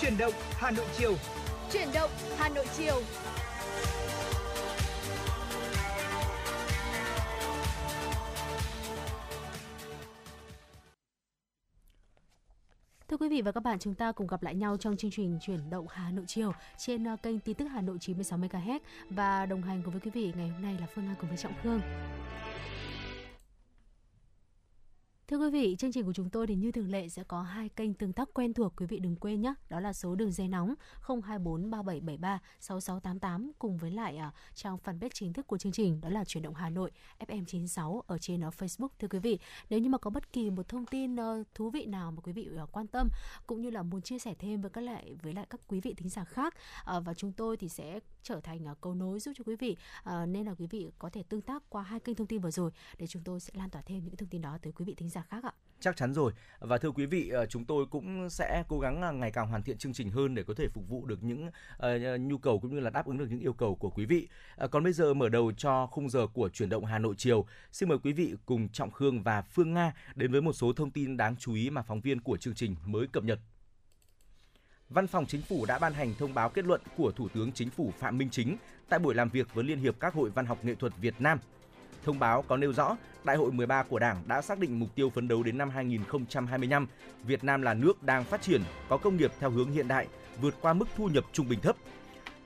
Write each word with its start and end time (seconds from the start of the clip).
Chuyển 0.00 0.18
động 0.18 0.32
Hà 0.50 0.70
Nội 0.70 0.86
chiều. 0.98 1.14
Chuyển 1.72 1.88
động 1.94 2.10
Hà 2.38 2.48
Nội 2.48 2.66
chiều. 2.76 3.02
Thưa 13.08 13.16
quý 13.16 13.28
vị 13.28 13.42
và 13.42 13.52
các 13.52 13.62
bạn, 13.62 13.78
chúng 13.78 13.94
ta 13.94 14.12
cùng 14.12 14.26
gặp 14.26 14.42
lại 14.42 14.54
nhau 14.54 14.76
trong 14.76 14.96
chương 14.96 15.10
trình 15.10 15.38
chuyển 15.40 15.70
động 15.70 15.86
Hà 15.90 16.10
Nội 16.10 16.24
chiều 16.28 16.52
trên 16.78 17.04
ờ, 17.04 17.16
kênh 17.22 17.40
tin 17.40 17.54
tức 17.54 17.64
Hà 17.64 17.80
Nội 17.80 17.96
96 18.00 18.38
MHz 18.38 18.78
và 19.10 19.46
đồng 19.46 19.62
hành 19.62 19.82
cùng 19.82 19.92
với 19.92 20.00
quý 20.00 20.10
vị 20.14 20.32
ngày 20.36 20.48
hôm 20.48 20.62
nay 20.62 20.76
là 20.80 20.86
Phương 20.94 21.04
Nga 21.06 21.14
cùng 21.20 21.28
với 21.28 21.38
Trọng 21.38 21.52
Khương. 21.62 21.80
Thưa 25.30 25.38
quý 25.38 25.50
vị, 25.50 25.76
chương 25.78 25.92
trình 25.92 26.04
của 26.04 26.12
chúng 26.12 26.30
tôi 26.30 26.46
thì 26.46 26.54
như 26.54 26.72
thường 26.72 26.90
lệ 26.90 27.08
sẽ 27.08 27.24
có 27.24 27.42
hai 27.42 27.68
kênh 27.68 27.94
tương 27.94 28.12
tác 28.12 28.28
quen 28.34 28.54
thuộc 28.54 28.72
quý 28.76 28.86
vị 28.86 28.98
đừng 28.98 29.16
quên 29.16 29.40
nhé. 29.40 29.54
Đó 29.68 29.80
là 29.80 29.92
số 29.92 30.14
đường 30.14 30.32
dây 30.32 30.48
nóng 30.48 30.74
024 31.00 31.70
3773 31.70 32.40
6688 32.60 33.52
cùng 33.58 33.76
với 33.76 33.90
lại 33.90 34.18
uh, 34.28 34.34
trang 34.54 34.76
fanpage 34.84 35.08
chính 35.14 35.32
thức 35.32 35.46
của 35.46 35.58
chương 35.58 35.72
trình 35.72 36.00
đó 36.00 36.08
là 36.08 36.24
chuyển 36.24 36.42
động 36.42 36.54
Hà 36.54 36.70
Nội 36.70 36.90
FM96 37.18 38.00
ở 38.06 38.18
trên 38.18 38.46
uh, 38.46 38.54
Facebook 38.54 38.88
thưa 38.98 39.08
quý 39.08 39.18
vị. 39.18 39.38
Nếu 39.70 39.78
như 39.78 39.88
mà 39.88 39.98
có 39.98 40.10
bất 40.10 40.32
kỳ 40.32 40.50
một 40.50 40.68
thông 40.68 40.86
tin 40.86 41.14
uh, 41.14 41.46
thú 41.54 41.70
vị 41.70 41.86
nào 41.86 42.10
mà 42.10 42.20
quý 42.22 42.32
vị 42.32 42.48
uh, 42.62 42.72
quan 42.72 42.86
tâm 42.86 43.08
cũng 43.46 43.60
như 43.60 43.70
là 43.70 43.82
muốn 43.82 44.02
chia 44.02 44.18
sẻ 44.18 44.34
thêm 44.38 44.60
với 44.60 44.70
các 44.70 44.80
lại 44.80 45.14
với 45.22 45.32
lại 45.32 45.46
các 45.50 45.60
quý 45.68 45.80
vị 45.80 45.94
thính 45.94 46.08
giả 46.08 46.24
khác 46.24 46.54
uh, 46.96 47.04
và 47.04 47.14
chúng 47.14 47.32
tôi 47.32 47.56
thì 47.56 47.68
sẽ 47.68 48.00
trở 48.26 48.40
thành 48.40 48.68
à, 48.68 48.74
cầu 48.80 48.94
nối 48.94 49.20
giúp 49.20 49.32
cho 49.36 49.44
quý 49.46 49.56
vị 49.56 49.76
à, 50.04 50.26
nên 50.26 50.46
là 50.46 50.54
quý 50.58 50.66
vị 50.66 50.90
có 50.98 51.10
thể 51.10 51.22
tương 51.28 51.40
tác 51.40 51.62
qua 51.68 51.82
hai 51.82 52.00
kênh 52.00 52.16
thông 52.16 52.26
tin 52.26 52.40
vừa 52.40 52.50
rồi 52.50 52.70
để 52.98 53.06
chúng 53.06 53.22
tôi 53.22 53.40
sẽ 53.40 53.52
lan 53.56 53.70
tỏa 53.70 53.82
thêm 53.82 54.04
những 54.04 54.16
thông 54.16 54.28
tin 54.28 54.42
đó 54.42 54.58
tới 54.62 54.72
quý 54.72 54.84
vị 54.84 54.94
thính 54.94 55.08
giả 55.08 55.22
khác 55.28 55.44
ạ. 55.44 55.52
Chắc 55.80 55.96
chắn 55.96 56.14
rồi. 56.14 56.32
Và 56.58 56.78
thưa 56.78 56.90
quý 56.90 57.06
vị, 57.06 57.30
à, 57.30 57.46
chúng 57.46 57.64
tôi 57.64 57.86
cũng 57.86 58.30
sẽ 58.30 58.64
cố 58.68 58.78
gắng 58.78 59.20
ngày 59.20 59.30
càng 59.30 59.48
hoàn 59.48 59.62
thiện 59.62 59.78
chương 59.78 59.92
trình 59.92 60.10
hơn 60.10 60.34
để 60.34 60.42
có 60.42 60.54
thể 60.54 60.68
phục 60.68 60.88
vụ 60.88 61.06
được 61.06 61.22
những 61.22 61.46
uh, 61.46 62.20
nhu 62.20 62.38
cầu 62.38 62.58
cũng 62.58 62.74
như 62.74 62.80
là 62.80 62.90
đáp 62.90 63.06
ứng 63.06 63.18
được 63.18 63.26
những 63.30 63.40
yêu 63.40 63.52
cầu 63.52 63.74
của 63.74 63.90
quý 63.90 64.04
vị. 64.04 64.28
Uh, 64.64 64.70
còn 64.70 64.84
bây 64.84 64.92
giờ 64.92 65.14
mở 65.14 65.28
đầu 65.28 65.52
cho 65.52 65.86
khung 65.86 66.10
giờ 66.10 66.26
của 66.26 66.48
chuyển 66.48 66.68
động 66.68 66.84
Hà 66.84 66.98
Nội 66.98 67.14
chiều. 67.18 67.46
Xin 67.72 67.88
mời 67.88 67.98
quý 67.98 68.12
vị 68.12 68.34
cùng 68.46 68.68
Trọng 68.68 68.90
Khương 68.90 69.22
và 69.22 69.42
Phương 69.42 69.74
Nga 69.74 69.92
đến 70.14 70.32
với 70.32 70.40
một 70.40 70.52
số 70.52 70.72
thông 70.72 70.90
tin 70.90 71.16
đáng 71.16 71.36
chú 71.36 71.54
ý 71.54 71.70
mà 71.70 71.82
phóng 71.82 72.00
viên 72.00 72.20
của 72.20 72.36
chương 72.36 72.54
trình 72.54 72.76
mới 72.84 73.06
cập 73.06 73.24
nhật. 73.24 73.38
Văn 74.90 75.06
phòng 75.06 75.26
Chính 75.26 75.42
phủ 75.42 75.66
đã 75.66 75.78
ban 75.78 75.94
hành 75.94 76.14
thông 76.18 76.34
báo 76.34 76.48
kết 76.48 76.64
luận 76.64 76.80
của 76.96 77.12
Thủ 77.12 77.28
tướng 77.28 77.52
Chính 77.52 77.70
phủ 77.70 77.92
Phạm 77.98 78.18
Minh 78.18 78.28
Chính 78.30 78.56
tại 78.88 78.98
buổi 78.98 79.14
làm 79.14 79.28
việc 79.28 79.54
với 79.54 79.64
Liên 79.64 79.78
hiệp 79.78 80.00
các 80.00 80.14
hội 80.14 80.30
văn 80.30 80.46
học 80.46 80.58
nghệ 80.62 80.74
thuật 80.74 80.92
Việt 81.00 81.14
Nam 81.18 81.38
Thông 82.04 82.18
báo 82.18 82.44
có 82.48 82.56
nêu 82.56 82.72
rõ, 82.72 82.96
Đại 83.24 83.36
hội 83.36 83.52
13 83.52 83.82
của 83.82 83.98
Đảng 83.98 84.22
đã 84.26 84.42
xác 84.42 84.58
định 84.58 84.78
mục 84.78 84.88
tiêu 84.94 85.10
phấn 85.10 85.28
đấu 85.28 85.42
đến 85.42 85.58
năm 85.58 85.70
2025, 85.70 86.86
Việt 87.22 87.44
Nam 87.44 87.62
là 87.62 87.74
nước 87.74 88.02
đang 88.02 88.24
phát 88.24 88.42
triển, 88.42 88.62
có 88.88 88.96
công 88.96 89.16
nghiệp 89.16 89.32
theo 89.40 89.50
hướng 89.50 89.70
hiện 89.70 89.88
đại, 89.88 90.06
vượt 90.40 90.54
qua 90.60 90.72
mức 90.72 90.88
thu 90.96 91.06
nhập 91.06 91.24
trung 91.32 91.48
bình 91.48 91.60
thấp. 91.60 91.76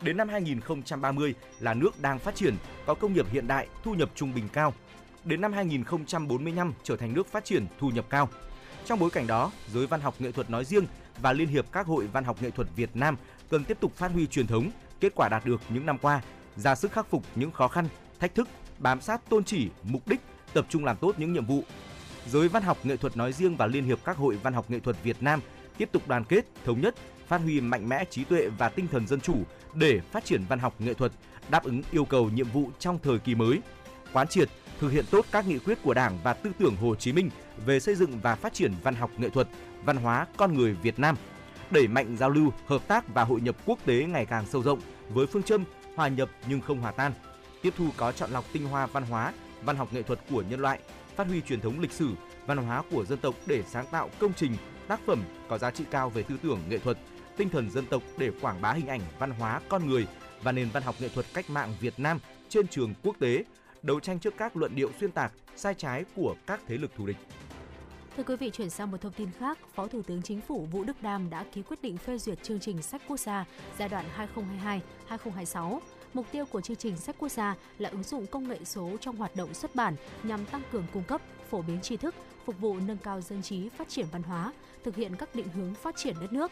Đến 0.03 0.17
năm 0.17 0.29
2030 0.29 1.35
là 1.61 1.75
nước 1.75 2.03
đang 2.03 2.19
phát 2.19 2.35
triển, 2.35 2.57
có 2.87 2.95
công 2.95 3.13
nghiệp 3.13 3.27
hiện 3.31 3.47
đại, 3.47 3.69
thu 3.85 3.95
nhập 3.95 4.11
trung 4.15 4.35
bình 4.35 4.49
cao. 4.53 4.75
Đến 5.25 5.41
năm 5.41 5.53
2045 5.53 6.73
trở 6.83 6.97
thành 6.97 7.15
nước 7.15 7.27
phát 7.27 7.45
triển, 7.45 7.67
thu 7.79 7.89
nhập 7.91 8.05
cao. 8.11 8.29
Trong 8.85 8.99
bối 8.99 9.11
cảnh 9.11 9.27
đó, 9.27 9.51
giới 9.73 9.87
văn 9.87 10.01
học 10.01 10.15
nghệ 10.19 10.33
thuật 10.33 10.51
nói 10.51 10.65
riêng 10.65 10.87
và 11.23 11.33
Liên 11.33 11.49
hiệp 11.49 11.73
các 11.73 11.87
hội 11.87 12.07
văn 12.07 12.25
học 12.25 12.43
nghệ 12.43 12.51
thuật 12.51 12.69
Việt 12.77 12.91
Nam 12.95 13.17
cần 13.51 13.65
tiếp 13.65 13.77
tục 13.81 13.97
phát 13.97 14.13
huy 14.13 14.27
truyền 14.27 14.47
thống, 14.47 14.71
kết 15.01 15.13
quả 15.17 15.29
đạt 15.29 15.47
được 15.47 15.61
những 15.69 15.87
năm 15.87 15.99
qua, 15.99 16.23
ra 16.57 16.75
sức 16.75 16.93
khắc 16.93 17.07
phục 17.11 17.25
những 17.35 17.51
khó 17.51 17.69
khăn, 17.69 17.89
thách 18.21 18.35
thức 18.35 18.49
bám 18.79 19.01
sát 19.01 19.31
tôn 19.31 19.45
chỉ, 19.45 19.69
mục 19.83 20.09
đích, 20.09 20.21
tập 20.53 20.67
trung 20.69 20.85
làm 20.85 20.97
tốt 20.97 21.15
những 21.19 21.33
nhiệm 21.33 21.47
vụ. 21.47 21.65
Giới 22.27 22.49
văn 22.49 22.63
học 22.63 22.79
nghệ 22.83 22.97
thuật 22.97 23.17
nói 23.17 23.33
riêng 23.33 23.57
và 23.57 23.67
Liên 23.67 23.85
hiệp 23.85 23.99
các 24.05 24.17
hội 24.17 24.37
văn 24.43 24.53
học 24.53 24.71
nghệ 24.71 24.81
thuật 24.81 24.97
Việt 25.03 25.17
Nam 25.21 25.41
tiếp 25.79 25.89
tục 25.93 26.09
đoàn 26.09 26.25
kết, 26.25 26.45
thống 26.65 26.81
nhất, 26.81 26.95
phát 27.27 27.39
huy 27.39 27.61
mạnh 27.61 27.89
mẽ 27.89 28.05
trí 28.11 28.25
tuệ 28.25 28.49
và 28.49 28.69
tinh 28.69 28.89
thần 28.89 29.07
dân 29.07 29.21
chủ 29.21 29.37
để 29.75 30.01
phát 30.13 30.25
triển 30.25 30.45
văn 30.49 30.59
học 30.59 30.75
nghệ 30.79 30.95
thuật, 30.95 31.13
đáp 31.51 31.65
ứng 31.65 31.83
yêu 31.91 32.05
cầu 32.05 32.31
nhiệm 32.31 32.51
vụ 32.51 32.71
trong 32.79 32.99
thời 33.03 33.19
kỳ 33.19 33.35
mới. 33.35 33.61
Quán 34.13 34.29
triệt, 34.29 34.49
thực 34.81 34.93
hiện 34.93 35.05
tốt 35.11 35.27
các 35.33 35.49
nghị 35.49 35.59
quyết 35.59 35.79
của 35.83 35.95
Đảng 35.95 36.19
và 36.23 36.33
tư 36.33 36.51
tưởng 36.59 36.77
Hồ 36.77 36.95
Chí 36.95 37.13
Minh 37.13 37.31
về 37.67 37.81
xây 37.81 37.95
dựng 37.95 38.21
và 38.23 38.35
phát 38.35 38.53
triển 38.53 38.73
văn 38.83 38.95
học 38.95 39.11
nghệ 39.17 39.29
thuật, 39.29 39.49
văn 39.85 39.97
hóa 39.97 40.27
con 40.37 40.55
người 40.55 40.73
Việt 40.83 40.99
Nam, 40.99 41.17
đẩy 41.71 41.89
mạnh 41.89 42.17
giao 42.17 42.31
lưu, 42.31 42.53
hợp 42.67 42.89
tác 42.89 43.15
và 43.15 43.25
hội 43.25 43.41
nhập 43.41 43.57
quốc 43.67 43.79
tế 43.85 44.05
ngày 44.05 44.27
càng 44.27 44.47
sâu 44.47 44.63
rộng 44.63 44.81
với 45.09 45.27
phương 45.27 45.43
châm 45.43 45.65
hòa 45.97 46.09
nhập 46.09 46.31
nhưng 46.49 46.61
không 46.61 46.81
hòa 46.81 46.93
tan, 46.93 47.13
tiếp 47.63 47.75
thu 47.77 47.89
có 47.97 48.13
chọn 48.13 48.31
lọc 48.31 48.45
tinh 48.53 48.67
hoa 48.67 48.87
văn 48.87 49.03
hóa, 49.03 49.33
văn 49.65 49.77
học 49.77 49.93
nghệ 49.93 50.03
thuật 50.03 50.21
của 50.31 50.43
nhân 50.43 50.61
loại, 50.61 50.79
phát 51.17 51.27
huy 51.27 51.41
truyền 51.41 51.61
thống 51.61 51.81
lịch 51.81 51.93
sử, 51.93 52.11
văn 52.47 52.59
hóa 52.59 52.83
của 52.91 53.05
dân 53.05 53.19
tộc 53.19 53.35
để 53.47 53.63
sáng 53.71 53.87
tạo 53.91 54.11
công 54.19 54.33
trình, 54.37 54.53
tác 54.89 55.01
phẩm 55.07 55.23
có 55.49 55.59
giá 55.59 55.71
trị 55.71 55.85
cao 55.91 56.11
về 56.11 56.23
tư 56.23 56.37
tưởng 56.43 56.61
nghệ 56.69 56.79
thuật, 56.79 56.99
tinh 57.37 57.49
thần 57.49 57.71
dân 57.71 57.87
tộc 57.87 58.03
để 58.19 58.31
quảng 58.41 58.61
bá 58.61 58.73
hình 58.73 58.87
ảnh 58.87 59.01
văn 59.19 59.31
hóa 59.31 59.61
con 59.69 59.89
người 59.89 60.07
và 60.43 60.53
nền 60.53 60.69
văn 60.73 60.83
học 60.83 60.95
nghệ 61.01 61.09
thuật 61.09 61.27
cách 61.35 61.51
mạng 61.51 61.75
Việt 61.81 61.95
Nam 62.01 62.19
trên 62.49 62.69
trường 62.69 62.95
quốc 63.03 63.17
tế, 63.19 63.45
đấu 63.83 64.01
tranh 64.01 64.19
trước 64.19 64.35
các 64.37 64.57
luận 64.57 64.75
điệu 64.75 64.91
xuyên 65.01 65.13
tạc, 65.13 65.33
sai 65.57 65.75
trái 65.75 66.05
của 66.17 66.35
các 66.47 66.61
thế 66.67 66.79
lực 66.79 66.91
thù 66.97 67.07
địch. 67.07 67.17
Thưa 68.17 68.23
quý 68.23 68.37
vị, 68.37 68.51
chuyển 68.51 68.71
sang 68.71 68.91
một 68.91 69.01
thông 69.01 69.13
tin 69.13 69.29
khác, 69.39 69.59
Phó 69.75 69.87
Thủ 69.87 70.03
tướng 70.03 70.23
Chính 70.23 70.41
phủ 70.41 70.67
Vũ 70.73 70.85
Đức 70.85 71.03
Đam 71.03 71.31
đã 71.31 71.45
ký 71.53 71.63
quyết 71.63 71.83
định 71.83 71.97
phê 71.97 72.19
duyệt 72.19 72.43
chương 72.43 72.61
trình 72.61 72.83
sách 72.83 73.03
quốc 73.09 73.21
gia 73.21 73.45
giai 73.79 73.89
đoạn 73.89 74.05
2022-2026 75.09 75.81
Mục 76.15 76.27
tiêu 76.33 76.45
của 76.47 76.61
chương 76.61 76.77
trình 76.77 76.97
sách 76.97 77.17
quốc 77.19 77.29
gia 77.29 77.55
là 77.79 77.89
ứng 77.91 78.03
dụng 78.03 78.27
công 78.27 78.49
nghệ 78.49 78.59
số 78.65 78.91
trong 79.01 79.17
hoạt 79.17 79.37
động 79.37 79.55
xuất 79.55 79.75
bản 79.75 79.97
nhằm 80.23 80.45
tăng 80.47 80.63
cường 80.73 80.87
cung 80.93 81.03
cấp, 81.03 81.21
phổ 81.51 81.63
biến 81.63 81.81
tri 81.81 81.97
thức, 81.97 82.15
phục 82.45 82.61
vụ 82.61 82.77
nâng 82.87 82.99
cao 82.99 83.21
dân 83.21 83.43
trí, 83.43 83.69
phát 83.69 83.89
triển 83.89 84.07
văn 84.13 84.23
hóa, 84.23 84.53
thực 84.85 84.97
hiện 84.97 85.17
các 85.17 85.35
định 85.35 85.49
hướng 85.49 85.75
phát 85.75 85.97
triển 85.97 86.15
đất 86.21 86.33
nước. 86.33 86.51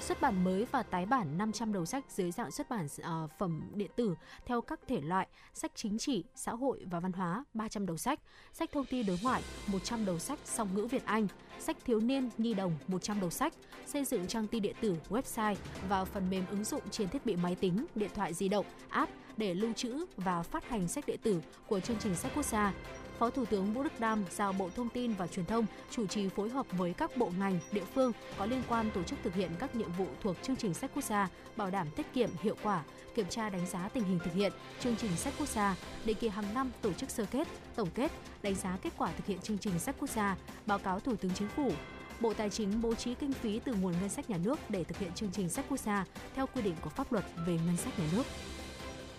Xuất 0.00 0.20
bản 0.20 0.44
mới 0.44 0.66
và 0.72 0.82
tái 0.82 1.06
bản 1.06 1.38
500 1.38 1.72
đầu 1.72 1.86
sách 1.86 2.04
dưới 2.08 2.30
dạng 2.30 2.50
xuất 2.50 2.68
bản 2.68 2.86
uh, 2.86 3.30
phẩm 3.38 3.62
điện 3.74 3.90
tử 3.96 4.14
theo 4.46 4.60
các 4.60 4.80
thể 4.88 5.00
loại 5.00 5.28
sách 5.54 5.72
chính 5.74 5.98
trị, 5.98 6.24
xã 6.34 6.52
hội 6.52 6.84
và 6.90 7.00
văn 7.00 7.12
hóa 7.12 7.44
300 7.54 7.86
đầu 7.86 7.96
sách, 7.96 8.20
sách 8.52 8.72
thông 8.72 8.86
tin 8.86 9.06
đối 9.06 9.18
ngoại 9.22 9.42
100 9.66 10.04
đầu 10.04 10.18
sách 10.18 10.38
song 10.44 10.68
ngữ 10.74 10.86
Việt 10.86 11.04
Anh, 11.04 11.26
sách 11.58 11.76
thiếu 11.84 12.00
niên 12.00 12.30
nhi 12.38 12.54
đồng 12.54 12.72
100 12.88 13.20
đầu 13.20 13.30
sách, 13.30 13.52
xây 13.86 14.04
dựng 14.04 14.26
trang 14.26 14.46
tin 14.46 14.62
điện 14.62 14.76
tử, 14.80 14.96
website 15.10 15.54
và 15.88 16.04
phần 16.04 16.30
mềm 16.30 16.44
ứng 16.50 16.64
dụng 16.64 16.82
trên 16.90 17.08
thiết 17.08 17.26
bị 17.26 17.36
máy 17.36 17.56
tính, 17.60 17.86
điện 17.94 18.10
thoại 18.14 18.34
di 18.34 18.48
động, 18.48 18.66
app 18.88 19.12
để 19.36 19.54
lưu 19.54 19.72
trữ 19.72 20.04
và 20.16 20.42
phát 20.42 20.68
hành 20.68 20.88
sách 20.88 21.06
điện 21.06 21.20
tử 21.22 21.40
của 21.66 21.80
chương 21.80 21.96
trình 22.00 22.14
sách 22.14 22.32
quốc 22.34 22.44
gia. 22.44 22.72
Phó 23.20 23.30
Thủ 23.30 23.44
tướng 23.44 23.72
Vũ 23.72 23.82
Đức 23.82 24.00
Đam 24.00 24.24
giao 24.30 24.52
Bộ 24.52 24.70
Thông 24.76 24.88
tin 24.88 25.12
và 25.12 25.26
Truyền 25.26 25.46
thông 25.46 25.66
chủ 25.90 26.06
trì 26.06 26.28
phối 26.28 26.48
hợp 26.48 26.66
với 26.72 26.92
các 26.92 27.16
bộ 27.16 27.30
ngành, 27.38 27.58
địa 27.72 27.84
phương 27.94 28.12
có 28.38 28.46
liên 28.46 28.62
quan 28.68 28.90
tổ 28.94 29.02
chức 29.02 29.18
thực 29.22 29.34
hiện 29.34 29.50
các 29.58 29.76
nhiệm 29.76 29.92
vụ 29.92 30.06
thuộc 30.22 30.36
chương 30.42 30.56
trình 30.56 30.74
sách 30.74 30.90
quốc 30.94 31.04
gia, 31.04 31.28
bảo 31.56 31.70
đảm 31.70 31.86
tiết 31.96 32.12
kiệm 32.14 32.30
hiệu 32.42 32.56
quả, 32.62 32.82
kiểm 33.14 33.26
tra 33.30 33.50
đánh 33.50 33.66
giá 33.66 33.88
tình 33.88 34.04
hình 34.04 34.18
thực 34.24 34.32
hiện 34.34 34.52
chương 34.80 34.96
trình 34.96 35.16
sách 35.16 35.34
quốc 35.38 35.48
gia, 35.48 35.76
định 36.04 36.16
kỳ 36.20 36.28
hàng 36.28 36.54
năm 36.54 36.70
tổ 36.82 36.92
chức 36.92 37.10
sơ 37.10 37.24
kết, 37.30 37.48
tổng 37.76 37.88
kết, 37.94 38.12
đánh 38.42 38.54
giá 38.54 38.78
kết 38.82 38.92
quả 38.98 39.10
thực 39.16 39.26
hiện 39.26 39.38
chương 39.38 39.58
trình 39.58 39.78
sách 39.78 39.96
quốc 39.98 40.10
gia, 40.10 40.36
báo 40.66 40.78
cáo 40.78 41.00
Thủ 41.00 41.16
tướng 41.16 41.34
Chính 41.34 41.48
phủ, 41.48 41.72
Bộ 42.20 42.34
Tài 42.34 42.50
chính 42.50 42.82
bố 42.82 42.94
trí 42.94 43.14
kinh 43.14 43.32
phí 43.32 43.60
từ 43.64 43.74
nguồn 43.74 43.94
ngân 44.00 44.08
sách 44.08 44.30
nhà 44.30 44.36
nước 44.44 44.58
để 44.68 44.84
thực 44.84 44.98
hiện 44.98 45.12
chương 45.14 45.30
trình 45.32 45.48
sách 45.48 45.64
quốc 45.68 45.80
gia 45.80 46.04
theo 46.34 46.46
quy 46.46 46.62
định 46.62 46.74
của 46.80 46.90
pháp 46.90 47.12
luật 47.12 47.24
về 47.46 47.58
ngân 47.66 47.76
sách 47.76 47.98
nhà 47.98 48.04
nước. 48.12 48.22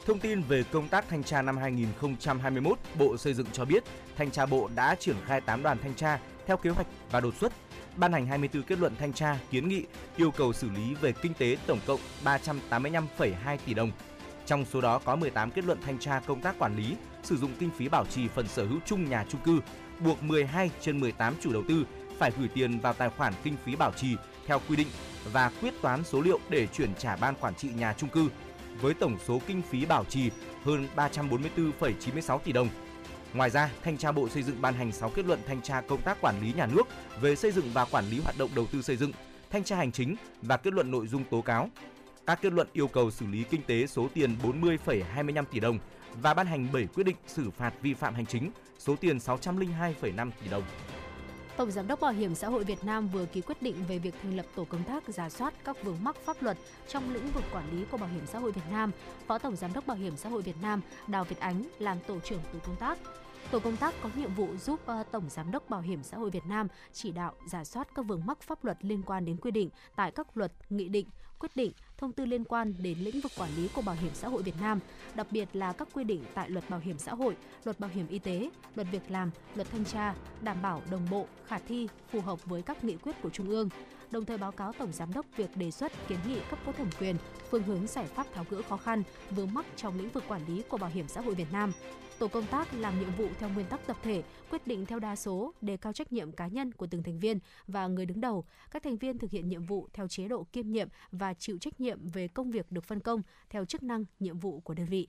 Thông 0.06 0.20
tin 0.20 0.42
về 0.42 0.64
công 0.72 0.88
tác 0.88 1.10
thanh 1.10 1.24
tra 1.24 1.42
năm 1.42 1.58
2021, 1.58 2.80
Bộ 3.00 3.18
Xây 3.18 3.34
dựng 3.34 3.48
cho 3.54 3.66
biết, 3.66 3.84
thanh 4.18 4.32
tra 4.32 4.46
Bộ 4.46 4.70
đã 4.76 4.96
triển 4.96 5.16
khai 5.26 5.42
8 5.42 5.64
đoàn 5.64 5.78
thanh 5.84 5.96
tra 5.96 6.20
theo 6.48 6.58
kế 6.58 6.70
hoạch 6.70 6.88
và 7.12 7.20
đột 7.20 7.34
xuất, 7.36 7.52
ban 7.96 8.14
hành 8.14 8.26
24 8.26 8.64
kết 8.64 8.80
luận 8.80 8.96
thanh 9.00 9.14
tra, 9.14 9.40
kiến 9.52 9.70
nghị, 9.70 9.86
yêu 10.18 10.32
cầu 10.32 10.54
xử 10.54 10.70
lý 10.70 10.94
về 11.02 11.12
kinh 11.22 11.34
tế 11.34 11.58
tổng 11.68 11.80
cộng 11.86 12.00
385,2 12.24 13.58
tỷ 13.66 13.74
đồng. 13.74 13.92
Trong 14.46 14.66
số 14.66 14.82
đó 14.82 15.00
có 15.06 15.16
18 15.16 15.52
kết 15.52 15.66
luận 15.66 15.78
thanh 15.86 16.00
tra 16.00 16.22
công 16.28 16.42
tác 16.42 16.60
quản 16.60 16.78
lý, 16.78 16.96
sử 17.24 17.38
dụng 17.38 17.52
kinh 17.60 17.70
phí 17.78 17.90
bảo 17.90 18.06
trì 18.06 18.28
phần 18.28 18.48
sở 18.48 18.66
hữu 18.66 18.80
chung 18.86 19.10
nhà 19.10 19.26
chung 19.30 19.42
cư, 19.42 19.60
buộc 20.00 20.24
12 20.24 20.72
trên 20.82 21.00
18 21.00 21.36
chủ 21.42 21.54
đầu 21.54 21.64
tư 21.68 21.86
phải 22.20 22.32
gửi 22.38 22.48
tiền 22.48 22.80
vào 22.80 22.94
tài 22.94 23.10
khoản 23.10 23.34
kinh 23.44 23.56
phí 23.66 23.76
bảo 23.76 23.92
trì 23.92 24.16
theo 24.48 24.62
quy 24.70 24.76
định 24.76 24.88
và 25.32 25.52
quyết 25.62 25.74
toán 25.82 26.04
số 26.04 26.22
liệu 26.22 26.40
để 26.50 26.68
chuyển 26.68 26.96
trả 26.96 27.16
ban 27.16 27.36
quản 27.36 27.56
trị 27.56 27.70
nhà 27.78 27.94
chung 27.98 28.10
cư 28.10 28.30
với 28.82 28.94
tổng 28.94 29.18
số 29.26 29.42
kinh 29.48 29.62
phí 29.62 29.86
bảo 29.86 30.06
trì 30.06 30.30
hơn 30.64 30.88
344,96 30.96 32.40
tỷ 32.40 32.52
đồng. 32.52 32.70
Ngoài 33.34 33.50
ra, 33.50 33.70
Thanh 33.84 33.98
tra 33.98 34.12
Bộ 34.12 34.30
Xây 34.30 34.44
dựng 34.44 34.62
ban 34.62 34.74
hành 34.74 34.92
6 34.92 35.10
kết 35.10 35.26
luận 35.26 35.40
thanh 35.48 35.62
tra 35.62 35.82
công 35.82 36.02
tác 36.02 36.22
quản 36.22 36.42
lý 36.42 36.54
nhà 36.54 36.66
nước 36.66 36.88
về 37.22 37.36
xây 37.36 37.52
dựng 37.52 37.70
và 37.74 37.86
quản 37.86 38.10
lý 38.10 38.20
hoạt 38.20 38.38
động 38.38 38.50
đầu 38.56 38.66
tư 38.72 38.82
xây 38.82 38.98
dựng, 38.98 39.12
thanh 39.50 39.64
tra 39.64 39.76
hành 39.76 39.92
chính 39.92 40.16
và 40.42 40.58
kết 40.58 40.74
luận 40.74 40.92
nội 40.92 41.08
dung 41.08 41.24
tố 41.24 41.42
cáo. 41.42 41.70
Các 42.28 42.42
kết 42.42 42.54
luận 42.54 42.68
yêu 42.74 42.88
cầu 42.88 43.12
xử 43.12 43.26
lý 43.28 43.44
kinh 43.44 43.62
tế 43.62 43.88
số 43.88 44.08
tiền 44.14 44.36
40,25 44.44 45.46
tỷ 45.52 45.60
đồng 45.60 45.80
và 46.22 46.34
ban 46.34 46.48
hành 46.48 46.68
7 46.74 46.88
quyết 46.96 47.04
định 47.04 47.16
xử 47.28 47.50
phạt 47.50 47.74
vi 47.82 47.94
phạm 47.94 48.16
hành 48.16 48.26
chính 48.26 48.52
số 48.80 48.96
tiền 48.96 49.18
602,5 49.18 50.32
tỷ 50.44 50.50
đồng. 50.50 50.64
Tổng 51.58 51.72
Giám 51.72 51.88
đốc 51.88 52.00
Bảo 52.00 52.12
hiểm 52.12 52.36
xã 52.36 52.50
hội 52.50 52.64
Việt 52.64 52.84
Nam 52.84 53.08
vừa 53.08 53.26
ký 53.26 53.42
quyết 53.42 53.62
định 53.62 53.76
về 53.88 54.00
việc 54.00 54.16
thành 54.22 54.38
lập 54.38 54.46
tổ 54.56 54.66
công 54.66 54.84
tác 54.84 55.04
giả 55.08 55.30
soát 55.30 55.54
các 55.64 55.84
vướng 55.84 56.04
mắc 56.04 56.16
pháp 56.16 56.44
luật 56.44 56.58
trong 56.88 57.14
lĩnh 57.14 57.32
vực 57.32 57.44
quản 57.54 57.72
lý 57.72 57.86
của 57.92 57.98
Bảo 57.98 58.10
hiểm 58.10 58.26
xã 58.26 58.40
hội 58.40 58.52
Việt 58.52 58.62
Nam. 58.72 58.92
Phó 59.28 59.38
Tổng 59.38 59.56
Giám 59.56 59.74
đốc 59.74 59.88
Bảo 59.88 59.98
hiểm 59.98 60.18
xã 60.18 60.30
hội 60.30 60.42
Việt 60.42 60.56
Nam 60.62 60.82
Đào 61.08 61.24
Việt 61.24 61.40
Ánh 61.40 61.64
làm 61.80 61.98
tổ 62.08 62.20
trưởng 62.20 62.42
tổ 62.54 62.60
công 62.66 62.76
tác. 62.76 62.98
Tổ 63.52 63.60
công 63.60 63.78
tác 63.78 63.94
có 64.04 64.10
nhiệm 64.16 64.34
vụ 64.34 64.48
giúp 64.58 64.80
ờ, 64.86 65.04
Tổng 65.12 65.30
Giám 65.30 65.52
đốc 65.52 65.70
Bảo 65.70 65.82
hiểm 65.82 66.04
xã 66.04 66.18
hội 66.18 66.30
Việt 66.30 66.46
Nam 66.46 66.68
chỉ 66.94 67.12
đạo 67.12 67.34
giả 67.48 67.64
soát 67.64 67.88
các 67.96 68.06
vướng 68.06 68.26
mắc 68.26 68.42
pháp 68.42 68.66
luật 68.66 68.78
liên 68.82 69.02
quan 69.06 69.26
đến 69.26 69.38
quy 69.38 69.52
định 69.52 69.70
tại 69.96 70.12
các 70.12 70.38
luật, 70.38 70.52
nghị 70.70 70.90
định, 70.90 71.08
quyết 71.42 71.56
định, 71.56 71.72
thông 71.98 72.14
tư 72.14 72.26
liên 72.26 72.44
quan 72.44 72.74
đến 72.80 72.98
lĩnh 73.00 73.22
vực 73.22 73.32
quản 73.38 73.50
lý 73.58 73.68
của 73.68 73.82
Bảo 73.82 73.96
hiểm 73.96 74.12
xã 74.14 74.28
hội 74.28 74.44
Việt 74.44 74.56
Nam, 74.62 74.80
đặc 75.16 75.28
biệt 75.32 75.50
là 75.54 75.74
các 75.74 75.88
quy 75.94 76.04
định 76.04 76.24
tại 76.34 76.50
Luật 76.50 76.70
Bảo 76.70 76.80
hiểm 76.80 76.98
xã 76.98 77.14
hội, 77.14 77.36
Luật 77.64 77.80
Bảo 77.80 77.92
hiểm 77.94 78.08
y 78.08 78.20
tế, 78.20 78.50
Luật 78.76 78.88
việc 78.92 79.12
làm, 79.12 79.32
Luật 79.56 79.68
thanh 79.72 79.86
tra, 79.86 80.16
đảm 80.42 80.62
bảo 80.62 80.82
đồng 80.92 81.08
bộ, 81.12 81.28
khả 81.48 81.60
thi, 81.60 81.88
phù 82.12 82.22
hợp 82.22 82.46
với 82.46 82.62
các 82.62 82.84
nghị 82.84 82.96
quyết 82.96 83.16
của 83.22 83.30
Trung 83.30 83.50
ương 83.50 83.70
đồng 84.12 84.26
thời 84.26 84.38
báo 84.38 84.52
cáo 84.52 84.74
Tổng 84.74 84.92
Giám 84.92 85.14
đốc 85.14 85.26
việc 85.38 85.58
đề 85.58 85.72
xuất 85.72 85.92
kiến 86.08 86.20
nghị 86.28 86.40
cấp 86.50 86.60
có 86.66 86.72
thẩm 86.72 86.90
quyền, 87.00 87.16
phương 87.50 87.64
hướng 87.64 87.88
giải 87.88 88.06
pháp 88.06 88.28
tháo 88.34 88.46
gỡ 88.50 88.62
khó 88.62 88.78
khăn, 88.78 89.04
vướng 89.30 89.54
mắc 89.54 89.66
trong 89.76 89.98
lĩnh 89.98 90.10
vực 90.10 90.24
quản 90.28 90.42
lý 90.48 90.64
của 90.70 90.78
Bảo 90.78 90.90
hiểm 90.90 91.08
xã 91.08 91.22
hội 91.22 91.36
Việt 91.36 91.52
Nam. 91.52 91.72
Tổ 92.20 92.28
công 92.28 92.46
tác 92.46 92.74
làm 92.74 93.00
nhiệm 93.00 93.10
vụ 93.18 93.28
theo 93.40 93.50
nguyên 93.50 93.66
tắc 93.66 93.88
tập 93.88 93.98
thể, 94.04 94.24
quyết 94.50 94.68
định 94.68 94.86
theo 94.86 95.00
đa 95.00 95.16
số, 95.16 95.54
đề 95.62 95.78
cao 95.78 95.94
trách 95.94 96.14
nhiệm 96.14 96.32
cá 96.32 96.48
nhân 96.48 96.72
của 96.72 96.88
từng 96.88 97.04
thành 97.04 97.20
viên 97.20 97.40
và 97.68 97.88
người 97.88 98.06
đứng 98.06 98.22
đầu. 98.22 98.46
Các 98.72 98.84
thành 98.84 98.98
viên 98.98 99.18
thực 99.18 99.32
hiện 99.32 99.50
nhiệm 99.50 99.64
vụ 99.64 99.88
theo 99.94 100.08
chế 100.08 100.28
độ 100.28 100.48
kiêm 100.54 100.72
nhiệm 100.72 100.88
và 101.12 101.34
chịu 101.34 101.58
trách 101.58 101.82
nhiệm 101.82 102.08
về 102.08 102.28
công 102.28 102.52
việc 102.52 102.72
được 102.72 102.84
phân 102.84 103.00
công 103.00 103.22
theo 103.50 103.66
chức 103.66 103.84
năng, 103.84 104.06
nhiệm 104.20 104.40
vụ 104.40 104.60
của 104.60 104.74
đơn 104.74 104.86
vị. 104.86 105.08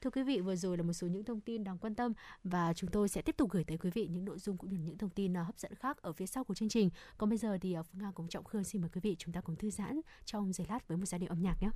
Thưa 0.00 0.10
quý 0.10 0.22
vị, 0.22 0.40
vừa 0.40 0.56
rồi 0.56 0.76
là 0.76 0.82
một 0.82 0.92
số 0.92 1.06
những 1.06 1.24
thông 1.24 1.40
tin 1.40 1.64
đáng 1.64 1.78
quan 1.78 1.94
tâm 1.94 2.12
và 2.44 2.72
chúng 2.74 2.90
tôi 2.90 3.08
sẽ 3.08 3.22
tiếp 3.22 3.36
tục 3.36 3.50
gửi 3.50 3.64
tới 3.64 3.78
quý 3.78 3.90
vị 3.90 4.08
những 4.10 4.24
nội 4.24 4.38
dung 4.38 4.56
cũng 4.56 4.70
như 4.70 4.78
những 4.78 4.98
thông 4.98 5.10
tin 5.10 5.36
à, 5.36 5.42
hấp 5.42 5.58
dẫn 5.58 5.74
khác 5.74 6.02
ở 6.02 6.12
phía 6.12 6.26
sau 6.26 6.44
của 6.44 6.54
chương 6.54 6.68
trình. 6.68 6.90
Còn 7.18 7.28
bây 7.28 7.38
giờ 7.38 7.58
thì 7.60 7.72
à, 7.72 7.82
Phương 7.82 8.02
Nga 8.02 8.10
cùng 8.14 8.28
Trọng 8.28 8.44
Khương 8.44 8.64
xin 8.64 8.82
mời 8.82 8.90
quý 8.94 9.00
vị 9.00 9.16
chúng 9.18 9.34
ta 9.34 9.40
cùng 9.40 9.56
thư 9.56 9.70
giãn 9.70 10.00
trong 10.24 10.52
giây 10.52 10.66
lát 10.70 10.88
với 10.88 10.96
một 10.96 11.06
giai 11.06 11.18
điệu 11.18 11.28
âm 11.28 11.42
nhạc 11.42 11.62
nhé. 11.62 11.70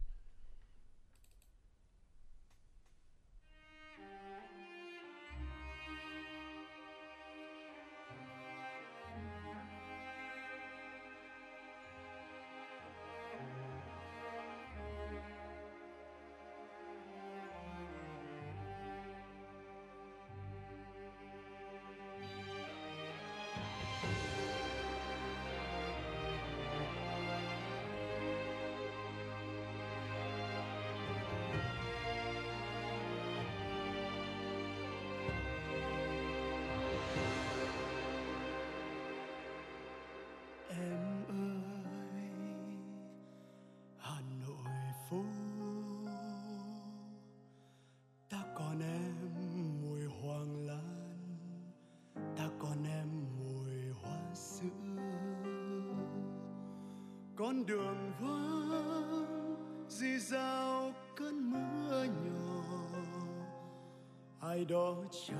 Trai 65.13 65.37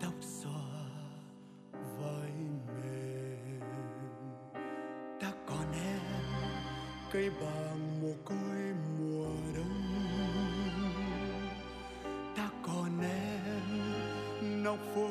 tóc 0.00 0.14
xòa 0.20 0.84
vai 1.98 2.32
mềm. 2.66 3.60
Ta 5.20 5.32
còn 5.46 5.72
em 5.72 6.00
cây 7.12 7.30
bàng 7.30 8.00
mồ 8.02 8.12
côi 8.24 8.74
mùa 8.98 9.26
đông. 9.56 9.82
Ta 12.36 12.50
còn 12.62 13.00
em 13.00 14.64
nóc 14.64 14.78
phố 14.94 15.08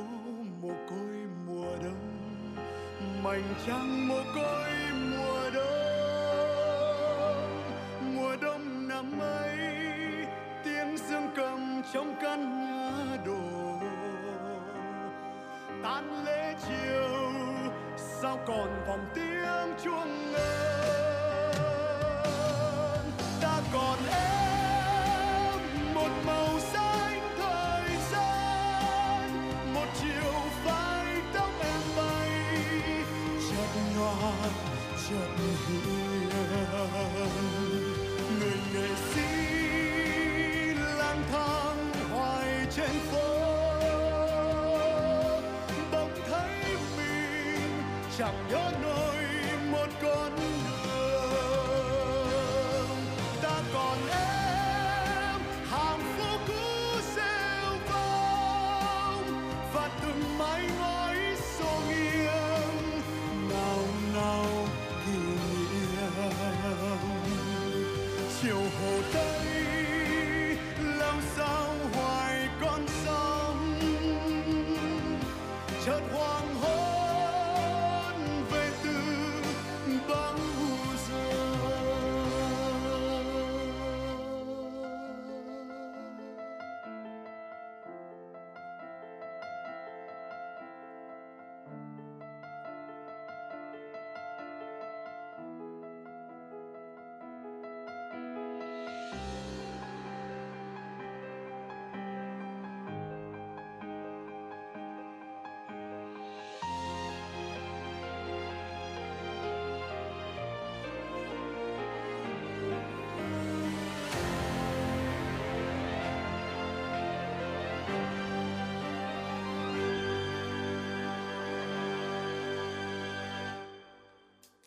mồ 0.61 0.73
côi 0.89 1.27
mùa 1.47 1.75
đông. 1.83 2.55
Mảnh 3.23 3.53
trăng 3.67 4.07
mồ 4.07 4.21
côi 4.35 4.90
còn 18.47 18.83
vòng 18.87 19.05
tiếng 19.15 19.75
chuông 19.83 20.31
ngân 20.31 20.70
chẳng 48.21 48.47
nhớ 48.49 48.71
nổi 48.81 49.15
một 49.71 49.87
con 50.01 50.35
đường. 50.35 51.29
Ta 53.41 53.61
còn 53.73 53.97
em 54.09 55.41
hàng 55.69 55.99
phố 56.17 56.37
cũ 56.47 56.99
rêu 57.15 57.77
vang. 57.87 59.23
Và 59.73 59.89
từng 60.01 60.37
mái 60.37 60.61
ngói 60.79 61.17
xô 61.59 61.81
nghiêng, 61.87 63.01
nào 63.49 63.85
nào, 64.15 64.45
kỷ 65.05 65.11
niệm. 65.11 66.31
Chiều 68.41 68.61
hồ 68.81 69.01
tây 69.13 69.60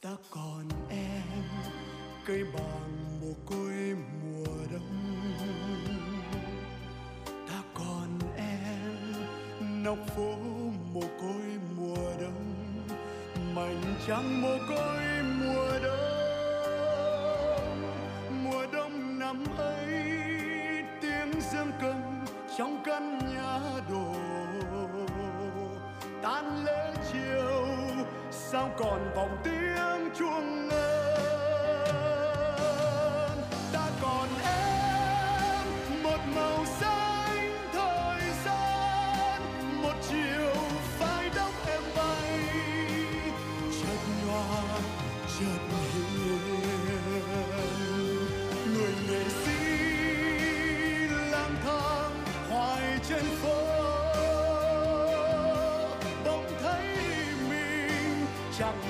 ta 0.05 0.11
còn 0.31 0.69
em, 0.91 1.23
cây 2.27 2.45
bàng 2.55 3.21
mồ 3.21 3.33
côi 3.47 3.97
mùa 4.23 4.57
đông. 4.73 5.25
Ta 7.49 7.63
còn 7.75 8.19
em 8.37 8.99
nóc 9.85 9.99
phố 10.17 10.35
mồ 10.93 11.01
côi 11.01 11.59
mùa 11.77 12.13
đông, 12.21 12.55
mảnh 13.55 13.83
trăng 14.09 14.43
mồ 14.43 14.59
côi 14.69 15.23
mùa 15.23 15.79
đông. 15.83 16.23
Mùa 18.45 18.67
đông 18.73 19.19
năm 19.19 19.45
ấy, 19.59 19.87
tiếng 21.03 21.41
dương 21.53 21.71
cầm 21.81 22.25
trong 22.59 22.83
căn 22.85 23.19
nhà 23.19 23.59
đổ 23.91 24.15
tan 26.23 26.65
lễ 26.65 26.95
chiều, 27.13 27.67
sao 28.31 28.71
còn 28.79 29.15
vòng 29.17 29.37
tiếng 29.45 29.74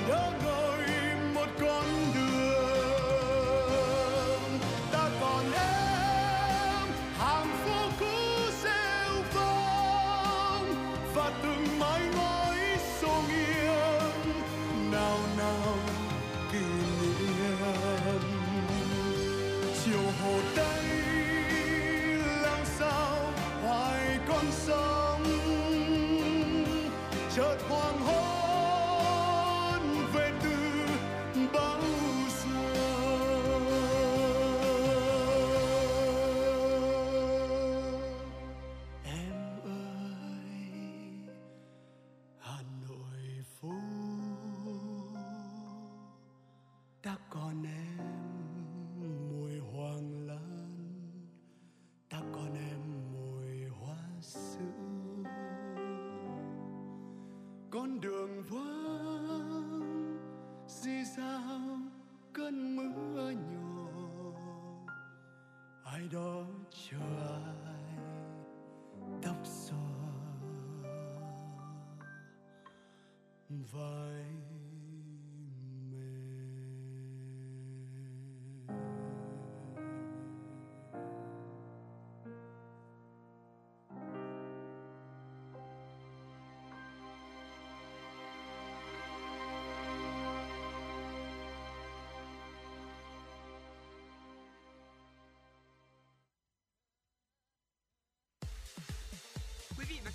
đỡ 0.07 0.31
gọi 0.45 0.79
một 1.33 1.47
con 1.61 1.85
đường. 2.15 2.59
Ta 4.91 5.09
còn 5.21 5.43
em, 5.53 6.87
hàng 7.17 7.47
phố 7.65 7.89
cũ 7.99 8.05
rêu 8.63 9.23
vang, 9.33 10.67
và 11.13 11.31
từng 11.43 11.79
mái 11.79 12.01
ngói 12.15 12.57
sô 13.01 13.21
nghiêng, 13.27 14.41
nào 14.91 15.19
nào 15.37 15.77
kỷ 16.51 16.65
niệm. 17.19 18.21
Chiều 19.85 20.05
hồ 20.21 20.33
tây 20.55 20.83
làm 22.41 22.65
sao, 22.79 23.17
hoài 23.63 24.19
con 24.27 24.45
sông, 24.51 25.23
chợt 27.35 27.57
hoang 27.69 27.99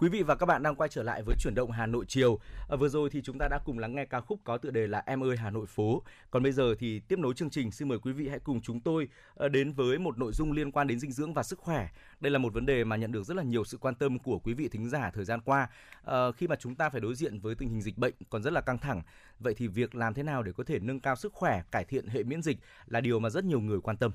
Quý 0.00 0.08
vị 0.08 0.22
và 0.22 0.34
các 0.34 0.46
bạn 0.46 0.62
đang 0.62 0.74
quay 0.74 0.88
trở 0.88 1.02
lại 1.02 1.22
với 1.22 1.36
chuyển 1.38 1.54
động 1.54 1.70
Hà 1.70 1.86
Nội 1.86 2.04
chiều. 2.08 2.38
À, 2.68 2.76
vừa 2.76 2.88
rồi 2.88 3.10
thì 3.10 3.22
chúng 3.22 3.38
ta 3.38 3.48
đã 3.50 3.58
cùng 3.64 3.78
lắng 3.78 3.94
nghe 3.94 4.04
ca 4.04 4.20
khúc 4.20 4.40
có 4.44 4.58
tựa 4.58 4.70
đề 4.70 4.86
là 4.86 5.02
Em 5.06 5.24
ơi 5.24 5.36
Hà 5.36 5.50
Nội 5.50 5.66
phố. 5.66 6.02
Còn 6.30 6.42
bây 6.42 6.52
giờ 6.52 6.74
thì 6.78 7.00
tiếp 7.00 7.18
nối 7.18 7.34
chương 7.34 7.50
trình, 7.50 7.70
xin 7.70 7.88
mời 7.88 7.98
quý 7.98 8.12
vị 8.12 8.28
hãy 8.28 8.38
cùng 8.38 8.60
chúng 8.60 8.80
tôi 8.80 9.08
à, 9.36 9.48
đến 9.48 9.72
với 9.72 9.98
một 9.98 10.18
nội 10.18 10.32
dung 10.32 10.52
liên 10.52 10.72
quan 10.72 10.86
đến 10.86 11.00
dinh 11.00 11.12
dưỡng 11.12 11.34
và 11.34 11.42
sức 11.42 11.58
khỏe. 11.58 11.88
Đây 12.20 12.30
là 12.30 12.38
một 12.38 12.52
vấn 12.52 12.66
đề 12.66 12.84
mà 12.84 12.96
nhận 12.96 13.12
được 13.12 13.22
rất 13.22 13.36
là 13.36 13.42
nhiều 13.42 13.64
sự 13.64 13.78
quan 13.78 13.94
tâm 13.94 14.18
của 14.18 14.38
quý 14.38 14.54
vị 14.54 14.68
thính 14.68 14.88
giả 14.88 15.10
thời 15.14 15.24
gian 15.24 15.40
qua. 15.40 15.68
À, 16.04 16.32
khi 16.36 16.48
mà 16.48 16.56
chúng 16.56 16.74
ta 16.74 16.90
phải 16.90 17.00
đối 17.00 17.14
diện 17.14 17.38
với 17.38 17.54
tình 17.54 17.68
hình 17.68 17.82
dịch 17.82 17.98
bệnh 17.98 18.14
còn 18.30 18.42
rất 18.42 18.52
là 18.52 18.60
căng 18.60 18.78
thẳng, 18.78 19.02
vậy 19.38 19.54
thì 19.54 19.66
việc 19.66 19.94
làm 19.94 20.14
thế 20.14 20.22
nào 20.22 20.42
để 20.42 20.52
có 20.52 20.64
thể 20.64 20.78
nâng 20.78 21.00
cao 21.00 21.16
sức 21.16 21.32
khỏe, 21.32 21.62
cải 21.70 21.84
thiện 21.84 22.06
hệ 22.06 22.22
miễn 22.22 22.42
dịch 22.42 22.58
là 22.86 23.00
điều 23.00 23.18
mà 23.18 23.30
rất 23.30 23.44
nhiều 23.44 23.60
người 23.60 23.80
quan 23.80 23.96
tâm. 23.96 24.12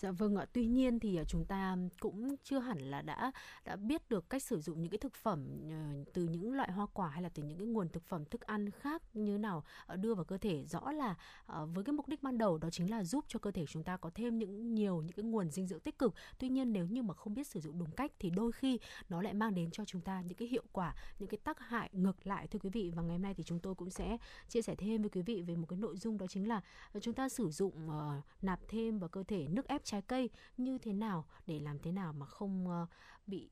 Dạ 0.00 0.10
vâng 0.10 0.36
ạ. 0.36 0.46
Tuy 0.52 0.66
nhiên 0.66 1.00
thì 1.00 1.16
ờ, 1.16 1.24
chúng 1.24 1.44
ta 1.44 1.76
cũng 2.00 2.36
chưa 2.44 2.58
hẳn 2.58 2.78
là 2.78 3.02
đã 3.02 3.32
đã 3.64 3.76
biết 3.76 4.08
được 4.08 4.30
cách 4.30 4.42
sử 4.42 4.60
dụng 4.60 4.80
những 4.80 4.90
cái 4.90 4.98
thực 4.98 5.14
phẩm 5.14 5.46
ờ, 5.70 6.04
từ 6.12 6.24
những 6.24 6.54
loại 6.54 6.72
hoa 6.72 6.86
quả 6.86 7.08
hay 7.08 7.22
là 7.22 7.28
từ 7.28 7.42
những 7.42 7.58
cái 7.58 7.66
nguồn 7.66 7.88
thực 7.88 8.04
phẩm 8.04 8.24
thức 8.24 8.40
ăn 8.40 8.70
khác 8.70 9.02
như 9.14 9.38
nào 9.38 9.64
ờ, 9.86 9.96
đưa 9.96 10.14
vào 10.14 10.24
cơ 10.24 10.38
thể. 10.38 10.64
Rõ 10.64 10.92
là 10.92 11.14
với 11.46 11.84
cái 11.84 11.92
mục 11.92 12.08
đích 12.08 12.22
ban 12.22 12.38
đầu 12.38 12.58
đó 12.58 12.70
chính 12.70 12.90
là 12.90 13.04
giúp 13.04 13.24
cho 13.28 13.38
cơ 13.38 13.50
thể 13.50 13.66
chúng 13.66 13.82
ta 13.82 13.96
có 13.96 14.10
thêm 14.14 14.38
những 14.38 14.74
nhiều 14.74 15.02
những 15.02 15.12
cái 15.12 15.24
nguồn 15.24 15.50
dinh 15.50 15.66
dưỡng 15.66 15.80
tích 15.80 15.98
cực. 15.98 16.14
Tuy 16.38 16.48
nhiên 16.48 16.72
nếu 16.72 16.86
như 16.86 17.02
mà 17.02 17.14
không 17.14 17.34
biết 17.34 17.46
sử 17.46 17.60
dụng 17.60 17.78
đúng 17.78 17.90
cách 17.90 18.12
thì 18.18 18.30
đôi 18.30 18.52
khi 18.52 18.78
nó 19.08 19.22
lại 19.22 19.34
mang 19.34 19.54
đến 19.54 19.70
cho 19.70 19.84
chúng 19.84 20.00
ta 20.00 20.20
những 20.20 20.38
cái 20.38 20.48
hiệu 20.48 20.64
quả, 20.72 20.94
những 21.18 21.28
cái 21.28 21.38
tác 21.44 21.58
hại 21.58 21.90
ngược 21.92 22.26
lại 22.26 22.46
thưa 22.46 22.58
quý 22.58 22.70
vị. 22.70 22.90
Và 22.94 23.02
ngày 23.02 23.12
hôm 23.12 23.22
nay 23.22 23.34
thì 23.34 23.42
chúng 23.42 23.60
tôi 23.60 23.74
cũng 23.74 23.90
sẽ 23.90 24.18
chia 24.48 24.62
sẻ 24.62 24.74
thêm 24.74 25.02
với 25.02 25.10
quý 25.10 25.22
vị 25.22 25.42
về 25.42 25.56
một 25.56 25.66
cái 25.68 25.78
nội 25.78 25.96
dung 25.96 26.18
đó 26.18 26.26
chính 26.26 26.48
là 26.48 26.60
chúng 27.00 27.14
ta 27.14 27.28
sử 27.28 27.50
dụng 27.50 27.88
uh, 27.88 28.24
nạp 28.42 28.60
thêm 28.68 28.98
vào 28.98 29.08
cơ 29.08 29.22
thể 29.22 29.48
nước 29.48 29.68
ép 29.68 29.84
trái 29.90 30.02
cây 30.02 30.30
như 30.56 30.78
thế 30.78 30.92
nào 30.92 31.26
để 31.46 31.58
làm 31.60 31.78
thế 31.78 31.92
nào 31.92 32.12
mà 32.12 32.26
không 32.26 32.68
ờ, 32.68 32.86
bị 33.26 33.50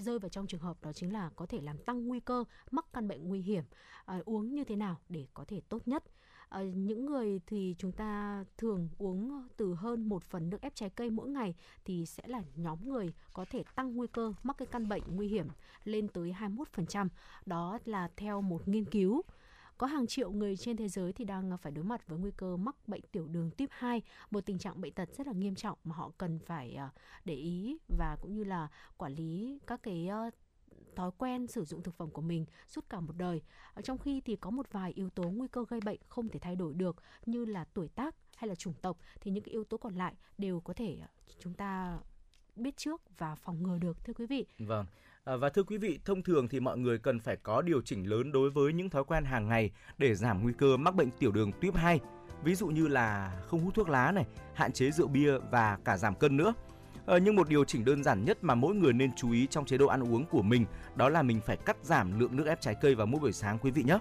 rơi 0.00 0.18
vào 0.18 0.28
trong 0.28 0.46
trường 0.46 0.60
hợp 0.60 0.76
đó 0.82 0.92
chính 0.92 1.12
là 1.12 1.30
có 1.36 1.46
thể 1.46 1.60
làm 1.60 1.78
tăng 1.78 2.06
nguy 2.06 2.20
cơ 2.20 2.44
mắc 2.70 2.86
căn 2.92 3.08
bệnh 3.08 3.28
nguy 3.28 3.40
hiểm 3.40 3.64
Ờ, 4.04 4.22
uống 4.24 4.54
như 4.54 4.64
thế 4.64 4.76
nào 4.76 4.96
để 5.08 5.26
có 5.34 5.44
thể 5.44 5.60
tốt 5.68 5.88
nhất 5.88 6.04
Ờ, 6.50 6.64
những 6.64 7.06
người 7.06 7.40
thì 7.46 7.74
chúng 7.78 7.92
ta 7.92 8.44
thường 8.58 8.88
uống 8.98 9.48
từ 9.56 9.74
hơn 9.74 10.08
một 10.08 10.24
phần 10.24 10.50
nước 10.50 10.62
ép 10.62 10.74
trái 10.74 10.90
cây 10.90 11.10
mỗi 11.10 11.28
ngày 11.28 11.54
thì 11.84 12.06
sẽ 12.06 12.22
là 12.26 12.42
nhóm 12.54 12.88
người 12.88 13.12
có 13.32 13.44
thể 13.50 13.64
tăng 13.74 13.96
nguy 13.96 14.06
cơ 14.06 14.32
mắc 14.42 14.56
cái 14.58 14.66
căn 14.66 14.88
bệnh 14.88 15.02
nguy 15.06 15.28
hiểm 15.28 15.48
lên 15.84 16.08
tới 16.08 16.34
21%. 16.38 17.08
Đó 17.46 17.78
là 17.84 18.10
theo 18.16 18.40
một 18.40 18.68
nghiên 18.68 18.84
cứu 18.84 19.22
có 19.80 19.86
hàng 19.86 20.06
triệu 20.06 20.30
người 20.30 20.56
trên 20.56 20.76
thế 20.76 20.88
giới 20.88 21.12
thì 21.12 21.24
đang 21.24 21.58
phải 21.58 21.72
đối 21.72 21.84
mặt 21.84 22.06
với 22.06 22.18
nguy 22.18 22.30
cơ 22.36 22.56
mắc 22.56 22.76
bệnh 22.88 23.00
tiểu 23.12 23.26
đường 23.26 23.50
tuyếp 23.56 23.68
2, 23.72 24.02
một 24.30 24.46
tình 24.46 24.58
trạng 24.58 24.80
bệnh 24.80 24.92
tật 24.92 25.08
rất 25.16 25.26
là 25.26 25.32
nghiêm 25.32 25.54
trọng 25.54 25.78
mà 25.84 25.96
họ 25.96 26.10
cần 26.18 26.38
phải 26.38 26.74
à, 26.74 26.90
để 27.24 27.34
ý 27.34 27.78
và 27.98 28.16
cũng 28.22 28.34
như 28.34 28.44
là 28.44 28.68
quản 28.96 29.14
lý 29.14 29.58
các 29.66 29.82
cái 29.82 30.08
ờ, 30.08 30.30
thói 30.96 31.10
quen 31.18 31.46
sử 31.46 31.64
dụng 31.64 31.82
thực 31.82 31.94
phẩm 31.94 32.10
của 32.10 32.22
mình 32.22 32.46
suốt 32.68 32.84
cả 32.90 33.00
một 33.00 33.16
đời. 33.16 33.42
Trong 33.82 33.98
khi 33.98 34.20
thì 34.20 34.36
có 34.36 34.50
một 34.50 34.66
vài 34.72 34.92
yếu 34.92 35.10
tố 35.10 35.22
nguy 35.22 35.48
cơ 35.48 35.64
gây 35.68 35.80
bệnh 35.80 36.00
không 36.08 36.28
thể 36.28 36.38
thay 36.38 36.56
đổi 36.56 36.74
được 36.74 36.96
như 37.26 37.44
là 37.44 37.64
tuổi 37.64 37.88
tác 37.88 38.14
hay 38.36 38.48
là 38.48 38.54
chủng 38.54 38.74
tộc 38.82 38.98
thì 39.20 39.30
những 39.30 39.44
cái 39.44 39.52
yếu 39.52 39.64
tố 39.64 39.76
còn 39.76 39.94
lại 39.94 40.14
đều 40.38 40.60
có 40.60 40.72
thể 40.74 40.96
à, 41.02 41.08
chúng 41.38 41.54
ta 41.54 41.98
biết 42.56 42.76
trước 42.76 43.18
và 43.18 43.34
phòng 43.34 43.62
ngừa 43.62 43.78
được 43.78 44.04
thưa 44.04 44.12
quý 44.12 44.26
vị. 44.26 44.46
Vâng. 44.58 44.86
À, 45.24 45.36
và 45.36 45.48
thưa 45.48 45.62
quý 45.62 45.78
vị, 45.78 45.98
thông 46.04 46.22
thường 46.22 46.48
thì 46.48 46.60
mọi 46.60 46.78
người 46.78 46.98
cần 46.98 47.20
phải 47.20 47.36
có 47.36 47.62
điều 47.62 47.80
chỉnh 47.82 48.10
lớn 48.10 48.32
đối 48.32 48.50
với 48.50 48.72
những 48.72 48.90
thói 48.90 49.04
quen 49.04 49.24
hàng 49.24 49.48
ngày 49.48 49.70
để 49.98 50.14
giảm 50.14 50.42
nguy 50.42 50.52
cơ 50.58 50.76
mắc 50.76 50.94
bệnh 50.94 51.10
tiểu 51.10 51.32
đường 51.32 51.52
tuyếp 51.60 51.74
2. 51.74 52.00
Ví 52.44 52.54
dụ 52.54 52.66
như 52.66 52.88
là 52.88 53.32
không 53.46 53.60
hút 53.60 53.74
thuốc 53.74 53.88
lá 53.88 54.12
này, 54.12 54.26
hạn 54.54 54.72
chế 54.72 54.90
rượu 54.90 55.08
bia 55.08 55.38
và 55.38 55.78
cả 55.84 55.96
giảm 55.96 56.14
cân 56.14 56.36
nữa. 56.36 56.54
Ờ, 57.06 57.16
nhưng 57.16 57.36
một 57.36 57.48
điều 57.48 57.64
chỉnh 57.64 57.84
đơn 57.84 58.04
giản 58.04 58.24
nhất 58.24 58.38
mà 58.42 58.54
mỗi 58.54 58.74
người 58.74 58.92
nên 58.92 59.10
chú 59.16 59.32
ý 59.32 59.46
trong 59.46 59.64
chế 59.64 59.78
độ 59.78 59.86
ăn 59.86 60.12
uống 60.12 60.24
của 60.24 60.42
mình 60.42 60.64
đó 60.96 61.08
là 61.08 61.22
mình 61.22 61.40
phải 61.46 61.56
cắt 61.56 61.76
giảm 61.82 62.20
lượng 62.20 62.36
nước 62.36 62.46
ép 62.46 62.60
trái 62.60 62.74
cây 62.80 62.94
vào 62.94 63.06
mỗi 63.06 63.20
buổi 63.20 63.32
sáng 63.32 63.58
quý 63.58 63.70
vị 63.70 63.82
nhé. 63.82 63.98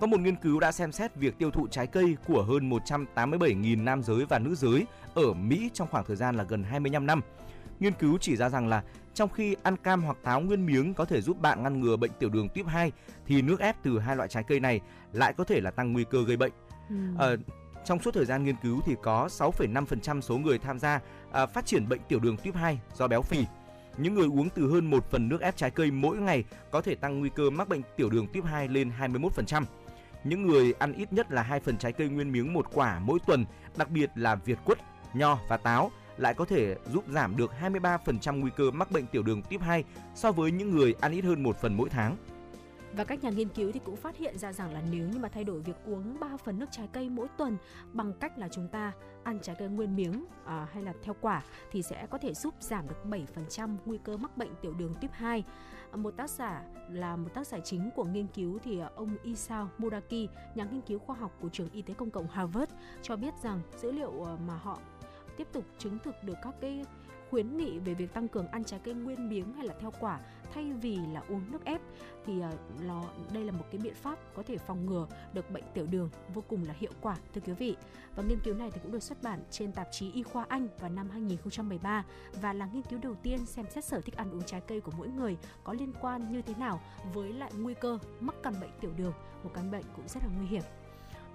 Có 0.00 0.06
một 0.06 0.20
nghiên 0.20 0.36
cứu 0.36 0.60
đã 0.60 0.72
xem 0.72 0.92
xét 0.92 1.16
việc 1.16 1.38
tiêu 1.38 1.50
thụ 1.50 1.68
trái 1.68 1.86
cây 1.86 2.16
của 2.26 2.42
hơn 2.42 2.70
187.000 2.70 3.84
nam 3.84 4.02
giới 4.02 4.24
và 4.24 4.38
nữ 4.38 4.54
giới 4.54 4.86
ở 5.14 5.32
Mỹ 5.32 5.70
trong 5.74 5.88
khoảng 5.88 6.04
thời 6.04 6.16
gian 6.16 6.36
là 6.36 6.44
gần 6.44 6.62
25 6.62 7.06
năm. 7.06 7.20
Nghiên 7.80 7.92
cứu 7.92 8.18
chỉ 8.20 8.36
ra 8.36 8.48
rằng 8.48 8.68
là 8.68 8.82
trong 9.16 9.28
khi 9.28 9.56
ăn 9.62 9.76
cam 9.76 10.02
hoặc 10.02 10.16
táo 10.22 10.40
nguyên 10.40 10.66
miếng 10.66 10.94
có 10.94 11.04
thể 11.04 11.20
giúp 11.20 11.40
bạn 11.40 11.62
ngăn 11.62 11.80
ngừa 11.80 11.96
bệnh 11.96 12.10
tiểu 12.18 12.30
đường 12.30 12.48
tuyếp 12.48 12.66
2 12.66 12.92
thì 13.26 13.42
nước 13.42 13.60
ép 13.60 13.76
từ 13.82 13.98
hai 13.98 14.16
loại 14.16 14.28
trái 14.28 14.44
cây 14.48 14.60
này 14.60 14.80
lại 15.12 15.32
có 15.32 15.44
thể 15.44 15.60
là 15.60 15.70
tăng 15.70 15.92
nguy 15.92 16.04
cơ 16.10 16.24
gây 16.24 16.36
bệnh. 16.36 16.52
Ờ, 17.18 17.36
trong 17.84 18.00
suốt 18.02 18.14
thời 18.14 18.24
gian 18.24 18.44
nghiên 18.44 18.56
cứu 18.62 18.80
thì 18.86 18.94
có 19.02 19.28
6,5% 19.28 20.20
số 20.20 20.38
người 20.38 20.58
tham 20.58 20.78
gia 20.78 21.00
à, 21.32 21.46
phát 21.46 21.66
triển 21.66 21.88
bệnh 21.88 22.00
tiểu 22.08 22.20
đường 22.20 22.36
tuyếp 22.36 22.54
2 22.54 22.80
do 22.94 23.08
béo 23.08 23.22
phì. 23.22 23.44
Những 23.96 24.14
người 24.14 24.26
uống 24.26 24.48
từ 24.50 24.72
hơn 24.72 24.90
một 24.90 25.10
phần 25.10 25.28
nước 25.28 25.40
ép 25.40 25.56
trái 25.56 25.70
cây 25.70 25.90
mỗi 25.90 26.16
ngày 26.16 26.44
có 26.70 26.82
thể 26.82 26.94
tăng 26.94 27.20
nguy 27.20 27.30
cơ 27.34 27.50
mắc 27.50 27.68
bệnh 27.68 27.82
tiểu 27.96 28.10
đường 28.10 28.26
tuyếp 28.32 28.44
2 28.44 28.68
lên 28.68 28.90
21%. 29.00 29.64
Những 30.24 30.46
người 30.46 30.74
ăn 30.78 30.92
ít 30.92 31.12
nhất 31.12 31.32
là 31.32 31.42
hai 31.42 31.60
phần 31.60 31.78
trái 31.78 31.92
cây 31.92 32.08
nguyên 32.08 32.32
miếng 32.32 32.52
một 32.52 32.66
quả 32.72 32.98
mỗi 32.98 33.18
tuần, 33.26 33.44
đặc 33.76 33.90
biệt 33.90 34.10
là 34.14 34.34
việt 34.34 34.58
quất, 34.64 34.78
nho 35.14 35.38
và 35.48 35.56
táo 35.56 35.90
lại 36.16 36.34
có 36.34 36.44
thể 36.44 36.76
giúp 36.92 37.04
giảm 37.08 37.36
được 37.36 37.50
23% 37.62 38.40
nguy 38.40 38.50
cơ 38.56 38.70
mắc 38.70 38.90
bệnh 38.90 39.06
tiểu 39.06 39.22
đường 39.22 39.42
tuyếp 39.50 39.60
2 39.60 39.84
so 40.14 40.32
với 40.32 40.50
những 40.50 40.70
người 40.70 40.94
ăn 41.00 41.12
ít 41.12 41.24
hơn 41.24 41.42
một 41.42 41.56
phần 41.60 41.76
mỗi 41.76 41.88
tháng. 41.88 42.16
Và 42.92 43.04
các 43.04 43.24
nhà 43.24 43.30
nghiên 43.30 43.48
cứu 43.48 43.72
thì 43.72 43.80
cũng 43.84 43.96
phát 43.96 44.16
hiện 44.16 44.38
ra 44.38 44.52
rằng 44.52 44.72
là 44.72 44.82
nếu 44.90 45.08
như 45.08 45.18
mà 45.18 45.28
thay 45.28 45.44
đổi 45.44 45.60
việc 45.60 45.76
uống 45.86 46.20
3 46.20 46.36
phần 46.44 46.58
nước 46.58 46.66
trái 46.70 46.88
cây 46.92 47.08
mỗi 47.08 47.26
tuần 47.38 47.56
bằng 47.92 48.12
cách 48.20 48.38
là 48.38 48.48
chúng 48.48 48.68
ta 48.68 48.92
ăn 49.24 49.38
trái 49.42 49.56
cây 49.58 49.68
nguyên 49.68 49.96
miếng 49.96 50.24
à, 50.44 50.66
hay 50.72 50.82
là 50.82 50.92
theo 51.02 51.14
quả 51.20 51.42
thì 51.72 51.82
sẽ 51.82 52.06
có 52.10 52.18
thể 52.18 52.34
giúp 52.34 52.54
giảm 52.60 52.88
được 52.88 53.20
7% 53.44 53.76
nguy 53.84 53.98
cơ 54.04 54.16
mắc 54.16 54.36
bệnh 54.36 54.50
tiểu 54.62 54.74
đường 54.74 54.94
tuyếp 55.00 55.12
2 55.12 55.44
một 55.94 56.16
tác 56.16 56.30
giả 56.30 56.62
là 56.90 57.16
một 57.16 57.28
tác 57.34 57.46
giả 57.46 57.58
chính 57.64 57.90
của 57.96 58.04
nghiên 58.04 58.26
cứu 58.26 58.58
thì 58.64 58.80
ông 58.94 59.16
Isao 59.22 59.68
Muraki, 59.78 60.28
nhà 60.54 60.64
nghiên 60.64 60.80
cứu 60.80 60.98
khoa 60.98 61.16
học 61.16 61.32
của 61.40 61.48
trường 61.48 61.70
y 61.72 61.82
tế 61.82 61.94
công 61.94 62.10
cộng 62.10 62.28
Harvard 62.28 62.72
cho 63.02 63.16
biết 63.16 63.34
rằng 63.42 63.60
dữ 63.76 63.92
liệu 63.92 64.22
ờ, 64.24 64.36
mà 64.46 64.54
họ 64.54 64.78
tiếp 65.36 65.46
tục 65.52 65.64
chứng 65.78 65.98
thực 66.04 66.14
được 66.22 66.36
các 66.42 66.54
cái 66.60 66.84
khuyến 67.30 67.56
nghị 67.56 67.78
về 67.78 67.94
việc 67.94 68.14
tăng 68.14 68.28
cường 68.28 68.48
ăn 68.48 68.64
trái 68.64 68.80
cây 68.84 68.94
nguyên 68.94 69.28
miếng 69.28 69.52
hay 69.52 69.66
là 69.66 69.74
theo 69.80 69.92
quả 70.00 70.20
thay 70.54 70.72
vì 70.72 70.96
là 70.96 71.22
uống 71.28 71.52
nước 71.52 71.64
ép 71.64 71.80
thì 72.26 72.40
ờ, 72.40 72.52
nó 72.86 73.04
đây 73.32 73.44
là 73.44 73.52
một 73.52 73.64
cái 73.70 73.78
biện 73.78 73.94
pháp 73.94 74.18
có 74.34 74.42
thể 74.42 74.58
phòng 74.58 74.86
ngừa 74.86 75.06
được 75.32 75.50
bệnh 75.50 75.64
tiểu 75.74 75.86
đường 75.90 76.10
vô 76.34 76.42
cùng 76.48 76.64
là 76.64 76.74
hiệu 76.78 76.92
quả 77.00 77.16
thưa 77.34 77.40
quý 77.40 77.52
vị. 77.52 77.76
Và 78.16 78.22
nghiên 78.22 78.38
cứu 78.44 78.54
này 78.54 78.70
thì 78.70 78.80
cũng 78.82 78.92
được 78.92 79.02
xuất 79.02 79.22
bản 79.22 79.40
trên 79.50 79.72
tạp 79.72 79.88
chí 79.92 80.12
Y 80.12 80.22
khoa 80.22 80.46
Anh 80.48 80.68
vào 80.80 80.90
năm 80.90 81.10
2013 81.10 82.04
và 82.40 82.52
là 82.52 82.68
nghiên 82.72 82.82
cứu 82.82 82.98
đầu 83.02 83.14
tiên 83.14 83.46
xem 83.46 83.66
xét 83.70 83.84
sở 83.84 84.00
thích 84.00 84.16
ăn 84.16 84.30
uống 84.30 84.42
trái 84.46 84.60
cây 84.60 84.80
của 84.80 84.92
mỗi 84.98 85.08
người 85.08 85.36
có 85.64 85.72
liên 85.72 85.92
quan 86.00 86.32
như 86.32 86.42
thế 86.42 86.54
nào 86.58 86.80
với 87.14 87.32
lại 87.32 87.50
nguy 87.58 87.74
cơ 87.74 87.98
mắc 88.20 88.34
căn 88.42 88.54
bệnh 88.60 88.70
tiểu 88.80 88.90
đường, 88.96 89.12
một 89.42 89.50
căn 89.54 89.70
bệnh 89.70 89.84
cũng 89.96 90.08
rất 90.08 90.22
là 90.22 90.28
nguy 90.38 90.46
hiểm. 90.46 90.62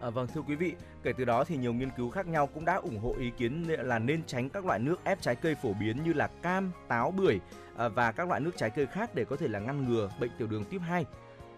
À, 0.02 0.10
vâng 0.10 0.28
thưa 0.28 0.42
quý 0.42 0.56
vị, 0.56 0.76
kể 1.04 1.14
từ 1.18 1.26
đó 1.26 1.44
thì 1.44 1.58
nhiều 1.58 1.74
nghiên 1.74 1.90
cứu 1.98 2.10
khác 2.10 2.28
nhau 2.28 2.48
cũng 2.48 2.66
đã 2.66 2.76
ủng 2.76 3.00
hộ 3.00 3.16
ý 3.20 3.32
kiến 3.38 3.64
là 3.68 4.00
nên 4.00 4.24
tránh 4.24 4.50
các 4.50 4.66
loại 4.66 4.80
nước 4.80 5.04
ép 5.04 5.22
trái 5.22 5.36
cây 5.36 5.56
phổ 5.56 5.74
biến 5.74 6.04
như 6.04 6.14
là 6.14 6.28
cam, 6.42 6.72
táo, 6.88 7.12
bưởi 7.12 7.40
à, 7.78 7.88
và 7.88 8.12
các 8.12 8.28
loại 8.28 8.40
nước 8.42 8.52
trái 8.58 8.70
cây 8.70 8.86
khác 8.86 9.16
để 9.16 9.26
có 9.26 9.36
thể 9.36 9.48
là 9.48 9.60
ngăn 9.60 9.90
ngừa 9.90 10.10
bệnh 10.20 10.32
tiểu 10.38 10.48
đường 10.48 10.64
tuyếp 10.72 10.82
2. 10.82 11.06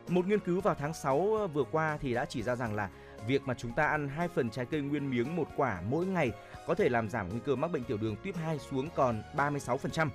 Một 0.07 0.27
nghiên 0.27 0.39
cứu 0.39 0.61
vào 0.61 0.75
tháng 0.75 0.93
6 0.93 1.37
à, 1.41 1.47
vừa 1.47 1.63
qua 1.63 1.97
thì 2.01 2.13
đã 2.13 2.25
chỉ 2.25 2.43
ra 2.43 2.55
rằng 2.55 2.75
là 2.75 2.89
việc 3.27 3.41
mà 3.45 3.53
chúng 3.53 3.71
ta 3.71 3.87
ăn 3.87 4.07
hai 4.07 4.27
phần 4.27 4.49
trái 4.49 4.65
cây 4.65 4.81
nguyên 4.81 5.09
miếng 5.09 5.35
một 5.35 5.47
quả 5.57 5.81
mỗi 5.89 6.05
ngày 6.05 6.31
có 6.67 6.75
thể 6.75 6.89
làm 6.89 7.09
giảm 7.09 7.29
nguy 7.29 7.39
cơ 7.45 7.55
mắc 7.55 7.71
bệnh 7.71 7.83
tiểu 7.83 7.97
đường 7.97 8.15
tuyếp 8.23 8.35
2 8.35 8.59
xuống 8.59 8.89
còn 8.95 9.21
36%. 9.35 10.09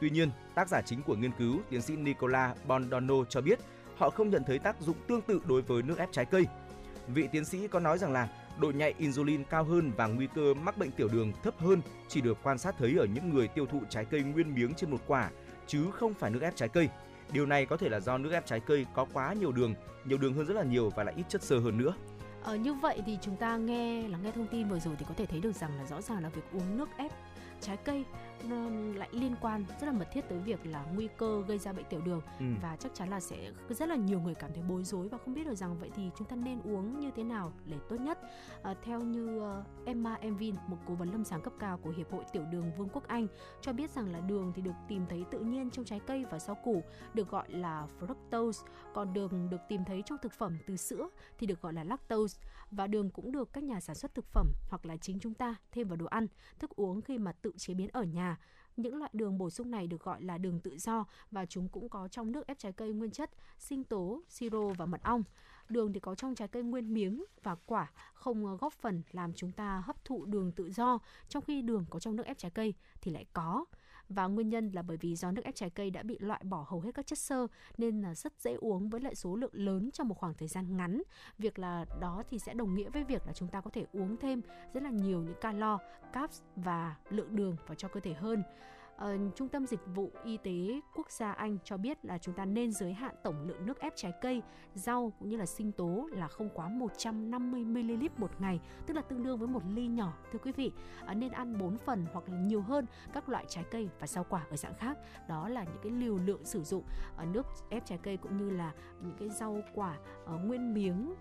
Tuy 0.00 0.10
nhiên, 0.10 0.30
tác 0.54 0.68
giả 0.68 0.82
chính 0.82 1.02
của 1.02 1.16
nghiên 1.16 1.32
cứu, 1.38 1.60
tiến 1.70 1.82
sĩ 1.82 1.96
Nicola 1.96 2.54
Bondono 2.66 3.24
cho 3.28 3.40
biết 3.40 3.58
họ 3.96 4.10
không 4.10 4.30
nhận 4.30 4.44
thấy 4.46 4.58
tác 4.58 4.80
dụng 4.80 4.96
tương 5.06 5.20
tự 5.20 5.40
đối 5.48 5.62
với 5.62 5.82
nước 5.82 5.98
ép 5.98 6.12
trái 6.12 6.24
cây. 6.24 6.46
Vị 7.08 7.28
tiến 7.32 7.44
sĩ 7.44 7.68
có 7.68 7.80
nói 7.80 7.98
rằng 7.98 8.12
là 8.12 8.28
độ 8.60 8.70
nhạy 8.70 8.94
insulin 8.98 9.44
cao 9.44 9.64
hơn 9.64 9.92
và 9.96 10.06
nguy 10.06 10.28
cơ 10.34 10.54
mắc 10.54 10.78
bệnh 10.78 10.90
tiểu 10.90 11.08
đường 11.08 11.32
thấp 11.42 11.54
hơn 11.58 11.80
chỉ 12.08 12.20
được 12.20 12.38
quan 12.42 12.58
sát 12.58 12.74
thấy 12.78 12.96
ở 12.98 13.06
những 13.14 13.34
người 13.34 13.48
tiêu 13.48 13.66
thụ 13.66 13.80
trái 13.88 14.04
cây 14.04 14.22
nguyên 14.22 14.54
miếng 14.54 14.74
trên 14.74 14.90
một 14.90 15.00
quả, 15.06 15.30
chứ 15.66 15.90
không 15.90 16.14
phải 16.14 16.30
nước 16.30 16.42
ép 16.42 16.56
trái 16.56 16.68
cây. 16.68 16.88
Điều 17.32 17.46
này 17.46 17.66
có 17.66 17.76
thể 17.76 17.88
là 17.88 18.00
do 18.00 18.18
nước 18.18 18.32
ép 18.32 18.46
trái 18.46 18.60
cây 18.60 18.86
có 18.94 19.06
quá 19.12 19.32
nhiều 19.32 19.52
đường, 19.52 19.74
nhiều 20.04 20.18
đường 20.18 20.34
hơn 20.34 20.46
rất 20.46 20.54
là 20.54 20.62
nhiều 20.62 20.90
và 20.96 21.04
lại 21.04 21.14
ít 21.16 21.24
chất 21.28 21.42
xơ 21.42 21.58
hơn 21.58 21.78
nữa. 21.78 21.94
Ờ, 22.42 22.54
như 22.56 22.74
vậy 22.74 23.02
thì 23.06 23.18
chúng 23.22 23.36
ta 23.36 23.56
nghe 23.56 24.08
là 24.08 24.18
nghe 24.18 24.30
thông 24.30 24.46
tin 24.46 24.68
vừa 24.68 24.78
rồi 24.78 24.94
thì 24.98 25.04
có 25.08 25.14
thể 25.16 25.26
thấy 25.26 25.40
được 25.40 25.52
rằng 25.52 25.78
là 25.78 25.84
rõ 25.84 26.00
ràng 26.00 26.22
là 26.22 26.28
việc 26.28 26.44
uống 26.52 26.78
nước 26.78 26.88
ép 26.96 27.12
trái 27.60 27.76
cây 27.76 28.04
lại 28.94 29.08
liên 29.12 29.34
quan 29.40 29.64
rất 29.80 29.86
là 29.86 29.92
mật 29.92 30.08
thiết 30.12 30.28
tới 30.28 30.38
việc 30.38 30.66
là 30.66 30.84
nguy 30.94 31.08
cơ 31.16 31.42
gây 31.48 31.58
ra 31.58 31.72
bệnh 31.72 31.84
tiểu 31.90 32.00
đường. 32.04 32.20
Ừ. 32.38 32.44
và 32.62 32.76
chắc 32.76 32.94
chắn 32.94 33.08
là 33.08 33.20
sẽ 33.20 33.52
rất 33.68 33.88
là 33.88 33.96
nhiều 33.96 34.20
người 34.20 34.34
cảm 34.34 34.50
thấy 34.54 34.62
bối 34.68 34.84
rối 34.84 35.08
và 35.08 35.18
không 35.18 35.34
biết 35.34 35.46
được 35.46 35.54
rằng 35.54 35.76
vậy 35.80 35.90
thì 35.96 36.10
chúng 36.16 36.28
ta 36.28 36.36
nên 36.36 36.60
uống 36.62 37.00
như 37.00 37.10
thế 37.16 37.24
nào 37.24 37.52
để 37.66 37.76
tốt 37.88 37.96
nhất. 37.96 38.18
À, 38.62 38.74
theo 38.82 39.00
như 39.00 39.40
uh, 39.40 39.86
Emma 39.86 40.14
Envin 40.14 40.54
một 40.66 40.76
cố 40.86 40.94
vấn 40.94 41.12
lâm 41.12 41.24
sàng 41.24 41.42
cấp 41.42 41.52
cao 41.58 41.78
của 41.78 41.90
hiệp 41.90 42.12
hội 42.12 42.24
tiểu 42.32 42.42
đường 42.52 42.72
Vương 42.78 42.88
quốc 42.88 43.08
Anh 43.08 43.26
cho 43.60 43.72
biết 43.72 43.90
rằng 43.90 44.12
là 44.12 44.20
đường 44.20 44.52
thì 44.56 44.62
được 44.62 44.74
tìm 44.88 45.06
thấy 45.08 45.24
tự 45.30 45.40
nhiên 45.40 45.70
trong 45.70 45.84
trái 45.84 46.00
cây 46.06 46.24
và 46.30 46.38
rau 46.38 46.56
củ 46.64 46.82
được 47.14 47.30
gọi 47.30 47.50
là 47.50 47.86
fructose. 48.00 48.66
Còn 48.94 49.12
đường 49.12 49.50
được 49.50 49.60
tìm 49.68 49.84
thấy 49.84 50.02
trong 50.06 50.18
thực 50.22 50.32
phẩm 50.32 50.58
từ 50.66 50.76
sữa 50.76 51.08
thì 51.38 51.46
được 51.46 51.62
gọi 51.62 51.72
là 51.72 51.84
lactose 51.84 52.40
và 52.76 52.86
đường 52.86 53.10
cũng 53.10 53.32
được 53.32 53.52
các 53.52 53.64
nhà 53.64 53.80
sản 53.80 53.96
xuất 53.96 54.14
thực 54.14 54.26
phẩm 54.26 54.52
hoặc 54.68 54.86
là 54.86 54.96
chính 54.96 55.18
chúng 55.20 55.34
ta 55.34 55.54
thêm 55.72 55.88
vào 55.88 55.96
đồ 55.96 56.06
ăn 56.06 56.26
thức 56.58 56.70
uống 56.76 57.00
khi 57.00 57.18
mà 57.18 57.32
tự 57.32 57.52
chế 57.56 57.74
biến 57.74 57.88
ở 57.92 58.02
nhà. 58.02 58.38
Những 58.76 58.96
loại 58.96 59.10
đường 59.12 59.38
bổ 59.38 59.50
sung 59.50 59.70
này 59.70 59.86
được 59.86 60.02
gọi 60.02 60.22
là 60.22 60.38
đường 60.38 60.60
tự 60.60 60.78
do 60.78 61.04
và 61.30 61.46
chúng 61.46 61.68
cũng 61.68 61.88
có 61.88 62.08
trong 62.08 62.32
nước 62.32 62.46
ép 62.46 62.58
trái 62.58 62.72
cây 62.72 62.92
nguyên 62.92 63.10
chất, 63.10 63.30
sinh 63.58 63.84
tố, 63.84 64.22
siro 64.28 64.68
và 64.68 64.86
mật 64.86 65.02
ong. 65.02 65.22
Đường 65.68 65.92
thì 65.92 66.00
có 66.00 66.14
trong 66.14 66.34
trái 66.34 66.48
cây 66.48 66.62
nguyên 66.62 66.94
miếng 66.94 67.24
và 67.42 67.54
quả 67.66 67.90
không 68.14 68.56
góp 68.56 68.72
phần 68.72 69.02
làm 69.12 69.32
chúng 69.32 69.52
ta 69.52 69.82
hấp 69.84 70.04
thụ 70.04 70.24
đường 70.24 70.52
tự 70.52 70.70
do, 70.70 70.98
trong 71.28 71.44
khi 71.44 71.62
đường 71.62 71.86
có 71.90 71.98
trong 71.98 72.16
nước 72.16 72.26
ép 72.26 72.38
trái 72.38 72.50
cây 72.50 72.74
thì 73.00 73.10
lại 73.10 73.26
có 73.32 73.64
và 74.08 74.26
nguyên 74.26 74.48
nhân 74.48 74.70
là 74.74 74.82
bởi 74.82 74.96
vì 74.96 75.16
do 75.16 75.30
nước 75.30 75.44
ép 75.44 75.54
trái 75.54 75.70
cây 75.70 75.90
đã 75.90 76.02
bị 76.02 76.18
loại 76.20 76.40
bỏ 76.44 76.66
hầu 76.68 76.80
hết 76.80 76.94
các 76.94 77.06
chất 77.06 77.18
xơ 77.18 77.46
nên 77.78 78.02
là 78.02 78.14
rất 78.14 78.32
dễ 78.40 78.54
uống 78.54 78.88
với 78.88 79.00
lại 79.00 79.14
số 79.14 79.36
lượng 79.36 79.54
lớn 79.54 79.90
trong 79.90 80.08
một 80.08 80.18
khoảng 80.18 80.34
thời 80.34 80.48
gian 80.48 80.76
ngắn. 80.76 81.02
Việc 81.38 81.58
là 81.58 81.84
đó 82.00 82.22
thì 82.30 82.38
sẽ 82.38 82.54
đồng 82.54 82.74
nghĩa 82.74 82.90
với 82.90 83.04
việc 83.04 83.26
là 83.26 83.32
chúng 83.32 83.48
ta 83.48 83.60
có 83.60 83.70
thể 83.70 83.86
uống 83.92 84.16
thêm 84.16 84.42
rất 84.74 84.82
là 84.82 84.90
nhiều 84.90 85.22
những 85.22 85.40
calo, 85.40 85.78
carbs 86.12 86.42
và 86.56 86.96
lượng 87.10 87.36
đường 87.36 87.56
vào 87.66 87.74
cho 87.74 87.88
cơ 87.88 88.00
thể 88.00 88.12
hơn. 88.12 88.42
Uh, 89.02 89.34
Trung 89.34 89.48
tâm 89.48 89.66
Dịch 89.66 89.80
vụ 89.94 90.10
Y 90.24 90.36
tế 90.36 90.80
Quốc 90.94 91.10
gia 91.10 91.32
Anh 91.32 91.58
cho 91.64 91.76
biết 91.76 92.04
là 92.04 92.18
chúng 92.18 92.34
ta 92.34 92.44
nên 92.44 92.72
giới 92.72 92.92
hạn 92.92 93.14
tổng 93.22 93.46
lượng 93.46 93.66
nước 93.66 93.80
ép 93.80 93.92
trái 93.96 94.12
cây, 94.20 94.42
rau 94.74 95.12
cũng 95.18 95.28
như 95.28 95.36
là 95.36 95.46
sinh 95.46 95.72
tố 95.72 96.08
là 96.12 96.28
không 96.28 96.48
quá 96.54 96.68
150 96.68 97.64
ml 97.64 98.06
một 98.16 98.40
ngày, 98.40 98.60
tức 98.86 98.94
là 98.94 99.02
tương 99.02 99.22
đương 99.22 99.38
với 99.38 99.48
một 99.48 99.62
ly 99.68 99.86
nhỏ 99.86 100.12
thưa 100.32 100.38
quý 100.38 100.52
vị. 100.52 100.72
Uh, 101.10 101.16
nên 101.16 101.32
ăn 101.32 101.58
4 101.58 101.76
phần 101.78 102.06
hoặc 102.12 102.28
là 102.28 102.38
nhiều 102.38 102.60
hơn 102.62 102.86
các 103.12 103.28
loại 103.28 103.44
trái 103.48 103.64
cây 103.70 103.88
và 104.00 104.06
rau 104.06 104.24
quả 104.24 104.46
ở 104.50 104.56
dạng 104.56 104.74
khác. 104.74 104.98
Đó 105.28 105.48
là 105.48 105.64
những 105.64 105.80
cái 105.82 105.92
liều 105.92 106.18
lượng 106.18 106.44
sử 106.44 106.62
dụng 106.62 106.84
uh, 107.22 107.28
nước 107.28 107.46
ép 107.70 107.86
trái 107.86 107.98
cây 108.02 108.16
cũng 108.16 108.36
như 108.36 108.50
là 108.50 108.72
những 109.02 109.16
cái 109.18 109.28
rau 109.30 109.60
quả 109.74 109.98
uh, 110.24 110.40
nguyên 110.44 110.74
miếng 110.74 111.14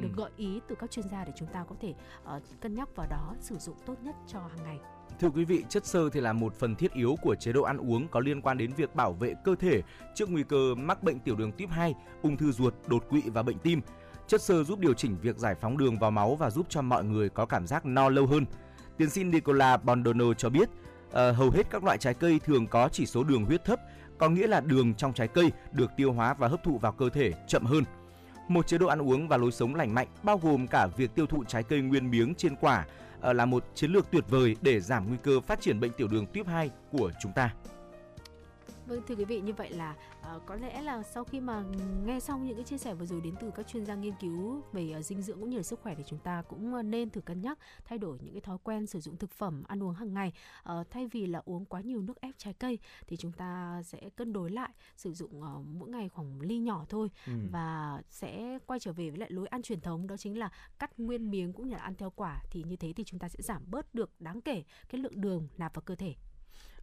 được 0.00 0.08
ừ. 0.08 0.14
gợi 0.16 0.30
ý 0.36 0.60
từ 0.68 0.74
các 0.74 0.90
chuyên 0.90 1.08
gia 1.08 1.24
để 1.24 1.32
chúng 1.36 1.48
ta 1.48 1.64
có 1.68 1.74
thể 1.80 1.94
uh, 2.36 2.42
cân 2.60 2.74
nhắc 2.74 2.96
vào 2.96 3.06
đó 3.10 3.34
sử 3.40 3.58
dụng 3.58 3.76
tốt 3.86 3.94
nhất 4.02 4.14
cho 4.26 4.40
hàng 4.40 4.64
ngày. 4.64 4.80
Thưa 5.20 5.30
quý 5.30 5.44
vị, 5.44 5.64
chất 5.68 5.86
xơ 5.86 6.10
thì 6.10 6.20
là 6.20 6.32
một 6.32 6.54
phần 6.54 6.74
thiết 6.74 6.92
yếu 6.92 7.16
của 7.22 7.34
chế 7.34 7.52
độ 7.52 7.62
ăn 7.62 7.76
uống 7.76 8.08
có 8.08 8.20
liên 8.20 8.42
quan 8.42 8.58
đến 8.58 8.70
việc 8.76 8.94
bảo 8.94 9.12
vệ 9.12 9.34
cơ 9.44 9.54
thể 9.54 9.82
trước 10.14 10.30
nguy 10.30 10.42
cơ 10.42 10.74
mắc 10.74 11.02
bệnh 11.02 11.18
tiểu 11.18 11.36
đường 11.36 11.52
tuyếp 11.52 11.70
2, 11.70 11.94
ung 12.22 12.36
thư 12.36 12.52
ruột, 12.52 12.74
đột 12.86 13.04
quỵ 13.08 13.22
và 13.26 13.42
bệnh 13.42 13.58
tim. 13.58 13.80
Chất 14.26 14.42
xơ 14.42 14.64
giúp 14.64 14.78
điều 14.78 14.94
chỉnh 14.94 15.16
việc 15.22 15.36
giải 15.36 15.54
phóng 15.60 15.78
đường 15.78 15.98
vào 15.98 16.10
máu 16.10 16.34
và 16.34 16.50
giúp 16.50 16.66
cho 16.68 16.82
mọi 16.82 17.04
người 17.04 17.28
có 17.28 17.46
cảm 17.46 17.66
giác 17.66 17.86
no 17.86 18.08
lâu 18.08 18.26
hơn. 18.26 18.44
Tiến 18.96 19.10
sĩ 19.10 19.24
Nicola 19.24 19.76
Bondono 19.76 20.34
cho 20.34 20.50
biết, 20.50 20.68
uh, 21.08 21.12
hầu 21.12 21.50
hết 21.50 21.70
các 21.70 21.84
loại 21.84 21.98
trái 21.98 22.14
cây 22.14 22.40
thường 22.44 22.66
có 22.66 22.88
chỉ 22.92 23.06
số 23.06 23.24
đường 23.24 23.44
huyết 23.44 23.64
thấp, 23.64 23.80
có 24.18 24.28
nghĩa 24.28 24.46
là 24.46 24.60
đường 24.60 24.94
trong 24.94 25.12
trái 25.12 25.28
cây 25.28 25.52
được 25.72 25.90
tiêu 25.96 26.12
hóa 26.12 26.34
và 26.34 26.48
hấp 26.48 26.62
thụ 26.62 26.78
vào 26.78 26.92
cơ 26.92 27.08
thể 27.08 27.32
chậm 27.48 27.64
hơn. 27.64 27.84
Một 28.48 28.66
chế 28.66 28.78
độ 28.78 28.86
ăn 28.86 29.02
uống 29.02 29.28
và 29.28 29.36
lối 29.36 29.52
sống 29.52 29.74
lành 29.74 29.94
mạnh 29.94 30.08
bao 30.22 30.38
gồm 30.38 30.66
cả 30.66 30.86
việc 30.96 31.14
tiêu 31.14 31.26
thụ 31.26 31.44
trái 31.44 31.62
cây 31.62 31.80
nguyên 31.80 32.10
miếng 32.10 32.34
trên 32.34 32.56
quả 32.56 32.86
là 33.22 33.46
một 33.46 33.64
chiến 33.74 33.92
lược 33.92 34.10
tuyệt 34.10 34.24
vời 34.28 34.56
để 34.62 34.80
giảm 34.80 35.08
nguy 35.08 35.16
cơ 35.22 35.40
phát 35.40 35.60
triển 35.60 35.80
bệnh 35.80 35.92
tiểu 35.92 36.08
đường 36.08 36.26
tuyếp 36.32 36.46
2 36.46 36.70
của 36.92 37.10
chúng 37.22 37.32
ta. 37.32 37.54
Vâng 38.90 39.02
thưa 39.06 39.14
quý 39.14 39.24
vị 39.24 39.40
như 39.40 39.52
vậy 39.52 39.70
là 39.70 39.96
uh, 40.20 40.42
có 40.46 40.54
lẽ 40.54 40.82
là 40.82 41.02
sau 41.02 41.24
khi 41.24 41.40
mà 41.40 41.64
nghe 42.04 42.20
xong 42.20 42.46
những 42.46 42.56
cái 42.56 42.64
chia 42.64 42.78
sẻ 42.78 42.94
vừa 42.94 43.06
rồi 43.06 43.20
đến 43.20 43.34
từ 43.40 43.50
các 43.50 43.68
chuyên 43.68 43.86
gia 43.86 43.94
nghiên 43.94 44.14
cứu 44.20 44.62
về 44.72 44.94
uh, 44.98 45.04
dinh 45.04 45.22
dưỡng 45.22 45.40
cũng 45.40 45.50
như 45.50 45.56
là 45.56 45.62
sức 45.62 45.80
khỏe 45.82 45.94
thì 45.94 46.04
chúng 46.06 46.18
ta 46.18 46.42
cũng 46.42 46.74
uh, 46.74 46.84
nên 46.84 47.10
thử 47.10 47.20
cân 47.20 47.40
nhắc 47.40 47.58
thay 47.84 47.98
đổi 47.98 48.18
những 48.22 48.34
cái 48.34 48.40
thói 48.40 48.58
quen 48.64 48.86
sử 48.86 49.00
dụng 49.00 49.16
thực 49.16 49.30
phẩm 49.32 49.62
ăn 49.68 49.82
uống 49.82 49.94
hàng 49.94 50.14
ngày. 50.14 50.32
Uh, 50.72 50.90
thay 50.90 51.06
vì 51.06 51.26
là 51.26 51.42
uống 51.44 51.64
quá 51.64 51.80
nhiều 51.80 52.02
nước 52.02 52.20
ép 52.20 52.34
trái 52.38 52.54
cây 52.54 52.78
thì 53.06 53.16
chúng 53.16 53.32
ta 53.32 53.82
sẽ 53.84 54.10
cân 54.16 54.32
đối 54.32 54.50
lại 54.50 54.70
sử 54.96 55.12
dụng 55.12 55.42
uh, 55.42 55.66
mỗi 55.66 55.90
ngày 55.90 56.08
khoảng 56.08 56.40
ly 56.40 56.58
nhỏ 56.58 56.84
thôi 56.88 57.10
ừ. 57.26 57.32
và 57.50 58.02
sẽ 58.08 58.58
quay 58.66 58.80
trở 58.80 58.92
về 58.92 59.10
với 59.10 59.18
lại 59.18 59.30
lối 59.30 59.46
ăn 59.46 59.62
truyền 59.62 59.80
thống 59.80 60.06
đó 60.06 60.16
chính 60.16 60.38
là 60.38 60.50
cắt 60.78 61.00
nguyên 61.00 61.30
miếng 61.30 61.52
cũng 61.52 61.68
như 61.68 61.74
là 61.74 61.82
ăn 61.82 61.94
theo 61.94 62.10
quả. 62.10 62.42
Thì 62.50 62.62
như 62.62 62.76
thế 62.76 62.92
thì 62.92 63.04
chúng 63.04 63.20
ta 63.20 63.28
sẽ 63.28 63.42
giảm 63.42 63.62
bớt 63.70 63.94
được 63.94 64.10
đáng 64.20 64.40
kể 64.40 64.64
cái 64.88 65.00
lượng 65.00 65.20
đường 65.20 65.48
nạp 65.58 65.74
vào 65.74 65.82
cơ 65.82 65.94
thể 65.94 66.14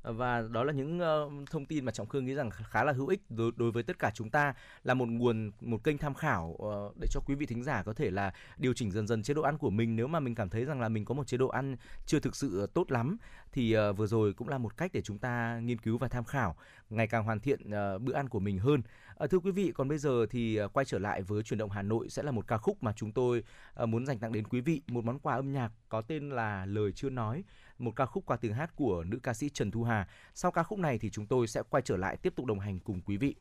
Ờ, 0.02 0.14
và 0.14 0.44
đó 0.52 0.64
là 0.64 0.74
những 0.74 1.00
uh, 1.00 1.50
thông 1.50 1.66
tin 1.66 1.86
mà 1.86 1.92
trọng 1.92 2.08
khương 2.08 2.26
nghĩ 2.26 2.34
rằng 2.34 2.50
khá 2.50 2.84
là 2.84 2.92
hữu 2.92 3.08
ích 3.08 3.22
đối, 3.30 3.52
đối 3.56 3.72
với 3.72 3.84
tất 3.84 4.00
cả 4.00 4.12
chúng 4.14 4.30
ta 4.30 4.54
là 4.84 4.94
một 4.94 5.10
nguồn 5.10 5.52
một 5.62 5.84
kênh 5.84 5.98
tham 5.98 6.14
khảo 6.14 6.58
uh, 6.64 6.94
để 7.02 7.08
cho 7.12 7.20
quý 7.26 7.36
vị 7.36 7.46
thính 7.46 7.64
giả 7.64 7.84
có 7.84 7.94
thể 7.94 8.12
là 8.12 8.34
điều 8.58 8.74
chỉnh 8.74 8.92
dần 8.92 9.08
dần 9.08 9.24
chế 9.24 9.34
độ 9.34 9.42
ăn 9.42 9.58
của 9.58 9.70
mình. 9.70 9.96
Nếu 9.96 10.08
mà 10.08 10.20
mình 10.20 10.36
cảm 10.36 10.50
thấy 10.50 10.66
rằng 10.66 10.82
là 10.82 10.90
mình 10.90 11.06
có 11.06 11.16
một 11.16 11.28
chế 11.28 11.38
độ 11.38 11.48
ăn 11.48 11.76
chưa 12.06 12.20
thực 12.20 12.36
sự 12.36 12.68
tốt 12.74 12.92
lắm 12.92 13.18
thì 13.52 13.78
uh, 13.78 13.98
vừa 13.98 14.08
rồi 14.08 14.34
cũng 14.34 14.50
là 14.50 14.58
một 14.58 14.78
cách 14.78 14.92
để 14.94 15.02
chúng 15.02 15.18
ta 15.18 15.60
nghiên 15.60 15.78
cứu 15.78 15.98
và 15.98 16.08
tham 16.08 16.24
khảo 16.24 16.56
ngày 16.90 17.08
càng 17.08 17.24
hoàn 17.24 17.40
thiện 17.40 17.60
uh, 17.68 18.02
bữa 18.02 18.14
ăn 18.14 18.30
của 18.30 18.40
mình 18.40 18.60
hơn. 18.60 18.82
À, 19.19 19.27
thưa 19.27 19.39
quý 19.39 19.51
vị 19.51 19.71
còn 19.75 19.88
bây 19.88 19.97
giờ 19.97 20.25
thì 20.30 20.58
à, 20.58 20.67
quay 20.67 20.86
trở 20.86 20.99
lại 20.99 21.21
với 21.21 21.43
chuyển 21.43 21.58
động 21.58 21.69
Hà 21.69 21.82
Nội 21.82 22.10
sẽ 22.10 22.23
là 22.23 22.32
một 22.32 22.47
ca 22.47 22.58
khúc 22.58 22.84
mà 22.84 22.93
chúng 22.95 23.12
tôi 23.12 23.43
à, 23.75 23.86
muốn 23.86 24.06
dành 24.06 24.19
tặng 24.19 24.32
đến 24.32 24.47
quý 24.47 24.62
vị 24.62 24.82
một 24.88 25.06
món 25.06 25.19
quà 25.19 25.36
âm 25.36 25.51
nhạc 25.51 25.71
có 25.89 26.01
tên 26.01 26.30
là 26.30 26.65
lời 26.65 26.91
chưa 26.91 27.10
nói 27.10 27.43
một 27.77 27.91
ca 27.95 28.06
khúc 28.06 28.25
qua 28.25 28.38
tiếng 28.38 28.53
hát 28.53 28.75
của 28.75 29.03
nữ 29.03 29.19
ca 29.23 29.34
sĩ 29.34 29.49
Trần 29.49 29.71
Thu 29.71 29.84
Hà. 29.84 30.08
Sau 30.34 30.51
ca 30.51 30.63
khúc 30.63 30.80
này 30.80 30.97
thì 30.97 31.10
chúng 31.10 31.25
tôi 31.25 31.47
sẽ 31.47 31.63
quay 31.69 31.84
trở 31.86 31.97
lại 31.97 32.17
tiếp 32.17 32.34
tục 32.36 32.45
đồng 32.45 32.60
hành 32.60 32.80
cùng 32.80 33.01
quý 33.01 33.17
vị. 33.17 33.36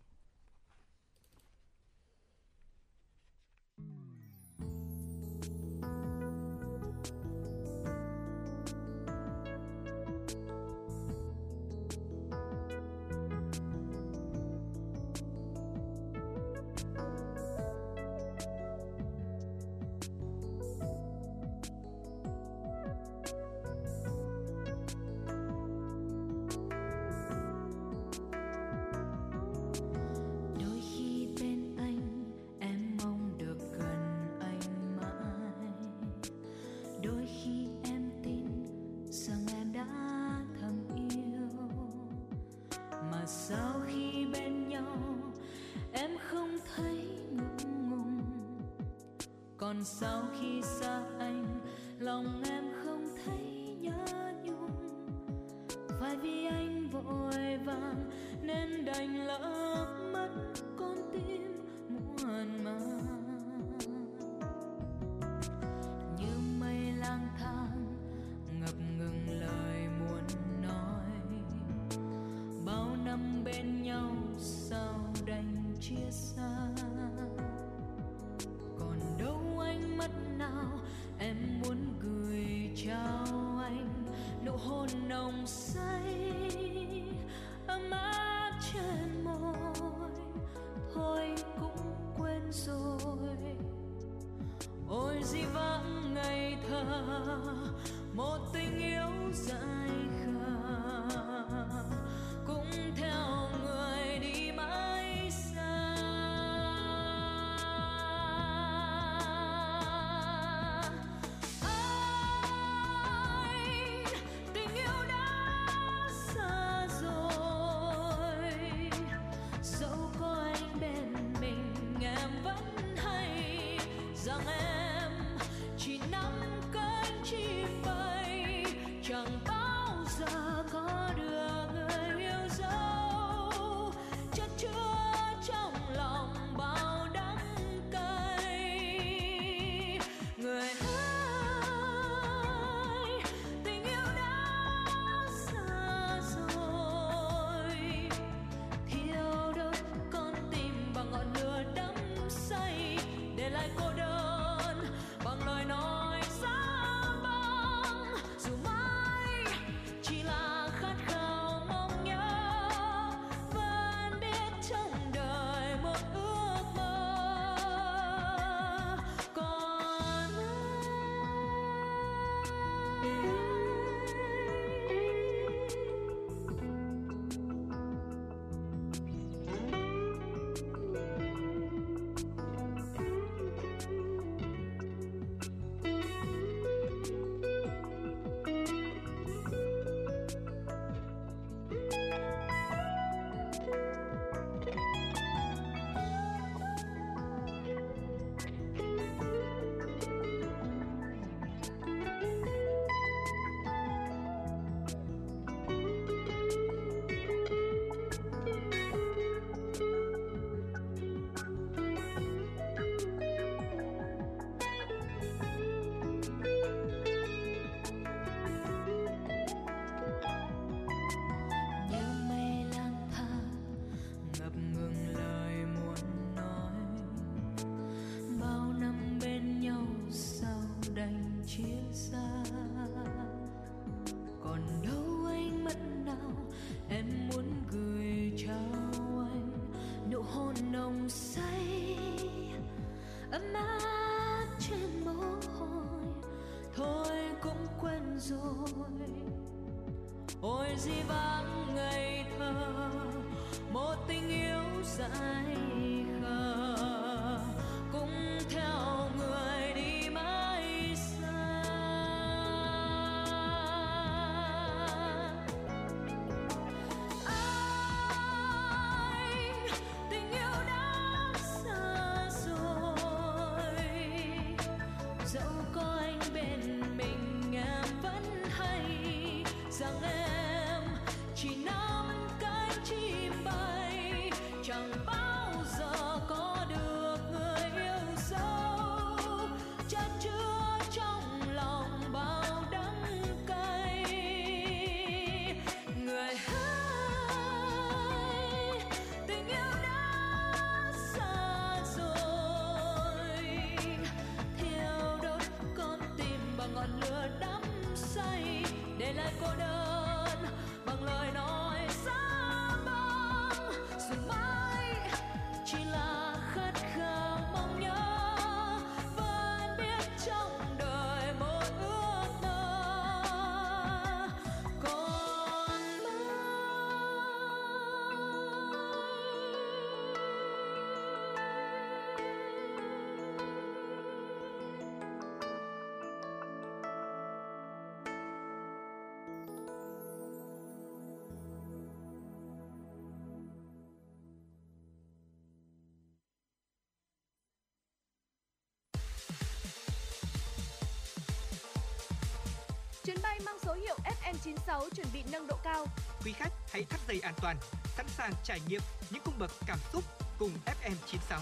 Hiệu 353.87 353.97
FN96 354.05 354.89
chuẩn 354.97 355.07
bị 355.13 355.23
nâng 355.33 355.47
độ 355.47 355.57
cao. 355.65 355.87
Quý 356.25 356.33
khách 356.33 356.53
hãy 356.73 356.85
thắt 356.85 357.01
dây 357.09 357.21
an 357.21 357.35
toàn, 357.43 357.57
sẵn 357.97 358.07
sàng 358.09 358.33
trải 358.45 358.61
nghiệm 358.69 358.81
những 359.11 359.23
cung 359.25 359.35
bậc 359.39 359.51
cảm 359.67 359.79
xúc 359.93 360.05
cùng 360.39 360.51
FM96. 360.67 361.41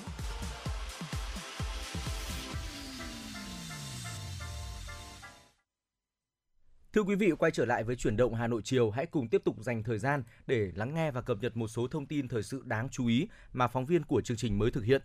Thưa 6.92 7.02
quý 7.02 7.14
vị, 7.14 7.30
quay 7.38 7.50
trở 7.50 7.64
lại 7.64 7.84
với 7.84 7.96
chuyển 7.96 8.16
động 8.16 8.34
Hà 8.34 8.46
Nội 8.46 8.60
chiều, 8.64 8.90
hãy 8.90 9.06
cùng 9.06 9.28
tiếp 9.28 9.42
tục 9.44 9.56
dành 9.60 9.82
thời 9.82 9.98
gian 9.98 10.22
để 10.46 10.72
lắng 10.74 10.94
nghe 10.94 11.10
và 11.10 11.22
cập 11.22 11.38
nhật 11.40 11.56
một 11.56 11.68
số 11.68 11.86
thông 11.86 12.06
tin 12.06 12.28
thời 12.28 12.42
sự 12.42 12.62
đáng 12.64 12.88
chú 12.88 13.06
ý 13.06 13.28
mà 13.52 13.68
phóng 13.68 13.86
viên 13.86 14.04
của 14.04 14.20
chương 14.20 14.36
trình 14.36 14.58
mới 14.58 14.70
thực 14.70 14.84
hiện. 14.84 15.02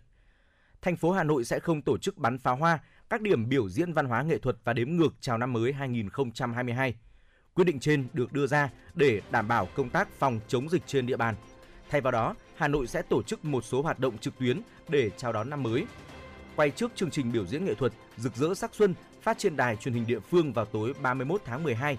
Thành 0.82 0.96
phố 0.96 1.12
Hà 1.12 1.24
Nội 1.24 1.44
sẽ 1.44 1.60
không 1.60 1.82
tổ 1.82 1.98
chức 1.98 2.18
bắn 2.18 2.38
pháo 2.38 2.56
hoa, 2.56 2.78
các 3.10 3.20
điểm 3.20 3.48
biểu 3.48 3.68
diễn 3.68 3.92
văn 3.92 4.06
hóa 4.06 4.22
nghệ 4.22 4.38
thuật 4.38 4.56
và 4.64 4.72
đếm 4.72 4.90
ngược 4.90 5.14
chào 5.20 5.38
năm 5.38 5.52
mới 5.52 5.72
2022. 5.72 6.94
Quyết 7.54 7.64
định 7.64 7.80
trên 7.80 8.06
được 8.12 8.32
đưa 8.32 8.46
ra 8.46 8.70
để 8.94 9.20
đảm 9.30 9.48
bảo 9.48 9.68
công 9.74 9.90
tác 9.90 10.08
phòng 10.18 10.40
chống 10.48 10.68
dịch 10.68 10.82
trên 10.86 11.06
địa 11.06 11.16
bàn. 11.16 11.34
Thay 11.90 12.00
vào 12.00 12.10
đó, 12.10 12.34
Hà 12.56 12.68
Nội 12.68 12.86
sẽ 12.86 13.02
tổ 13.02 13.22
chức 13.22 13.44
một 13.44 13.64
số 13.64 13.82
hoạt 13.82 13.98
động 13.98 14.18
trực 14.18 14.38
tuyến 14.38 14.60
để 14.88 15.10
chào 15.16 15.32
đón 15.32 15.50
năm 15.50 15.62
mới. 15.62 15.86
Quay 16.56 16.70
trước 16.70 16.92
chương 16.94 17.10
trình 17.10 17.32
biểu 17.32 17.46
diễn 17.46 17.64
nghệ 17.64 17.74
thuật 17.74 17.92
Rực 18.16 18.36
rỡ 18.36 18.54
sắc 18.54 18.74
xuân 18.74 18.94
phát 19.22 19.38
trên 19.38 19.56
đài 19.56 19.76
truyền 19.76 19.94
hình 19.94 20.06
địa 20.06 20.20
phương 20.20 20.52
vào 20.52 20.64
tối 20.64 20.94
31 21.02 21.42
tháng 21.44 21.62
12. 21.62 21.98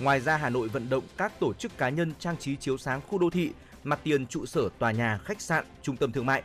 Ngoài 0.00 0.20
ra, 0.20 0.36
Hà 0.36 0.50
Nội 0.50 0.68
vận 0.68 0.88
động 0.88 1.04
các 1.16 1.32
tổ 1.40 1.52
chức 1.54 1.78
cá 1.78 1.88
nhân 1.88 2.12
trang 2.18 2.36
trí 2.36 2.56
chiếu 2.56 2.78
sáng 2.78 3.00
khu 3.08 3.18
đô 3.18 3.30
thị, 3.30 3.52
mặt 3.84 4.00
tiền 4.04 4.26
trụ 4.26 4.46
sở 4.46 4.68
tòa 4.78 4.92
nhà, 4.92 5.18
khách 5.24 5.40
sạn, 5.40 5.64
trung 5.82 5.96
tâm 5.96 6.12
thương 6.12 6.26
mại. 6.26 6.42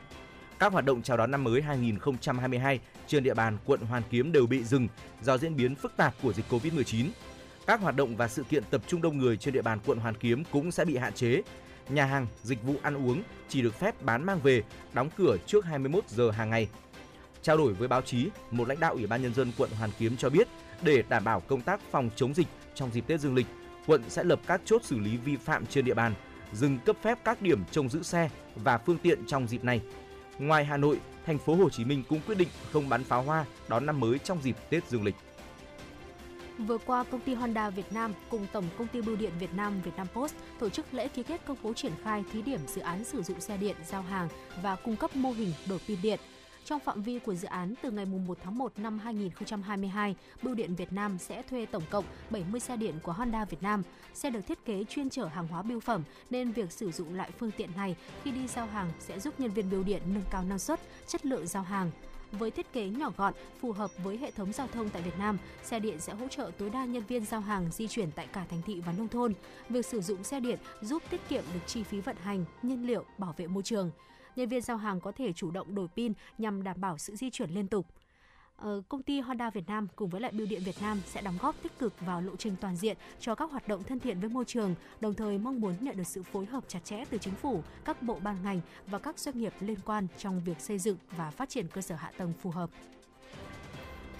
Các 0.59 0.73
hoạt 0.73 0.85
động 0.85 1.01
chào 1.01 1.17
đón 1.17 1.31
năm 1.31 1.43
mới 1.43 1.61
2022 1.61 2.79
trên 3.07 3.23
địa 3.23 3.33
bàn 3.33 3.57
quận 3.65 3.81
Hoàn 3.81 4.03
Kiếm 4.09 4.31
đều 4.31 4.47
bị 4.47 4.63
dừng 4.63 4.87
do 5.21 5.37
diễn 5.37 5.55
biến 5.55 5.75
phức 5.75 5.97
tạp 5.97 6.13
của 6.23 6.33
dịch 6.33 6.45
Covid-19. 6.49 7.05
Các 7.67 7.81
hoạt 7.81 7.95
động 7.95 8.15
và 8.15 8.27
sự 8.27 8.43
kiện 8.43 8.63
tập 8.69 8.81
trung 8.87 9.01
đông 9.01 9.17
người 9.17 9.37
trên 9.37 9.53
địa 9.53 9.61
bàn 9.61 9.79
quận 9.85 9.97
Hoàn 9.99 10.15
Kiếm 10.15 10.43
cũng 10.51 10.71
sẽ 10.71 10.85
bị 10.85 10.97
hạn 10.97 11.13
chế. 11.13 11.41
Nhà 11.89 12.05
hàng, 12.05 12.27
dịch 12.43 12.63
vụ 12.63 12.75
ăn 12.81 13.07
uống 13.07 13.23
chỉ 13.49 13.61
được 13.61 13.79
phép 13.79 14.01
bán 14.01 14.25
mang 14.25 14.39
về, 14.39 14.63
đóng 14.93 15.09
cửa 15.17 15.37
trước 15.45 15.65
21 15.65 16.03
giờ 16.07 16.31
hàng 16.31 16.49
ngày. 16.49 16.67
Trao 17.41 17.57
đổi 17.57 17.73
với 17.73 17.87
báo 17.87 18.01
chí, 18.01 18.29
một 18.51 18.67
lãnh 18.67 18.79
đạo 18.79 18.93
Ủy 18.93 19.07
ban 19.07 19.21
nhân 19.21 19.33
dân 19.33 19.51
quận 19.57 19.69
Hoàn 19.79 19.89
Kiếm 19.99 20.17
cho 20.17 20.29
biết, 20.29 20.47
để 20.81 21.03
đảm 21.09 21.23
bảo 21.23 21.39
công 21.39 21.61
tác 21.61 21.79
phòng 21.91 22.09
chống 22.15 22.33
dịch 22.33 22.47
trong 22.75 22.91
dịp 22.91 23.07
Tết 23.07 23.19
Dương 23.19 23.35
lịch, 23.35 23.47
quận 23.87 24.03
sẽ 24.09 24.23
lập 24.23 24.39
các 24.47 24.61
chốt 24.65 24.81
xử 24.83 24.99
lý 24.99 25.17
vi 25.17 25.35
phạm 25.35 25.65
trên 25.65 25.85
địa 25.85 25.93
bàn, 25.93 26.13
dừng 26.53 26.79
cấp 26.85 26.95
phép 27.01 27.19
các 27.23 27.41
điểm 27.41 27.63
trông 27.71 27.89
giữ 27.89 28.03
xe 28.03 28.29
và 28.55 28.77
phương 28.77 28.97
tiện 28.97 29.25
trong 29.27 29.47
dịp 29.47 29.63
này. 29.63 29.81
Ngoài 30.39 30.65
Hà 30.65 30.77
Nội, 30.77 30.99
thành 31.25 31.37
phố 31.37 31.55
Hồ 31.55 31.69
Chí 31.69 31.85
Minh 31.85 32.03
cũng 32.09 32.19
quyết 32.27 32.37
định 32.37 32.47
không 32.71 32.89
bắn 32.89 33.03
pháo 33.03 33.21
hoa 33.21 33.45
đón 33.67 33.85
năm 33.85 33.99
mới 33.99 34.19
trong 34.19 34.41
dịp 34.41 34.55
Tết 34.69 34.89
Dương 34.89 35.03
lịch. 35.03 35.15
Vừa 36.57 36.77
qua, 36.77 37.03
công 37.03 37.21
ty 37.21 37.33
Honda 37.33 37.69
Việt 37.69 37.93
Nam 37.93 38.13
cùng 38.29 38.47
Tổng 38.53 38.65
công 38.77 38.87
ty 38.87 39.01
Bưu 39.01 39.15
điện 39.15 39.31
Việt 39.39 39.53
Nam 39.53 39.81
Vietnam 39.81 40.07
Post 40.13 40.35
tổ 40.59 40.69
chức 40.69 40.93
lễ 40.93 41.07
ký 41.07 41.23
kết 41.23 41.41
công 41.45 41.57
bố 41.63 41.73
triển 41.73 41.91
khai 42.03 42.23
thí 42.31 42.41
điểm 42.41 42.59
dự 42.67 42.81
án 42.81 43.03
sử 43.03 43.23
dụng 43.23 43.41
xe 43.41 43.57
điện 43.57 43.75
giao 43.87 44.01
hàng 44.01 44.27
và 44.61 44.75
cung 44.75 44.95
cấp 44.95 45.15
mô 45.15 45.31
hình 45.31 45.53
đổi 45.69 45.79
pin 45.87 46.01
điện. 46.01 46.19
Trong 46.65 46.79
phạm 46.79 47.01
vi 47.01 47.19
của 47.19 47.35
dự 47.35 47.47
án, 47.47 47.73
từ 47.81 47.91
ngày 47.91 48.05
1 48.05 48.37
tháng 48.43 48.57
1 48.57 48.71
năm 48.77 48.99
2022, 48.99 50.15
Bưu 50.41 50.55
điện 50.55 50.75
Việt 50.75 50.93
Nam 50.93 51.17
sẽ 51.17 51.41
thuê 51.41 51.65
tổng 51.65 51.83
cộng 51.89 52.05
70 52.29 52.59
xe 52.59 52.77
điện 52.77 52.95
của 53.03 53.11
Honda 53.11 53.45
Việt 53.45 53.63
Nam. 53.63 53.83
Xe 54.13 54.29
được 54.29 54.41
thiết 54.47 54.65
kế 54.65 54.83
chuyên 54.89 55.09
chở 55.09 55.25
hàng 55.25 55.47
hóa 55.47 55.61
bưu 55.61 55.79
phẩm, 55.79 56.03
nên 56.29 56.51
việc 56.51 56.71
sử 56.71 56.91
dụng 56.91 57.15
loại 57.15 57.31
phương 57.39 57.51
tiện 57.57 57.69
này 57.75 57.95
khi 58.23 58.31
đi 58.31 58.47
giao 58.47 58.65
hàng 58.65 58.91
sẽ 58.99 59.19
giúp 59.19 59.39
nhân 59.39 59.51
viên 59.51 59.69
bưu 59.71 59.83
điện 59.83 60.01
nâng 60.13 60.23
cao 60.31 60.43
năng 60.43 60.59
suất, 60.59 60.79
chất 61.07 61.25
lượng 61.25 61.47
giao 61.47 61.63
hàng. 61.63 61.91
Với 62.31 62.51
thiết 62.51 62.73
kế 62.73 62.87
nhỏ 62.87 63.11
gọn, 63.17 63.33
phù 63.61 63.71
hợp 63.71 63.91
với 64.03 64.17
hệ 64.17 64.31
thống 64.31 64.53
giao 64.53 64.67
thông 64.67 64.89
tại 64.89 65.01
Việt 65.01 65.17
Nam, 65.19 65.37
xe 65.63 65.79
điện 65.79 65.99
sẽ 65.99 66.13
hỗ 66.13 66.27
trợ 66.27 66.51
tối 66.57 66.69
đa 66.69 66.85
nhân 66.85 67.03
viên 67.07 67.25
giao 67.25 67.41
hàng 67.41 67.71
di 67.71 67.87
chuyển 67.87 68.11
tại 68.11 68.27
cả 68.33 68.45
thành 68.49 68.61
thị 68.65 68.81
và 68.85 68.91
nông 68.91 69.07
thôn. 69.07 69.33
Việc 69.69 69.85
sử 69.85 70.01
dụng 70.01 70.23
xe 70.23 70.39
điện 70.39 70.59
giúp 70.81 71.03
tiết 71.09 71.21
kiệm 71.29 71.43
được 71.53 71.59
chi 71.67 71.83
phí 71.83 71.99
vận 71.99 72.15
hành, 72.23 72.45
nhiên 72.61 72.87
liệu, 72.87 73.03
bảo 73.17 73.33
vệ 73.37 73.47
môi 73.47 73.63
trường. 73.63 73.91
Nhân 74.35 74.49
viên 74.49 74.61
giao 74.61 74.77
hàng 74.77 74.99
có 74.99 75.11
thể 75.11 75.33
chủ 75.33 75.51
động 75.51 75.75
đổi 75.75 75.87
pin 75.95 76.13
nhằm 76.37 76.63
đảm 76.63 76.81
bảo 76.81 76.97
sự 76.97 77.15
di 77.15 77.29
chuyển 77.29 77.49
liên 77.49 77.67
tục. 77.67 77.85
Ờ, 78.57 78.81
công 78.89 79.03
ty 79.03 79.19
Honda 79.19 79.49
Việt 79.49 79.67
Nam 79.67 79.87
cùng 79.95 80.09
với 80.09 80.21
lại 80.21 80.31
Bưu 80.35 80.47
điện 80.47 80.61
Việt 80.65 80.75
Nam 80.81 81.01
sẽ 81.05 81.21
đóng 81.21 81.37
góp 81.41 81.55
tích 81.63 81.79
cực 81.79 81.93
vào 81.99 82.21
lộ 82.21 82.35
trình 82.35 82.55
toàn 82.61 82.75
diện 82.75 82.97
cho 83.19 83.35
các 83.35 83.51
hoạt 83.51 83.67
động 83.67 83.83
thân 83.83 83.99
thiện 83.99 84.19
với 84.19 84.29
môi 84.29 84.45
trường, 84.45 84.75
đồng 84.99 85.13
thời 85.13 85.37
mong 85.37 85.61
muốn 85.61 85.75
nhận 85.81 85.97
được 85.97 86.07
sự 86.07 86.23
phối 86.23 86.45
hợp 86.45 86.63
chặt 86.67 86.79
chẽ 86.83 87.05
từ 87.09 87.17
chính 87.17 87.35
phủ, 87.35 87.63
các 87.85 88.01
bộ 88.01 88.19
ban 88.23 88.35
ngành 88.43 88.61
và 88.87 88.99
các 88.99 89.19
doanh 89.19 89.39
nghiệp 89.39 89.53
liên 89.59 89.77
quan 89.85 90.07
trong 90.17 90.41
việc 90.45 90.59
xây 90.59 90.79
dựng 90.79 90.97
và 91.17 91.31
phát 91.31 91.49
triển 91.49 91.67
cơ 91.67 91.81
sở 91.81 91.95
hạ 91.95 92.11
tầng 92.17 92.33
phù 92.41 92.49
hợp. 92.49 92.69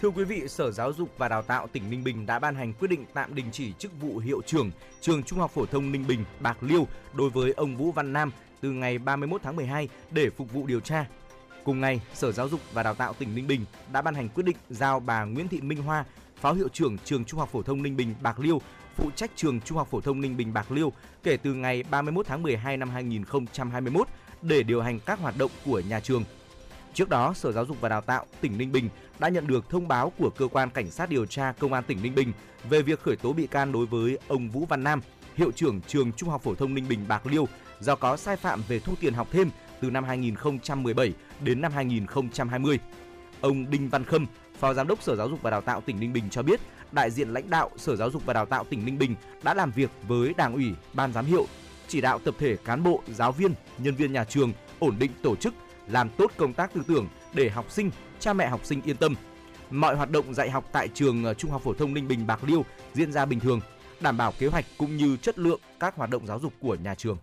Thưa 0.02 0.10
quý 0.10 0.24
vị, 0.24 0.48
Sở 0.48 0.70
Giáo 0.70 0.92
dục 0.92 1.08
và 1.18 1.28
Đào 1.28 1.42
tạo 1.42 1.66
tỉnh 1.66 1.90
Ninh 1.90 2.04
Bình 2.04 2.26
đã 2.26 2.38
ban 2.38 2.54
hành 2.54 2.72
quyết 2.72 2.88
định 2.88 3.04
tạm 3.14 3.34
đình 3.34 3.46
chỉ 3.52 3.72
chức 3.72 4.00
vụ 4.00 4.18
hiệu 4.18 4.42
trưởng 4.46 4.70
trường 5.00 5.22
Trung 5.22 5.38
học 5.38 5.50
phổ 5.50 5.66
thông 5.66 5.92
Ninh 5.92 6.06
Bình, 6.08 6.24
Bạc 6.40 6.62
Liêu 6.62 6.86
đối 7.14 7.30
với 7.30 7.52
ông 7.52 7.76
Vũ 7.76 7.92
Văn 7.92 8.12
Nam 8.12 8.30
từ 8.60 8.70
ngày 8.70 8.98
31 8.98 9.40
tháng 9.44 9.56
12 9.56 9.88
để 10.10 10.30
phục 10.30 10.52
vụ 10.52 10.66
điều 10.66 10.80
tra. 10.80 11.04
Cùng 11.64 11.80
ngày, 11.80 12.00
Sở 12.14 12.32
Giáo 12.32 12.48
dục 12.48 12.60
và 12.72 12.82
Đào 12.82 12.94
tạo 12.94 13.12
tỉnh 13.12 13.34
Ninh 13.34 13.46
Bình 13.46 13.64
đã 13.92 14.02
ban 14.02 14.14
hành 14.14 14.28
quyết 14.28 14.42
định 14.42 14.56
giao 14.70 15.00
bà 15.00 15.24
Nguyễn 15.24 15.48
Thị 15.48 15.60
Minh 15.60 15.82
Hoa, 15.82 16.04
Phó 16.40 16.52
hiệu 16.52 16.68
trưởng 16.68 16.98
trường 17.04 17.24
Trung 17.24 17.40
học 17.40 17.48
phổ 17.52 17.62
thông 17.62 17.82
Ninh 17.82 17.96
Bình 17.96 18.14
Bạc 18.22 18.40
Liêu, 18.40 18.60
phụ 18.96 19.10
trách 19.16 19.30
trường 19.36 19.60
Trung 19.60 19.78
học 19.78 19.88
phổ 19.90 20.00
thông 20.00 20.20
Ninh 20.20 20.36
Bình 20.36 20.52
Bạc 20.52 20.72
Liêu 20.72 20.92
kể 21.22 21.36
từ 21.36 21.54
ngày 21.54 21.84
31 21.90 22.26
tháng 22.26 22.42
12 22.42 22.76
năm 22.76 22.90
2021 22.90 24.08
để 24.42 24.62
điều 24.62 24.82
hành 24.82 25.00
các 25.00 25.18
hoạt 25.18 25.38
động 25.38 25.50
của 25.64 25.80
nhà 25.80 26.00
trường. 26.00 26.24
Trước 26.94 27.08
đó, 27.08 27.32
Sở 27.34 27.52
Giáo 27.52 27.64
dục 27.66 27.80
và 27.80 27.88
Đào 27.88 28.00
tạo 28.00 28.26
tỉnh 28.40 28.58
Ninh 28.58 28.72
Bình 28.72 28.88
đã 29.18 29.28
nhận 29.28 29.46
được 29.46 29.70
thông 29.70 29.88
báo 29.88 30.12
của 30.18 30.30
cơ 30.30 30.48
quan 30.48 30.70
cảnh 30.70 30.90
sát 30.90 31.10
điều 31.10 31.26
tra 31.26 31.52
Công 31.52 31.72
an 31.72 31.84
tỉnh 31.86 32.02
Ninh 32.02 32.14
Bình 32.14 32.32
về 32.70 32.82
việc 32.82 33.00
khởi 33.00 33.16
tố 33.16 33.32
bị 33.32 33.46
can 33.46 33.72
đối 33.72 33.86
với 33.86 34.18
ông 34.28 34.48
Vũ 34.48 34.66
Văn 34.66 34.84
Nam, 34.84 35.00
hiệu 35.34 35.50
trưởng 35.50 35.80
trường 35.80 36.12
Trung 36.12 36.28
học 36.28 36.42
phổ 36.42 36.54
thông 36.54 36.74
Ninh 36.74 36.88
Bình 36.88 37.04
Bạc 37.08 37.26
Liêu 37.26 37.48
do 37.80 37.96
có 37.96 38.16
sai 38.16 38.36
phạm 38.36 38.62
về 38.68 38.78
thu 38.78 38.94
tiền 39.00 39.14
học 39.14 39.28
thêm 39.30 39.50
từ 39.80 39.90
năm 39.90 40.04
2017 40.04 41.12
đến 41.40 41.60
năm 41.60 41.72
2020. 41.72 42.78
Ông 43.40 43.70
Đinh 43.70 43.88
Văn 43.88 44.04
Khâm, 44.04 44.26
Phó 44.58 44.74
Giám 44.74 44.88
đốc 44.88 45.02
Sở 45.02 45.16
Giáo 45.16 45.28
dục 45.28 45.42
và 45.42 45.50
Đào 45.50 45.60
tạo 45.60 45.80
tỉnh 45.80 46.00
Ninh 46.00 46.12
Bình 46.12 46.30
cho 46.30 46.42
biết, 46.42 46.60
đại 46.92 47.10
diện 47.10 47.28
lãnh 47.28 47.50
đạo 47.50 47.70
Sở 47.76 47.96
Giáo 47.96 48.10
dục 48.10 48.22
và 48.26 48.32
Đào 48.32 48.46
tạo 48.46 48.64
tỉnh 48.64 48.84
Ninh 48.84 48.98
Bình 48.98 49.14
đã 49.42 49.54
làm 49.54 49.70
việc 49.70 49.90
với 50.08 50.34
Đảng 50.36 50.54
ủy, 50.54 50.72
Ban 50.92 51.12
giám 51.12 51.24
hiệu, 51.24 51.46
chỉ 51.88 52.00
đạo 52.00 52.18
tập 52.18 52.34
thể 52.38 52.56
cán 52.64 52.82
bộ, 52.82 53.02
giáo 53.14 53.32
viên, 53.32 53.54
nhân 53.78 53.94
viên 53.94 54.12
nhà 54.12 54.24
trường 54.24 54.52
ổn 54.78 54.96
định 54.98 55.10
tổ 55.22 55.36
chức, 55.36 55.54
làm 55.88 56.08
tốt 56.08 56.32
công 56.36 56.52
tác 56.52 56.74
tư 56.74 56.82
tưởng 56.88 57.08
để 57.34 57.48
học 57.48 57.70
sinh, 57.70 57.90
cha 58.20 58.32
mẹ 58.32 58.48
học 58.48 58.60
sinh 58.64 58.82
yên 58.82 58.96
tâm. 58.96 59.14
Mọi 59.70 59.96
hoạt 59.96 60.10
động 60.10 60.34
dạy 60.34 60.50
học 60.50 60.68
tại 60.72 60.88
trường 60.94 61.24
ờ, 61.24 61.34
Trung 61.34 61.50
học 61.50 61.62
phổ 61.64 61.74
thông 61.74 61.94
Ninh 61.94 62.08
Bình 62.08 62.26
Bạc 62.26 62.44
Liêu 62.44 62.64
diễn 62.94 63.12
ra 63.12 63.24
bình 63.24 63.40
thường, 63.40 63.60
đảm 64.00 64.16
bảo 64.16 64.32
kế 64.38 64.46
hoạch 64.46 64.64
cũng 64.78 64.96
như 64.96 65.16
chất 65.16 65.38
lượng 65.38 65.60
các 65.80 65.96
hoạt 65.96 66.10
động 66.10 66.26
giáo 66.26 66.38
dục 66.38 66.52
của 66.60 66.74
nhà 66.74 66.94
trường. 66.94 67.16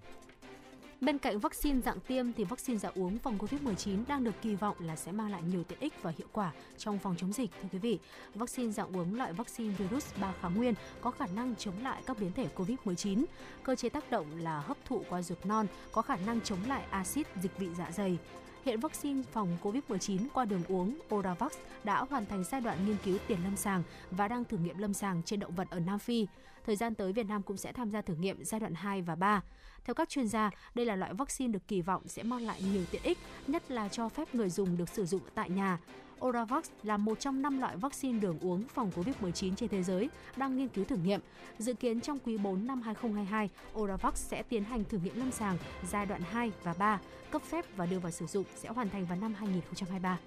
Bên 1.05 1.17
cạnh 1.17 1.39
vaccine 1.39 1.81
dạng 1.81 1.99
tiêm 1.99 2.33
thì 2.33 2.43
vaccine 2.43 2.79
dạng 2.79 2.93
uống 2.95 3.19
phòng 3.19 3.37
Covid-19 3.37 4.03
đang 4.07 4.23
được 4.23 4.31
kỳ 4.41 4.55
vọng 4.55 4.77
là 4.79 4.95
sẽ 4.95 5.11
mang 5.11 5.31
lại 5.31 5.41
nhiều 5.51 5.63
tiện 5.63 5.79
ích 5.79 5.93
và 6.01 6.13
hiệu 6.17 6.27
quả 6.31 6.51
trong 6.77 6.99
phòng 6.99 7.15
chống 7.17 7.33
dịch 7.33 7.51
thưa 7.61 7.67
quý 7.71 7.79
vị. 7.79 7.99
Vaccine 8.35 8.71
dạng 8.71 8.97
uống 8.97 9.15
loại 9.15 9.33
vaccine 9.33 9.73
virus 9.73 10.05
3 10.21 10.33
kháng 10.41 10.55
nguyên 10.55 10.73
có 11.01 11.11
khả 11.11 11.25
năng 11.35 11.55
chống 11.55 11.83
lại 11.83 12.01
các 12.05 12.19
biến 12.19 12.31
thể 12.31 12.47
Covid-19. 12.55 13.25
Cơ 13.63 13.75
chế 13.75 13.89
tác 13.89 14.11
động 14.11 14.25
là 14.39 14.59
hấp 14.59 14.77
thụ 14.85 15.03
qua 15.09 15.21
ruột 15.21 15.45
non, 15.45 15.67
có 15.91 16.01
khả 16.01 16.15
năng 16.15 16.41
chống 16.41 16.59
lại 16.67 16.83
axit 16.89 17.27
dịch 17.41 17.57
vị 17.57 17.67
dạ 17.77 17.91
dày. 17.91 18.17
Hiện 18.65 18.79
vaccine 18.79 19.21
phòng 19.31 19.57
COVID-19 19.63 20.27
qua 20.33 20.45
đường 20.45 20.63
uống 20.67 20.97
Oravax 21.15 21.51
đã 21.83 22.03
hoàn 22.09 22.25
thành 22.25 22.43
giai 22.43 22.61
đoạn 22.61 22.85
nghiên 22.85 22.97
cứu 23.05 23.17
tiền 23.27 23.43
lâm 23.43 23.55
sàng 23.55 23.83
và 24.11 24.27
đang 24.27 24.43
thử 24.43 24.57
nghiệm 24.57 24.77
lâm 24.77 24.93
sàng 24.93 25.21
trên 25.23 25.39
động 25.39 25.55
vật 25.55 25.67
ở 25.69 25.79
Nam 25.79 25.99
Phi. 25.99 26.27
Thời 26.65 26.75
gian 26.75 26.95
tới 26.95 27.13
Việt 27.13 27.27
Nam 27.27 27.41
cũng 27.41 27.57
sẽ 27.57 27.71
tham 27.71 27.89
gia 27.89 28.01
thử 28.01 28.15
nghiệm 28.15 28.43
giai 28.43 28.59
đoạn 28.59 28.73
2 28.73 29.01
và 29.01 29.15
3. 29.15 29.41
Theo 29.85 29.93
các 29.93 30.09
chuyên 30.09 30.27
gia, 30.27 30.49
đây 30.75 30.85
là 30.85 30.95
loại 30.95 31.13
vaccine 31.13 31.53
được 31.53 31.67
kỳ 31.67 31.81
vọng 31.81 32.01
sẽ 32.07 32.23
mang 32.23 32.45
lại 32.45 32.61
nhiều 32.73 32.83
tiện 32.91 33.03
ích, 33.03 33.17
nhất 33.47 33.71
là 33.71 33.89
cho 33.89 34.09
phép 34.09 34.35
người 34.35 34.49
dùng 34.49 34.77
được 34.77 34.89
sử 34.89 35.05
dụng 35.05 35.21
tại 35.35 35.49
nhà. 35.49 35.79
Oravax 36.25 36.69
là 36.83 36.97
một 36.97 37.19
trong 37.19 37.41
năm 37.41 37.59
loại 37.59 37.77
vaccine 37.77 38.19
đường 38.19 38.39
uống 38.41 38.63
phòng 38.67 38.91
COVID-19 38.95 39.55
trên 39.55 39.69
thế 39.69 39.83
giới 39.83 40.09
đang 40.35 40.57
nghiên 40.57 40.67
cứu 40.67 40.85
thử 40.85 40.95
nghiệm. 40.95 41.19
Dự 41.59 41.73
kiến 41.73 42.01
trong 42.01 42.19
quý 42.19 42.37
4 42.37 42.67
năm 42.67 42.81
2022, 42.81 43.49
Oravax 43.79 44.15
sẽ 44.15 44.43
tiến 44.43 44.63
hành 44.63 44.83
thử 44.83 44.97
nghiệm 44.97 45.19
lâm 45.19 45.31
sàng 45.31 45.57
giai 45.91 46.05
đoạn 46.05 46.21
2 46.21 46.51
và 46.63 46.73
3, 46.73 46.99
cấp 47.31 47.41
phép 47.41 47.65
và 47.75 47.85
đưa 47.85 47.99
vào 47.99 48.11
sử 48.11 48.25
dụng 48.25 48.45
sẽ 48.55 48.69
hoàn 48.69 48.89
thành 48.89 49.05
vào 49.05 49.17
năm 49.21 49.33
2023. 49.33 50.19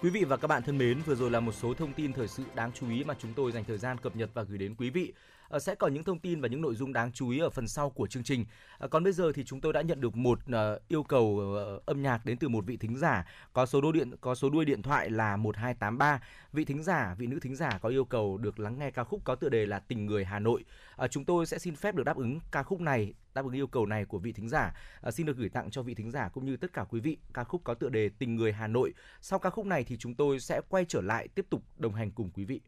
Quý 0.00 0.10
vị 0.10 0.24
và 0.24 0.36
các 0.36 0.48
bạn 0.48 0.62
thân 0.62 0.78
mến, 0.78 1.00
vừa 1.06 1.14
rồi 1.14 1.30
là 1.30 1.40
một 1.40 1.52
số 1.52 1.74
thông 1.74 1.92
tin 1.92 2.12
thời 2.12 2.28
sự 2.28 2.44
đáng 2.54 2.72
chú 2.72 2.90
ý 2.90 3.04
mà 3.04 3.14
chúng 3.18 3.32
tôi 3.32 3.52
dành 3.52 3.64
thời 3.64 3.78
gian 3.78 3.98
cập 3.98 4.16
nhật 4.16 4.30
và 4.34 4.42
gửi 4.42 4.58
đến 4.58 4.74
quý 4.74 4.90
vị. 4.90 5.12
Ờ, 5.54 5.60
sẽ 5.60 5.74
có 5.74 5.88
những 5.88 6.04
thông 6.04 6.18
tin 6.18 6.40
và 6.40 6.48
những 6.48 6.60
nội 6.60 6.74
dung 6.74 6.92
đáng 6.92 7.12
chú 7.12 7.28
ý 7.28 7.38
ở 7.38 7.50
phần 7.50 7.68
sau 7.68 7.90
của 7.90 8.06
chương 8.06 8.22
trình. 8.22 8.44
Ờ, 8.78 8.88
còn 8.88 9.04
bây 9.04 9.12
giờ 9.12 9.32
thì 9.34 9.44
chúng 9.44 9.60
tôi 9.60 9.72
đã 9.72 9.82
nhận 9.82 10.00
được 10.00 10.16
một 10.16 10.38
ờ, 10.52 10.80
yêu 10.88 11.02
cầu 11.02 11.40
âm 11.86 12.02
nhạc 12.02 12.26
đến 12.26 12.38
từ 12.38 12.48
một 12.48 12.66
vị 12.66 12.76
thính 12.76 12.96
giả 12.96 13.26
có 13.52 13.66
số 13.66 13.80
đuôi 13.80 13.92
điện 13.92 14.10
có 14.20 14.34
số 14.34 14.50
đuôi 14.50 14.64
điện 14.64 14.82
thoại 14.82 15.10
là 15.10 15.36
1283. 15.36 16.20
Vị 16.52 16.64
thính 16.64 16.82
giả, 16.82 17.14
vị 17.18 17.26
nữ 17.26 17.38
thính 17.40 17.56
giả 17.56 17.78
có 17.82 17.88
yêu 17.88 18.04
cầu 18.04 18.38
được 18.38 18.60
lắng 18.60 18.78
nghe 18.78 18.90
ca 18.90 19.04
khúc 19.04 19.20
có 19.24 19.34
tựa 19.34 19.48
đề 19.48 19.66
là 19.66 19.78
Tình 19.78 20.06
người 20.06 20.24
Hà 20.24 20.38
Nội. 20.38 20.64
chúng 21.10 21.24
tôi 21.24 21.46
sẽ 21.46 21.58
xin 21.58 21.76
phép 21.76 21.94
được 21.94 22.04
đáp 22.04 22.16
ứng 22.16 22.40
ca 22.52 22.62
khúc 22.62 22.80
này, 22.80 23.14
đáp 23.34 23.44
ứng 23.44 23.54
yêu 23.54 23.66
cầu 23.66 23.86
này 23.86 24.04
của 24.04 24.18
vị 24.18 24.32
thính 24.32 24.48
giả. 24.48 24.74
xin 25.12 25.26
được 25.26 25.36
gửi 25.36 25.48
tặng 25.48 25.70
cho 25.70 25.82
vị 25.82 25.94
thính 25.94 26.10
giả 26.10 26.28
cũng 26.28 26.46
như 26.46 26.56
tất 26.56 26.72
cả 26.72 26.84
quý 26.88 27.00
vị 27.00 27.16
ca 27.34 27.44
khúc 27.44 27.60
có 27.64 27.74
tựa 27.74 27.88
đề 27.88 28.08
Tình 28.08 28.36
người 28.36 28.52
Hà 28.52 28.66
Nội. 28.66 28.94
Sau 29.20 29.38
ca 29.38 29.50
khúc 29.50 29.66
này 29.66 29.84
thì 29.84 29.96
chúng 29.96 30.14
tôi 30.14 30.40
sẽ 30.40 30.60
quay 30.68 30.84
trở 30.88 31.00
lại 31.00 31.28
tiếp 31.28 31.46
tục 31.50 31.62
đồng 31.76 31.94
hành 31.94 32.10
cùng 32.10 32.30
quý 32.30 32.44
vị. 32.44 32.60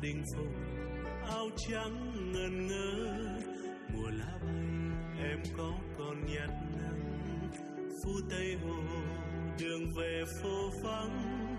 Đình 0.00 0.22
phùng 0.36 0.54
áo 1.26 1.48
trắng 1.56 2.12
ngần 2.32 2.66
ngơ. 2.66 3.16
Mùa 3.94 4.10
lá 4.10 4.38
bay, 4.42 4.64
em 5.30 5.38
có 5.56 5.72
còn 5.98 6.26
nhặt 6.26 6.50
nắng. 6.72 7.50
Phu 8.04 8.10
tây 8.30 8.56
hồ, 8.62 8.82
đường 9.60 9.84
về 9.96 10.22
phố 10.42 10.70
vắng. 10.84 11.56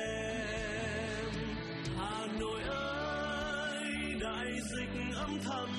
Hà 1.97 2.25
nội 2.39 2.61
ơi, 2.61 3.83
đại 4.21 4.51
dịch 4.71 5.15
âm 5.15 5.39
thầm. 5.43 5.69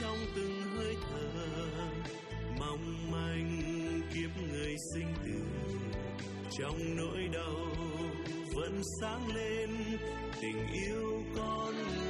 Trong 0.00 0.18
từng 0.36 0.62
hơi 0.76 0.96
thở. 1.10 1.28
Mong 2.58 3.10
manh 3.10 3.60
kiếp 4.14 4.42
người 4.50 4.76
sinh 4.94 5.14
tử, 5.24 5.40
trong 6.58 6.96
nỗi 6.96 7.28
đau 7.32 7.66
vẫn 8.54 8.82
sáng 9.00 9.28
lên. 9.34 9.70
Tình 10.40 10.66
yêu 10.72 11.22
con 11.36 11.74
người 11.74 12.03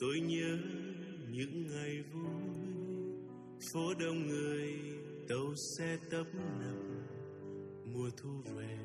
tôi 0.00 0.20
nhớ 0.20 0.58
những 1.28 1.66
ngày 1.66 2.02
vui, 2.12 2.58
phố 3.72 3.94
đông 4.00 4.26
người, 4.26 4.72
tàu 5.28 5.54
xe 5.54 5.96
tấp 6.10 6.24
nập, 6.34 6.76
mùa 7.84 8.10
thu 8.22 8.42
về, 8.56 8.78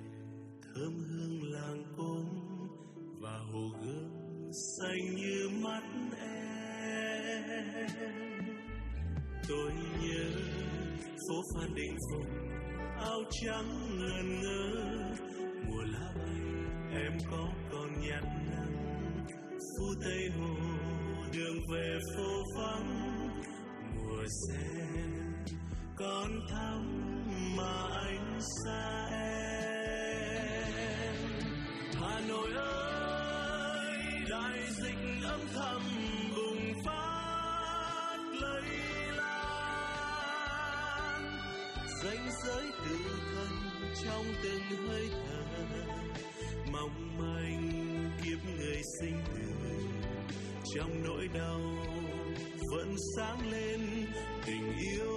thơm 0.62 0.94
hương 1.10 1.44
làng 1.44 1.84
cốm 1.98 2.26
và 3.22 3.38
hồ 3.38 3.70
gươm 3.82 4.12
xanh 4.52 5.16
như 5.16 5.50
mắt 5.64 5.84
em. 6.20 6.64
Tôi 9.50 9.72
nhớ 10.02 10.32
phố 11.28 11.42
Phan 11.56 11.76
Đình 11.76 11.98
Phùng, 12.12 12.50
áo 13.00 13.24
trắng 13.32 14.00
ngần 14.00 14.42
ngơ, 14.42 14.62
mùa 15.68 15.84
lá 15.84 16.14
bay 16.16 16.42
em 17.02 17.18
có 17.32 17.50
còn 17.72 18.02
nhặt 18.02 18.24
nắng 18.52 18.74
phu 19.78 19.86
tây 20.04 20.30
hồ 20.38 20.73
đường 21.34 21.60
về 21.70 22.00
phố 22.18 22.44
vắng, 22.58 23.30
mùa 23.96 24.24
sen 24.48 25.34
còn 25.96 26.30
thắm 26.50 26.82
mà 27.58 27.88
anh 28.06 28.40
xa 28.66 29.08
em 29.12 31.16
hà 32.02 32.20
nội 32.28 32.50
ơi, 32.56 33.94
đại 34.30 34.60
dịch 34.82 35.24
âm 35.24 35.40
thầm 35.54 35.82
bùng 36.36 36.74
phát 36.86 38.18
lây 38.42 38.70
lan. 39.18 41.22
Ranh 42.04 42.30
giới 42.46 42.66
tự 42.86 42.98
thân 43.36 43.54
trong 44.04 44.26
từng 44.44 44.64
hơi 44.88 45.10
thở, 45.12 45.44
mong 46.72 47.18
manh 47.18 47.72
kiếp 48.24 48.40
người 48.58 48.82
sinh 49.00 49.18
tử 49.36 49.43
trong 50.76 51.04
nỗi 51.04 51.28
đau 51.34 51.60
vẫn 52.72 52.96
sáng 53.16 53.52
lên 53.52 53.80
tình 54.46 54.78
yêu 54.78 55.13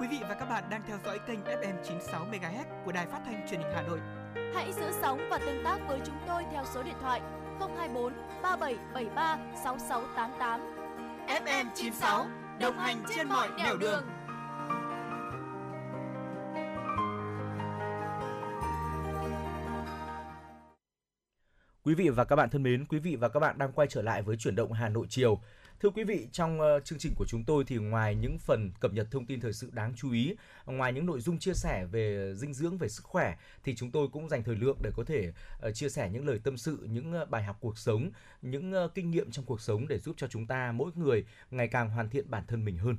Quý 0.00 0.06
vị 0.06 0.18
và 0.28 0.34
các 0.34 0.48
bạn 0.48 0.64
đang 0.70 0.82
theo 0.86 0.98
dõi 1.04 1.18
kênh 1.26 1.40
FM 1.44 1.74
96 1.84 2.26
MHz 2.30 2.64
của 2.84 2.92
đài 2.92 3.06
phát 3.06 3.20
thanh 3.26 3.46
truyền 3.50 3.60
hình 3.60 3.72
Hà 3.74 3.82
Nội. 3.82 4.00
Hãy 4.54 4.72
giữ 4.72 4.92
sóng 5.00 5.20
và 5.30 5.38
tương 5.38 5.64
tác 5.64 5.78
với 5.88 6.00
chúng 6.06 6.16
tôi 6.26 6.42
theo 6.52 6.64
số 6.74 6.82
điện 6.82 6.94
thoại 7.00 7.20
024 7.60 8.12
3773 8.42 9.38
6688. 9.64 10.60
FM 11.26 11.66
96 11.74 12.26
đồng 12.60 12.78
hành 12.78 13.02
trên 13.16 13.28
mọi 13.28 13.48
nẻo 13.56 13.76
đường. 13.76 14.04
Quý 21.82 21.94
vị 21.94 22.08
và 22.08 22.24
các 22.24 22.36
bạn 22.36 22.50
thân 22.50 22.62
mến, 22.62 22.84
quý 22.84 22.98
vị 22.98 23.16
và 23.16 23.28
các 23.28 23.40
bạn 23.40 23.58
đang 23.58 23.72
quay 23.72 23.88
trở 23.90 24.02
lại 24.02 24.22
với 24.22 24.36
chuyển 24.36 24.56
động 24.56 24.72
Hà 24.72 24.88
Nội 24.88 25.06
chiều. 25.10 25.40
Thưa 25.82 25.90
quý 25.90 26.04
vị, 26.04 26.28
trong 26.32 26.60
uh, 26.60 26.84
chương 26.84 26.98
trình 26.98 27.12
của 27.16 27.24
chúng 27.28 27.44
tôi 27.44 27.64
thì 27.64 27.76
ngoài 27.76 28.14
những 28.14 28.38
phần 28.38 28.70
cập 28.80 28.92
nhật 28.92 29.06
thông 29.10 29.26
tin 29.26 29.40
thời 29.40 29.52
sự 29.52 29.70
đáng 29.72 29.92
chú 29.96 30.12
ý, 30.12 30.34
ngoài 30.66 30.92
những 30.92 31.06
nội 31.06 31.20
dung 31.20 31.38
chia 31.38 31.52
sẻ 31.54 31.86
về 31.92 32.34
dinh 32.34 32.54
dưỡng, 32.54 32.78
về 32.78 32.88
sức 32.88 33.04
khỏe 33.04 33.36
thì 33.64 33.74
chúng 33.76 33.90
tôi 33.90 34.08
cũng 34.12 34.28
dành 34.28 34.42
thời 34.44 34.56
lượng 34.56 34.78
để 34.82 34.90
có 34.96 35.04
thể 35.06 35.32
uh, 35.68 35.74
chia 35.74 35.88
sẻ 35.88 36.10
những 36.12 36.26
lời 36.26 36.40
tâm 36.44 36.56
sự, 36.56 36.86
những 36.90 37.22
uh, 37.22 37.30
bài 37.30 37.42
học 37.42 37.56
cuộc 37.60 37.78
sống, 37.78 38.10
những 38.42 38.72
kinh 38.94 39.10
nghiệm 39.10 39.30
trong 39.30 39.44
cuộc 39.44 39.60
sống 39.60 39.88
để 39.88 39.98
giúp 39.98 40.14
cho 40.18 40.26
chúng 40.26 40.46
ta 40.46 40.72
mỗi 40.72 40.90
người 40.94 41.24
ngày 41.50 41.68
càng 41.68 41.90
hoàn 41.90 42.10
thiện 42.10 42.30
bản 42.30 42.44
thân 42.48 42.64
mình 42.64 42.78
hơn. 42.78 42.96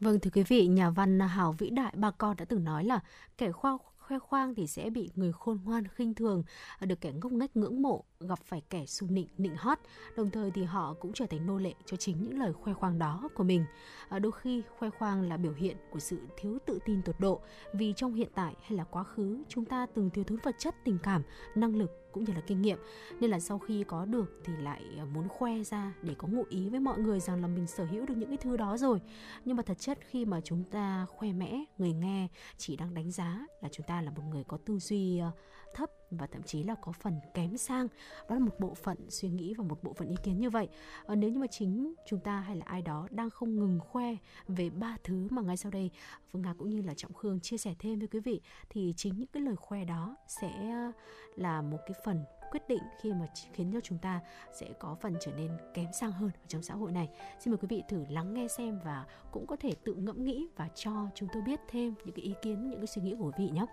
Vâng 0.00 0.20
thưa 0.20 0.30
quý 0.30 0.42
vị, 0.42 0.66
nhà 0.66 0.90
văn 0.90 1.20
Hào 1.20 1.52
Vĩ 1.52 1.70
Đại 1.70 1.92
Ba 1.96 2.10
Con 2.10 2.36
đã 2.36 2.44
từng 2.44 2.64
nói 2.64 2.84
là 2.84 3.00
kẻ 3.38 3.52
khoa 3.52 3.78
khoe 3.98 4.18
khoang 4.18 4.54
thì 4.54 4.66
sẽ 4.66 4.90
bị 4.90 5.10
người 5.14 5.32
khôn 5.32 5.58
ngoan 5.64 5.88
khinh 5.88 6.14
thường, 6.14 6.42
được 6.80 7.00
kẻ 7.00 7.12
ngốc 7.12 7.32
nghếch 7.32 7.56
ngưỡng 7.56 7.82
mộ, 7.82 8.04
gặp 8.20 8.38
phải 8.44 8.62
kẻ 8.70 8.86
su 8.86 9.06
nịnh 9.10 9.28
nịnh 9.38 9.56
hót, 9.56 9.78
đồng 10.16 10.30
thời 10.30 10.50
thì 10.50 10.64
họ 10.64 10.94
cũng 11.00 11.12
trở 11.12 11.26
thành 11.26 11.46
nô 11.46 11.58
lệ 11.58 11.74
cho 11.86 11.96
chính 11.96 12.22
những 12.22 12.38
lời 12.38 12.52
khoe 12.52 12.72
khoang 12.74 12.98
đó 12.98 13.28
của 13.34 13.44
mình. 13.44 13.64
À, 14.08 14.18
đôi 14.18 14.32
khi 14.32 14.62
khoe 14.78 14.90
khoang 14.90 15.22
là 15.22 15.36
biểu 15.36 15.52
hiện 15.52 15.76
của 15.90 15.98
sự 15.98 16.18
thiếu 16.36 16.58
tự 16.66 16.78
tin 16.84 17.02
tột 17.02 17.20
độ, 17.20 17.40
vì 17.72 17.92
trong 17.96 18.14
hiện 18.14 18.28
tại 18.34 18.54
hay 18.62 18.78
là 18.78 18.84
quá 18.84 19.04
khứ 19.04 19.42
chúng 19.48 19.64
ta 19.64 19.86
từng 19.94 20.10
thiếu 20.10 20.24
thốn 20.24 20.38
vật 20.42 20.54
chất, 20.58 20.74
tình 20.84 20.98
cảm, 21.02 21.22
năng 21.54 21.76
lực 21.76 22.08
cũng 22.12 22.24
như 22.24 22.32
là 22.32 22.40
kinh 22.40 22.62
nghiệm 22.62 22.78
nên 23.20 23.30
là 23.30 23.40
sau 23.40 23.58
khi 23.58 23.84
có 23.84 24.04
được 24.04 24.40
thì 24.44 24.52
lại 24.56 24.82
à, 24.98 25.04
muốn 25.04 25.28
khoe 25.28 25.62
ra 25.62 25.92
để 26.02 26.14
có 26.18 26.28
ngụ 26.28 26.44
ý 26.48 26.68
với 26.68 26.80
mọi 26.80 26.98
người 26.98 27.20
rằng 27.20 27.42
là 27.42 27.48
mình 27.48 27.66
sở 27.66 27.84
hữu 27.84 28.06
được 28.06 28.14
những 28.16 28.28
cái 28.28 28.36
thứ 28.36 28.56
đó 28.56 28.76
rồi 28.76 29.00
nhưng 29.44 29.56
mà 29.56 29.62
thật 29.62 29.78
chất 29.78 29.98
khi 30.08 30.24
mà 30.24 30.40
chúng 30.44 30.64
ta 30.64 31.06
khoe 31.08 31.32
mẽ 31.32 31.64
người 31.78 31.92
nghe 31.92 32.28
chỉ 32.56 32.76
đang 32.76 32.94
đánh 32.94 33.10
giá 33.10 33.46
là 33.60 33.68
chúng 33.72 33.86
ta 33.86 34.02
là 34.02 34.10
một 34.10 34.22
người 34.30 34.44
có 34.44 34.56
tư 34.56 34.78
duy 34.78 35.18
à, 35.18 35.30
thấp 35.74 35.90
và 36.10 36.26
thậm 36.26 36.42
chí 36.42 36.62
là 36.62 36.74
có 36.74 36.92
phần 36.92 37.20
kém 37.34 37.56
sang 37.56 37.88
đó 38.28 38.34
là 38.34 38.38
một 38.38 38.60
bộ 38.60 38.74
phận 38.74 38.96
suy 39.08 39.28
nghĩ 39.28 39.54
và 39.54 39.64
một 39.64 39.82
bộ 39.82 39.92
phận 39.92 40.08
ý 40.08 40.16
kiến 40.22 40.40
như 40.40 40.50
vậy 40.50 40.68
à, 41.06 41.14
nếu 41.14 41.30
như 41.30 41.38
mà 41.38 41.46
chính 41.46 41.94
chúng 42.06 42.20
ta 42.20 42.40
hay 42.40 42.56
là 42.56 42.64
ai 42.66 42.82
đó 42.82 43.08
đang 43.10 43.30
không 43.30 43.56
ngừng 43.56 43.80
khoe 43.80 44.16
về 44.48 44.70
ba 44.70 44.96
thứ 45.04 45.28
mà 45.30 45.42
ngay 45.42 45.56
sau 45.56 45.70
đây 45.70 45.90
Phương 46.32 46.42
Nga 46.42 46.54
cũng 46.58 46.70
như 46.70 46.82
là 46.82 46.94
Trọng 46.94 47.12
Khương 47.12 47.40
chia 47.40 47.58
sẻ 47.58 47.74
thêm 47.78 47.98
với 47.98 48.08
quý 48.08 48.20
vị 48.20 48.40
thì 48.70 48.94
chính 48.96 49.18
những 49.18 49.28
cái 49.32 49.42
lời 49.42 49.56
khoe 49.56 49.84
đó 49.84 50.16
sẽ 50.26 50.70
ờ, 50.70 50.92
là 51.36 51.62
một 51.62 51.78
cái 51.86 51.94
phần 52.04 52.24
quyết 52.50 52.68
định 52.68 52.82
khi 53.00 53.12
mà 53.12 53.26
khiến 53.52 53.70
cho 53.72 53.80
chúng 53.80 53.98
ta 53.98 54.20
sẽ 54.52 54.72
có 54.78 54.94
phần 54.94 55.14
trở 55.20 55.32
nên 55.32 55.50
kém 55.74 55.86
sang 55.92 56.12
hơn 56.12 56.30
ở 56.34 56.46
trong 56.48 56.62
xã 56.62 56.74
hội 56.74 56.92
này. 56.92 57.08
Xin 57.40 57.50
mời 57.50 57.58
quý 57.58 57.66
vị 57.70 57.82
thử 57.88 58.04
lắng 58.08 58.34
nghe 58.34 58.48
xem 58.48 58.80
và 58.84 59.04
cũng 59.30 59.46
có 59.46 59.56
thể 59.56 59.72
tự 59.84 59.94
ngẫm 59.94 60.24
nghĩ 60.24 60.48
và 60.56 60.68
cho 60.74 61.06
chúng 61.14 61.28
tôi 61.32 61.42
biết 61.42 61.60
thêm 61.68 61.94
những 62.04 62.14
cái 62.14 62.24
ý 62.24 62.34
kiến, 62.42 62.70
những 62.70 62.80
cái 62.80 62.86
suy 62.86 63.02
nghĩ 63.02 63.14
của 63.18 63.24
quý 63.24 63.44
vị 63.44 63.50
nhé. 63.50 63.66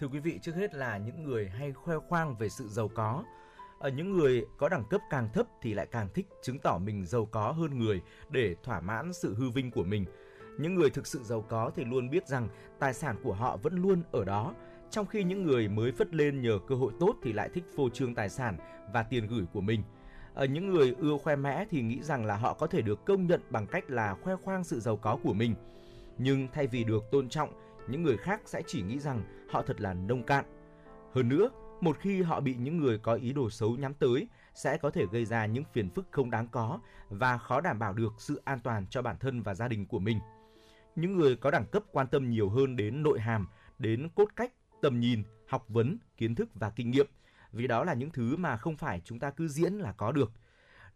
Thưa 0.00 0.08
quý 0.08 0.18
vị, 0.18 0.38
trước 0.42 0.54
hết 0.56 0.74
là 0.74 0.98
những 0.98 1.24
người 1.24 1.48
hay 1.48 1.72
khoe 1.72 1.98
khoang 2.08 2.36
về 2.36 2.48
sự 2.48 2.68
giàu 2.68 2.88
có. 2.94 3.24
Ở 3.78 3.88
những 3.88 4.16
người 4.16 4.46
có 4.58 4.68
đẳng 4.68 4.84
cấp 4.90 5.00
càng 5.10 5.28
thấp 5.32 5.46
thì 5.62 5.74
lại 5.74 5.86
càng 5.90 6.08
thích 6.14 6.26
chứng 6.42 6.58
tỏ 6.58 6.78
mình 6.78 7.06
giàu 7.06 7.26
có 7.26 7.52
hơn 7.52 7.78
người 7.78 8.02
để 8.30 8.56
thỏa 8.62 8.80
mãn 8.80 9.12
sự 9.12 9.34
hư 9.34 9.50
vinh 9.50 9.70
của 9.70 9.84
mình. 9.84 10.04
Những 10.58 10.74
người 10.74 10.90
thực 10.90 11.06
sự 11.06 11.22
giàu 11.22 11.44
có 11.48 11.70
thì 11.76 11.84
luôn 11.84 12.10
biết 12.10 12.28
rằng 12.28 12.48
tài 12.78 12.94
sản 12.94 13.16
của 13.22 13.32
họ 13.32 13.56
vẫn 13.56 13.74
luôn 13.82 14.02
ở 14.12 14.24
đó, 14.24 14.54
trong 14.90 15.06
khi 15.06 15.24
những 15.24 15.42
người 15.42 15.68
mới 15.68 15.92
phất 15.92 16.14
lên 16.14 16.42
nhờ 16.42 16.58
cơ 16.68 16.74
hội 16.74 16.92
tốt 17.00 17.16
thì 17.22 17.32
lại 17.32 17.48
thích 17.54 17.64
phô 17.76 17.88
trương 17.88 18.14
tài 18.14 18.28
sản 18.28 18.56
và 18.92 19.02
tiền 19.02 19.26
gửi 19.26 19.44
của 19.52 19.60
mình. 19.60 19.82
Ở 20.34 20.44
những 20.44 20.70
người 20.70 20.94
ưa 20.98 21.16
khoe 21.22 21.36
mẽ 21.36 21.64
thì 21.70 21.82
nghĩ 21.82 22.02
rằng 22.02 22.26
là 22.26 22.36
họ 22.36 22.54
có 22.54 22.66
thể 22.66 22.82
được 22.82 23.04
công 23.04 23.26
nhận 23.26 23.40
bằng 23.50 23.66
cách 23.66 23.90
là 23.90 24.14
khoe 24.14 24.36
khoang 24.36 24.64
sự 24.64 24.80
giàu 24.80 24.96
có 24.96 25.18
của 25.22 25.32
mình. 25.32 25.54
Nhưng 26.18 26.48
thay 26.52 26.66
vì 26.66 26.84
được 26.84 27.04
tôn 27.10 27.28
trọng, 27.28 27.50
những 27.88 28.02
người 28.02 28.16
khác 28.16 28.40
sẽ 28.44 28.62
chỉ 28.66 28.82
nghĩ 28.82 28.98
rằng 28.98 29.22
họ 29.50 29.62
thật 29.62 29.80
là 29.80 29.94
nông 29.94 30.22
cạn. 30.22 30.44
Hơn 31.14 31.28
nữa, 31.28 31.50
một 31.80 31.98
khi 31.98 32.22
họ 32.22 32.40
bị 32.40 32.54
những 32.54 32.78
người 32.78 32.98
có 32.98 33.14
ý 33.14 33.32
đồ 33.32 33.50
xấu 33.50 33.76
nhắm 33.76 33.94
tới 33.94 34.28
sẽ 34.54 34.78
có 34.78 34.90
thể 34.90 35.06
gây 35.12 35.24
ra 35.24 35.46
những 35.46 35.64
phiền 35.72 35.90
phức 35.90 36.06
không 36.10 36.30
đáng 36.30 36.48
có 36.48 36.80
và 37.08 37.38
khó 37.38 37.60
đảm 37.60 37.78
bảo 37.78 37.92
được 37.92 38.12
sự 38.18 38.42
an 38.44 38.60
toàn 38.60 38.86
cho 38.90 39.02
bản 39.02 39.16
thân 39.20 39.42
và 39.42 39.54
gia 39.54 39.68
đình 39.68 39.86
của 39.86 39.98
mình. 39.98 40.20
Những 40.96 41.16
người 41.16 41.36
có 41.36 41.50
đẳng 41.50 41.66
cấp 41.66 41.82
quan 41.92 42.06
tâm 42.06 42.30
nhiều 42.30 42.48
hơn 42.48 42.76
đến 42.76 43.02
nội 43.02 43.20
hàm, 43.20 43.48
đến 43.78 44.08
cốt 44.14 44.28
cách, 44.36 44.52
tầm 44.82 45.00
nhìn, 45.00 45.22
học 45.48 45.64
vấn, 45.68 45.98
kiến 46.16 46.34
thức 46.34 46.48
và 46.54 46.70
kinh 46.70 46.90
nghiệm, 46.90 47.06
vì 47.52 47.66
đó 47.66 47.84
là 47.84 47.94
những 47.94 48.10
thứ 48.10 48.36
mà 48.36 48.56
không 48.56 48.76
phải 48.76 49.00
chúng 49.04 49.18
ta 49.18 49.30
cứ 49.30 49.48
diễn 49.48 49.72
là 49.72 49.92
có 49.92 50.12
được. 50.12 50.32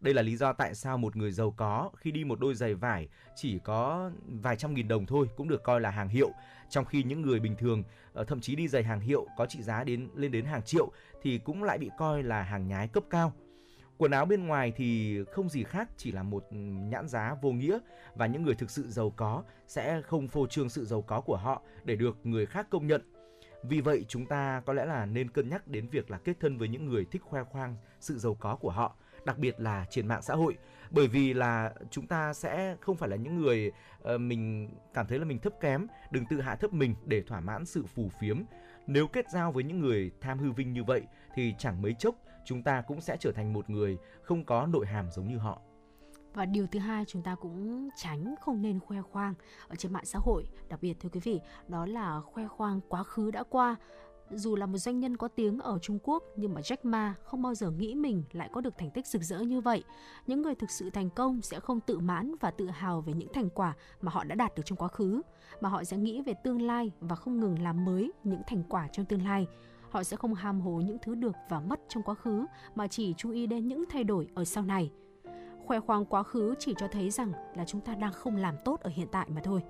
Đây 0.01 0.13
là 0.13 0.21
lý 0.21 0.35
do 0.35 0.53
tại 0.53 0.75
sao 0.75 0.97
một 0.97 1.15
người 1.15 1.31
giàu 1.31 1.51
có 1.51 1.91
khi 1.97 2.11
đi 2.11 2.23
một 2.23 2.39
đôi 2.39 2.55
giày 2.55 2.73
vải 2.73 3.07
chỉ 3.35 3.59
có 3.59 4.11
vài 4.41 4.55
trăm 4.55 4.73
nghìn 4.73 4.87
đồng 4.87 5.05
thôi 5.05 5.29
cũng 5.35 5.47
được 5.47 5.63
coi 5.63 5.81
là 5.81 5.89
hàng 5.89 6.09
hiệu, 6.09 6.31
trong 6.69 6.85
khi 6.85 7.03
những 7.03 7.21
người 7.21 7.39
bình 7.39 7.55
thường 7.55 7.83
ờ, 8.13 8.23
thậm 8.23 8.41
chí 8.41 8.55
đi 8.55 8.67
giày 8.67 8.83
hàng 8.83 8.99
hiệu 8.99 9.27
có 9.37 9.45
trị 9.45 9.61
giá 9.61 9.83
đến 9.83 10.09
lên 10.15 10.31
đến 10.31 10.45
hàng 10.45 10.63
triệu 10.63 10.91
thì 11.21 11.37
cũng 11.37 11.63
lại 11.63 11.77
bị 11.77 11.89
coi 11.97 12.23
là 12.23 12.43
hàng 12.43 12.67
nhái 12.67 12.87
cấp 12.87 13.03
cao. 13.09 13.33
Quần 13.97 14.11
áo 14.11 14.25
bên 14.25 14.47
ngoài 14.47 14.73
thì 14.75 15.19
không 15.31 15.49
gì 15.49 15.63
khác 15.63 15.89
chỉ 15.97 16.11
là 16.11 16.23
một 16.23 16.47
nhãn 16.89 17.07
giá 17.07 17.35
vô 17.41 17.51
nghĩa 17.51 17.77
và 18.15 18.25
những 18.25 18.43
người 18.43 18.55
thực 18.55 18.69
sự 18.69 18.89
giàu 18.89 19.09
có 19.09 19.43
sẽ 19.67 20.01
không 20.01 20.27
phô 20.27 20.47
trương 20.47 20.69
sự 20.69 20.85
giàu 20.85 21.01
có 21.01 21.21
của 21.21 21.37
họ 21.37 21.61
để 21.83 21.95
được 21.95 22.17
người 22.23 22.45
khác 22.45 22.67
công 22.69 22.87
nhận. 22.87 23.01
Vì 23.63 23.81
vậy 23.81 24.05
chúng 24.07 24.25
ta 24.25 24.61
có 24.65 24.73
lẽ 24.73 24.85
là 24.85 25.05
nên 25.05 25.29
cân 25.29 25.49
nhắc 25.49 25.67
đến 25.67 25.87
việc 25.87 26.11
là 26.11 26.17
kết 26.17 26.33
thân 26.39 26.57
với 26.57 26.67
những 26.67 26.85
người 26.85 27.05
thích 27.05 27.21
khoe 27.25 27.43
khoang 27.43 27.75
sự 27.99 28.17
giàu 28.17 28.35
có 28.39 28.55
của 28.55 28.69
họ, 28.69 28.95
đặc 29.25 29.37
biệt 29.37 29.59
là 29.59 29.85
trên 29.89 30.07
mạng 30.07 30.21
xã 30.21 30.33
hội. 30.35 30.57
Bởi 30.91 31.07
vì 31.07 31.33
là 31.33 31.73
chúng 31.91 32.07
ta 32.07 32.33
sẽ 32.33 32.75
không 32.81 32.95
phải 32.97 33.09
là 33.09 33.15
những 33.15 33.37
người 33.37 33.71
uh, 34.13 34.21
mình 34.21 34.69
cảm 34.93 35.07
thấy 35.07 35.19
là 35.19 35.25
mình 35.25 35.39
thấp 35.39 35.53
kém, 35.59 35.87
đừng 36.11 36.25
tự 36.29 36.41
hạ 36.41 36.55
thấp 36.55 36.73
mình 36.73 36.95
để 37.05 37.21
thỏa 37.21 37.39
mãn 37.39 37.65
sự 37.65 37.85
phù 37.85 38.09
phiếm. 38.21 38.41
Nếu 38.87 39.07
kết 39.07 39.25
giao 39.33 39.51
với 39.51 39.63
những 39.63 39.79
người 39.79 40.11
tham 40.21 40.39
hư 40.39 40.51
vinh 40.51 40.73
như 40.73 40.83
vậy 40.83 41.01
thì 41.35 41.53
chẳng 41.57 41.81
mấy 41.81 41.93
chốc 41.93 42.15
chúng 42.45 42.63
ta 42.63 42.81
cũng 42.81 43.01
sẽ 43.01 43.17
trở 43.19 43.31
thành 43.31 43.53
một 43.53 43.69
người 43.69 43.97
không 44.21 44.45
có 44.45 44.65
nội 44.65 44.85
hàm 44.85 45.11
giống 45.11 45.27
như 45.27 45.37
họ. 45.37 45.61
Và 46.33 46.45
điều 46.45 46.67
thứ 46.67 46.79
hai 46.79 47.05
chúng 47.07 47.23
ta 47.23 47.35
cũng 47.35 47.89
tránh 47.95 48.35
không 48.41 48.61
nên 48.61 48.79
khoe 48.79 49.01
khoang 49.01 49.33
ở 49.67 49.75
trên 49.75 49.93
mạng 49.93 50.05
xã 50.05 50.19
hội. 50.21 50.49
Đặc 50.69 50.81
biệt 50.81 50.93
thưa 50.99 51.09
quý 51.09 51.19
vị 51.23 51.39
đó 51.67 51.85
là 51.85 52.21
khoe 52.21 52.47
khoang 52.47 52.81
quá 52.89 53.03
khứ 53.03 53.31
đã 53.31 53.43
qua 53.49 53.75
dù 54.33 54.55
là 54.55 54.65
một 54.65 54.77
doanh 54.77 54.99
nhân 54.99 55.17
có 55.17 55.27
tiếng 55.27 55.59
ở 55.59 55.79
Trung 55.81 55.99
Quốc 56.03 56.23
nhưng 56.35 56.53
mà 56.53 56.61
Jack 56.61 56.77
Ma 56.83 57.15
không 57.23 57.41
bao 57.41 57.55
giờ 57.55 57.71
nghĩ 57.71 57.95
mình 57.95 58.23
lại 58.31 58.49
có 58.53 58.61
được 58.61 58.73
thành 58.77 58.91
tích 58.91 59.07
rực 59.07 59.21
rỡ 59.21 59.39
như 59.39 59.61
vậy. 59.61 59.83
Những 60.27 60.41
người 60.41 60.55
thực 60.55 60.71
sự 60.71 60.89
thành 60.89 61.09
công 61.09 61.41
sẽ 61.41 61.59
không 61.59 61.79
tự 61.79 61.99
mãn 61.99 62.35
và 62.39 62.51
tự 62.51 62.67
hào 62.67 63.01
về 63.01 63.13
những 63.13 63.33
thành 63.33 63.49
quả 63.49 63.73
mà 64.01 64.11
họ 64.11 64.23
đã 64.23 64.35
đạt 64.35 64.55
được 64.55 64.63
trong 64.65 64.77
quá 64.77 64.87
khứ, 64.87 65.21
mà 65.61 65.69
họ 65.69 65.83
sẽ 65.83 65.97
nghĩ 65.97 66.21
về 66.21 66.33
tương 66.43 66.61
lai 66.61 66.91
và 66.99 67.15
không 67.15 67.39
ngừng 67.39 67.59
làm 67.59 67.85
mới 67.85 68.11
những 68.23 68.41
thành 68.47 68.63
quả 68.69 68.87
trong 68.87 69.05
tương 69.05 69.25
lai. 69.25 69.47
Họ 69.89 70.03
sẽ 70.03 70.17
không 70.17 70.33
ham 70.33 70.61
hố 70.61 70.71
những 70.71 70.97
thứ 71.01 71.15
được 71.15 71.35
và 71.49 71.59
mất 71.59 71.79
trong 71.89 72.03
quá 72.03 72.15
khứ 72.15 72.45
mà 72.75 72.87
chỉ 72.87 73.13
chú 73.17 73.31
ý 73.31 73.47
đến 73.47 73.67
những 73.67 73.83
thay 73.89 74.03
đổi 74.03 74.27
ở 74.35 74.45
sau 74.45 74.63
này. 74.63 74.91
Khoe 75.65 75.79
khoang 75.79 76.05
quá 76.05 76.23
khứ 76.23 76.55
chỉ 76.59 76.73
cho 76.77 76.87
thấy 76.87 77.09
rằng 77.09 77.31
là 77.55 77.65
chúng 77.65 77.81
ta 77.81 77.95
đang 77.95 78.13
không 78.13 78.35
làm 78.35 78.55
tốt 78.65 78.79
ở 78.79 78.89
hiện 78.95 79.07
tại 79.11 79.29
mà 79.29 79.41
thôi. 79.43 79.61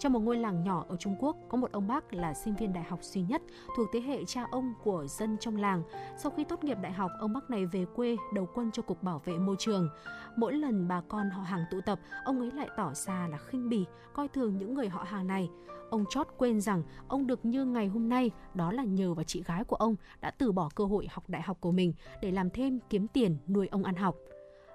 Trong 0.00 0.12
một 0.12 0.20
ngôi 0.20 0.36
làng 0.36 0.64
nhỏ 0.64 0.84
ở 0.88 0.96
Trung 0.96 1.16
Quốc, 1.18 1.36
có 1.48 1.58
một 1.58 1.72
ông 1.72 1.88
bác 1.88 2.14
là 2.14 2.34
sinh 2.34 2.56
viên 2.56 2.72
đại 2.72 2.84
học 2.84 2.98
duy 3.02 3.22
nhất 3.22 3.42
thuộc 3.76 3.88
thế 3.92 4.00
hệ 4.00 4.24
cha 4.24 4.46
ông 4.50 4.74
của 4.84 5.06
dân 5.06 5.36
trong 5.40 5.56
làng. 5.56 5.82
Sau 6.18 6.32
khi 6.36 6.44
tốt 6.44 6.64
nghiệp 6.64 6.78
đại 6.82 6.92
học, 6.92 7.10
ông 7.18 7.32
bác 7.32 7.50
này 7.50 7.66
về 7.66 7.86
quê 7.94 8.16
đầu 8.34 8.48
quân 8.54 8.70
cho 8.72 8.82
Cục 8.82 9.02
Bảo 9.02 9.22
vệ 9.24 9.38
Môi 9.38 9.56
trường. 9.58 9.88
Mỗi 10.36 10.52
lần 10.52 10.88
bà 10.88 11.00
con 11.08 11.30
họ 11.30 11.42
hàng 11.42 11.64
tụ 11.70 11.80
tập, 11.80 12.00
ông 12.24 12.40
ấy 12.40 12.50
lại 12.50 12.68
tỏ 12.76 12.94
ra 12.94 13.28
là 13.30 13.38
khinh 13.38 13.68
bỉ, 13.68 13.84
coi 14.12 14.28
thường 14.28 14.58
những 14.58 14.74
người 14.74 14.88
họ 14.88 15.02
hàng 15.02 15.26
này. 15.26 15.50
Ông 15.90 16.04
chót 16.10 16.28
quên 16.36 16.60
rằng 16.60 16.82
ông 17.08 17.26
được 17.26 17.44
như 17.44 17.64
ngày 17.64 17.86
hôm 17.86 18.08
nay 18.08 18.30
đó 18.54 18.72
là 18.72 18.84
nhờ 18.84 19.14
vào 19.14 19.24
chị 19.24 19.42
gái 19.42 19.64
của 19.64 19.76
ông 19.76 19.96
đã 20.20 20.30
từ 20.30 20.52
bỏ 20.52 20.68
cơ 20.74 20.84
hội 20.84 21.06
học 21.10 21.24
đại 21.28 21.42
học 21.42 21.56
của 21.60 21.72
mình 21.72 21.92
để 22.22 22.30
làm 22.30 22.50
thêm 22.50 22.78
kiếm 22.90 23.06
tiền 23.08 23.36
nuôi 23.48 23.68
ông 23.68 23.82
ăn 23.82 23.94
học. 23.94 24.16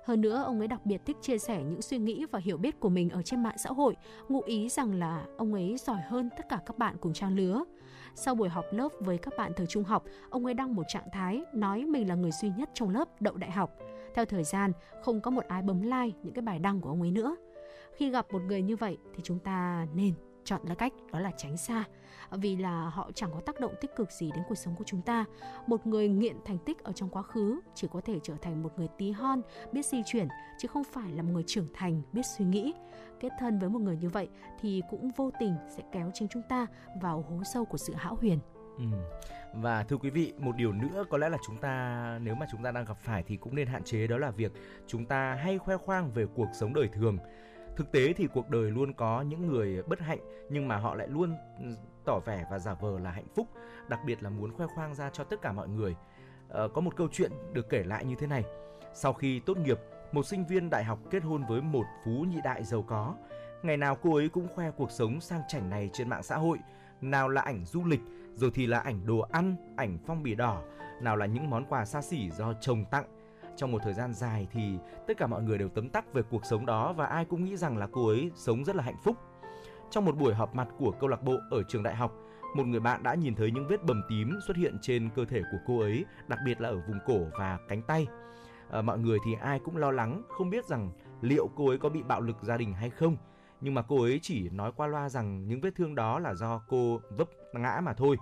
Hơn 0.06 0.22
nữa, 0.22 0.44
ông 0.46 0.60
ấy 0.60 0.68
đặc 0.68 0.86
biệt 0.86 1.02
thích 1.06 1.18
chia 1.22 1.38
sẻ 1.38 1.64
những 1.64 1.82
suy 1.82 1.98
nghĩ 1.98 2.26
và 2.32 2.40
hiểu 2.40 2.58
biết 2.58 2.80
của 2.80 2.90
mình 2.90 3.10
ở 3.10 3.22
trên 3.22 3.44
mạng 3.44 3.58
xã 3.58 3.70
hội, 3.70 3.96
ngụ 4.30 4.42
ý 4.42 4.70
rằng 4.70 4.94
là 4.94 5.26
ông 5.38 5.54
ấy 5.54 5.78
giỏi 5.78 6.02
hơn 6.08 6.30
tất 6.38 6.50
cả 6.50 6.60
các 6.66 6.78
bạn 6.78 6.96
cùng 7.02 7.14
trang 7.14 7.36
lứa. 7.36 7.64
Sau 8.16 8.36
buổi 8.36 8.50
họp 8.50 8.66
lớp 8.72 8.90
với 9.00 9.18
các 9.18 9.34
bạn 9.38 9.52
thời 9.56 9.68
trung 9.68 9.84
học, 9.84 10.04
ông 10.30 10.46
ấy 10.46 10.54
đăng 10.54 10.76
một 10.76 10.84
trạng 10.88 11.10
thái 11.12 11.42
nói 11.54 11.86
mình 11.86 12.08
là 12.08 12.16
người 12.16 12.32
duy 12.32 12.52
nhất 12.58 12.70
trong 12.74 12.90
lớp 12.90 13.22
đậu 13.22 13.36
đại 13.36 13.52
học. 13.52 13.72
Theo 14.14 14.26
thời 14.26 14.44
gian, 14.44 14.72
không 15.04 15.22
có 15.22 15.32
một 15.32 15.44
ai 15.48 15.62
bấm 15.62 15.82
like 15.82 16.18
những 16.24 16.34
cái 16.34 16.42
bài 16.42 16.60
đăng 16.60 16.82
của 16.82 16.90
ông 16.90 17.02
ấy 17.02 17.12
nữa. 17.12 17.36
Khi 17.96 18.10
gặp 18.10 18.26
một 18.32 18.42
người 18.42 18.62
như 18.62 18.76
vậy 18.76 18.98
thì 19.16 19.20
chúng 19.24 19.40
ta 19.40 19.88
nên 19.96 20.14
chọn 20.46 20.62
là 20.64 20.76
cách 20.76 20.94
đó 21.12 21.20
là 21.20 21.32
tránh 21.38 21.58
xa 21.58 21.84
vì 22.32 22.56
là 22.56 22.90
họ 22.90 23.12
chẳng 23.16 23.32
có 23.34 23.40
tác 23.40 23.60
động 23.60 23.74
tích 23.82 23.96
cực 23.96 24.12
gì 24.12 24.32
đến 24.36 24.44
cuộc 24.50 24.56
sống 24.56 24.76
của 24.76 24.84
chúng 24.84 25.02
ta. 25.02 25.26
Một 25.68 25.88
người 25.88 26.10
nghiện 26.10 26.36
thành 26.46 26.58
tích 26.58 26.84
ở 26.84 26.92
trong 26.92 27.10
quá 27.10 27.22
khứ 27.22 27.60
chỉ 27.76 27.88
có 27.92 28.02
thể 28.02 28.20
trở 28.24 28.34
thành 28.42 28.64
một 28.64 28.72
người 28.78 28.88
tí 28.98 29.12
hon, 29.12 29.42
biết 29.72 29.86
di 29.86 30.04
chuyển 30.06 30.28
chứ 30.60 30.68
không 30.68 30.84
phải 30.84 31.12
là 31.12 31.24
một 31.24 31.30
người 31.34 31.44
trưởng 31.48 31.68
thành, 31.74 32.02
biết 32.14 32.26
suy 32.38 32.46
nghĩ. 32.46 32.74
Kết 33.20 33.30
thân 33.40 33.60
với 33.60 33.70
một 33.70 33.80
người 33.80 33.98
như 33.98 34.10
vậy 34.10 34.30
thì 34.62 34.82
cũng 34.90 35.12
vô 35.18 35.32
tình 35.40 35.56
sẽ 35.78 35.84
kéo 35.92 36.12
chính 36.14 36.28
chúng 36.28 36.44
ta 36.50 36.68
vào 37.02 37.26
hố 37.30 37.44
sâu 37.54 37.66
của 37.66 37.78
sự 37.78 37.94
hão 37.94 38.16
huyền. 38.16 38.40
Ừ. 38.78 38.86
Và 39.54 39.84
thưa 39.84 39.98
quý 39.98 40.10
vị, 40.10 40.34
một 40.38 40.56
điều 40.56 40.72
nữa 40.72 41.06
có 41.10 41.18
lẽ 41.18 41.30
là 41.30 41.38
chúng 41.48 41.58
ta 41.58 42.20
nếu 42.22 42.36
mà 42.36 42.46
chúng 42.52 42.64
ta 42.64 42.72
đang 42.72 42.86
gặp 42.86 42.98
phải 42.98 43.24
thì 43.24 43.38
cũng 43.38 43.56
nên 43.56 43.68
hạn 43.68 43.84
chế 43.84 44.08
đó 44.08 44.18
là 44.18 44.32
việc 44.32 44.52
chúng 44.88 45.06
ta 45.06 45.34
hay 45.34 45.58
khoe 45.58 45.78
khoang 45.78 46.12
về 46.12 46.26
cuộc 46.36 46.50
sống 46.54 46.74
đời 46.74 46.88
thường. 46.88 47.18
Thực 47.76 47.92
tế 47.92 48.14
thì 48.14 48.28
cuộc 48.28 48.50
đời 48.50 48.72
luôn 48.72 48.94
có 48.94 49.22
những 49.22 49.48
người 49.48 49.84
bất 49.84 50.00
hạnh 50.00 50.20
nhưng 50.50 50.68
mà 50.68 50.78
họ 50.78 50.96
lại 50.96 51.08
luôn 51.08 51.36
tỏ 52.06 52.20
vẻ 52.26 52.46
và 52.52 52.60
giả 52.60 52.74
vờ 52.74 53.00
là 53.00 53.12
hạnh 53.12 53.28
phúc, 53.36 53.48
đặc 53.88 54.00
biệt 54.06 54.24
là 54.24 54.30
muốn 54.30 54.54
khoe 54.54 54.68
khoang 54.76 54.96
ra 54.96 55.10
cho 55.10 55.24
tất 55.24 55.42
cả 55.42 55.52
mọi 55.52 55.68
người. 55.68 55.96
Ờ, 56.50 56.68
có 56.68 56.82
một 56.82 56.96
câu 56.96 57.08
chuyện 57.12 57.32
được 57.54 57.70
kể 57.70 57.84
lại 57.84 58.06
như 58.06 58.16
thế 58.16 58.28
này. 58.28 58.44
Sau 58.94 59.14
khi 59.14 59.40
tốt 59.40 59.58
nghiệp, 59.58 59.80
một 60.12 60.26
sinh 60.26 60.46
viên 60.46 60.70
đại 60.70 60.84
học 60.84 61.00
kết 61.12 61.24
hôn 61.24 61.44
với 61.50 61.62
một 61.62 61.86
phú 62.06 62.12
nhị 62.12 62.38
đại 62.44 62.64
giàu 62.64 62.82
có. 62.82 63.16
Ngày 63.64 63.78
nào 63.78 63.98
cô 64.02 64.16
ấy 64.16 64.30
cũng 64.30 64.48
khoe 64.56 64.72
cuộc 64.72 64.92
sống 64.92 65.22
sang 65.22 65.42
chảnh 65.48 65.70
này 65.70 65.90
trên 65.94 66.10
mạng 66.10 66.24
xã 66.24 66.38
hội, 66.38 66.58
nào 67.02 67.30
là 67.30 67.42
ảnh 67.42 67.66
du 67.66 67.84
lịch, 67.84 68.02
rồi 68.36 68.52
thì 68.54 68.68
là 68.68 68.80
ảnh 68.80 69.06
đồ 69.06 69.20
ăn, 69.20 69.56
ảnh 69.78 69.98
phong 70.06 70.24
bì 70.24 70.36
đỏ, 70.36 70.62
nào 71.02 71.16
là 71.16 71.26
những 71.26 71.50
món 71.50 71.66
quà 71.66 71.86
xa 71.86 72.02
xỉ 72.02 72.30
do 72.30 72.54
chồng 72.54 72.86
tặng. 72.92 73.06
Trong 73.56 73.72
một 73.72 73.80
thời 73.84 73.94
gian 73.94 74.14
dài 74.14 74.48
thì 74.52 74.78
tất 75.08 75.18
cả 75.18 75.28
mọi 75.28 75.44
người 75.44 75.58
đều 75.58 75.70
tấm 75.70 75.90
tắc 75.90 76.14
về 76.14 76.22
cuộc 76.22 76.46
sống 76.46 76.66
đó 76.66 76.94
và 76.94 77.06
ai 77.06 77.26
cũng 77.26 77.44
nghĩ 77.44 77.58
rằng 77.58 77.78
là 77.78 77.88
cô 77.92 78.08
ấy 78.08 78.32
sống 78.36 78.66
rất 78.66 78.76
là 78.76 78.84
hạnh 78.84 78.98
phúc. 79.04 79.18
Trong 79.90 80.06
một 80.06 80.18
buổi 80.18 80.34
họp 80.34 80.56
mặt 80.56 80.68
của 80.78 80.92
câu 80.92 81.10
lạc 81.10 81.24
bộ 81.24 81.36
ở 81.52 81.64
trường 81.64 81.84
đại 81.84 81.96
học, 81.96 82.12
một 82.56 82.68
người 82.68 82.80
bạn 82.80 83.04
đã 83.04 83.16
nhìn 83.16 83.36
thấy 83.36 83.52
những 83.52 83.68
vết 83.68 83.84
bầm 83.84 84.02
tím 84.10 84.40
xuất 84.48 84.58
hiện 84.58 84.78
trên 84.82 85.10
cơ 85.16 85.26
thể 85.26 85.42
của 85.52 85.58
cô 85.68 85.80
ấy, 85.80 86.06
đặc 86.28 86.40
biệt 86.46 86.62
là 86.62 86.70
ở 86.70 86.76
vùng 86.88 87.00
cổ 87.06 87.20
và 87.40 87.60
cánh 87.68 87.82
tay. 87.82 88.08
À, 88.70 88.82
mọi 88.82 89.00
người 89.00 89.18
thì 89.26 89.32
ai 89.42 89.60
cũng 89.60 89.78
lo 89.78 89.92
lắng, 89.92 90.22
không 90.30 90.50
biết 90.50 90.66
rằng 90.66 90.92
liệu 91.22 91.50
cô 91.56 91.68
ấy 91.68 91.78
có 91.78 91.90
bị 91.90 92.04
bạo 92.04 92.22
lực 92.22 92.38
gia 92.42 92.58
đình 92.58 92.74
hay 92.74 92.90
không. 92.90 93.18
Nhưng 93.62 93.74
mà 93.74 93.82
cô 93.82 94.02
ấy 94.02 94.20
chỉ 94.22 94.50
nói 94.50 94.72
qua 94.76 94.88
loa 94.88 95.10
rằng 95.10 95.48
những 95.48 95.62
vết 95.62 95.76
thương 95.76 95.96
đó 95.96 96.20
là 96.20 96.34
do 96.34 96.62
cô 96.68 97.02
vấp 97.10 97.28
ngã 97.54 97.82
mà 97.84 97.94
thôi. 97.94 98.18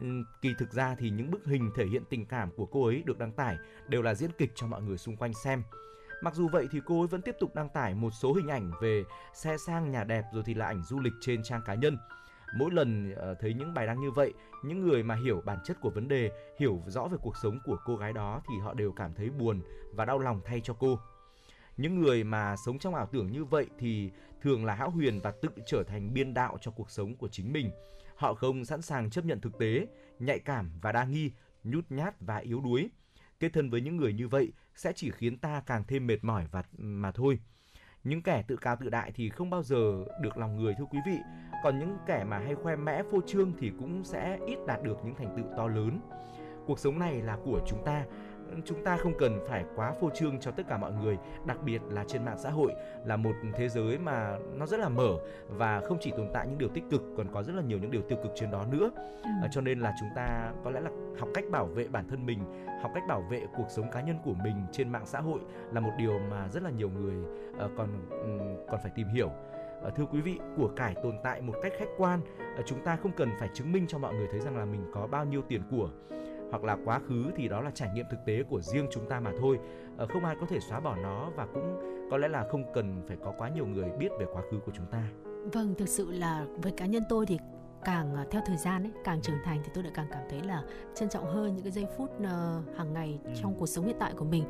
Ừ, 0.00 0.06
kỳ 0.42 0.54
thực 0.58 0.72
ra 0.72 0.94
thì 0.98 1.10
những 1.10 1.30
bức 1.30 1.44
hình 1.44 1.70
thể 1.76 1.86
hiện 1.86 2.02
tình 2.10 2.26
cảm 2.26 2.50
của 2.56 2.66
cô 2.66 2.84
ấy 2.86 3.02
được 3.06 3.18
đăng 3.18 3.32
tải 3.32 3.56
đều 3.88 4.02
là 4.02 4.14
diễn 4.14 4.30
kịch 4.38 4.52
cho 4.54 4.66
mọi 4.66 4.82
người 4.82 4.98
xung 4.98 5.16
quanh 5.16 5.32
xem. 5.34 5.62
Mặc 6.22 6.34
dù 6.34 6.48
vậy 6.48 6.68
thì 6.70 6.80
cô 6.86 7.00
ấy 7.00 7.06
vẫn 7.06 7.22
tiếp 7.22 7.36
tục 7.40 7.54
đăng 7.54 7.68
tải 7.68 7.94
một 7.94 8.10
số 8.10 8.32
hình 8.32 8.48
ảnh 8.48 8.70
về 8.80 9.04
xe 9.34 9.56
sang 9.66 9.90
nhà 9.90 10.04
đẹp 10.04 10.24
rồi 10.32 10.42
thì 10.46 10.54
là 10.54 10.66
ảnh 10.66 10.82
du 10.82 11.00
lịch 11.00 11.12
trên 11.20 11.42
trang 11.42 11.62
cá 11.66 11.74
nhân. 11.74 11.98
Mỗi 12.56 12.70
lần 12.70 13.14
ờ, 13.14 13.34
thấy 13.34 13.54
những 13.54 13.74
bài 13.74 13.86
đăng 13.86 14.00
như 14.00 14.10
vậy, 14.10 14.32
những 14.64 14.80
người 14.80 15.02
mà 15.02 15.14
hiểu 15.14 15.42
bản 15.44 15.58
chất 15.64 15.76
của 15.80 15.90
vấn 15.90 16.08
đề, 16.08 16.30
hiểu 16.58 16.82
rõ 16.86 17.04
về 17.04 17.18
cuộc 17.22 17.36
sống 17.36 17.58
của 17.64 17.76
cô 17.84 17.96
gái 17.96 18.12
đó 18.12 18.42
thì 18.48 18.58
họ 18.58 18.74
đều 18.74 18.92
cảm 18.92 19.14
thấy 19.14 19.30
buồn 19.30 19.62
và 19.94 20.04
đau 20.04 20.18
lòng 20.18 20.40
thay 20.44 20.60
cho 20.60 20.74
cô. 20.74 20.98
Những 21.76 22.00
người 22.00 22.24
mà 22.24 22.56
sống 22.56 22.78
trong 22.78 22.94
ảo 22.94 23.06
tưởng 23.12 23.32
như 23.32 23.44
vậy 23.44 23.66
thì 23.78 24.10
thường 24.42 24.64
là 24.64 24.74
hão 24.74 24.90
huyền 24.90 25.20
và 25.20 25.30
tự 25.30 25.48
trở 25.66 25.82
thành 25.82 26.14
biên 26.14 26.34
đạo 26.34 26.58
cho 26.60 26.70
cuộc 26.70 26.90
sống 26.90 27.16
của 27.16 27.28
chính 27.28 27.52
mình. 27.52 27.70
Họ 28.22 28.34
không 28.34 28.64
sẵn 28.64 28.82
sàng 28.82 29.10
chấp 29.10 29.24
nhận 29.24 29.40
thực 29.40 29.58
tế, 29.58 29.86
nhạy 30.18 30.38
cảm 30.38 30.70
và 30.82 30.92
đa 30.92 31.04
nghi, 31.04 31.30
nhút 31.64 31.84
nhát 31.90 32.14
và 32.20 32.36
yếu 32.36 32.60
đuối. 32.60 32.90
Kết 33.40 33.52
thân 33.52 33.70
với 33.70 33.80
những 33.80 33.96
người 33.96 34.12
như 34.12 34.28
vậy 34.28 34.52
sẽ 34.74 34.92
chỉ 34.96 35.10
khiến 35.10 35.38
ta 35.38 35.62
càng 35.66 35.84
thêm 35.88 36.06
mệt 36.06 36.24
mỏi 36.24 36.46
và 36.50 36.62
mà 36.78 37.12
thôi. 37.12 37.38
Những 38.04 38.22
kẻ 38.22 38.44
tự 38.48 38.56
cao 38.56 38.76
tự 38.80 38.90
đại 38.90 39.12
thì 39.14 39.28
không 39.28 39.50
bao 39.50 39.62
giờ 39.62 40.04
được 40.22 40.36
lòng 40.36 40.56
người 40.56 40.74
thưa 40.78 40.84
quý 40.84 40.98
vị. 41.06 41.16
Còn 41.64 41.78
những 41.78 41.96
kẻ 42.06 42.24
mà 42.28 42.38
hay 42.38 42.54
khoe 42.54 42.76
mẽ 42.76 43.02
phô 43.10 43.20
trương 43.26 43.52
thì 43.58 43.72
cũng 43.78 44.04
sẽ 44.04 44.38
ít 44.46 44.58
đạt 44.66 44.82
được 44.82 44.96
những 45.04 45.14
thành 45.14 45.34
tựu 45.36 45.46
to 45.56 45.66
lớn. 45.66 46.00
Cuộc 46.66 46.78
sống 46.78 46.98
này 46.98 47.22
là 47.22 47.38
của 47.44 47.60
chúng 47.66 47.84
ta, 47.84 48.04
chúng 48.64 48.84
ta 48.84 48.96
không 48.96 49.12
cần 49.18 49.40
phải 49.48 49.64
quá 49.76 49.92
phô 50.00 50.10
trương 50.10 50.40
cho 50.40 50.50
tất 50.50 50.62
cả 50.68 50.76
mọi 50.78 50.92
người, 50.92 51.18
đặc 51.46 51.58
biệt 51.64 51.82
là 51.88 52.04
trên 52.08 52.24
mạng 52.24 52.38
xã 52.38 52.50
hội 52.50 52.72
là 53.04 53.16
một 53.16 53.32
thế 53.54 53.68
giới 53.68 53.98
mà 53.98 54.38
nó 54.54 54.66
rất 54.66 54.80
là 54.80 54.88
mở 54.88 55.16
và 55.48 55.80
không 55.80 55.98
chỉ 56.00 56.10
tồn 56.16 56.28
tại 56.32 56.46
những 56.46 56.58
điều 56.58 56.68
tích 56.68 56.84
cực 56.90 57.02
còn 57.16 57.26
có 57.32 57.42
rất 57.42 57.54
là 57.56 57.62
nhiều 57.62 57.78
những 57.78 57.90
điều 57.90 58.02
tiêu 58.02 58.18
cực 58.22 58.32
trên 58.34 58.50
đó 58.50 58.64
nữa. 58.70 58.90
À, 59.42 59.48
cho 59.52 59.60
nên 59.60 59.80
là 59.80 59.94
chúng 60.00 60.08
ta 60.16 60.52
có 60.64 60.70
lẽ 60.70 60.80
là 60.80 60.90
học 61.18 61.28
cách 61.34 61.44
bảo 61.50 61.66
vệ 61.66 61.88
bản 61.88 62.08
thân 62.08 62.26
mình, 62.26 62.38
học 62.82 62.90
cách 62.94 63.04
bảo 63.08 63.24
vệ 63.30 63.40
cuộc 63.56 63.66
sống 63.68 63.90
cá 63.90 64.00
nhân 64.00 64.16
của 64.24 64.34
mình 64.44 64.56
trên 64.72 64.92
mạng 64.92 65.06
xã 65.06 65.20
hội 65.20 65.40
là 65.72 65.80
một 65.80 65.92
điều 65.98 66.18
mà 66.30 66.48
rất 66.48 66.62
là 66.62 66.70
nhiều 66.70 66.90
người 66.90 67.14
ờ, 67.58 67.70
còn 67.76 67.88
ừm, 68.10 68.38
còn 68.70 68.80
phải 68.82 68.92
tìm 68.94 69.08
hiểu. 69.08 69.30
Ờ, 69.82 69.90
thưa 69.96 70.04
quý 70.04 70.20
vị, 70.20 70.38
của 70.56 70.68
cải 70.76 70.94
tồn 70.94 71.14
tại 71.22 71.40
một 71.40 71.54
cách 71.62 71.72
khách 71.78 71.88
quan, 71.98 72.20
Ờ, 72.56 72.62
chúng 72.66 72.84
ta 72.84 72.96
không 72.96 73.12
cần 73.16 73.30
phải 73.38 73.48
chứng 73.54 73.72
minh 73.72 73.86
cho 73.88 73.98
mọi 73.98 74.14
người 74.14 74.28
thấy 74.30 74.40
rằng 74.40 74.56
là 74.56 74.64
mình 74.64 74.84
có 74.92 75.06
bao 75.06 75.24
nhiêu 75.24 75.42
tiền 75.42 75.62
của 75.70 75.90
hoặc 76.52 76.64
là 76.64 76.76
quá 76.84 77.00
khứ 77.08 77.24
thì 77.36 77.48
đó 77.48 77.60
là 77.60 77.70
trải 77.70 77.88
nghiệm 77.94 78.06
thực 78.10 78.24
tế 78.26 78.42
của 78.42 78.60
riêng 78.60 78.86
chúng 78.90 79.08
ta 79.08 79.20
mà 79.20 79.30
thôi 79.40 79.58
Ờ, 79.96 80.06
không 80.06 80.24
ai 80.24 80.36
có 80.40 80.46
thể 80.46 80.60
xóa 80.60 80.80
bỏ 80.80 80.96
nó 80.96 81.30
và 81.36 81.46
cũng 81.54 81.80
có 82.10 82.16
lẽ 82.18 82.28
là 82.28 82.46
không 82.50 82.64
cần 82.74 83.02
phải 83.08 83.16
có 83.24 83.32
quá 83.38 83.48
nhiều 83.48 83.66
người 83.66 83.90
biết 83.98 84.08
về 84.20 84.26
quá 84.32 84.42
khứ 84.50 84.58
của 84.66 84.72
chúng 84.74 84.86
ta 84.86 85.02
Vâng, 85.52 85.74
thực 85.78 85.88
sự 85.88 86.10
là 86.12 86.46
với 86.62 86.72
cá 86.72 86.86
nhân 86.86 87.02
tôi 87.08 87.26
thì 87.26 87.38
càng 87.84 88.14
à, 88.14 88.24
theo 88.30 88.42
thời 88.46 88.56
gian 88.56 88.82
ấy, 88.82 88.92
càng 89.04 89.22
trưởng 89.22 89.36
thành 89.44 89.60
thì 89.64 89.70
tôi 89.74 89.84
lại 89.84 89.92
càng 89.96 90.06
cảm 90.10 90.22
thấy 90.30 90.40
là 90.42 90.62
trân 90.94 91.08
trọng 91.08 91.24
hơn 91.24 91.54
những 91.54 91.62
cái 91.64 91.72
giây 91.72 91.86
phút 91.96 92.10
ờ, 92.24 92.62
hàng 92.76 92.92
ngày 92.92 93.18
Ừ. 93.24 93.30
trong 93.42 93.54
cuộc 93.58 93.66
sống 93.66 93.86
hiện 93.86 93.96
tại 94.00 94.12
của 94.16 94.24
mình. 94.24 94.44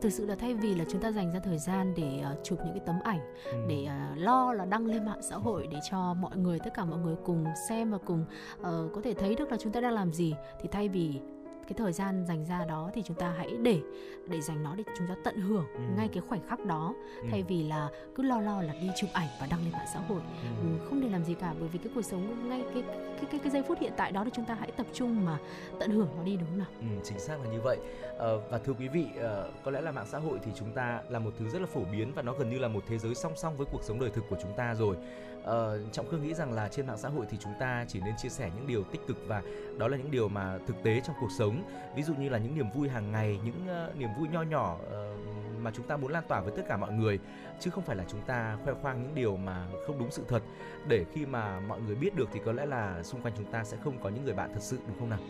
Thực 0.00 0.10
sự 0.10 0.26
là 0.26 0.34
thay 0.34 0.54
vì 0.54 0.74
là 0.74 0.84
chúng 0.88 1.00
ta 1.00 1.12
dành 1.12 1.32
ra 1.32 1.40
thời 1.40 1.58
gian 1.58 1.94
để 1.96 2.20
ờ, 2.24 2.36
chụp 2.44 2.58
những 2.64 2.74
cái 2.74 2.82
tấm 2.86 2.96
ảnh 3.04 3.20
Ừ. 3.44 3.58
để 3.68 3.84
à, 3.84 4.12
lo 4.16 4.52
là 4.52 4.64
đăng 4.64 4.86
lên 4.86 5.04
mạng 5.04 5.22
xã 5.22 5.36
hội 5.36 5.66
để 5.70 5.78
cho 5.90 6.14
mọi 6.14 6.36
người 6.36 6.58
tất 6.58 6.70
cả 6.74 6.84
mọi 6.84 6.98
người 6.98 7.16
cùng 7.24 7.44
xem 7.68 7.90
và 7.90 7.98
cùng 8.06 8.24
ờ, 8.62 8.88
có 8.94 9.00
thể 9.04 9.14
thấy 9.14 9.34
được 9.34 9.50
là 9.50 9.56
chúng 9.60 9.72
ta 9.72 9.80
đang 9.80 9.92
làm 9.92 10.12
gì 10.12 10.34
thì 10.60 10.68
thay 10.72 10.88
vì 10.88 11.20
cái 11.68 11.74
thời 11.78 11.92
gian 11.92 12.24
dành 12.28 12.44
ra 12.44 12.64
đó 12.64 12.90
thì 12.94 13.02
chúng 13.02 13.16
ta 13.16 13.30
hãy 13.38 13.50
để 13.62 13.80
để 14.26 14.40
dành 14.40 14.62
nó 14.62 14.74
để 14.74 14.84
chúng 14.98 15.06
ta 15.06 15.14
tận 15.24 15.40
hưởng 15.40 15.64
Ừ. 15.74 15.80
ngay 15.96 16.08
cái 16.08 16.22
khoảnh 16.28 16.40
khắc 16.48 16.64
đó 16.66 16.94
Ừ. 17.22 17.28
thay 17.30 17.42
vì 17.42 17.62
là 17.62 17.88
cứ 18.14 18.22
lo 18.22 18.40
lo 18.40 18.62
là 18.62 18.72
đi 18.82 18.88
chụp 19.00 19.10
ảnh 19.12 19.28
và 19.40 19.46
đăng 19.50 19.62
lên 19.64 19.72
mạng 19.72 19.86
xã 19.94 20.00
hội 20.00 20.20
Ừ. 20.42 20.47
Không 20.88 21.00
để 21.00 21.08
làm 21.08 21.24
gì 21.24 21.34
cả 21.34 21.54
bởi 21.60 21.68
vì 21.68 21.78
cái 21.78 21.92
cuộc 21.94 22.02
sống 22.02 22.48
ngay 22.48 22.64
cái 22.74 22.82
cái 23.16 23.26
cái, 23.30 23.40
cái 23.40 23.50
giây 23.50 23.62
phút 23.62 23.78
hiện 23.80 23.92
tại 23.96 24.12
đó 24.12 24.24
thì 24.24 24.30
chúng 24.34 24.44
ta 24.44 24.54
hãy 24.54 24.70
tập 24.70 24.86
trung 24.92 25.24
mà 25.24 25.38
tận 25.80 25.90
hưởng 25.90 26.08
nó 26.16 26.22
đi 26.22 26.36
đúng 26.36 26.48
không 26.48 26.58
nào? 26.58 26.66
Ừ, 26.80 26.86
chính 27.04 27.18
xác 27.18 27.40
là 27.44 27.52
như 27.52 27.60
vậy. 27.64 27.78
À, 28.18 28.28
và 28.50 28.58
thưa 28.58 28.72
quý 28.72 28.88
vị 28.88 29.06
à, 29.22 29.44
có 29.64 29.70
lẽ 29.70 29.80
là 29.80 29.92
mạng 29.92 30.06
xã 30.08 30.18
hội 30.18 30.38
thì 30.44 30.50
chúng 30.54 30.72
ta 30.72 31.02
là 31.08 31.18
một 31.18 31.30
thứ 31.38 31.48
rất 31.48 31.60
là 31.62 31.66
phổ 31.66 31.80
biến 31.92 32.12
và 32.14 32.22
nó 32.22 32.34
gần 32.38 32.50
như 32.50 32.58
là 32.58 32.68
một 32.68 32.84
thế 32.86 32.98
giới 32.98 33.14
song 33.14 33.32
song 33.36 33.56
với 33.56 33.66
cuộc 33.72 33.84
sống 33.84 34.00
đời 34.00 34.10
thực 34.10 34.24
của 34.30 34.36
chúng 34.42 34.52
ta 34.56 34.74
rồi. 34.74 34.96
À, 35.44 35.56
trọng 35.92 36.08
khương 36.08 36.22
nghĩ 36.22 36.34
rằng 36.34 36.52
là 36.52 36.68
trên 36.68 36.86
mạng 36.86 36.98
xã 36.98 37.08
hội 37.08 37.26
thì 37.30 37.36
chúng 37.40 37.52
ta 37.60 37.84
chỉ 37.88 38.00
nên 38.00 38.14
chia 38.16 38.28
sẻ 38.28 38.50
những 38.56 38.66
điều 38.66 38.84
tích 38.84 39.00
cực 39.06 39.16
và 39.26 39.42
đó 39.78 39.88
là 39.88 39.96
những 39.96 40.10
điều 40.10 40.28
mà 40.28 40.58
thực 40.66 40.82
tế 40.82 41.00
trong 41.06 41.16
cuộc 41.20 41.30
sống. 41.38 41.62
Ví 41.96 42.02
dụ 42.02 42.14
như 42.14 42.28
là 42.28 42.38
những 42.38 42.54
niềm 42.54 42.70
vui 42.74 42.88
hàng 42.88 43.12
ngày 43.12 43.38
những 43.44 43.88
uh, 43.88 43.96
niềm 43.96 44.08
vui 44.18 44.28
nho 44.28 44.42
nhỏ 44.42 44.78
uh, 44.82 45.37
mà 45.58 45.70
chúng 45.74 45.86
ta 45.86 45.96
muốn 45.96 46.12
lan 46.12 46.24
tỏa 46.28 46.40
với 46.40 46.52
tất 46.56 46.62
cả 46.68 46.76
mọi 46.76 46.92
người 46.92 47.18
chứ 47.60 47.70
không 47.70 47.84
phải 47.84 47.96
là 47.96 48.04
chúng 48.08 48.20
ta 48.26 48.58
khoe 48.64 48.74
khoang 48.74 49.02
những 49.02 49.14
điều 49.14 49.36
mà 49.36 49.66
không 49.86 49.98
đúng 49.98 50.10
sự 50.10 50.24
thật 50.28 50.42
để 50.88 51.04
khi 51.12 51.26
mà 51.26 51.60
mọi 51.60 51.80
người 51.80 51.94
biết 51.94 52.16
được 52.16 52.28
thì 52.32 52.40
có 52.44 52.52
lẽ 52.52 52.66
là 52.66 53.02
xung 53.02 53.22
quanh 53.22 53.34
chúng 53.36 53.52
ta 53.52 53.64
sẽ 53.64 53.76
không 53.84 53.98
có 54.02 54.08
những 54.08 54.24
người 54.24 54.34
bạn 54.34 54.50
thật 54.54 54.62
sự 54.62 54.78
đúng 54.86 54.98
không 54.98 55.10
nào 55.10 55.20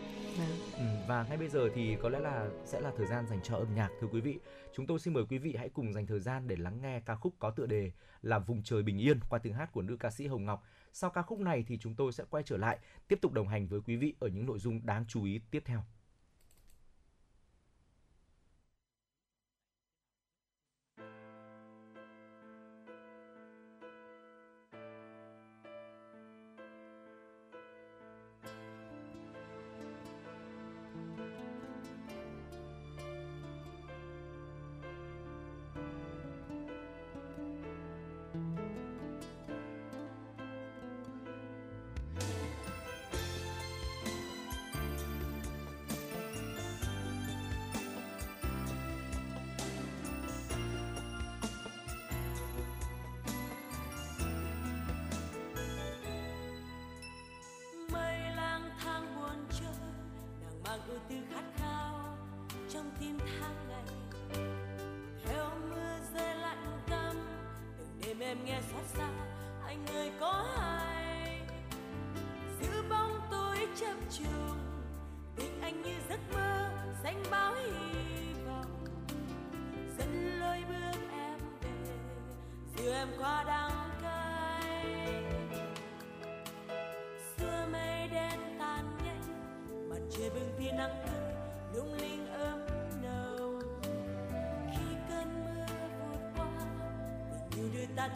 Ừ, 0.77 0.83
và 1.07 1.25
ngay 1.29 1.37
bây 1.37 1.49
giờ 1.49 1.69
thì 1.75 1.97
có 2.01 2.09
lẽ 2.09 2.19
là 2.19 2.49
sẽ 2.65 2.81
là 2.81 2.91
thời 2.97 3.07
gian 3.07 3.27
dành 3.27 3.39
cho 3.43 3.57
âm 3.57 3.75
nhạc 3.75 3.89
thưa 3.99 4.07
quý 4.07 4.21
vị. 4.21 4.39
Chúng 4.75 4.87
tôi 4.87 4.99
xin 4.99 5.13
mời 5.13 5.23
quý 5.29 5.37
vị 5.37 5.55
hãy 5.57 5.69
cùng 5.69 5.93
dành 5.93 6.07
thời 6.07 6.19
gian 6.19 6.47
để 6.47 6.55
lắng 6.55 6.79
nghe 6.81 6.99
ca 6.99 7.15
khúc 7.15 7.33
có 7.39 7.49
tựa 7.51 7.65
đề 7.65 7.91
là 8.21 8.39
Vùng 8.39 8.63
trời 8.63 8.83
bình 8.83 8.97
yên 8.97 9.19
qua 9.29 9.39
tiếng 9.39 9.53
hát 9.53 9.71
của 9.71 9.81
nữ 9.81 9.97
ca 9.99 10.11
sĩ 10.11 10.27
Hồng 10.27 10.45
Ngọc. 10.45 10.63
Sau 10.93 11.09
ca 11.09 11.21
khúc 11.21 11.39
này 11.39 11.63
thì 11.67 11.77
chúng 11.77 11.95
tôi 11.95 12.11
sẽ 12.11 12.23
quay 12.29 12.43
trở 12.43 12.57
lại 12.57 12.77
tiếp 13.07 13.19
tục 13.21 13.33
đồng 13.33 13.47
hành 13.47 13.67
với 13.67 13.81
quý 13.81 13.95
vị 13.95 14.13
ở 14.19 14.27
những 14.27 14.45
nội 14.45 14.59
dung 14.59 14.85
đáng 14.85 15.05
chú 15.07 15.23
ý 15.23 15.41
tiếp 15.51 15.63
theo. 15.65 15.83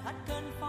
khát 0.03 0.15
khát 0.27 0.62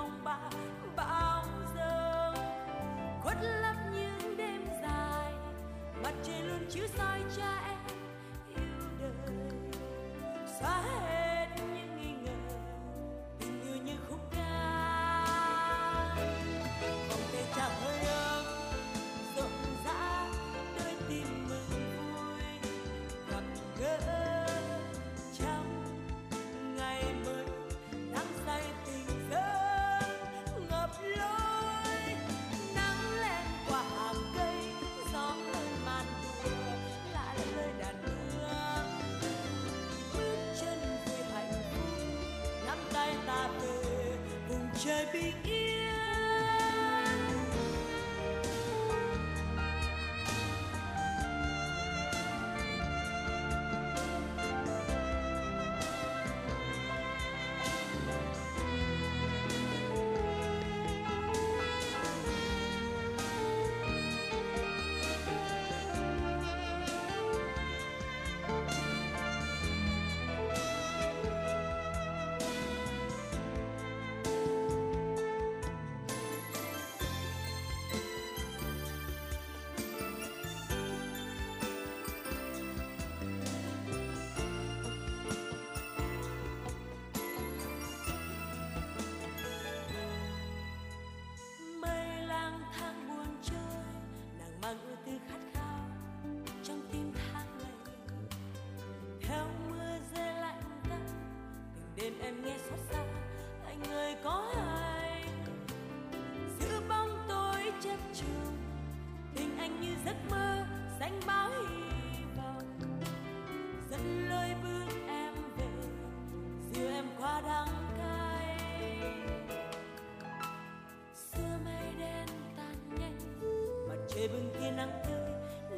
tia 124.64 124.70
nắng 124.70 125.00
tươi 125.06 125.32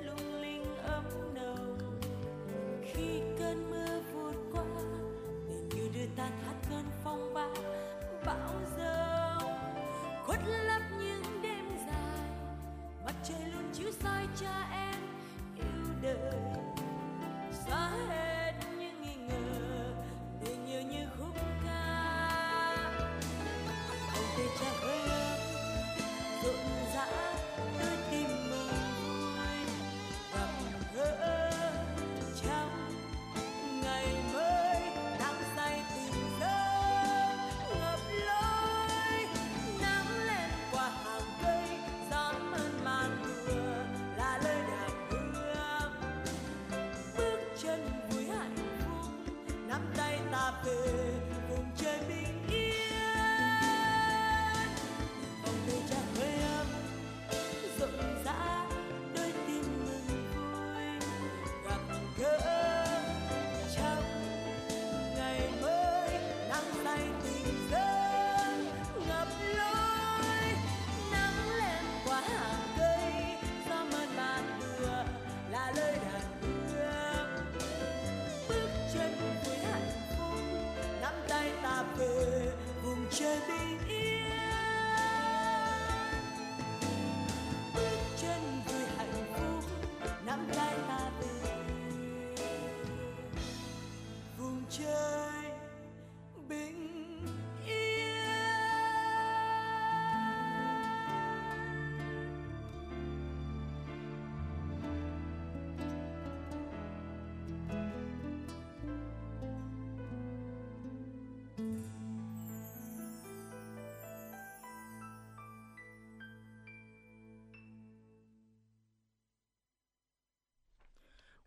lung 0.04 0.40
linh 0.40 0.76
ấm 0.76 1.04
nồng. 1.34 1.78
Khi 2.82 3.20
cơn 3.38 3.70
mưa 3.70 4.00
vụt 4.12 4.34
qua 4.52 4.62
tình 5.48 5.68
như 5.68 5.88
đưa 5.94 6.06
ta 6.16 6.28
thoát 6.44 6.54
cơn 6.70 6.84
phong 7.04 7.34
ba, 7.34 7.48
bão 8.26 8.52
giông. 8.76 9.50
Khuất 10.26 10.38
lấp 10.66 10.82
những 10.98 11.42
đêm 11.42 11.64
dài, 11.86 12.30
mặt 13.04 13.14
trời 13.28 13.50
luôn 13.54 13.70
chiếu 13.72 13.92
soi 14.02 14.26
cha 14.40 14.68
em 14.72 14.75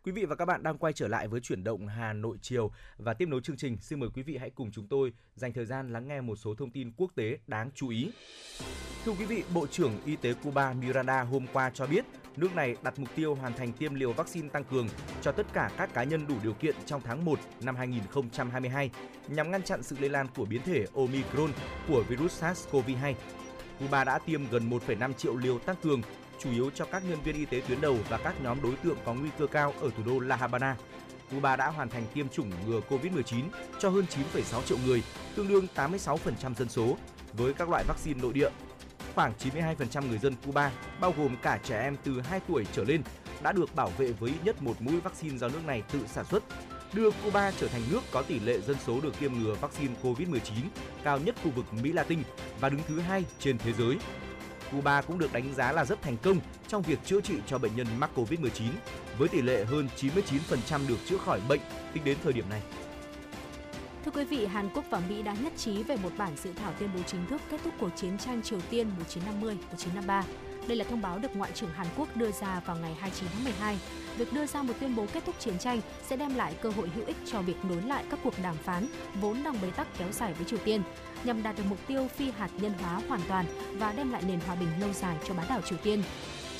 Quý 0.04 0.12
vị 0.12 0.24
và 0.24 0.36
các 0.36 0.44
bạn 0.44 0.62
đang 0.62 0.78
quay 0.78 0.92
trở 0.92 1.08
lại 1.08 1.28
với 1.28 1.40
chuyển 1.40 1.64
động 1.64 1.86
Hà 1.86 2.12
Nội 2.12 2.36
chiều 2.42 2.70
và 2.96 3.14
tiếp 3.14 3.28
nối 3.28 3.40
chương 3.40 3.56
trình, 3.56 3.76
xin 3.80 4.00
mời 4.00 4.08
quý 4.14 4.22
vị 4.22 4.36
hãy 4.36 4.50
cùng 4.50 4.70
chúng 4.70 4.86
tôi 4.88 5.12
dành 5.34 5.52
thời 5.52 5.66
gian 5.66 5.92
lắng 5.92 6.08
nghe 6.08 6.20
một 6.20 6.36
số 6.36 6.54
thông 6.54 6.70
tin 6.70 6.92
quốc 6.96 7.12
tế 7.14 7.38
đáng 7.46 7.70
chú 7.74 7.88
ý. 7.88 8.10
Thưa 9.04 9.12
quý 9.12 9.24
vị, 9.24 9.42
Bộ 9.54 9.66
trưởng 9.66 9.92
Y 10.06 10.16
tế 10.16 10.34
Cuba 10.34 10.72
Miranda 10.72 11.22
hôm 11.22 11.46
qua 11.52 11.70
cho 11.74 11.86
biết 11.86 12.04
nước 12.36 12.54
này 12.54 12.76
đặt 12.82 12.98
mục 12.98 13.08
tiêu 13.16 13.34
hoàn 13.34 13.52
thành 13.52 13.72
tiêm 13.72 13.94
liều 13.94 14.12
vaccine 14.12 14.48
tăng 14.48 14.64
cường 14.64 14.88
cho 15.22 15.32
tất 15.32 15.46
cả 15.52 15.70
các 15.76 15.94
cá 15.94 16.04
nhân 16.04 16.26
đủ 16.28 16.34
điều 16.42 16.52
kiện 16.52 16.76
trong 16.86 17.00
tháng 17.04 17.24
1 17.24 17.38
năm 17.62 17.76
2022 17.76 18.90
nhằm 19.28 19.50
ngăn 19.50 19.62
chặn 19.62 19.82
sự 19.82 19.96
lây 20.00 20.10
lan 20.10 20.26
của 20.36 20.44
biến 20.44 20.62
thể 20.64 20.86
Omicron 20.94 21.50
của 21.88 22.04
virus 22.08 22.42
SARS-CoV-2. 22.42 23.14
Cuba 23.78 24.04
đã 24.04 24.18
tiêm 24.18 24.40
gần 24.50 24.70
1,5 24.70 25.12
triệu 25.12 25.36
liều 25.36 25.58
tăng 25.58 25.76
cường 25.82 26.02
chủ 26.42 26.50
yếu 26.50 26.70
cho 26.74 26.84
các 26.84 27.02
nhân 27.08 27.22
viên 27.24 27.36
y 27.36 27.44
tế 27.44 27.62
tuyến 27.68 27.80
đầu 27.80 27.98
và 28.08 28.18
các 28.18 28.34
nhóm 28.42 28.62
đối 28.62 28.76
tượng 28.76 28.96
có 29.04 29.14
nguy 29.14 29.30
cơ 29.38 29.46
cao 29.46 29.74
ở 29.80 29.90
thủ 29.96 30.02
đô 30.06 30.18
La 30.18 30.36
Habana. 30.36 30.76
Cuba 31.30 31.56
đã 31.56 31.66
hoàn 31.66 31.88
thành 31.88 32.06
tiêm 32.14 32.28
chủng 32.28 32.50
ngừa 32.66 32.80
COVID-19 32.88 33.42
cho 33.78 33.90
hơn 33.90 34.04
9,6 34.34 34.62
triệu 34.62 34.78
người, 34.86 35.02
tương 35.34 35.48
đương 35.48 35.66
86% 35.74 36.54
dân 36.54 36.68
số, 36.68 36.96
với 37.32 37.52
các 37.52 37.68
loại 37.68 37.84
vaccine 37.88 38.22
nội 38.22 38.32
địa. 38.32 38.48
Khoảng 39.14 39.32
92% 39.38 40.08
người 40.08 40.18
dân 40.18 40.34
Cuba, 40.46 40.72
bao 41.00 41.14
gồm 41.16 41.36
cả 41.42 41.58
trẻ 41.64 41.82
em 41.82 41.96
từ 42.04 42.20
2 42.20 42.40
tuổi 42.48 42.66
trở 42.72 42.84
lên, 42.84 43.02
đã 43.42 43.52
được 43.52 43.74
bảo 43.74 43.92
vệ 43.98 44.12
với 44.12 44.30
ít 44.30 44.38
nhất 44.44 44.62
một 44.62 44.82
mũi 44.82 45.00
vaccine 45.00 45.38
do 45.38 45.48
nước 45.48 45.66
này 45.66 45.82
tự 45.92 46.00
sản 46.06 46.24
xuất, 46.24 46.42
đưa 46.92 47.10
Cuba 47.10 47.50
trở 47.50 47.68
thành 47.68 47.82
nước 47.90 48.00
có 48.10 48.22
tỷ 48.22 48.40
lệ 48.40 48.60
dân 48.60 48.76
số 48.86 49.00
được 49.00 49.20
tiêm 49.20 49.32
ngừa 49.32 49.54
vaccine 49.54 49.94
COVID-19 50.02 50.38
cao 51.04 51.18
nhất 51.18 51.34
khu 51.44 51.50
vực 51.50 51.64
Mỹ 51.82 51.92
Latin 51.92 52.18
và 52.60 52.68
đứng 52.68 52.80
thứ 52.88 53.00
hai 53.00 53.24
trên 53.38 53.58
thế 53.58 53.72
giới. 53.72 53.96
Cuba 54.72 55.02
cũng 55.02 55.18
được 55.18 55.32
đánh 55.32 55.54
giá 55.54 55.72
là 55.72 55.84
rất 55.84 56.02
thành 56.02 56.16
công 56.22 56.40
trong 56.68 56.82
việc 56.82 56.98
chữa 57.04 57.20
trị 57.20 57.34
cho 57.46 57.58
bệnh 57.58 57.76
nhân 57.76 57.86
mắc 57.98 58.10
COVID-19, 58.14 58.70
với 59.18 59.28
tỷ 59.28 59.42
lệ 59.42 59.64
hơn 59.64 59.88
99% 59.96 60.88
được 60.88 60.98
chữa 61.06 61.18
khỏi 61.18 61.40
bệnh 61.48 61.60
tính 61.92 62.04
đến 62.04 62.18
thời 62.24 62.32
điểm 62.32 62.44
này. 62.50 62.62
Thưa 64.04 64.10
quý 64.10 64.24
vị, 64.24 64.46
Hàn 64.46 64.68
Quốc 64.74 64.84
và 64.90 65.00
Mỹ 65.08 65.22
đã 65.22 65.34
nhất 65.34 65.52
trí 65.56 65.82
về 65.82 65.96
một 65.96 66.10
bản 66.18 66.36
dự 66.36 66.52
thảo 66.52 66.72
tuyên 66.78 66.90
bố 66.94 67.00
chính 67.06 67.26
thức 67.26 67.40
kết 67.50 67.60
thúc 67.64 67.74
cuộc 67.80 67.90
chiến 67.96 68.18
tranh 68.18 68.42
Triều 68.42 68.60
Tiên 68.70 68.90
1950-1953. 70.02 70.22
Đây 70.68 70.76
là 70.76 70.84
thông 70.84 71.02
báo 71.02 71.18
được 71.18 71.36
Ngoại 71.36 71.52
trưởng 71.54 71.70
Hàn 71.70 71.86
Quốc 71.96 72.16
đưa 72.16 72.30
ra 72.30 72.60
vào 72.66 72.76
ngày 72.76 72.94
29 73.00 73.28
tháng 73.32 73.44
12. 73.44 73.78
Việc 74.16 74.32
đưa 74.32 74.46
ra 74.46 74.62
một 74.62 74.74
tuyên 74.80 74.96
bố 74.96 75.06
kết 75.12 75.24
thúc 75.26 75.34
chiến 75.38 75.58
tranh 75.58 75.80
sẽ 76.08 76.16
đem 76.16 76.34
lại 76.34 76.54
cơ 76.62 76.70
hội 76.70 76.88
hữu 76.94 77.06
ích 77.06 77.16
cho 77.32 77.40
việc 77.40 77.64
nối 77.64 77.82
lại 77.82 78.04
các 78.10 78.20
cuộc 78.24 78.34
đàm 78.42 78.56
phán 78.56 78.86
vốn 79.20 79.42
đang 79.42 79.56
bế 79.62 79.70
tắc 79.70 79.86
kéo 79.98 80.12
dài 80.12 80.32
với 80.32 80.44
Triều 80.44 80.58
Tiên, 80.58 80.82
nhằm 81.24 81.42
đạt 81.42 81.56
được 81.56 81.64
mục 81.68 81.78
tiêu 81.86 82.08
phi 82.16 82.30
hạt 82.30 82.50
nhân 82.60 82.72
hóa 82.82 83.00
hoàn 83.08 83.20
toàn 83.28 83.44
và 83.78 83.92
đem 83.92 84.12
lại 84.12 84.22
nền 84.26 84.40
hòa 84.40 84.54
bình 84.54 84.68
lâu 84.80 84.92
dài 84.92 85.16
cho 85.28 85.34
bán 85.34 85.46
đảo 85.48 85.60
Triều 85.62 85.78
Tiên. 85.78 86.02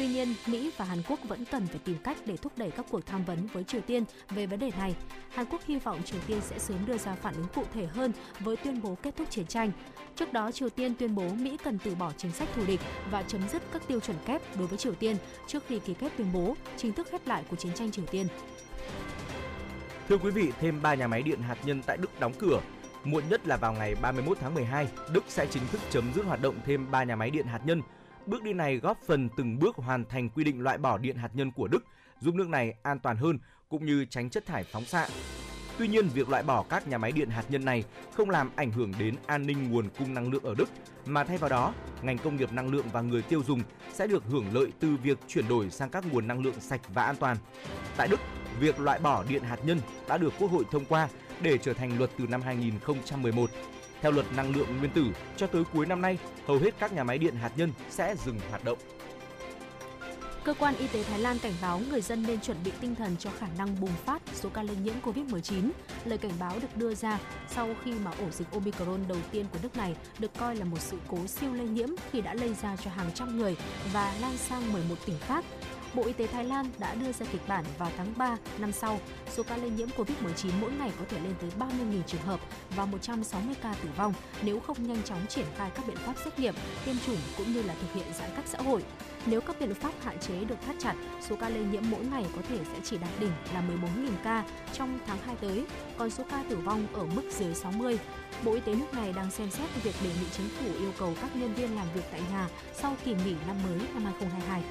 Tuy 0.01 0.07
nhiên, 0.07 0.35
Mỹ 0.47 0.71
và 0.77 0.85
Hàn 0.85 1.03
Quốc 1.09 1.19
vẫn 1.29 1.45
cần 1.45 1.67
phải 1.67 1.81
tìm 1.85 1.97
cách 2.05 2.17
để 2.27 2.37
thúc 2.37 2.53
đẩy 2.57 2.71
các 2.71 2.87
cuộc 2.91 3.07
tham 3.07 3.25
vấn 3.25 3.47
với 3.47 3.65
Triều 3.65 3.81
Tiên 3.81 4.05
về 4.31 4.47
vấn 4.47 4.59
đề 4.59 4.71
này. 4.79 4.95
Hàn 5.31 5.47
Quốc 5.47 5.61
hy 5.67 5.79
vọng 5.79 6.03
Triều 6.03 6.21
Tiên 6.27 6.41
sẽ 6.41 6.59
sớm 6.59 6.87
đưa 6.87 6.99
ra 6.99 7.15
phản 7.15 7.35
ứng 7.35 7.47
cụ 7.55 7.65
thể 7.75 7.87
hơn 7.87 8.13
với 8.41 8.57
tuyên 8.57 8.83
bố 8.83 8.97
kết 9.03 9.17
thúc 9.17 9.31
chiến 9.31 9.47
tranh. 9.47 9.73
Trước 10.17 10.33
đó, 10.33 10.51
Triều 10.53 10.71
Tiên 10.71 10.95
tuyên 10.95 11.15
bố 11.15 11.29
Mỹ 11.29 11.57
cần 11.65 11.79
từ 11.85 11.95
bỏ 11.95 12.13
chính 12.17 12.33
sách 12.33 12.49
thù 12.55 12.63
địch 12.67 12.81
và 13.11 13.23
chấm 13.23 13.49
dứt 13.49 13.63
các 13.73 13.89
tiêu 13.89 14.01
chuẩn 14.01 14.17
kép 14.27 14.57
đối 14.59 14.67
với 14.67 14.79
Triều 14.79 14.95
Tiên 14.95 15.17
trước 15.47 15.63
khi 15.69 15.79
ký 15.79 15.95
kết 15.95 16.13
tuyên 16.17 16.33
bố 16.33 16.57
chính 16.77 16.93
thức 16.93 17.09
khép 17.11 17.27
lại 17.27 17.45
cuộc 17.51 17.57
chiến 17.57 17.73
tranh 17.75 17.91
Triều 17.91 18.07
Tiên. 18.07 18.27
Thưa 20.09 20.19
quý 20.19 20.31
vị, 20.31 20.53
thêm 20.61 20.83
3 20.83 20.95
nhà 20.95 21.07
máy 21.07 21.23
điện 21.23 21.43
hạt 21.43 21.57
nhân 21.65 21.83
tại 21.87 21.97
Đức 21.97 22.21
đóng 22.21 22.33
cửa. 22.39 22.61
Muộn 23.05 23.25
nhất 23.29 23.47
là 23.47 23.57
vào 23.57 23.73
ngày 23.73 23.95
31 23.95 24.39
tháng 24.41 24.55
12, 24.55 24.89
Đức 25.13 25.25
sẽ 25.29 25.47
chính 25.51 25.63
thức 25.73 25.81
chấm 25.91 26.13
dứt 26.15 26.25
hoạt 26.25 26.43
động 26.43 26.55
thêm 26.67 26.91
3 26.91 27.05
nhà 27.05 27.17
máy 27.17 27.31
điện 27.31 27.47
hạt 27.47 27.61
nhân. 27.65 27.83
Bước 28.31 28.43
đi 28.43 28.53
này 28.53 28.77
góp 28.77 28.99
phần 29.07 29.29
từng 29.37 29.59
bước 29.59 29.77
hoàn 29.77 30.05
thành 30.05 30.29
quy 30.29 30.45
định 30.45 30.61
loại 30.61 30.79
bỏ 30.79 30.99
điện 30.99 31.17
hạt 31.17 31.31
nhân 31.35 31.53
của 31.53 31.69
Đức, 31.69 31.85
giúp 32.21 32.35
nước 32.35 32.49
này 32.49 32.75
an 32.83 32.99
toàn 32.99 33.17
hơn 33.17 33.39
cũng 33.69 33.87
như 33.87 34.05
tránh 34.05 34.31
chất 34.31 34.47
thải 34.47 34.65
phóng 34.65 34.85
xạ. 34.85 35.09
Tuy 35.79 35.89
nhiên, 35.89 36.09
việc 36.09 36.29
loại 36.29 36.43
bỏ 36.43 36.65
các 36.69 36.89
nhà 36.89 36.99
máy 36.99 37.13
điện 37.13 37.31
hạt 37.31 37.45
nhân 37.49 37.65
này 37.65 37.85
không 38.15 38.31
làm 38.31 38.51
ảnh 38.57 38.71
hưởng 38.71 38.93
đến 38.99 39.15
an 39.27 39.47
ninh 39.47 39.71
nguồn 39.71 39.89
cung 39.99 40.15
năng 40.15 40.33
lượng 40.33 40.43
ở 40.43 40.55
Đức, 40.59 40.69
mà 41.07 41.25
thay 41.25 41.39
vào 41.39 41.51
đó, 41.51 41.75
ngành 42.03 42.19
công 42.19 42.37
nghiệp 42.37 42.53
năng 42.53 42.71
lượng 42.71 42.87
và 42.93 43.01
người 43.01 43.23
tiêu 43.23 43.43
dùng 43.47 43.63
sẽ 43.93 44.07
được 44.07 44.25
hưởng 44.25 44.55
lợi 44.55 44.73
từ 44.81 44.97
việc 45.03 45.19
chuyển 45.29 45.49
đổi 45.49 45.71
sang 45.71 45.91
các 45.91 46.05
nguồn 46.13 46.27
năng 46.27 46.43
lượng 46.43 46.61
sạch 46.61 46.81
và 46.95 47.05
an 47.05 47.17
toàn. 47.17 47.37
Tại 47.97 48.09
Đức, 48.09 48.21
việc 48.61 48.81
loại 48.81 48.99
bỏ 48.99 49.25
điện 49.29 49.43
hạt 49.43 49.59
nhân 49.65 49.81
đã 50.09 50.19
được 50.19 50.33
Quốc 50.39 50.51
hội 50.51 50.65
thông 50.71 50.85
qua 50.85 51.09
để 51.43 51.59
trở 51.59 51.73
thành 51.73 51.99
luật 51.99 52.11
từ 52.19 52.27
năm 52.27 52.43
2011. 52.43 53.51
Theo 54.01 54.13
luật 54.13 54.27
năng 54.37 54.57
lượng 54.57 54.79
nguyên 54.79 54.91
tử, 54.91 55.05
cho 55.37 55.47
tới 55.47 55.63
cuối 55.73 55.87
năm 55.87 56.03
nay, 56.03 56.19
hầu 56.47 56.59
hết 56.59 56.71
các 56.79 56.93
nhà 56.93 57.05
máy 57.05 57.19
điện 57.19 57.35
hạt 57.35 57.51
nhân 57.57 57.73
sẽ 57.91 58.15
dừng 58.25 58.41
hoạt 58.51 58.65
động. 58.65 58.79
Cơ 60.45 60.55
quan 60.55 60.75
y 60.77 60.87
tế 60.87 61.03
Thái 61.03 61.19
Lan 61.19 61.39
cảnh 61.39 61.53
báo 61.63 61.81
người 61.91 62.01
dân 62.01 62.25
nên 62.27 62.41
chuẩn 62.41 62.57
bị 62.65 62.71
tinh 62.81 62.95
thần 62.95 63.17
cho 63.19 63.31
khả 63.39 63.47
năng 63.59 63.81
bùng 63.81 63.91
phát 64.05 64.23
số 64.35 64.49
ca 64.49 64.63
lây 64.63 64.77
nhiễm 64.77 64.95
COVID-19. 65.05 65.71
Lời 66.05 66.19
cảnh 66.19 66.33
báo 66.41 66.59
được 66.63 66.77
đưa 66.77 66.95
ra 66.95 67.19
sau 67.51 67.69
khi 67.85 67.93
mà 67.93 68.11
ổ 68.11 68.31
dịch 68.31 68.51
Omicron 68.53 69.01
đầu 69.09 69.19
tiên 69.31 69.47
của 69.53 69.59
nước 69.63 69.77
này 69.77 69.97
được 70.19 70.31
coi 70.39 70.57
là 70.57 70.65
một 70.65 70.81
sự 70.81 70.97
cố 71.09 71.27
siêu 71.27 71.55
lây 71.55 71.69
nhiễm 71.69 71.89
khi 72.13 72.21
đã 72.21 72.35
lây 72.35 72.55
ra 72.55 72.77
cho 72.85 72.91
hàng 72.91 73.11
trăm 73.15 73.39
người 73.39 73.57
và 73.93 74.15
lan 74.21 74.37
sang 74.37 74.73
11 74.73 74.95
tỉnh 75.07 75.17
khác. 75.21 75.45
Bộ 75.95 76.05
Y 76.05 76.13
tế 76.13 76.27
Thái 76.27 76.45
Lan 76.45 76.67
đã 76.79 76.95
đưa 76.95 77.13
ra 77.13 77.27
kịch 77.33 77.41
bản 77.49 77.65
vào 77.79 77.91
tháng 77.97 78.13
3 78.17 78.37
năm 78.59 78.73
sau, 78.73 79.01
số 79.31 79.43
ca 79.43 79.57
lây 79.57 79.71
nhiễm 79.71 79.89
COVID-19 79.89 80.51
mỗi 80.61 80.71
ngày 80.73 80.93
có 80.99 81.05
thể 81.09 81.21
lên 81.21 81.35
tới 81.41 81.51
30.000 81.59 82.03
trường 82.07 82.21
hợp 82.21 82.41
và 82.77 82.85
160 82.85 83.55
ca 83.63 83.75
tử 83.83 83.89
vong 83.97 84.13
nếu 84.43 84.61
không 84.61 84.87
nhanh 84.89 85.03
chóng 85.03 85.27
triển 85.29 85.47
khai 85.57 85.71
các 85.75 85.87
biện 85.87 85.97
pháp 85.97 86.15
xét 86.25 86.39
nghiệm, 86.39 86.55
tiêm 86.85 86.95
chủng 87.07 87.17
cũng 87.37 87.53
như 87.53 87.63
là 87.63 87.75
thực 87.81 87.93
hiện 87.95 88.07
giãn 88.19 88.31
cách 88.37 88.45
xã 88.47 88.59
hội. 88.59 88.85
Nếu 89.27 89.41
các 89.41 89.57
biện 89.61 89.75
pháp 89.75 89.93
hạn 90.03 90.19
chế 90.19 90.45
được 90.45 90.55
thắt 90.67 90.77
chặt, 90.79 90.95
số 91.29 91.37
ca 91.37 91.49
lây 91.49 91.65
nhiễm 91.65 91.83
mỗi 91.91 92.05
ngày 92.05 92.27
có 92.37 92.43
thể 92.49 92.59
sẽ 92.73 92.81
chỉ 92.85 92.99
đạt 92.99 93.11
đỉnh 93.21 93.33
là 93.55 93.63
14.000 93.97 94.11
ca 94.25 94.45
trong 94.73 94.99
tháng 95.07 95.19
2 95.27 95.37
tới, 95.41 95.65
còn 95.99 96.11
số 96.11 96.25
ca 96.31 96.45
tử 96.51 96.57
vong 96.57 96.87
ở 96.93 97.07
mức 97.07 97.23
dưới 97.39 97.55
60. 97.55 97.99
Bộ 98.45 98.53
Y 98.53 98.61
tế 98.61 98.75
nước 98.75 98.95
này 98.95 99.13
đang 99.13 99.31
xem 99.31 99.51
xét 99.51 99.69
việc 99.83 99.95
đề 100.05 100.11
nghị 100.21 100.27
chính 100.37 100.49
phủ 100.49 100.67
yêu 100.79 100.93
cầu 100.99 101.15
các 101.23 101.37
nhân 101.37 101.55
viên 101.55 101.77
làm 101.77 101.87
việc 101.95 102.05
tại 102.11 102.21
nhà 102.33 102.49
sau 102.75 102.97
kỳ 103.05 103.15
nghỉ 103.15 103.35
năm 103.47 103.57
mới 103.69 103.79
năm 103.95 104.05
2022. 104.05 104.63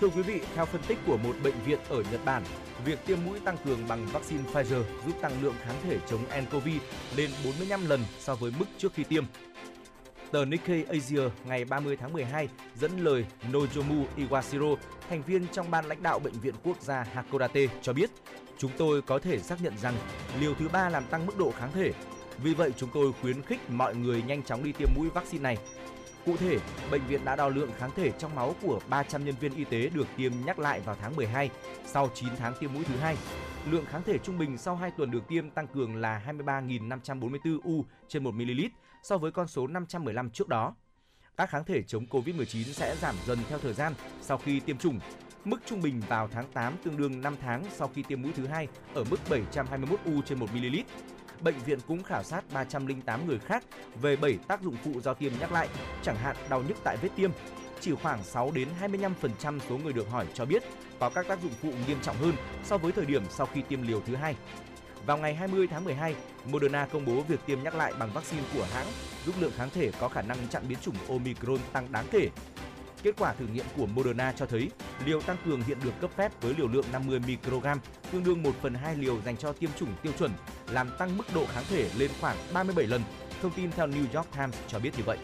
Thưa 0.00 0.08
quý 0.08 0.22
vị, 0.22 0.40
theo 0.54 0.66
phân 0.66 0.80
tích 0.86 0.98
của 1.06 1.16
một 1.16 1.34
bệnh 1.42 1.54
viện 1.66 1.78
ở 1.88 2.02
Nhật 2.12 2.20
Bản, 2.24 2.42
việc 2.84 3.06
tiêm 3.06 3.18
mũi 3.26 3.40
tăng 3.40 3.56
cường 3.64 3.88
bằng 3.88 4.06
vaccine 4.06 4.42
Pfizer 4.52 4.82
giúp 5.06 5.20
tăng 5.20 5.32
lượng 5.42 5.54
kháng 5.62 5.74
thể 5.82 5.98
chống 6.10 6.20
nCoV 6.40 6.68
lên 7.16 7.30
45 7.44 7.88
lần 7.88 8.00
so 8.18 8.34
với 8.34 8.52
mức 8.58 8.64
trước 8.78 8.94
khi 8.94 9.04
tiêm. 9.04 9.24
Tờ 10.30 10.44
Nikkei 10.44 10.82
Asia 10.82 11.22
ngày 11.44 11.64
30 11.64 11.96
tháng 11.96 12.12
12 12.12 12.48
dẫn 12.74 13.04
lời 13.04 13.24
Nojomu 13.52 14.04
Iwashiro, 14.16 14.76
thành 15.08 15.22
viên 15.22 15.46
trong 15.52 15.70
ban 15.70 15.84
lãnh 15.84 16.02
đạo 16.02 16.18
Bệnh 16.18 16.40
viện 16.40 16.54
Quốc 16.62 16.82
gia 16.82 17.02
Hakodate 17.02 17.66
cho 17.82 17.92
biết, 17.92 18.10
chúng 18.58 18.70
tôi 18.78 19.02
có 19.02 19.18
thể 19.18 19.38
xác 19.38 19.62
nhận 19.62 19.78
rằng 19.78 19.94
liều 20.40 20.54
thứ 20.54 20.68
ba 20.68 20.88
làm 20.88 21.04
tăng 21.04 21.26
mức 21.26 21.38
độ 21.38 21.50
kháng 21.50 21.72
thể. 21.72 21.92
Vì 22.42 22.54
vậy, 22.54 22.72
chúng 22.76 22.90
tôi 22.94 23.12
khuyến 23.20 23.42
khích 23.42 23.70
mọi 23.70 23.94
người 23.94 24.22
nhanh 24.22 24.42
chóng 24.42 24.64
đi 24.64 24.72
tiêm 24.72 24.88
mũi 24.96 25.08
vaccine 25.14 25.42
này. 25.42 25.56
Cụ 26.26 26.36
thể, 26.36 26.58
bệnh 26.90 27.06
viện 27.06 27.24
đã 27.24 27.36
đo 27.36 27.48
lượng 27.48 27.70
kháng 27.78 27.90
thể 27.96 28.12
trong 28.18 28.34
máu 28.34 28.54
của 28.62 28.80
300 28.88 29.24
nhân 29.24 29.34
viên 29.40 29.54
y 29.54 29.64
tế 29.64 29.88
được 29.88 30.06
tiêm 30.16 30.32
nhắc 30.46 30.58
lại 30.58 30.80
vào 30.80 30.96
tháng 31.00 31.16
12 31.16 31.50
sau 31.86 32.10
9 32.14 32.28
tháng 32.36 32.54
tiêm 32.60 32.72
mũi 32.72 32.84
thứ 32.84 32.96
hai. 32.96 33.16
Lượng 33.70 33.84
kháng 33.86 34.02
thể 34.02 34.18
trung 34.18 34.38
bình 34.38 34.58
sau 34.58 34.76
2 34.76 34.90
tuần 34.90 35.10
được 35.10 35.28
tiêm 35.28 35.50
tăng 35.50 35.66
cường 35.66 35.96
là 35.96 36.22
23.544 36.26 37.60
U 37.62 37.84
trên 38.08 38.24
1 38.24 38.34
ml 38.34 38.60
so 39.02 39.18
với 39.18 39.30
con 39.30 39.48
số 39.48 39.66
515 39.66 40.30
trước 40.30 40.48
đó. 40.48 40.74
Các 41.36 41.50
kháng 41.50 41.64
thể 41.64 41.82
chống 41.82 42.06
COVID-19 42.10 42.64
sẽ 42.64 42.96
giảm 42.96 43.14
dần 43.26 43.38
theo 43.48 43.58
thời 43.58 43.74
gian 43.74 43.94
sau 44.20 44.38
khi 44.38 44.60
tiêm 44.60 44.78
chủng. 44.78 45.00
Mức 45.44 45.58
trung 45.66 45.82
bình 45.82 46.02
vào 46.08 46.28
tháng 46.28 46.46
8 46.52 46.74
tương 46.84 46.96
đương 46.96 47.20
5 47.20 47.36
tháng 47.40 47.64
sau 47.70 47.90
khi 47.94 48.02
tiêm 48.02 48.22
mũi 48.22 48.32
thứ 48.36 48.46
hai 48.46 48.68
ở 48.94 49.04
mức 49.10 49.20
721 49.30 50.00
U 50.04 50.22
trên 50.22 50.38
1 50.38 50.46
ml. 50.54 50.76
Bệnh 51.40 51.58
viện 51.58 51.78
cũng 51.88 52.02
khảo 52.02 52.22
sát 52.22 52.44
308 52.52 53.26
người 53.26 53.38
khác 53.38 53.64
về 54.02 54.16
7 54.16 54.38
tác 54.48 54.62
dụng 54.62 54.76
phụ 54.84 55.00
do 55.00 55.14
tiêm 55.14 55.32
nhắc 55.40 55.52
lại, 55.52 55.68
chẳng 56.02 56.16
hạn 56.16 56.36
đau 56.48 56.62
nhức 56.62 56.76
tại 56.84 56.96
vết 56.96 57.08
tiêm. 57.16 57.30
Chỉ 57.80 57.94
khoảng 58.02 58.24
6 58.24 58.50
đến 58.54 58.68
25% 59.42 59.58
số 59.68 59.78
người 59.78 59.92
được 59.92 60.10
hỏi 60.10 60.26
cho 60.34 60.44
biết 60.44 60.62
có 60.98 61.10
các 61.10 61.28
tác 61.28 61.42
dụng 61.42 61.52
phụ 61.62 61.72
nghiêm 61.86 61.98
trọng 62.02 62.16
hơn 62.16 62.34
so 62.64 62.78
với 62.78 62.92
thời 62.92 63.06
điểm 63.06 63.22
sau 63.30 63.46
khi 63.46 63.62
tiêm 63.62 63.82
liều 63.82 64.00
thứ 64.00 64.16
hai. 64.16 64.36
Vào 65.06 65.18
ngày 65.18 65.34
20 65.34 65.66
tháng 65.66 65.84
12, 65.84 66.14
Moderna 66.44 66.86
công 66.86 67.04
bố 67.04 67.20
việc 67.20 67.40
tiêm 67.46 67.62
nhắc 67.62 67.74
lại 67.74 67.92
bằng 67.98 68.10
vaccine 68.14 68.42
của 68.54 68.66
hãng 68.74 68.86
giúp 69.26 69.34
lượng 69.40 69.52
kháng 69.56 69.70
thể 69.70 69.90
có 70.00 70.08
khả 70.08 70.22
năng 70.22 70.48
chặn 70.48 70.62
biến 70.68 70.78
chủng 70.80 70.96
Omicron 71.08 71.58
tăng 71.72 71.92
đáng 71.92 72.06
kể. 72.10 72.28
Kết 73.02 73.14
quả 73.18 73.32
thử 73.32 73.46
nghiệm 73.46 73.64
của 73.76 73.86
Moderna 73.86 74.32
cho 74.32 74.46
thấy 74.46 74.70
liều 75.06 75.20
tăng 75.20 75.36
cường 75.44 75.62
hiện 75.62 75.78
được 75.84 75.92
cấp 76.00 76.10
phép 76.16 76.32
với 76.42 76.54
liều 76.58 76.68
lượng 76.68 76.84
50 76.92 77.18
microgram, 77.26 77.78
tương 78.12 78.24
đương 78.24 78.42
1 78.42 78.50
phần 78.62 78.74
2 78.74 78.96
liều 78.96 79.20
dành 79.20 79.36
cho 79.36 79.52
tiêm 79.52 79.70
chủng 79.78 79.94
tiêu 80.02 80.12
chuẩn, 80.18 80.30
làm 80.70 80.90
tăng 80.98 81.16
mức 81.16 81.24
độ 81.34 81.46
kháng 81.46 81.64
thể 81.68 81.90
lên 81.98 82.10
khoảng 82.20 82.36
37 82.54 82.86
lần. 82.86 83.02
Thông 83.42 83.52
tin 83.52 83.70
theo 83.70 83.86
New 83.86 84.04
York 84.14 84.32
Times 84.36 84.56
cho 84.68 84.78
biết 84.78 84.90
như 84.98 85.02
vậy. 85.06 85.18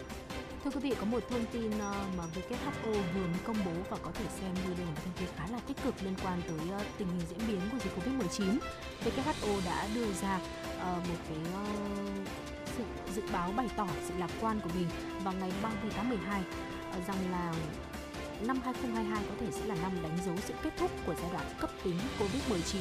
Thưa 0.64 0.70
quý 0.70 0.80
vị, 0.80 0.94
có 1.00 1.06
một 1.06 1.22
thông 1.30 1.44
tin 1.52 1.70
ờ, 1.78 1.94
mà 2.18 2.24
WHO 2.34 2.92
vừa 2.92 3.26
mới 3.26 3.40
công 3.44 3.56
bố 3.64 3.72
và 3.90 3.96
có 4.02 4.10
thể 4.14 4.24
xem 4.40 4.54
như 4.54 4.74
đây 4.74 4.86
là 4.86 4.90
một 4.90 5.00
thông 5.04 5.14
tin 5.18 5.28
khá 5.36 5.46
là 5.52 5.58
tích 5.66 5.76
cực 5.84 5.94
liên 6.04 6.14
quan 6.24 6.42
tới 6.48 6.70
ờ, 6.70 6.80
tình 6.98 7.08
hình 7.08 7.26
diễn 7.30 7.38
biến 7.48 7.60
của 7.72 7.78
dịch 7.78 7.92
Covid-19. 7.96 8.58
WHO 9.04 9.64
đã 9.64 9.88
đưa 9.94 10.12
ra 10.12 10.40
ờ, 10.80 10.94
một 11.08 11.18
cái 11.28 11.38
sự 12.76 12.84
dự 13.14 13.22
báo 13.32 13.52
bày 13.56 13.66
tỏ 13.76 13.86
sự 14.08 14.14
lạc 14.18 14.30
quan 14.40 14.60
của 14.60 14.70
mình 14.74 14.88
vào 15.24 15.34
ngày 15.40 15.52
30 15.62 15.90
tháng 15.96 16.08
12 16.08 16.42
rằng 17.06 17.30
là 17.30 17.54
năm 18.46 18.60
2022 18.64 19.24
có 19.28 19.34
thể 19.40 19.46
sẽ 19.52 19.66
là 19.66 19.74
năm 19.74 19.92
đánh 20.02 20.18
dấu 20.26 20.36
sự 20.44 20.54
kết 20.62 20.70
thúc 20.78 20.90
của 21.06 21.14
giai 21.22 21.30
đoạn 21.32 21.44
cấp 21.60 21.70
tính 21.84 21.98
Covid-19 22.18 22.78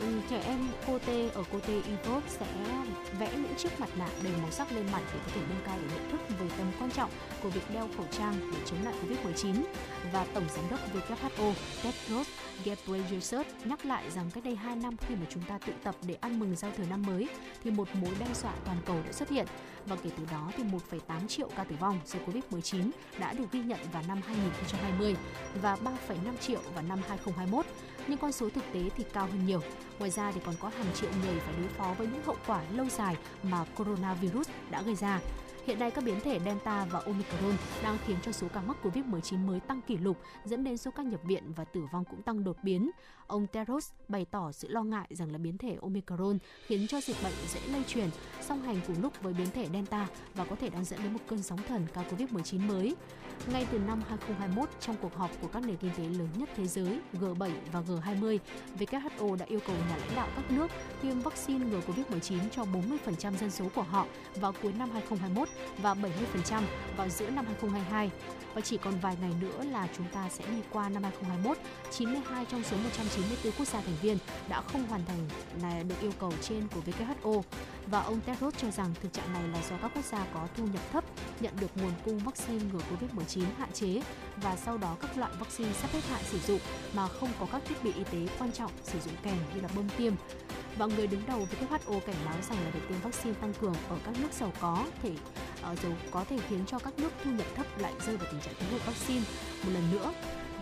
Ừ, 0.00 0.06
trẻ 0.30 0.42
em 0.46 0.58
cô 0.86 0.98
tê 1.06 1.28
ở 1.34 1.44
cô 1.52 1.58
tê 1.66 1.74
Evot 1.88 2.22
sẽ 2.28 2.46
vẽ 3.18 3.30
những 3.32 3.54
chiếc 3.56 3.80
mặt 3.80 3.88
nạ 3.98 4.08
đầy 4.22 4.32
màu 4.42 4.50
sắc 4.50 4.72
lên 4.72 4.86
mặt 4.92 5.02
để 5.12 5.20
có 5.26 5.32
thể 5.34 5.40
nâng 5.48 5.60
cao 5.66 5.78
được 5.78 5.86
nhận 5.94 6.10
thức 6.10 6.20
về 6.38 6.46
tầm 6.58 6.66
quan 6.80 6.90
trọng 6.90 7.10
của 7.42 7.48
việc 7.48 7.70
đeo 7.74 7.88
khẩu 7.96 8.06
trang 8.10 8.34
để 8.52 8.58
chống 8.66 8.84
lại 8.84 8.94
Covid-19 8.94 9.54
và 10.12 10.26
Tổng 10.34 10.44
Giám 10.56 10.64
đốc 10.70 10.80
WHO 10.94 11.52
Tedros 11.82 12.28
Ghebreyesus 12.64 13.46
nhắc 13.64 13.86
lại 13.86 14.10
rằng 14.10 14.30
cách 14.34 14.44
đây 14.44 14.56
2 14.56 14.76
năm 14.76 14.96
khi 14.96 15.14
mà 15.14 15.26
chúng 15.30 15.42
ta 15.42 15.58
tụ 15.58 15.72
tập 15.84 15.94
để 16.06 16.16
ăn 16.20 16.38
mừng 16.38 16.56
giao 16.56 16.70
thừa 16.76 16.84
năm 16.90 17.02
mới 17.06 17.28
thì 17.64 17.70
một 17.70 17.88
mối 17.94 18.10
đe 18.18 18.26
dọa 18.42 18.52
toàn 18.64 18.76
cầu 18.86 18.96
đã 19.06 19.12
xuất 19.12 19.28
hiện. 19.28 19.46
Và 19.86 19.96
kể 19.96 20.10
từ 20.18 20.24
đó 20.30 20.50
thì 20.56 20.62
1,8 20.90 21.26
triệu 21.28 21.48
ca 21.56 21.64
tử 21.64 21.76
vong 21.80 22.00
do 22.06 22.18
Covid-19 22.26 22.90
đã 23.18 23.32
được 23.32 23.44
ghi 23.52 23.60
nhận 23.60 23.80
vào 23.92 24.02
năm 24.08 24.20
2020 24.26 25.16
và 25.62 25.76
3,5 25.76 26.36
triệu 26.40 26.60
vào 26.74 26.82
năm 26.82 26.98
2021 27.08 27.66
nhưng 28.08 28.18
con 28.18 28.32
số 28.32 28.48
thực 28.50 28.64
tế 28.72 28.80
thì 28.96 29.04
cao 29.12 29.26
hơn 29.26 29.46
nhiều. 29.46 29.60
Ngoài 29.98 30.10
ra 30.10 30.32
thì 30.32 30.40
còn 30.44 30.54
có 30.60 30.68
hàng 30.68 30.94
triệu 30.94 31.10
người 31.22 31.40
phải 31.40 31.54
đối 31.60 31.68
phó 31.68 31.94
với 31.98 32.06
những 32.06 32.22
hậu 32.22 32.36
quả 32.46 32.62
lâu 32.74 32.86
dài 32.88 33.16
mà 33.42 33.64
coronavirus 33.76 34.48
đã 34.70 34.82
gây 34.82 34.94
ra. 34.94 35.20
Hiện 35.66 35.78
nay 35.78 35.90
các 35.90 36.04
biến 36.04 36.20
thể 36.20 36.40
Delta 36.44 36.86
và 36.90 36.98
Omicron 36.98 37.56
đang 37.82 37.98
khiến 38.06 38.16
cho 38.22 38.32
số 38.32 38.46
ca 38.54 38.60
mắc 38.60 38.76
COVID-19 38.82 39.46
mới 39.46 39.60
tăng 39.60 39.80
kỷ 39.82 39.96
lục, 39.96 40.16
dẫn 40.44 40.64
đến 40.64 40.76
số 40.76 40.90
ca 40.90 41.02
nhập 41.02 41.20
viện 41.24 41.52
và 41.56 41.64
tử 41.64 41.80
vong 41.92 42.04
cũng 42.04 42.22
tăng 42.22 42.44
đột 42.44 42.56
biến. 42.62 42.90
Ông 43.26 43.46
Teros 43.46 43.90
bày 44.08 44.26
tỏ 44.30 44.52
sự 44.52 44.68
lo 44.68 44.82
ngại 44.82 45.06
rằng 45.10 45.32
là 45.32 45.38
biến 45.38 45.58
thể 45.58 45.76
Omicron 45.82 46.38
khiến 46.66 46.86
cho 46.86 47.00
dịch 47.00 47.16
bệnh 47.24 47.32
dễ 47.54 47.60
lây 47.72 47.82
truyền, 47.86 48.10
song 48.40 48.62
hành 48.62 48.80
cùng 48.86 49.02
lúc 49.02 49.12
với 49.22 49.32
biến 49.32 49.46
thể 49.54 49.68
Delta 49.72 50.08
và 50.34 50.44
có 50.44 50.56
thể 50.56 50.68
đang 50.68 50.84
dẫn 50.84 51.02
đến 51.02 51.12
một 51.12 51.18
cơn 51.28 51.42
sóng 51.42 51.58
thần 51.68 51.86
ca 51.94 52.02
COVID-19 52.02 52.66
mới. 52.66 52.96
Ngay 53.52 53.66
từ 53.72 53.78
năm 53.78 54.02
2021, 54.08 54.68
trong 54.80 54.96
cuộc 55.02 55.14
họp 55.14 55.30
của 55.40 55.48
các 55.48 55.62
nền 55.66 55.76
kinh 55.76 55.90
tế 55.98 56.04
lớn 56.04 56.28
nhất 56.36 56.48
thế 56.56 56.66
giới 56.66 57.00
G7 57.12 57.50
và 57.72 57.80
G20, 57.80 58.38
WHO 58.78 59.36
đã 59.36 59.46
yêu 59.46 59.60
cầu 59.66 59.76
nhà 59.88 59.96
lãnh 59.96 60.16
đạo 60.16 60.28
các 60.36 60.50
nước 60.50 60.70
tiêm 61.02 61.20
vaccine 61.20 61.66
ngừa 61.66 61.80
COVID-19 61.80 62.38
cho 62.52 62.64
40% 63.06 63.36
dân 63.36 63.50
số 63.50 63.68
của 63.74 63.82
họ 63.82 64.06
vào 64.36 64.52
cuối 64.62 64.72
năm 64.72 64.90
2021 64.90 65.48
và 65.82 65.94
70% 65.94 66.62
vào 66.96 67.08
giữa 67.08 67.30
năm 67.30 67.44
2022. 67.46 68.10
Và 68.56 68.62
chỉ 68.62 68.76
còn 68.76 69.00
vài 69.00 69.16
ngày 69.20 69.32
nữa 69.40 69.64
là 69.70 69.88
chúng 69.96 70.06
ta 70.12 70.28
sẽ 70.28 70.44
đi 70.46 70.56
qua 70.72 70.88
năm 70.88 71.02
2021, 71.02 71.58
92 71.90 72.44
trong 72.44 72.62
số 72.62 72.76
194 72.76 73.52
quốc 73.52 73.68
gia 73.68 73.80
thành 73.80 73.94
viên 74.02 74.18
đã 74.48 74.60
không 74.60 74.86
hoàn 74.86 75.04
thành 75.06 75.28
là 75.62 75.82
được 75.88 75.94
yêu 76.00 76.12
cầu 76.18 76.32
trên 76.42 76.68
của 76.74 76.80
WHO. 76.86 77.42
Và 77.86 78.00
ông 78.00 78.20
Tedros 78.20 78.54
cho 78.56 78.70
rằng 78.70 78.94
thực 79.02 79.12
trạng 79.12 79.32
này 79.32 79.42
là 79.48 79.58
do 79.70 79.76
các 79.82 79.90
quốc 79.94 80.04
gia 80.04 80.26
có 80.34 80.48
thu 80.56 80.64
nhập 80.66 80.82
thấp 80.92 81.04
nhận 81.40 81.54
được 81.60 81.70
nguồn 81.76 81.92
cung 82.04 82.18
vaccine 82.18 82.64
ngừa 82.72 82.78
Covid-19 82.78 83.44
hạn 83.58 83.72
chế 83.72 84.02
và 84.36 84.56
sau 84.56 84.78
đó 84.78 84.96
các 85.00 85.18
loại 85.18 85.32
vaccine 85.40 85.72
sắp 85.72 85.92
hết 85.92 86.04
hạn 86.08 86.20
sử 86.24 86.38
dụng 86.38 86.60
mà 86.94 87.08
không 87.08 87.30
có 87.40 87.46
các 87.52 87.62
thiết 87.64 87.84
bị 87.84 87.92
y 87.92 88.04
tế 88.04 88.34
quan 88.38 88.52
trọng 88.52 88.70
sử 88.84 89.00
dụng 89.00 89.14
kèm 89.22 89.36
như 89.54 89.60
là 89.60 89.68
bơm 89.76 89.88
tiêm 89.96 90.12
và 90.78 90.86
người 90.86 91.06
đứng 91.06 91.22
đầu 91.26 91.38
WHO 91.40 92.00
cảnh 92.00 92.16
báo 92.24 92.34
rằng 92.50 92.64
là 92.64 92.70
việc 92.70 92.80
tiêm 92.88 92.98
vaccine 93.00 93.34
tăng 93.40 93.52
cường 93.60 93.74
ở 93.88 93.98
các 94.04 94.14
nước 94.22 94.32
giàu 94.32 94.52
có 94.60 94.86
thể 95.02 95.10
ờ, 95.62 95.72
uh, 95.72 95.82
dầu 95.82 95.92
có 96.10 96.24
thể 96.30 96.38
khiến 96.48 96.60
cho 96.66 96.78
các 96.78 96.98
nước 96.98 97.10
thu 97.24 97.30
nhập 97.30 97.46
thấp 97.56 97.66
lại 97.78 97.92
rơi 98.06 98.16
vào 98.16 98.28
tình 98.32 98.40
trạng 98.40 98.54
thiếu 98.58 98.68
hụt 98.72 98.86
vaccine 98.86 99.24
một 99.64 99.70
lần 99.74 99.90
nữa 99.92 100.12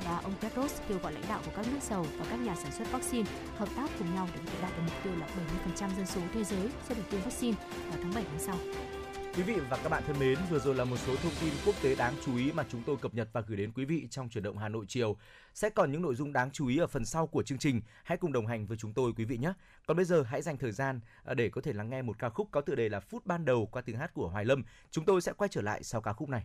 và 0.04 0.20
ông 0.22 0.32
Tedros 0.40 0.80
kêu 0.88 0.98
gọi 0.98 1.12
lãnh 1.12 1.28
đạo 1.28 1.40
của 1.46 1.52
các 1.56 1.66
nước 1.72 1.82
giàu 1.82 2.06
và 2.18 2.24
các 2.30 2.36
nhà 2.36 2.54
sản 2.56 2.72
xuất 2.72 2.92
vaccine 2.92 3.30
hợp 3.56 3.68
tác 3.76 3.90
cùng 3.98 4.14
nhau 4.14 4.28
để 4.34 4.40
có 4.44 4.50
thể 4.52 4.62
đạt 4.62 4.72
được 4.76 4.82
mục 4.86 5.04
tiêu 5.04 5.12
là 5.20 5.26
70% 5.86 5.96
dân 5.96 6.06
số 6.06 6.20
thế 6.34 6.44
giới 6.44 6.68
sẽ 6.88 6.94
được 6.94 7.04
tiêm 7.10 7.20
vaccine 7.20 7.56
vào 7.88 7.98
tháng 8.02 8.14
7 8.14 8.24
năm 8.24 8.38
sau. 8.38 8.56
Quý 9.36 9.42
vị 9.42 9.54
và 9.70 9.76
các 9.82 9.88
bạn 9.88 10.02
thân 10.06 10.18
mến, 10.18 10.38
vừa 10.50 10.58
rồi 10.58 10.74
là 10.74 10.84
một 10.84 10.96
số 10.96 11.16
thông 11.16 11.32
tin 11.40 11.50
quốc 11.66 11.74
tế 11.82 11.94
đáng 11.94 12.14
chú 12.24 12.36
ý 12.36 12.52
mà 12.52 12.64
chúng 12.70 12.82
tôi 12.86 12.96
cập 12.96 13.14
nhật 13.14 13.28
và 13.32 13.40
gửi 13.40 13.56
đến 13.56 13.72
quý 13.72 13.84
vị 13.84 14.06
trong 14.10 14.28
chuyển 14.28 14.44
động 14.44 14.58
Hà 14.58 14.68
Nội 14.68 14.84
chiều. 14.88 15.16
Sẽ 15.54 15.70
còn 15.70 15.92
những 15.92 16.02
nội 16.02 16.14
dung 16.14 16.32
đáng 16.32 16.50
chú 16.50 16.66
ý 16.66 16.78
ở 16.78 16.86
phần 16.86 17.04
sau 17.04 17.26
của 17.26 17.42
chương 17.42 17.58
trình. 17.58 17.80
Hãy 18.04 18.18
cùng 18.18 18.32
đồng 18.32 18.46
hành 18.46 18.66
với 18.66 18.76
chúng 18.76 18.92
tôi 18.92 19.12
quý 19.16 19.24
vị 19.24 19.38
nhé. 19.38 19.52
Còn 19.86 19.96
bây 19.96 20.06
giờ 20.06 20.22
hãy 20.22 20.42
dành 20.42 20.58
thời 20.58 20.72
gian 20.72 21.00
à, 21.24 21.34
để 21.34 21.48
có 21.48 21.60
thể 21.60 21.72
lắng 21.72 21.90
nghe 21.90 22.02
một 22.02 22.18
ca 22.18 22.28
khúc 22.28 22.48
có 22.50 22.60
tựa 22.60 22.74
đề 22.74 22.88
là 22.88 23.00
Phút 23.00 23.26
ban 23.26 23.44
đầu 23.44 23.66
qua 23.66 23.82
tiếng 23.82 23.96
hát 23.96 24.14
của 24.14 24.28
Hoài 24.28 24.44
Lâm. 24.44 24.64
Chúng 24.90 25.04
tôi 25.04 25.20
sẽ 25.20 25.32
quay 25.32 25.48
trở 25.48 25.62
lại 25.62 25.82
sau 25.82 26.00
ca 26.00 26.12
khúc 26.12 26.28
này. 26.28 26.44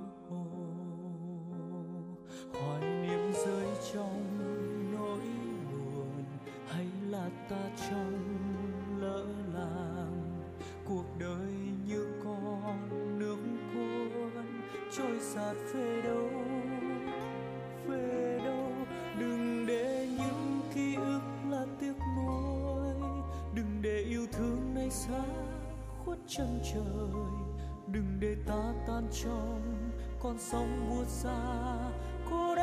hoài 2.53 2.81
niệm 2.81 3.33
rơi 3.45 3.67
trong 3.93 4.25
nỗi 4.93 5.19
buồn 5.71 6.23
hay 6.67 6.87
là 7.09 7.29
ta 7.49 7.69
trong 7.89 8.13
lỡ 8.99 9.25
làng? 9.53 10.41
Cuộc 10.85 11.05
đời 11.19 11.53
như 11.87 12.07
con 12.23 12.89
nước 13.19 13.37
cuốn 13.73 14.45
trôi 14.97 15.19
sạt 15.19 15.55
về 15.73 16.01
đâu? 16.01 16.29
Về 17.87 18.39
đâu? 18.45 18.71
Đừng 19.19 19.65
để 19.67 20.07
những 20.17 20.61
ký 20.75 20.95
ức 20.95 21.21
là 21.49 21.65
tiếc 21.79 21.93
nuối. 22.17 22.93
Đừng 23.55 23.81
để 23.81 23.99
yêu 24.09 24.25
thương 24.31 24.73
này 24.75 24.89
xa 24.89 25.23
khuất 26.05 26.17
chân 26.27 26.59
trời. 26.73 27.21
Đừng 27.87 28.17
để 28.19 28.35
ta 28.47 28.73
tan 28.87 29.07
trong 29.23 29.61
con 30.23 30.37
sóng 30.39 30.89
buốt 30.89 31.07
xa 31.07 31.91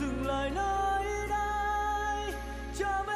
dừng 0.00 0.26
lại 0.26 0.50
nơi 0.50 1.28
đây. 1.28 2.32
Cho 2.78 3.04
mình 3.06 3.15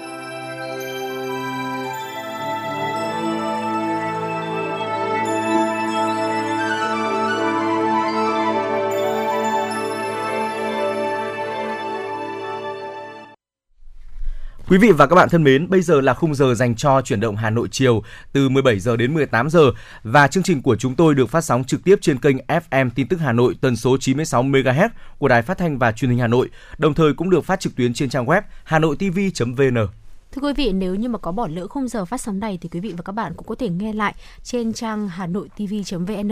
Quý 14.71 14.77
vị 14.77 14.91
và 14.91 15.07
các 15.07 15.15
bạn 15.15 15.29
thân 15.29 15.43
mến, 15.43 15.69
bây 15.69 15.81
giờ 15.81 16.01
là 16.01 16.13
khung 16.13 16.35
giờ 16.35 16.53
dành 16.53 16.75
cho 16.75 17.01
chuyển 17.01 17.19
động 17.19 17.35
Hà 17.35 17.49
Nội 17.49 17.67
chiều 17.71 18.03
từ 18.33 18.49
17 18.49 18.79
giờ 18.79 18.97
đến 18.97 19.13
18 19.13 19.49
giờ 19.49 19.71
và 20.03 20.27
chương 20.27 20.43
trình 20.43 20.61
của 20.61 20.75
chúng 20.75 20.95
tôi 20.95 21.15
được 21.15 21.29
phát 21.29 21.41
sóng 21.41 21.63
trực 21.63 21.83
tiếp 21.83 21.95
trên 22.01 22.17
kênh 22.17 22.37
FM 22.37 22.89
tin 22.95 23.07
tức 23.07 23.17
Hà 23.19 23.31
Nội 23.31 23.55
tần 23.61 23.75
số 23.75 23.97
96 23.97 24.43
MHz 24.43 24.89
của 25.17 25.27
Đài 25.27 25.41
Phát 25.41 25.57
thanh 25.57 25.77
và 25.77 25.91
Truyền 25.91 26.11
hình 26.11 26.19
Hà 26.19 26.27
Nội, 26.27 26.49
đồng 26.77 26.93
thời 26.93 27.13
cũng 27.13 27.29
được 27.29 27.45
phát 27.45 27.59
trực 27.59 27.75
tuyến 27.75 27.93
trên 27.93 28.09
trang 28.09 28.25
web 28.25 28.41
hanoitv.vn. 28.63 29.87
Thưa 30.31 30.41
quý 30.41 30.53
vị, 30.53 30.71
nếu 30.71 30.95
như 30.95 31.09
mà 31.09 31.19
có 31.19 31.31
bỏ 31.31 31.47
lỡ 31.47 31.67
khung 31.67 31.87
giờ 31.87 32.05
phát 32.05 32.21
sóng 32.21 32.39
này 32.39 32.57
thì 32.61 32.69
quý 32.69 32.79
vị 32.79 32.93
và 32.97 33.01
các 33.01 33.13
bạn 33.13 33.33
cũng 33.37 33.47
có 33.47 33.55
thể 33.55 33.69
nghe 33.69 33.93
lại 33.93 34.15
trên 34.43 34.73
trang 34.73 35.09
hà 35.09 35.27
nội 35.27 35.49
tv.vn. 35.49 36.31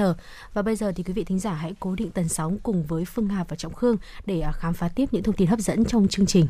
Và 0.54 0.62
bây 0.62 0.76
giờ 0.76 0.92
thì 0.96 1.04
quý 1.04 1.14
vị 1.14 1.24
thính 1.24 1.40
giả 1.40 1.54
hãy 1.54 1.76
cố 1.80 1.96
định 1.96 2.12
tần 2.12 2.30
sóng 2.30 2.58
cùng 2.64 2.84
với 2.84 3.06
Phương 3.06 3.28
Hà 3.28 3.44
và 3.48 3.56
Trọng 3.56 3.74
Khương 3.74 3.98
để 4.26 4.42
à, 4.42 4.52
khám 4.52 4.74
phá 4.74 4.90
tiếp 4.96 5.06
những 5.12 5.24
thông 5.24 5.36
tin 5.36 5.48
hấp 5.48 5.60
dẫn 5.60 5.86
trong 5.86 6.08
chương 6.08 6.26
trình. 6.26 6.48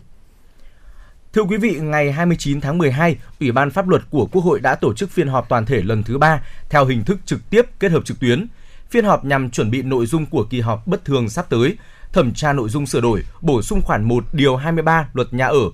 Thưa 1.39 1.45
quý 1.45 1.57
vị, 1.57 1.79
ngày 1.81 2.11
29 2.11 2.61
tháng 2.61 2.77
12, 2.77 3.17
Ủy 3.39 3.51
ban 3.51 3.71
Pháp 3.71 3.87
luật 3.87 4.01
của 4.09 4.25
Quốc 4.31 4.41
hội 4.41 4.59
đã 4.59 4.75
tổ 4.75 4.93
chức 4.93 5.11
phiên 5.11 5.27
họp 5.27 5.49
toàn 5.49 5.65
thể 5.65 5.81
lần 5.81 6.03
thứ 6.03 6.17
ba 6.17 6.41
theo 6.69 6.85
hình 6.85 7.03
thức 7.03 7.17
trực 7.25 7.49
tiếp 7.49 7.65
kết 7.79 7.91
hợp 7.91 8.05
trực 8.05 8.19
tuyến. 8.19 8.47
Phiên 8.89 9.05
họp 9.05 9.25
nhằm 9.25 9.49
chuẩn 9.49 9.71
bị 9.71 9.81
nội 9.81 10.05
dung 10.05 10.25
của 10.25 10.43
kỳ 10.43 10.61
họp 10.61 10.87
bất 10.87 11.05
thường 11.05 11.29
sắp 11.29 11.45
tới, 11.49 11.77
thẩm 12.13 12.33
tra 12.33 12.53
nội 12.53 12.69
dung 12.69 12.85
sửa 12.85 13.01
đổi, 13.01 13.23
bổ 13.41 13.61
sung 13.61 13.81
khoản 13.81 14.03
1 14.03 14.23
điều 14.33 14.55
23 14.55 15.09
Luật 15.13 15.33
Nhà 15.33 15.47
ở 15.47 15.69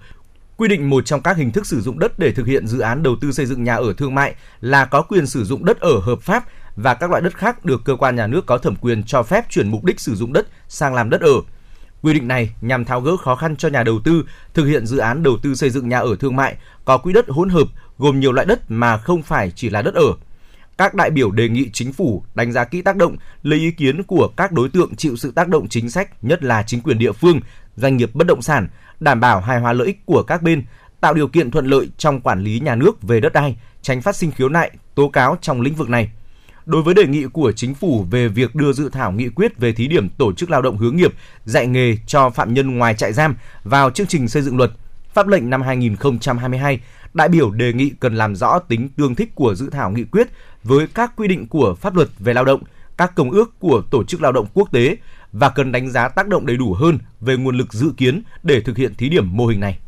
quy 0.57 0.68
định 0.68 0.89
một 0.89 1.05
trong 1.05 1.22
các 1.22 1.38
hình 1.38 1.51
thức 1.51 1.66
sử 1.66 1.82
dụng 1.82 1.99
đất 1.99 2.20
để 2.20 2.32
thực 2.32 2.47
hiện 2.47 2.68
dự 2.68 2.80
án 2.80 3.03
đầu 3.03 3.16
tư 3.22 3.32
xây 3.32 3.45
dựng 3.45 3.63
nhà 3.63 3.76
ở 3.76 3.93
thương 3.97 4.16
mại 4.16 4.36
là 4.61 4.86
có 4.86 5.01
quyền 5.01 5.28
sử 5.28 5.43
dụng 5.43 5.66
đất 5.66 5.80
ở 5.80 5.99
hợp 5.99 6.22
pháp 6.22 6.43
và 6.76 6.93
các 6.93 7.09
loại 7.09 7.22
đất 7.22 7.38
khác 7.38 7.66
được 7.66 7.82
cơ 7.86 7.95
quan 7.95 8.16
nhà 8.16 8.28
nước 8.28 8.45
có 8.45 8.57
thẩm 8.57 8.76
quyền 8.76 9.03
cho 9.03 9.24
phép 9.24 9.45
chuyển 9.49 9.72
mục 9.72 9.84
đích 9.84 9.99
sử 9.99 10.16
dụng 10.16 10.34
đất 10.34 10.47
sang 10.68 10.93
làm 10.93 11.09
đất 11.09 11.22
ở. 11.22 11.41
Quy 12.02 12.14
định 12.14 12.28
này 12.28 12.50
nhằm 12.62 12.86
tháo 12.86 13.02
gỡ 13.02 13.18
khó 13.18 13.36
khăn 13.36 13.56
cho 13.56 13.70
nhà 13.70 13.84
đầu 13.84 14.00
tư 14.04 14.26
thực 14.54 14.66
hiện 14.66 14.86
dự 14.86 14.98
án 14.98 15.24
đầu 15.24 15.38
tư 15.41 15.56
xây 15.56 15.70
dựng 15.70 15.89
nhà 15.89 16.00
ở 16.00 16.16
thương 16.20 16.36
mại 16.36 16.56
có 16.86 16.98
quỹ 16.98 17.14
đất 17.14 17.26
hỗn 17.30 17.50
hợp 17.50 17.68
gồm 17.98 18.20
nhiều 18.20 18.32
loại 18.32 18.48
đất 18.48 18.72
mà 18.72 18.98
không 18.98 19.22
phải 19.22 19.52
chỉ 19.56 19.70
là 19.70 19.82
đất 19.82 19.93
ở. 19.93 20.14
Các 20.78 20.96
đại 20.96 21.10
biểu 21.10 21.32
đề 21.32 21.50
nghị 21.50 21.70
chính 21.74 21.93
phủ 21.93 22.24
đánh 22.36 22.52
giá 22.52 22.64
kỹ 22.64 22.82
tác 22.82 22.96
động, 22.96 23.18
lấy 23.43 23.60
ý 23.60 23.72
kiến 23.72 24.04
của 24.04 24.28
các 24.38 24.52
đối 24.52 24.70
tượng 24.70 24.96
chịu 24.96 25.16
sự 25.16 25.32
tác 25.32 25.48
động 25.48 25.68
chính 25.68 25.89
sách, 25.89 26.24
nhất 26.24 26.43
là 26.43 26.64
chính 26.64 26.82
quyền 26.82 26.98
địa 26.98 27.12
phương, 27.12 27.39
doanh 27.76 27.98
nghiệp 27.98 28.10
bất 28.14 28.28
động 28.28 28.41
sản, 28.41 28.68
đảm 29.00 29.20
bảo 29.20 29.41
hài 29.41 29.60
hòa 29.60 29.74
lợi 29.74 29.88
ích 29.88 30.06
của 30.06 30.24
các 30.24 30.41
bên, 30.41 30.64
tạo 31.02 31.14
điều 31.14 31.28
kiện 31.28 31.52
thuận 31.52 31.66
lợi 31.66 31.89
trong 31.98 32.22
quản 32.22 32.43
lý 32.43 32.60
nhà 32.60 32.76
nước 32.76 33.02
về 33.02 33.20
đất 33.20 33.34
đai, 33.34 33.56
tránh 33.82 34.02
phát 34.02 34.16
sinh 34.16 34.32
khiếu 34.32 34.50
nại, 34.50 34.72
tố 34.96 35.10
cáo 35.10 35.38
trong 35.41 35.62
lĩnh 35.62 35.76
vực 35.76 35.89
này. 35.89 36.10
Đối 36.66 36.82
với 36.84 36.93
đề 36.93 37.07
nghị 37.07 37.26
của 37.26 37.51
chính 37.51 37.74
phủ 37.74 38.05
về 38.09 38.28
việc 38.28 38.55
đưa 38.55 38.74
dự 38.74 38.89
thảo 38.89 39.11
nghị 39.11 39.30
quyết 39.30 39.57
về 39.57 39.74
thí 39.74 39.88
điểm 39.88 40.09
tổ 40.09 40.34
chức 40.34 40.49
lao 40.49 40.61
động 40.61 40.78
hướng 40.78 40.95
nghiệp, 40.95 41.13
dạy 41.45 41.68
nghề 41.68 41.97
cho 42.07 42.30
phạm 42.30 42.53
nhân 42.53 42.78
ngoài 42.78 42.93
trại 42.93 43.13
giam 43.13 43.36
vào 43.63 43.89
chương 43.89 44.07
trình 44.07 44.28
xây 44.28 44.41
dựng 44.41 44.57
luật, 44.57 44.72
pháp 45.13 45.28
lệnh 45.28 45.49
năm 45.49 45.61
2022, 45.61 46.80
đại 47.13 47.30
biểu 47.30 47.51
đề 47.51 47.74
nghị 47.74 47.91
cần 47.99 48.16
làm 48.16 48.36
rõ 48.36 48.59
tính 48.59 48.89
tương 48.89 49.16
thích 49.16 49.36
của 49.36 49.55
dự 49.55 49.70
thảo 49.70 49.91
nghị 49.91 50.03
quyết 50.03 50.28
với 50.63 50.88
các 50.88 51.11
quy 51.16 51.28
định 51.28 51.47
của 51.47 51.76
pháp 51.76 51.95
luật 51.95 52.09
về 52.20 52.34
lao 52.34 52.45
động, 52.45 52.63
các 52.97 53.16
công 53.16 53.32
ước 53.32 53.59
của 53.59 53.82
Tổ 53.91 54.03
chức 54.03 54.22
Lao 54.22 54.32
động 54.32 54.47
Quốc 54.53 54.72
tế 54.72 54.97
và 55.32 55.49
cần 55.49 55.72
đánh 55.72 55.89
giá 55.89 56.07
tác 56.07 56.28
động 56.28 56.45
đầy 56.45 56.57
đủ 56.57 56.74
hơn 56.74 56.99
về 57.22 57.38
nguồn 57.38 57.57
lực 57.57 57.74
dự 57.74 57.91
kiến 57.97 58.22
để 58.43 58.61
thực 58.61 58.78
hiện 58.78 58.95
thí 58.95 59.09
điểm 59.09 59.38
mô 59.38 59.47
hình 59.47 59.59
này. 59.59 59.80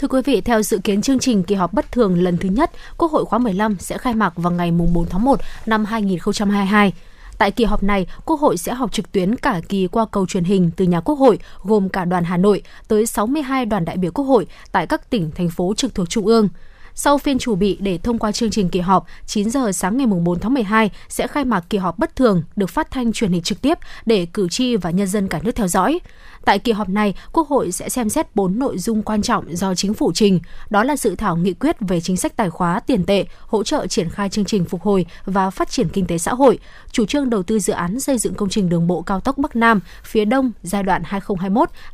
Thưa 0.00 0.08
quý 0.08 0.20
vị, 0.24 0.40
theo 0.40 0.62
dự 0.62 0.78
kiến 0.78 1.02
chương 1.02 1.18
trình 1.18 1.42
kỳ 1.42 1.54
họp 1.54 1.72
bất 1.72 1.92
thường 1.92 2.22
lần 2.22 2.38
thứ 2.38 2.48
nhất, 2.48 2.70
Quốc 2.98 3.12
hội 3.12 3.24
khóa 3.24 3.38
15 3.38 3.76
sẽ 3.78 3.98
khai 3.98 4.14
mạc 4.14 4.32
vào 4.36 4.52
ngày 4.52 4.70
4 4.70 5.06
tháng 5.10 5.24
1 5.24 5.40
năm 5.66 5.84
2022. 5.84 6.92
Tại 7.38 7.50
kỳ 7.50 7.64
họp 7.64 7.82
này, 7.82 8.06
Quốc 8.24 8.40
hội 8.40 8.56
sẽ 8.56 8.74
họp 8.74 8.92
trực 8.92 9.12
tuyến 9.12 9.36
cả 9.36 9.60
kỳ 9.68 9.86
qua 9.86 10.06
cầu 10.10 10.26
truyền 10.26 10.44
hình 10.44 10.70
từ 10.76 10.84
nhà 10.84 11.00
Quốc 11.00 11.14
hội, 11.14 11.38
gồm 11.62 11.88
cả 11.88 12.04
đoàn 12.04 12.24
Hà 12.24 12.36
Nội 12.36 12.62
tới 12.88 13.06
62 13.06 13.66
đoàn 13.66 13.84
đại 13.84 13.96
biểu 13.96 14.10
Quốc 14.12 14.24
hội 14.24 14.46
tại 14.72 14.86
các 14.86 15.10
tỉnh, 15.10 15.30
thành 15.34 15.50
phố 15.50 15.74
trực 15.76 15.94
thuộc 15.94 16.10
Trung 16.10 16.26
ương. 16.26 16.48
Sau 16.94 17.18
phiên 17.18 17.38
chủ 17.38 17.54
bị 17.54 17.76
để 17.80 17.98
thông 17.98 18.18
qua 18.18 18.32
chương 18.32 18.50
trình 18.50 18.68
kỳ 18.68 18.80
họp, 18.80 19.06
9 19.26 19.50
giờ 19.50 19.72
sáng 19.72 19.96
ngày 19.96 20.06
4 20.06 20.40
tháng 20.40 20.54
12 20.54 20.90
sẽ 21.08 21.26
khai 21.26 21.44
mạc 21.44 21.64
kỳ 21.70 21.78
họp 21.78 21.98
bất 21.98 22.16
thường 22.16 22.42
được 22.56 22.70
phát 22.70 22.90
thanh 22.90 23.12
truyền 23.12 23.32
hình 23.32 23.42
trực 23.42 23.60
tiếp 23.60 23.78
để 24.06 24.26
cử 24.32 24.48
tri 24.48 24.76
và 24.76 24.90
nhân 24.90 25.06
dân 25.06 25.28
cả 25.28 25.40
nước 25.42 25.52
theo 25.54 25.68
dõi. 25.68 26.00
Tại 26.44 26.58
kỳ 26.58 26.72
họp 26.72 26.88
này, 26.88 27.14
Quốc 27.32 27.48
hội 27.48 27.72
sẽ 27.72 27.88
xem 27.88 28.08
xét 28.08 28.36
4 28.36 28.58
nội 28.58 28.78
dung 28.78 29.02
quan 29.02 29.22
trọng 29.22 29.56
do 29.56 29.74
chính 29.74 29.94
phủ 29.94 30.12
trình, 30.14 30.40
đó 30.70 30.84
là 30.84 30.96
dự 30.96 31.14
thảo 31.14 31.36
nghị 31.36 31.52
quyết 31.52 31.76
về 31.80 32.00
chính 32.00 32.16
sách 32.16 32.36
tài 32.36 32.50
khóa 32.50 32.80
tiền 32.80 33.06
tệ, 33.06 33.24
hỗ 33.46 33.62
trợ 33.62 33.86
triển 33.86 34.10
khai 34.10 34.28
chương 34.28 34.44
trình 34.44 34.64
phục 34.64 34.82
hồi 34.82 35.06
và 35.24 35.50
phát 35.50 35.70
triển 35.70 35.88
kinh 35.88 36.06
tế 36.06 36.18
xã 36.18 36.34
hội, 36.34 36.58
chủ 36.92 37.06
trương 37.06 37.30
đầu 37.30 37.42
tư 37.42 37.58
dự 37.58 37.72
án 37.72 38.00
xây 38.00 38.18
dựng 38.18 38.34
công 38.34 38.48
trình 38.48 38.68
đường 38.68 38.86
bộ 38.86 39.02
cao 39.02 39.20
tốc 39.20 39.38
Bắc 39.38 39.56
Nam 39.56 39.80
phía 40.04 40.24
Đông 40.24 40.52
giai 40.62 40.82
đoạn 40.82 41.02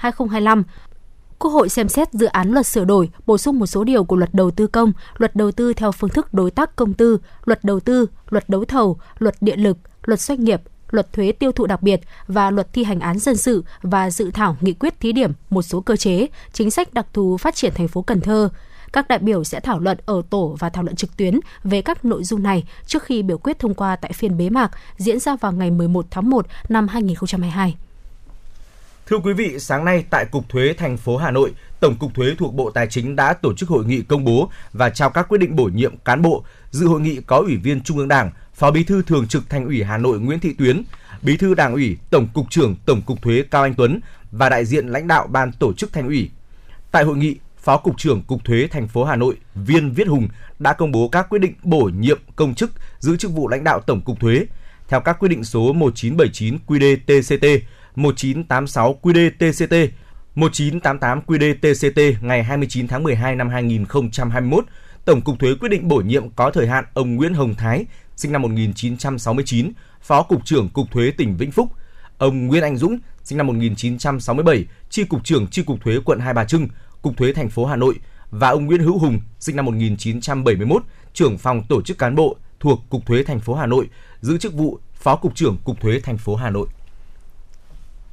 2021-2025, 0.01 0.63
Quốc 1.39 1.51
hội 1.51 1.69
xem 1.69 1.89
xét 1.89 2.13
dự 2.13 2.27
án 2.27 2.51
luật 2.51 2.67
sửa 2.67 2.85
đổi, 2.85 3.11
bổ 3.27 3.39
sung 3.39 3.59
một 3.59 3.67
số 3.67 3.85
điều 3.85 4.05
của 4.05 4.17
luật 4.17 4.35
đầu 4.35 4.51
tư 4.51 4.67
công, 4.67 4.93
luật 5.17 5.37
đầu 5.37 5.53
tư 5.53 5.73
theo 5.73 5.93
phương 5.93 6.11
thức 6.11 6.35
đối 6.35 6.51
tác 6.51 6.77
công 6.77 6.95
tư, 6.95 7.19
luật 7.45 7.65
đầu 7.65 7.81
tư, 7.81 8.07
luật 8.29 8.49
đấu 8.49 8.65
thầu, 8.65 8.99
luật 9.19 9.35
điện 9.41 9.61
lực, 9.61 9.79
luật 10.05 10.21
doanh 10.21 10.45
nghiệp, 10.45 10.61
luật 10.91 11.13
thuế 11.13 11.33
tiêu 11.33 11.53
thụ 11.53 11.67
đặc 11.67 11.83
biệt 11.83 12.01
và 12.27 12.51
luật 12.51 12.73
thi 12.73 12.85
hành 12.85 13.01
án 13.01 13.19
dân 13.19 13.37
sự 13.37 13.65
và 13.83 14.11
dự 14.11 14.31
thảo 14.31 14.57
nghị 14.61 14.73
quyết 14.73 15.01
thí 15.01 15.13
điểm 15.13 15.33
một 15.51 15.63
số 15.63 15.81
cơ 15.81 15.97
chế, 15.97 16.27
chính 16.53 16.71
sách 16.71 16.95
đặc 16.95 17.07
thù 17.13 17.37
phát 17.37 17.55
triển 17.55 17.73
thành 17.75 17.89
phố 17.89 18.03
Cần 18.03 18.21
Thơ. 18.21 18.49
Các 18.93 19.09
đại 19.09 19.19
biểu 19.19 19.45
sẽ 19.45 19.61
thảo 19.61 19.79
luận 19.79 19.99
ở 20.07 20.23
tổ 20.31 20.57
và 20.59 20.71
thảo 20.71 20.85
luận 20.85 20.97
trực 20.97 21.17
tuyến 21.17 21.41
về 21.65 21.83
các 21.83 22.05
nội 22.05 22.25
dung 22.25 22.43
này 22.43 22.65
trước 22.87 23.03
khi 23.03 23.23
biểu 23.23 23.39
quyết 23.39 23.59
thông 23.59 23.75
qua 23.75 23.97
tại 23.97 24.13
phiên 24.13 24.37
bế 24.37 24.51
mạc 24.51 24.71
diễn 24.97 25.21
ra 25.21 25.37
vào 25.37 25.53
ngày 25.53 25.71
11 25.71 26.07
tháng 26.11 26.31
1 26.31 26.47
năm 26.69 26.89
2022. 26.89 27.77
Thưa 29.07 29.19
quý 29.19 29.33
vị, 29.33 29.59
sáng 29.59 29.85
nay 29.85 30.05
tại 30.11 30.25
Cục 30.25 30.49
Thuế 30.49 30.73
thành 30.73 30.97
phố 30.97 31.17
Hà 31.17 31.31
Nội, 31.31 31.53
Tổng 31.81 31.97
cục 31.97 32.15
Thuế 32.15 32.35
thuộc 32.39 32.55
Bộ 32.55 32.71
Tài 32.71 32.87
chính 32.87 33.17
đã 33.17 33.33
tổ 33.33 33.55
chức 33.55 33.69
hội 33.69 33.85
nghị 33.85 34.03
công 34.03 34.25
bố 34.25 34.51
và 34.73 34.91
trao 34.91 35.11
các 35.11 35.29
quyết 35.29 35.39
định 35.39 35.57
bổ 35.57 35.65
nhiệm 35.65 35.97
cán 35.97 36.23
bộ. 36.23 36.45
Dự 36.71 36.87
hội 36.87 37.01
nghị 37.01 37.21
có 37.27 37.37
Ủy 37.37 37.57
viên 37.57 37.81
Trung 37.81 37.99
ương 37.99 38.09
Đảng, 38.09 38.31
Phó 38.55 38.71
Bí 38.71 38.85
thư 38.85 39.03
Thường 39.03 39.29
trực 39.29 39.51
Thành 39.51 39.67
ủy 39.67 39.83
Hà 39.83 39.99
Nội 39.99 40.21
Nguyễn 40.21 40.41
Thị 40.41 40.55
Tuyến, 40.59 40.83
Bí 41.23 41.37
thư 41.37 41.55
Đảng 41.55 41.73
ủy, 41.73 41.97
Tổng 42.11 42.29
cục 42.35 42.51
trưởng 42.51 42.75
Tổng 42.87 43.03
cục 43.03 43.23
Thuế 43.23 43.45
Cao 43.51 43.63
Anh 43.63 43.75
Tuấn 43.75 44.01
và 44.31 44.49
đại 44.49 44.65
diện 44.65 44.87
lãnh 44.87 45.07
đạo 45.07 45.27
ban 45.27 45.53
tổ 45.53 45.73
chức 45.73 45.93
Thành 45.93 46.07
ủy. 46.07 46.31
Tại 46.91 47.05
hội 47.05 47.17
nghị, 47.17 47.37
Phó 47.59 47.77
cục 47.77 47.99
trưởng 47.99 48.23
Cục 48.23 48.45
Thuế 48.45 48.69
thành 48.71 48.89
phố 48.89 49.05
Hà 49.05 49.17
Nội 49.17 49.37
Viên 49.55 49.93
Viết 49.93 50.09
Hùng 50.09 50.29
đã 50.59 50.73
công 50.73 50.93
bố 50.93 51.09
các 51.09 51.29
quyết 51.29 51.39
định 51.39 51.55
bổ 51.63 51.91
nhiệm 51.99 52.19
công 52.37 52.55
chức 52.55 52.71
giữ 52.99 53.17
chức 53.17 53.31
vụ 53.31 53.49
lãnh 53.49 53.65
đạo 53.65 53.81
Tổng 53.81 54.01
cục 54.01 54.21
Thuế 54.21 54.47
theo 54.89 55.01
các 55.01 55.19
quyết 55.19 55.29
định 55.29 55.45
số 55.45 55.73
1979 55.73 56.59
QĐ-TCT 56.67 57.61
1986 57.97 58.99
QĐ-TCT, 59.03 59.89
1988 60.35 61.21
QĐ-TCT 61.27 62.15
ngày 62.21 62.45
29 62.45 62.89
tháng 62.89 63.03
12 63.03 63.37
năm 63.37 63.49
2021, 63.49 64.65
Tổng 65.05 65.21
cục 65.21 65.39
Thuế 65.39 65.55
quyết 65.61 65.69
định 65.69 65.89
bổ 65.89 65.97
nhiệm 65.97 66.31
có 66.31 66.51
thời 66.51 66.67
hạn 66.67 66.85
ông 66.95 67.15
Nguyễn 67.15 67.35
Hồng 67.35 67.55
Thái, 67.55 67.87
sinh 68.17 68.33
năm 68.33 68.43
1969, 68.43 69.73
Phó 70.03 70.23
cục 70.23 70.45
trưởng 70.45 70.69
Cục 70.69 70.91
Thuế 70.91 71.11
tỉnh 71.11 71.37
Vĩnh 71.37 71.51
Phúc, 71.51 71.73
ông 72.19 72.47
Nguyễn 72.47 72.63
Anh 72.63 72.77
Dũng, 72.77 72.99
sinh 73.23 73.39
năm 73.39 73.47
1967, 73.47 74.65
Chi 74.91 75.05
cục 75.05 75.25
trưởng 75.25 75.47
Chi 75.47 75.63
cục 75.63 75.81
Thuế 75.81 75.99
quận 76.05 76.21
Hai 76.21 76.35
Bà 76.35 76.45
Trưng, 76.45 76.69
Cục 77.03 77.17
Thuế 77.17 77.33
thành 77.33 77.51
phố 77.51 77.67
Hà 77.67 77.77
Nội. 77.77 77.95
Và 78.31 78.49
ông 78.49 78.67
Nguyễn 78.67 78.81
Hữu 78.81 78.99
Hùng, 78.99 79.21
sinh 79.41 79.57
năm 79.57 79.65
1971, 79.65 80.83
trưởng 81.13 81.39
phòng 81.39 81.63
tổ 81.69 81.83
chức 81.83 81.99
cán 81.99 82.15
bộ 82.15 82.37
thuộc 82.61 82.81
Cục 82.89 83.07
Thuế 83.07 83.23
thành 83.23 83.41
phố 83.41 83.55
Hà 83.55 83.67
Nội, 83.67 83.89
giữ 84.21 84.39
chức 84.39 84.53
vụ 84.53 84.79
Phó 84.95 85.17
cục 85.17 85.35
trưởng 85.35 85.57
Cục 85.65 85.81
Thuế 85.81 86.01
thành 86.01 86.19
phố 86.19 86.37
Hà 86.37 86.51
Nội. 86.51 86.67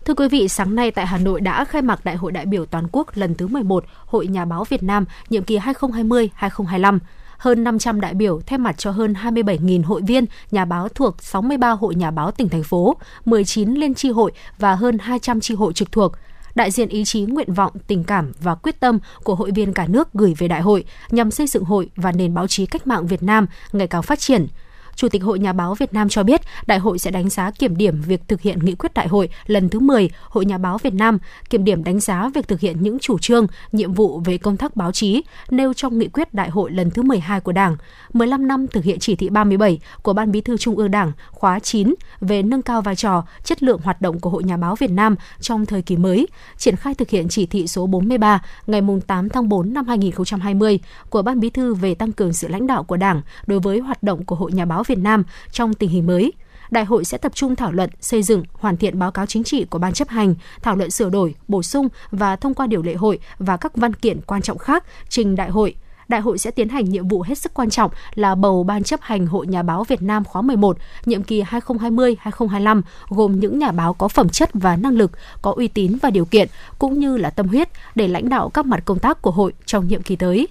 Thưa 0.05 0.13
quý 0.13 0.27
vị, 0.27 0.47
sáng 0.47 0.75
nay 0.75 0.91
tại 0.91 1.05
Hà 1.05 1.17
Nội 1.17 1.41
đã 1.41 1.65
khai 1.65 1.81
mạc 1.81 2.05
Đại 2.05 2.15
hội 2.15 2.31
đại 2.31 2.45
biểu 2.45 2.65
toàn 2.65 2.87
quốc 2.91 3.07
lần 3.17 3.35
thứ 3.35 3.47
11 3.47 3.85
Hội 4.05 4.27
Nhà 4.27 4.45
báo 4.45 4.63
Việt 4.63 4.83
Nam 4.83 5.05
nhiệm 5.29 5.43
kỳ 5.43 5.57
2020-2025 5.57 6.99
hơn 7.37 7.63
500 7.63 8.01
đại 8.01 8.13
biểu 8.13 8.41
thay 8.45 8.57
mặt 8.57 8.75
cho 8.77 8.91
hơn 8.91 9.13
27.000 9.13 9.83
hội 9.83 10.01
viên, 10.01 10.25
nhà 10.51 10.65
báo 10.65 10.89
thuộc 10.89 11.23
63 11.23 11.71
hội 11.71 11.95
nhà 11.95 12.11
báo 12.11 12.31
tỉnh 12.31 12.49
thành 12.49 12.63
phố, 12.63 12.97
19 13.25 13.73
liên 13.73 13.93
tri 13.93 14.09
hội 14.09 14.31
và 14.59 14.75
hơn 14.75 14.97
200 14.99 15.39
tri 15.39 15.55
hội 15.55 15.73
trực 15.73 15.91
thuộc. 15.91 16.11
Đại 16.55 16.71
diện 16.71 16.89
ý 16.89 17.03
chí, 17.05 17.21
nguyện 17.21 17.53
vọng, 17.53 17.71
tình 17.87 18.03
cảm 18.03 18.31
và 18.39 18.55
quyết 18.55 18.79
tâm 18.79 18.99
của 19.23 19.35
hội 19.35 19.51
viên 19.51 19.73
cả 19.73 19.87
nước 19.87 20.13
gửi 20.13 20.33
về 20.37 20.47
đại 20.47 20.61
hội 20.61 20.85
nhằm 21.11 21.31
xây 21.31 21.47
dựng 21.47 21.63
hội 21.63 21.89
và 21.95 22.11
nền 22.11 22.33
báo 22.33 22.47
chí 22.47 22.65
cách 22.65 22.87
mạng 22.87 23.07
Việt 23.07 23.23
Nam 23.23 23.47
ngày 23.73 23.87
càng 23.87 24.03
phát 24.03 24.19
triển, 24.19 24.47
Chủ 24.95 25.09
tịch 25.09 25.23
Hội 25.23 25.39
Nhà 25.39 25.53
báo 25.53 25.75
Việt 25.75 25.93
Nam 25.93 26.09
cho 26.09 26.23
biết, 26.23 26.41
đại 26.67 26.79
hội 26.79 26.99
sẽ 26.99 27.11
đánh 27.11 27.29
giá 27.29 27.51
kiểm 27.51 27.77
điểm 27.77 28.01
việc 28.01 28.21
thực 28.27 28.41
hiện 28.41 28.59
nghị 28.59 28.75
quyết 28.75 28.93
đại 28.93 29.07
hội 29.07 29.29
lần 29.45 29.69
thứ 29.69 29.79
10 29.79 30.09
Hội 30.23 30.45
Nhà 30.45 30.57
báo 30.57 30.77
Việt 30.77 30.93
Nam, 30.93 31.19
kiểm 31.49 31.63
điểm 31.63 31.83
đánh 31.83 31.99
giá 31.99 32.29
việc 32.33 32.47
thực 32.47 32.59
hiện 32.59 32.83
những 32.83 32.99
chủ 32.99 33.17
trương, 33.19 33.47
nhiệm 33.71 33.93
vụ 33.93 34.19
về 34.19 34.37
công 34.37 34.57
tác 34.57 34.75
báo 34.75 34.91
chí 34.91 35.21
nêu 35.49 35.73
trong 35.73 35.99
nghị 35.99 36.07
quyết 36.07 36.33
đại 36.33 36.49
hội 36.49 36.71
lần 36.71 36.91
thứ 36.91 37.01
12 37.01 37.39
của 37.39 37.51
Đảng, 37.51 37.77
15 38.13 38.47
năm 38.47 38.67
thực 38.67 38.83
hiện 38.83 38.99
chỉ 38.99 39.15
thị 39.15 39.29
37 39.29 39.79
của 40.01 40.13
Ban 40.13 40.31
Bí 40.31 40.41
thư 40.41 40.57
Trung 40.57 40.75
ương 40.75 40.91
Đảng 40.91 41.11
khóa 41.31 41.59
9 41.59 41.93
về 42.21 42.43
nâng 42.43 42.61
cao 42.61 42.81
vai 42.81 42.95
trò, 42.95 43.23
chất 43.43 43.63
lượng 43.63 43.79
hoạt 43.83 44.01
động 44.01 44.19
của 44.19 44.29
Hội 44.29 44.43
Nhà 44.43 44.57
báo 44.57 44.75
Việt 44.75 44.91
Nam 44.91 45.15
trong 45.41 45.65
thời 45.65 45.81
kỳ 45.81 45.97
mới, 45.97 46.27
triển 46.57 46.75
khai 46.75 46.93
thực 46.95 47.09
hiện 47.09 47.27
chỉ 47.29 47.45
thị 47.45 47.67
số 47.67 47.87
43 47.87 48.41
ngày 48.67 48.81
8 49.07 49.29
tháng 49.29 49.49
4 49.49 49.73
năm 49.73 49.87
2020 49.87 50.79
của 51.09 51.21
Ban 51.21 51.39
Bí 51.39 51.49
thư 51.49 51.73
về 51.73 51.95
tăng 51.95 52.11
cường 52.11 52.33
sự 52.33 52.47
lãnh 52.47 52.67
đạo 52.67 52.83
của 52.83 52.97
Đảng 52.97 53.21
đối 53.47 53.59
với 53.59 53.79
hoạt 53.79 54.03
động 54.03 54.25
của 54.25 54.35
Hội 54.35 54.51
Nhà 54.51 54.65
báo 54.65 54.82
Việt 54.83 54.97
Nam 54.97 55.23
trong 55.51 55.73
tình 55.73 55.89
hình 55.89 56.07
mới. 56.07 56.33
đại 56.71 56.85
hội 56.85 57.05
sẽ 57.05 57.17
tập 57.17 57.31
trung 57.35 57.55
thảo 57.55 57.71
luận, 57.71 57.89
xây 58.01 58.23
dựng, 58.23 58.43
hoàn 58.53 58.77
thiện 58.77 58.99
báo 58.99 59.11
cáo 59.11 59.25
chính 59.25 59.43
trị 59.43 59.65
của 59.69 59.79
ban 59.79 59.93
chấp 59.93 60.09
hành, 60.09 60.35
thảo 60.61 60.75
luận 60.75 60.91
sửa 60.91 61.09
đổi, 61.09 61.35
bổ 61.47 61.63
sung 61.63 61.87
và 62.11 62.35
thông 62.35 62.53
qua 62.53 62.67
điều 62.67 62.81
lệ 62.81 62.93
hội 62.93 63.19
và 63.39 63.57
các 63.57 63.77
văn 63.77 63.93
kiện 63.93 64.21
quan 64.21 64.41
trọng 64.41 64.57
khác 64.57 64.83
trình 65.09 65.35
đại 65.35 65.49
hội 65.49 65.75
đại 66.07 66.21
hội 66.21 66.37
sẽ 66.37 66.51
tiến 66.51 66.69
hành 66.69 66.89
nhiệm 66.89 67.07
vụ 67.07 67.21
hết 67.21 67.37
sức 67.37 67.53
quan 67.53 67.69
trọng 67.69 67.91
là 68.15 68.35
bầu 68.35 68.63
Ban 68.63 68.83
chấp 68.83 69.01
hành 69.01 69.27
Hội 69.27 69.47
Nhà 69.47 69.63
báo 69.63 69.83
Việt 69.83 70.01
Nam 70.01 70.23
khóa 70.23 70.41
11, 70.41 70.77
nhiệm 71.05 71.23
kỳ 71.23 71.43
2020-2025, 71.43 72.81
gồm 73.09 73.39
những 73.39 73.59
nhà 73.59 73.71
báo 73.71 73.93
có 73.93 74.07
phẩm 74.07 74.29
chất 74.29 74.49
và 74.53 74.75
năng 74.75 74.97
lực, 74.97 75.11
có 75.41 75.51
uy 75.51 75.67
tín 75.67 75.97
và 76.01 76.09
điều 76.09 76.25
kiện, 76.25 76.47
cũng 76.79 76.99
như 76.99 77.17
là 77.17 77.29
tâm 77.29 77.47
huyết 77.47 77.69
để 77.95 78.07
lãnh 78.07 78.29
đạo 78.29 78.49
các 78.49 78.65
mặt 78.65 78.81
công 78.85 78.99
tác 78.99 79.21
của 79.21 79.31
hội 79.31 79.53
trong 79.65 79.87
nhiệm 79.87 80.03
kỳ 80.03 80.15
tới. 80.15 80.47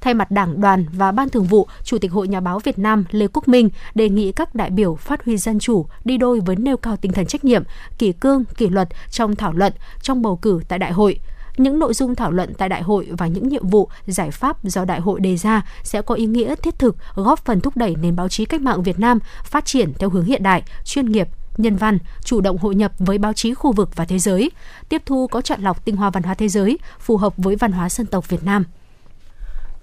Thay 0.00 0.14
mặt 0.14 0.30
Đảng, 0.30 0.60
đoàn 0.60 0.86
và 0.92 1.12
Ban 1.12 1.28
Thường 1.28 1.44
vụ, 1.44 1.68
Chủ 1.84 1.98
tịch 1.98 2.12
Hội 2.12 2.28
Nhà 2.28 2.40
báo 2.40 2.58
Việt 2.58 2.78
Nam 2.78 3.04
Lê 3.10 3.26
Quốc 3.32 3.48
Minh 3.48 3.68
đề 3.94 4.08
nghị 4.08 4.32
các 4.32 4.54
đại 4.54 4.70
biểu 4.70 4.94
phát 4.94 5.24
huy 5.24 5.36
dân 5.36 5.58
chủ, 5.58 5.86
đi 6.04 6.16
đôi 6.16 6.40
với 6.40 6.56
nêu 6.56 6.76
cao 6.76 6.96
tinh 6.96 7.12
thần 7.12 7.26
trách 7.26 7.44
nhiệm, 7.44 7.62
kỷ 7.98 8.12
cương, 8.12 8.44
kỷ 8.56 8.68
luật 8.68 8.88
trong 9.10 9.36
thảo 9.36 9.52
luận, 9.52 9.72
trong 10.02 10.22
bầu 10.22 10.36
cử 10.36 10.60
tại 10.68 10.78
đại 10.78 10.92
hội– 10.92 11.20
những 11.56 11.78
nội 11.78 11.94
dung 11.94 12.14
thảo 12.14 12.30
luận 12.30 12.54
tại 12.58 12.68
đại 12.68 12.82
hội 12.82 13.08
và 13.18 13.26
những 13.26 13.48
nhiệm 13.48 13.68
vụ, 13.68 13.88
giải 14.06 14.30
pháp 14.30 14.64
do 14.64 14.84
đại 14.84 15.00
hội 15.00 15.20
đề 15.20 15.36
ra 15.36 15.66
sẽ 15.82 16.02
có 16.02 16.14
ý 16.14 16.26
nghĩa 16.26 16.54
thiết 16.54 16.78
thực, 16.78 16.96
góp 17.14 17.44
phần 17.44 17.60
thúc 17.60 17.76
đẩy 17.76 17.96
nền 18.02 18.16
báo 18.16 18.28
chí 18.28 18.44
cách 18.44 18.60
mạng 18.60 18.82
Việt 18.82 18.98
Nam 18.98 19.18
phát 19.44 19.64
triển 19.64 19.92
theo 19.98 20.10
hướng 20.10 20.24
hiện 20.24 20.42
đại, 20.42 20.62
chuyên 20.84 21.12
nghiệp, 21.12 21.28
nhân 21.56 21.76
văn, 21.76 21.98
chủ 22.24 22.40
động 22.40 22.58
hội 22.58 22.74
nhập 22.74 22.92
với 22.98 23.18
báo 23.18 23.32
chí 23.32 23.54
khu 23.54 23.72
vực 23.72 23.96
và 23.96 24.04
thế 24.04 24.18
giới, 24.18 24.50
tiếp 24.88 25.02
thu 25.06 25.26
có 25.26 25.40
chọn 25.40 25.60
lọc 25.60 25.84
tinh 25.84 25.96
hoa 25.96 26.10
văn 26.10 26.22
hóa 26.22 26.34
thế 26.34 26.48
giới 26.48 26.78
phù 26.98 27.16
hợp 27.16 27.32
với 27.36 27.56
văn 27.56 27.72
hóa 27.72 27.88
dân 27.88 28.06
tộc 28.06 28.28
Việt 28.28 28.44
Nam. 28.44 28.64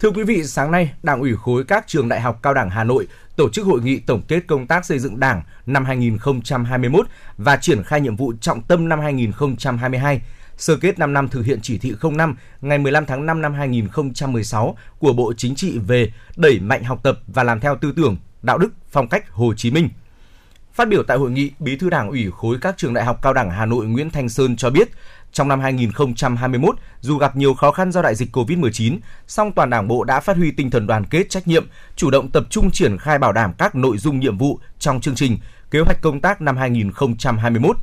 Thưa 0.03 0.11
quý 0.11 0.23
vị, 0.23 0.43
sáng 0.43 0.71
nay, 0.71 0.93
Đảng 1.03 1.19
ủy 1.19 1.35
khối 1.35 1.63
các 1.63 1.83
trường 1.87 2.09
đại 2.09 2.21
học 2.21 2.39
cao 2.41 2.53
đẳng 2.53 2.69
Hà 2.69 2.83
Nội 2.83 3.07
tổ 3.35 3.49
chức 3.49 3.65
hội 3.65 3.81
nghị 3.81 3.99
tổng 3.99 4.21
kết 4.27 4.43
công 4.47 4.67
tác 4.67 4.85
xây 4.85 4.99
dựng 4.99 5.19
Đảng 5.19 5.43
năm 5.65 5.85
2021 5.85 7.07
và 7.37 7.57
triển 7.57 7.83
khai 7.83 8.01
nhiệm 8.01 8.15
vụ 8.15 8.33
trọng 8.41 8.61
tâm 8.61 8.89
năm 8.89 8.99
2022 8.99 10.21
sơ 10.57 10.77
kết 10.77 10.99
5 10.99 11.13
năm 11.13 11.29
thực 11.29 11.45
hiện 11.45 11.59
chỉ 11.61 11.77
thị 11.77 11.93
05 12.11 12.35
ngày 12.61 12.77
15 12.77 13.05
tháng 13.05 13.25
5 13.25 13.41
năm 13.41 13.53
2016 13.53 14.77
của 14.99 15.13
Bộ 15.13 15.33
Chính 15.37 15.55
trị 15.55 15.79
về 15.87 16.11
đẩy 16.35 16.59
mạnh 16.59 16.83
học 16.83 16.99
tập 17.03 17.19
và 17.27 17.43
làm 17.43 17.59
theo 17.59 17.75
tư 17.75 17.93
tưởng, 17.95 18.17
đạo 18.41 18.57
đức, 18.57 18.69
phong 18.91 19.07
cách 19.07 19.31
Hồ 19.31 19.53
Chí 19.57 19.71
Minh. 19.71 19.89
Phát 20.73 20.87
biểu 20.87 21.03
tại 21.03 21.17
hội 21.17 21.31
nghị, 21.31 21.51
Bí 21.59 21.75
thư 21.75 21.89
Đảng 21.89 22.09
ủy 22.09 22.31
khối 22.31 22.57
các 22.61 22.77
trường 22.77 22.93
đại 22.93 23.05
học 23.05 23.19
cao 23.21 23.33
đẳng 23.33 23.51
Hà 23.51 23.65
Nội 23.65 23.85
Nguyễn 23.85 24.09
Thanh 24.09 24.29
Sơn 24.29 24.55
cho 24.55 24.69
biết, 24.69 24.89
trong 25.33 25.47
năm 25.47 25.59
2021, 25.59 26.75
dù 27.01 27.17
gặp 27.17 27.35
nhiều 27.35 27.53
khó 27.53 27.71
khăn 27.71 27.91
do 27.91 28.01
đại 28.01 28.15
dịch 28.15 28.35
COVID-19, 28.35 28.97
song 29.27 29.51
toàn 29.51 29.69
Đảng 29.69 29.87
bộ 29.87 30.03
đã 30.03 30.19
phát 30.19 30.37
huy 30.37 30.51
tinh 30.51 30.69
thần 30.69 30.87
đoàn 30.87 31.05
kết 31.05 31.29
trách 31.29 31.47
nhiệm, 31.47 31.67
chủ 31.95 32.09
động 32.09 32.29
tập 32.29 32.43
trung 32.49 32.71
triển 32.71 32.97
khai 32.97 33.19
bảo 33.19 33.33
đảm 33.33 33.53
các 33.57 33.75
nội 33.75 33.97
dung 33.97 34.19
nhiệm 34.19 34.37
vụ 34.37 34.59
trong 34.79 35.01
chương 35.01 35.15
trình, 35.15 35.37
kế 35.71 35.79
hoạch 35.79 36.01
công 36.01 36.21
tác 36.21 36.41
năm 36.41 36.57
2021 36.57 37.77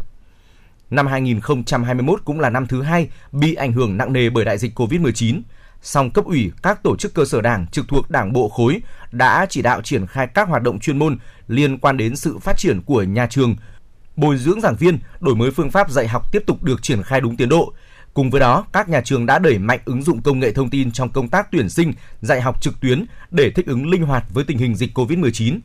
Năm 0.90 1.06
2021 1.06 2.20
cũng 2.24 2.40
là 2.40 2.50
năm 2.50 2.66
thứ 2.66 2.82
hai 2.82 3.08
bị 3.32 3.54
ảnh 3.54 3.72
hưởng 3.72 3.96
nặng 3.96 4.12
nề 4.12 4.30
bởi 4.30 4.44
đại 4.44 4.58
dịch 4.58 4.78
COVID-19. 4.78 5.42
Song 5.82 6.10
cấp 6.10 6.24
ủy 6.24 6.52
các 6.62 6.82
tổ 6.82 6.96
chức 6.96 7.14
cơ 7.14 7.24
sở 7.24 7.40
đảng 7.40 7.66
trực 7.66 7.88
thuộc 7.88 8.10
đảng 8.10 8.32
bộ 8.32 8.48
khối 8.48 8.80
đã 9.12 9.46
chỉ 9.48 9.62
đạo 9.62 9.82
triển 9.82 10.06
khai 10.06 10.26
các 10.26 10.48
hoạt 10.48 10.62
động 10.62 10.80
chuyên 10.80 10.98
môn 10.98 11.18
liên 11.48 11.78
quan 11.78 11.96
đến 11.96 12.16
sự 12.16 12.38
phát 12.38 12.58
triển 12.58 12.82
của 12.82 13.02
nhà 13.02 13.26
trường, 13.26 13.56
bồi 14.20 14.36
dưỡng 14.36 14.60
giảng 14.60 14.76
viên, 14.76 14.98
đổi 15.20 15.34
mới 15.34 15.50
phương 15.50 15.70
pháp 15.70 15.90
dạy 15.90 16.08
học 16.08 16.32
tiếp 16.32 16.42
tục 16.46 16.62
được 16.62 16.82
triển 16.82 17.02
khai 17.02 17.20
đúng 17.20 17.36
tiến 17.36 17.48
độ. 17.48 17.72
Cùng 18.14 18.30
với 18.30 18.40
đó, 18.40 18.66
các 18.72 18.88
nhà 18.88 19.00
trường 19.04 19.26
đã 19.26 19.38
đẩy 19.38 19.58
mạnh 19.58 19.78
ứng 19.84 20.02
dụng 20.02 20.22
công 20.22 20.40
nghệ 20.40 20.52
thông 20.52 20.70
tin 20.70 20.92
trong 20.92 21.08
công 21.08 21.28
tác 21.28 21.48
tuyển 21.52 21.68
sinh, 21.68 21.92
dạy 22.20 22.40
học 22.40 22.62
trực 22.62 22.80
tuyến 22.80 23.04
để 23.30 23.50
thích 23.50 23.66
ứng 23.66 23.90
linh 23.90 24.02
hoạt 24.02 24.24
với 24.30 24.44
tình 24.44 24.58
hình 24.58 24.74
dịch 24.74 24.98
COVID-19. 24.98 25.58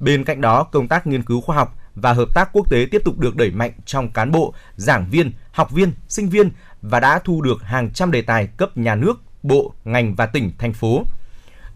Bên 0.00 0.24
cạnh 0.24 0.40
đó, 0.40 0.62
công 0.62 0.88
tác 0.88 1.06
nghiên 1.06 1.22
cứu 1.22 1.40
khoa 1.40 1.56
học, 1.56 1.78
và 1.94 2.12
hợp 2.12 2.28
tác 2.34 2.48
quốc 2.52 2.70
tế 2.70 2.86
tiếp 2.90 3.02
tục 3.04 3.18
được 3.18 3.36
đẩy 3.36 3.50
mạnh 3.50 3.72
trong 3.86 4.10
cán 4.10 4.32
bộ, 4.32 4.54
giảng 4.76 5.10
viên, 5.10 5.32
học 5.52 5.70
viên, 5.70 5.92
sinh 6.08 6.28
viên 6.28 6.50
và 6.82 7.00
đã 7.00 7.20
thu 7.24 7.42
được 7.42 7.62
hàng 7.62 7.90
trăm 7.90 8.10
đề 8.10 8.22
tài 8.22 8.46
cấp 8.46 8.76
nhà 8.76 8.94
nước, 8.94 9.20
bộ, 9.42 9.74
ngành 9.84 10.14
và 10.14 10.26
tỉnh, 10.26 10.52
thành 10.58 10.72
phố. 10.72 11.04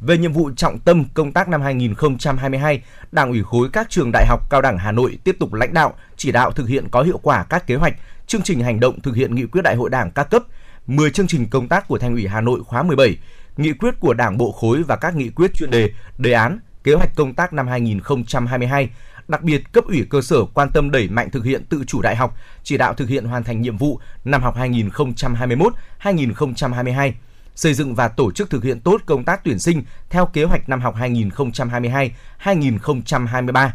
Về 0.00 0.18
nhiệm 0.18 0.32
vụ 0.32 0.50
trọng 0.56 0.78
tâm 0.78 1.04
công 1.14 1.32
tác 1.32 1.48
năm 1.48 1.62
2022, 1.62 2.82
Đảng 3.12 3.30
ủy 3.30 3.42
khối 3.42 3.68
các 3.72 3.90
trường 3.90 4.10
đại 4.12 4.26
học 4.26 4.40
cao 4.50 4.62
đẳng 4.62 4.78
Hà 4.78 4.92
Nội 4.92 5.18
tiếp 5.24 5.36
tục 5.40 5.54
lãnh 5.54 5.74
đạo, 5.74 5.94
chỉ 6.16 6.32
đạo 6.32 6.52
thực 6.52 6.68
hiện 6.68 6.88
có 6.90 7.02
hiệu 7.02 7.18
quả 7.22 7.44
các 7.48 7.66
kế 7.66 7.74
hoạch, 7.74 7.94
chương 8.26 8.42
trình 8.42 8.60
hành 8.60 8.80
động 8.80 9.00
thực 9.00 9.16
hiện 9.16 9.34
nghị 9.34 9.46
quyết 9.46 9.62
đại 9.62 9.76
hội 9.76 9.90
Đảng 9.90 10.10
các 10.10 10.24
cấp, 10.24 10.42
10 10.86 11.10
chương 11.10 11.26
trình 11.26 11.46
công 11.50 11.68
tác 11.68 11.88
của 11.88 11.98
Thành 11.98 12.12
ủy 12.12 12.26
Hà 12.26 12.40
Nội 12.40 12.60
khóa 12.64 12.82
17, 12.82 13.16
nghị 13.56 13.72
quyết 13.72 13.94
của 14.00 14.14
Đảng 14.14 14.38
bộ 14.38 14.52
khối 14.52 14.82
và 14.82 14.96
các 14.96 15.16
nghị 15.16 15.28
quyết 15.28 15.54
chuyên 15.54 15.70
đề, 15.70 15.90
đề 16.18 16.32
án, 16.32 16.58
kế 16.84 16.94
hoạch 16.94 17.16
công 17.16 17.34
tác 17.34 17.52
năm 17.52 17.68
2022 17.68 18.90
Đặc 19.30 19.42
biệt, 19.42 19.72
cấp 19.72 19.84
ủy 19.84 20.06
cơ 20.10 20.22
sở 20.22 20.44
quan 20.54 20.70
tâm 20.70 20.90
đẩy 20.90 21.08
mạnh 21.08 21.30
thực 21.30 21.44
hiện 21.44 21.64
tự 21.64 21.84
chủ 21.86 22.02
đại 22.02 22.16
học, 22.16 22.36
chỉ 22.62 22.76
đạo 22.76 22.94
thực 22.94 23.08
hiện 23.08 23.24
hoàn 23.24 23.44
thành 23.44 23.62
nhiệm 23.62 23.76
vụ 23.76 24.00
năm 24.24 24.42
học 24.42 24.56
2021-2022 24.56 27.12
xây 27.60 27.74
dựng 27.74 27.94
và 27.94 28.08
tổ 28.08 28.32
chức 28.32 28.50
thực 28.50 28.64
hiện 28.64 28.80
tốt 28.80 29.00
công 29.06 29.24
tác 29.24 29.44
tuyển 29.44 29.58
sinh 29.58 29.82
theo 30.10 30.26
kế 30.26 30.44
hoạch 30.44 30.68
năm 30.68 30.80
học 30.80 30.94
2022-2023. 32.42 33.70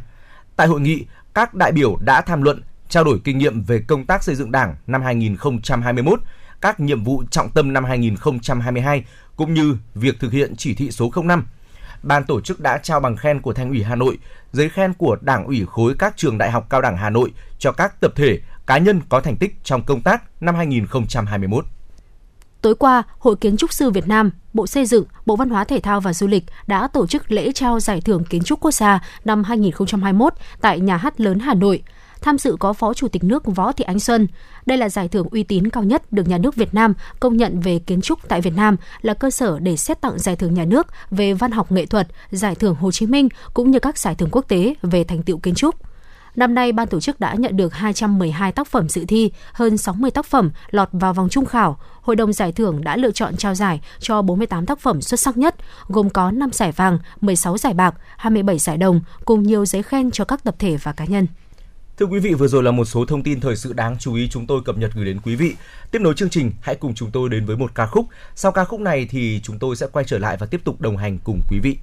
Tại 0.55 0.67
hội 0.67 0.81
nghị, 0.81 1.05
các 1.33 1.53
đại 1.53 1.71
biểu 1.71 1.97
đã 2.01 2.21
tham 2.21 2.41
luận, 2.41 2.61
trao 2.89 3.03
đổi 3.03 3.19
kinh 3.23 3.37
nghiệm 3.37 3.61
về 3.61 3.83
công 3.87 4.05
tác 4.05 4.23
xây 4.23 4.35
dựng 4.35 4.51
Đảng 4.51 4.75
năm 4.87 5.01
2021, 5.01 6.19
các 6.61 6.79
nhiệm 6.79 7.03
vụ 7.03 7.23
trọng 7.31 7.49
tâm 7.49 7.73
năm 7.73 7.83
2022 7.83 9.05
cũng 9.35 9.53
như 9.53 9.77
việc 9.95 10.19
thực 10.19 10.31
hiện 10.31 10.55
chỉ 10.55 10.73
thị 10.73 10.91
số 10.91 11.11
05 11.23 11.45
ban 12.03 12.23
tổ 12.23 12.41
chức 12.41 12.59
đã 12.59 12.77
trao 12.77 12.99
bằng 12.99 13.15
khen 13.15 13.41
của 13.41 13.53
Thành 13.53 13.69
ủy 13.69 13.83
Hà 13.83 13.95
Nội, 13.95 14.17
giấy 14.51 14.69
khen 14.69 14.93
của 14.93 15.17
Đảng 15.21 15.45
ủy 15.45 15.65
khối 15.65 15.95
các 15.99 16.17
trường 16.17 16.37
đại 16.37 16.51
học 16.51 16.67
cao 16.69 16.81
đẳng 16.81 16.97
Hà 16.97 17.09
Nội 17.09 17.33
cho 17.59 17.71
các 17.71 18.01
tập 18.01 18.11
thể, 18.15 18.39
cá 18.65 18.77
nhân 18.77 19.01
có 19.09 19.21
thành 19.21 19.37
tích 19.37 19.55
trong 19.63 19.83
công 19.83 20.01
tác 20.01 20.23
năm 20.41 20.55
2021. 20.55 21.65
Tối 22.65 22.75
qua, 22.75 23.03
Hội 23.19 23.35
Kiến 23.35 23.57
trúc 23.57 23.73
sư 23.73 23.89
Việt 23.89 24.07
Nam, 24.07 24.31
Bộ 24.53 24.67
Xây 24.67 24.85
dựng, 24.85 25.05
Bộ 25.25 25.35
Văn 25.35 25.49
hóa 25.49 25.63
Thể 25.63 25.79
thao 25.79 26.01
và 26.01 26.13
Du 26.13 26.27
lịch 26.27 26.43
đã 26.67 26.87
tổ 26.87 27.07
chức 27.07 27.31
lễ 27.31 27.51
trao 27.51 27.79
giải 27.79 28.01
thưởng 28.01 28.23
kiến 28.23 28.43
trúc 28.43 28.59
quốc 28.59 28.71
gia 28.71 29.03
năm 29.25 29.43
2021 29.43 30.33
tại 30.61 30.79
Nhà 30.79 30.97
hát 30.97 31.21
lớn 31.21 31.39
Hà 31.39 31.53
Nội. 31.53 31.83
Tham 32.21 32.37
dự 32.37 32.55
có 32.59 32.73
Phó 32.73 32.93
Chủ 32.93 33.07
tịch 33.07 33.23
nước 33.23 33.43
Võ 33.45 33.71
Thị 33.71 33.83
Ánh 33.83 33.99
Xuân. 33.99 34.27
Đây 34.65 34.77
là 34.77 34.89
giải 34.89 35.07
thưởng 35.07 35.27
uy 35.31 35.43
tín 35.43 35.69
cao 35.69 35.83
nhất 35.83 36.11
được 36.11 36.27
nhà 36.27 36.37
nước 36.37 36.55
Việt 36.55 36.73
Nam 36.73 36.93
công 37.19 37.37
nhận 37.37 37.59
về 37.59 37.79
kiến 37.79 38.01
trúc 38.01 38.19
tại 38.27 38.41
Việt 38.41 38.53
Nam, 38.55 38.75
là 39.01 39.13
cơ 39.13 39.31
sở 39.31 39.59
để 39.59 39.77
xét 39.77 40.01
tặng 40.01 40.19
giải 40.19 40.35
thưởng 40.35 40.53
nhà 40.53 40.65
nước 40.65 40.87
về 41.11 41.33
văn 41.33 41.51
học 41.51 41.71
nghệ 41.71 41.85
thuật, 41.85 42.07
giải 42.31 42.55
thưởng 42.55 42.75
Hồ 42.75 42.91
Chí 42.91 43.05
Minh 43.05 43.29
cũng 43.53 43.71
như 43.71 43.79
các 43.79 43.97
giải 43.97 44.15
thưởng 44.15 44.29
quốc 44.31 44.45
tế 44.47 44.73
về 44.81 45.03
thành 45.03 45.23
tựu 45.23 45.37
kiến 45.37 45.55
trúc. 45.55 45.75
Năm 46.35 46.55
nay, 46.55 46.71
ban 46.71 46.87
tổ 46.87 46.99
chức 46.99 47.19
đã 47.19 47.33
nhận 47.33 47.57
được 47.57 47.73
212 47.73 48.51
tác 48.51 48.67
phẩm 48.67 48.89
dự 48.89 49.05
thi, 49.07 49.31
hơn 49.53 49.77
60 49.77 50.11
tác 50.11 50.25
phẩm 50.25 50.51
lọt 50.71 50.89
vào 50.91 51.13
vòng 51.13 51.29
trung 51.29 51.45
khảo. 51.45 51.77
Hội 52.01 52.15
đồng 52.15 52.33
giải 52.33 52.51
thưởng 52.51 52.83
đã 52.83 52.97
lựa 52.97 53.11
chọn 53.11 53.37
trao 53.37 53.55
giải 53.55 53.81
cho 53.99 54.21
48 54.21 54.65
tác 54.65 54.79
phẩm 54.79 55.01
xuất 55.01 55.19
sắc 55.19 55.37
nhất, 55.37 55.55
gồm 55.87 56.09
có 56.09 56.31
5 56.31 56.49
giải 56.53 56.71
vàng, 56.71 56.99
16 57.21 57.57
giải 57.57 57.73
bạc, 57.73 57.95
27 58.17 58.59
giải 58.59 58.77
đồng, 58.77 59.01
cùng 59.25 59.43
nhiều 59.43 59.65
giấy 59.65 59.83
khen 59.83 60.11
cho 60.11 60.25
các 60.25 60.43
tập 60.43 60.55
thể 60.59 60.77
và 60.83 60.93
cá 60.93 61.05
nhân. 61.05 61.27
Thưa 61.97 62.05
quý 62.05 62.19
vị, 62.19 62.33
vừa 62.33 62.47
rồi 62.47 62.63
là 62.63 62.71
một 62.71 62.85
số 62.85 63.05
thông 63.05 63.23
tin 63.23 63.39
thời 63.39 63.55
sự 63.55 63.73
đáng 63.73 63.97
chú 63.99 64.15
ý 64.15 64.29
chúng 64.29 64.47
tôi 64.47 64.61
cập 64.65 64.77
nhật 64.77 64.91
gửi 64.95 65.05
đến 65.05 65.19
quý 65.23 65.35
vị. 65.35 65.55
Tiếp 65.91 65.99
nối 66.01 66.13
chương 66.13 66.29
trình, 66.29 66.51
hãy 66.61 66.75
cùng 66.75 66.93
chúng 66.95 67.11
tôi 67.11 67.29
đến 67.29 67.45
với 67.45 67.57
một 67.57 67.75
ca 67.75 67.85
khúc. 67.85 68.05
Sau 68.35 68.51
ca 68.51 68.65
khúc 68.65 68.79
này 68.79 69.07
thì 69.09 69.39
chúng 69.43 69.59
tôi 69.59 69.75
sẽ 69.75 69.87
quay 69.91 70.05
trở 70.05 70.17
lại 70.17 70.37
và 70.39 70.45
tiếp 70.45 70.61
tục 70.63 70.81
đồng 70.81 70.97
hành 70.97 71.17
cùng 71.23 71.41
quý 71.49 71.59
vị. 71.59 71.77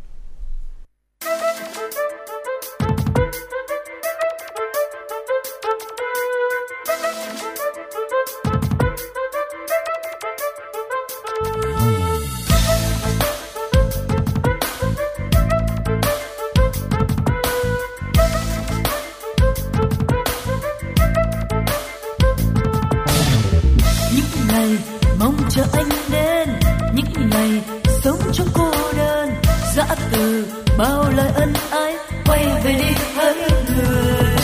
Bao 30.83 31.11
lời 31.17 31.31
ân 31.35 31.53
ái, 31.71 31.97
quay 32.27 32.47
về 32.65 32.73
đi 32.73 32.95
hỡi 33.17 33.35
người. 33.35 34.37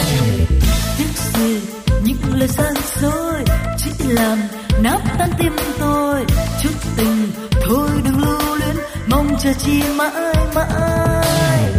Tiếc 0.98 1.19
gì, 1.35 1.60
những 2.02 2.35
lời 2.35 2.48
gian 2.48 2.74
dối 3.01 3.44
chỉ 3.78 3.90
làm 4.09 4.39
nát 4.82 4.98
tan 5.19 5.31
tim 5.39 5.56
tôi. 5.78 6.24
Chút 6.62 6.74
tình 6.97 7.31
thôi 7.66 7.89
đừng 8.05 8.23
lưu 8.23 8.56
luyến, 8.56 8.77
mong 9.06 9.36
chờ 9.43 9.52
chi 9.59 9.82
mãi 9.97 10.35
mãi. 10.55 11.73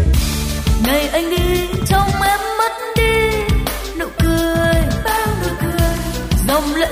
Ngày 0.85 1.07
anh 1.07 1.29
đi 1.29 1.67
trong 1.87 2.09
em 2.23 2.39
mất 2.57 2.71
đi 2.95 3.41
nụ 3.99 4.05
cười, 4.19 4.75
bao 5.05 5.27
nụ 5.41 5.49
cười. 5.61 5.89
Dòng 6.47 6.75
lệ 6.75 6.91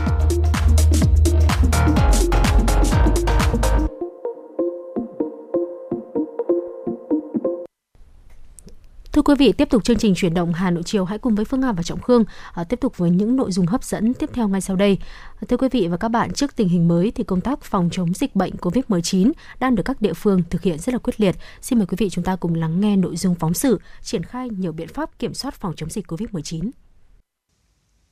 Thưa 9.11 9.21
quý 9.21 9.35
vị, 9.39 9.51
tiếp 9.51 9.69
tục 9.69 9.83
chương 9.83 9.97
trình 9.97 10.15
chuyển 10.15 10.33
động 10.33 10.53
Hà 10.53 10.71
Nội 10.71 10.83
chiều 10.83 11.05
hãy 11.05 11.17
cùng 11.17 11.35
với 11.35 11.45
Phương 11.45 11.61
Hà 11.61 11.71
và 11.71 11.83
Trọng 11.83 12.01
Khương 12.01 12.23
à, 12.53 12.63
tiếp 12.63 12.79
tục 12.79 12.97
với 12.97 13.09
những 13.09 13.35
nội 13.35 13.51
dung 13.51 13.65
hấp 13.65 13.83
dẫn 13.83 14.13
tiếp 14.13 14.29
theo 14.33 14.47
ngay 14.47 14.61
sau 14.61 14.75
đây. 14.75 14.97
À, 15.41 15.43
thưa 15.47 15.57
quý 15.57 15.67
vị 15.71 15.87
và 15.87 15.97
các 15.97 16.09
bạn, 16.09 16.33
trước 16.33 16.55
tình 16.55 16.69
hình 16.69 16.87
mới 16.87 17.11
thì 17.11 17.23
công 17.23 17.41
tác 17.41 17.61
phòng 17.61 17.89
chống 17.91 18.13
dịch 18.13 18.35
bệnh 18.35 18.55
COVID-19 18.55 19.31
đang 19.59 19.75
được 19.75 19.83
các 19.83 20.01
địa 20.01 20.13
phương 20.13 20.43
thực 20.49 20.61
hiện 20.61 20.79
rất 20.79 20.93
là 20.93 20.99
quyết 20.99 21.21
liệt. 21.21 21.35
Xin 21.61 21.79
mời 21.79 21.85
quý 21.85 21.95
vị 21.99 22.09
chúng 22.09 22.23
ta 22.23 22.35
cùng 22.35 22.55
lắng 22.55 22.81
nghe 22.81 22.95
nội 22.95 23.17
dung 23.17 23.35
phóng 23.35 23.53
sự 23.53 23.79
triển 24.01 24.23
khai 24.23 24.49
nhiều 24.49 24.71
biện 24.71 24.87
pháp 24.87 25.19
kiểm 25.19 25.33
soát 25.33 25.55
phòng 25.55 25.73
chống 25.75 25.89
dịch 25.89 26.07
COVID-19. 26.07 26.69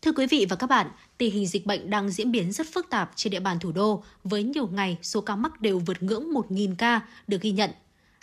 Thưa 0.02 0.12
quý 0.12 0.28
vị 0.28 0.46
và 0.50 0.56
các 0.56 0.68
bạn, 0.68 0.88
tình 1.18 1.34
hình 1.34 1.48
dịch 1.48 1.66
bệnh 1.66 1.90
đang 1.90 2.10
diễn 2.10 2.32
biến 2.32 2.52
rất 2.52 2.68
phức 2.74 2.90
tạp 2.90 3.12
trên 3.16 3.32
địa 3.32 3.40
bàn 3.40 3.60
thủ 3.60 3.72
đô 3.72 4.04
với 4.24 4.44
nhiều 4.44 4.68
ngày 4.68 4.98
số 5.02 5.22
ca 5.22 5.36
mắc 5.36 5.62
đều 5.62 5.80
vượt 5.80 6.04
ngưỡng 6.04 6.32
1.000 6.32 6.76
ca 6.78 7.02
được 7.28 7.42
ghi 7.42 7.52
nhận. 7.52 7.70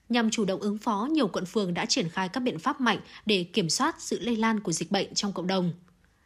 Nhằm 0.09 0.31
chủ 0.31 0.45
động 0.45 0.61
ứng 0.61 0.79
phó, 0.79 1.09
nhiều 1.13 1.29
quận 1.29 1.45
phường 1.47 1.75
đã 1.75 1.87
triển 1.87 2.09
khai 2.09 2.29
các 2.29 2.41
biện 2.41 2.59
pháp 2.59 2.81
mạnh 2.81 2.99
để 3.27 3.45
kiểm 3.45 3.71
soát 3.71 3.97
sự 3.99 4.19
lây 4.21 4.37
lan 4.37 4.61
của 4.61 4.73
dịch 4.73 4.91
bệnh 4.91 5.15
trong 5.15 5.33
cộng 5.33 5.47
đồng. 5.47 5.73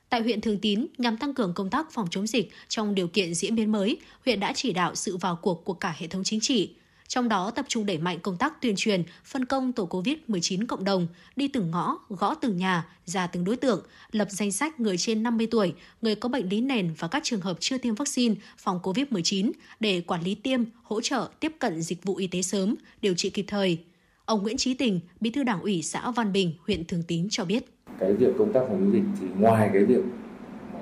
Tại 0.08 0.22
huyện 0.22 0.40
Thường 0.40 0.58
Tín, 0.58 0.86
nhằm 0.98 1.16
tăng 1.16 1.34
cường 1.34 1.54
công 1.54 1.70
tác 1.70 1.92
phòng 1.92 2.06
chống 2.10 2.26
dịch 2.26 2.50
trong 2.68 2.94
điều 2.94 3.08
kiện 3.08 3.34
diễn 3.34 3.54
biến 3.54 3.72
mới, 3.72 3.98
huyện 4.24 4.40
đã 4.40 4.52
chỉ 4.56 4.72
đạo 4.72 4.94
sự 4.94 5.16
vào 5.16 5.36
cuộc 5.36 5.64
của 5.64 5.74
cả 5.74 5.94
hệ 5.98 6.06
thống 6.06 6.24
chính 6.24 6.40
trị. 6.40 6.74
Trong 7.10 7.28
đó 7.28 7.50
tập 7.50 7.64
trung 7.68 7.86
đẩy 7.86 7.98
mạnh 7.98 8.18
công 8.22 8.36
tác 8.36 8.60
tuyên 8.60 8.74
truyền, 8.76 9.02
phân 9.24 9.44
công 9.44 9.72
tổ 9.72 9.86
COVID-19 9.86 10.66
cộng 10.66 10.84
đồng, 10.84 11.06
đi 11.36 11.48
từng 11.48 11.70
ngõ, 11.70 11.98
gõ 12.08 12.34
từng 12.34 12.56
nhà, 12.56 12.86
ra 13.04 13.26
từng 13.26 13.44
đối 13.44 13.56
tượng, 13.56 13.84
lập 14.12 14.28
danh 14.30 14.52
sách 14.52 14.80
người 14.80 14.96
trên 14.98 15.22
50 15.22 15.48
tuổi, 15.50 15.74
người 16.02 16.14
có 16.14 16.28
bệnh 16.28 16.48
lý 16.48 16.60
nền 16.60 16.94
và 16.98 17.08
các 17.08 17.24
trường 17.24 17.40
hợp 17.40 17.56
chưa 17.60 17.78
tiêm 17.78 17.94
vaccine 17.94 18.34
phòng 18.58 18.80
COVID-19 18.82 19.50
để 19.80 20.00
quản 20.00 20.22
lý 20.22 20.34
tiêm, 20.34 20.60
hỗ 20.82 21.00
trợ 21.00 21.28
tiếp 21.40 21.52
cận 21.58 21.82
dịch 21.82 22.04
vụ 22.04 22.16
y 22.16 22.26
tế 22.26 22.42
sớm, 22.42 22.74
điều 23.02 23.14
trị 23.14 23.30
kịp 23.30 23.44
thời. 23.48 23.78
Ông 24.24 24.42
Nguyễn 24.42 24.56
Trí 24.56 24.74
Tình, 24.74 25.00
Bí 25.20 25.30
thư 25.30 25.42
Đảng 25.42 25.60
ủy 25.60 25.82
xã 25.82 26.10
Văn 26.10 26.32
Bình, 26.32 26.52
huyện 26.66 26.84
Thường 26.84 27.02
Tín 27.08 27.28
cho 27.30 27.44
biết. 27.44 27.64
cái 27.98 28.12
việc 28.12 28.34
công 28.38 28.52
tác 28.52 28.60
phòng 28.68 28.78
chống 28.80 28.92
dịch 28.92 29.02
thì 29.20 29.26
ngoài 29.38 29.70
cái 29.72 29.84
việc 29.84 30.02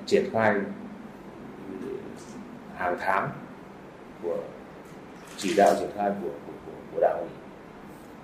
triển 0.05 0.29
khai 0.33 0.55
hàng 2.77 2.97
tháng 2.99 3.29
của 4.23 4.37
chỉ 5.39 5.55
đạo 5.57 5.75
triển 5.79 5.89
khai 5.95 6.11
của 6.21 6.29
của, 6.29 6.53
của, 6.65 6.71
của 6.93 6.99
đảng 7.01 7.17
ủy. 7.19 7.29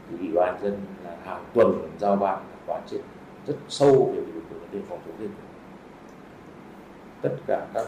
Thì 0.09 0.17
ủy 0.27 0.35
ban 0.35 0.61
dân 0.61 0.81
là 1.03 1.17
hàng 1.25 1.43
tuần 1.53 1.89
giao 1.99 2.15
ban 2.15 2.43
quán 2.67 2.81
triệt 2.87 3.01
rất 3.47 3.55
sâu 3.67 4.11
về 4.15 4.21
việc 4.21 4.41
vấn 4.49 4.71
đề 4.71 4.79
phòng 4.89 4.99
chống 5.05 5.15
dịch 5.19 5.29
tất 7.21 7.35
cả 7.47 7.67
các 7.73 7.87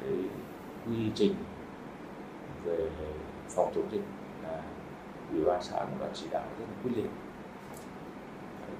cái 0.00 0.12
quy 0.86 1.10
trình 1.14 1.34
về 2.64 2.90
phòng 3.48 3.72
chống 3.74 3.88
dịch 3.92 4.02
là 4.42 4.62
ủy 5.32 5.44
ban 5.44 5.62
xã 5.62 5.76
cũng 5.76 5.98
đã 6.00 6.06
chỉ 6.14 6.26
đạo 6.30 6.44
rất 6.58 6.64
là 6.68 6.74
quyết 6.82 6.92
liệt. 6.96 7.10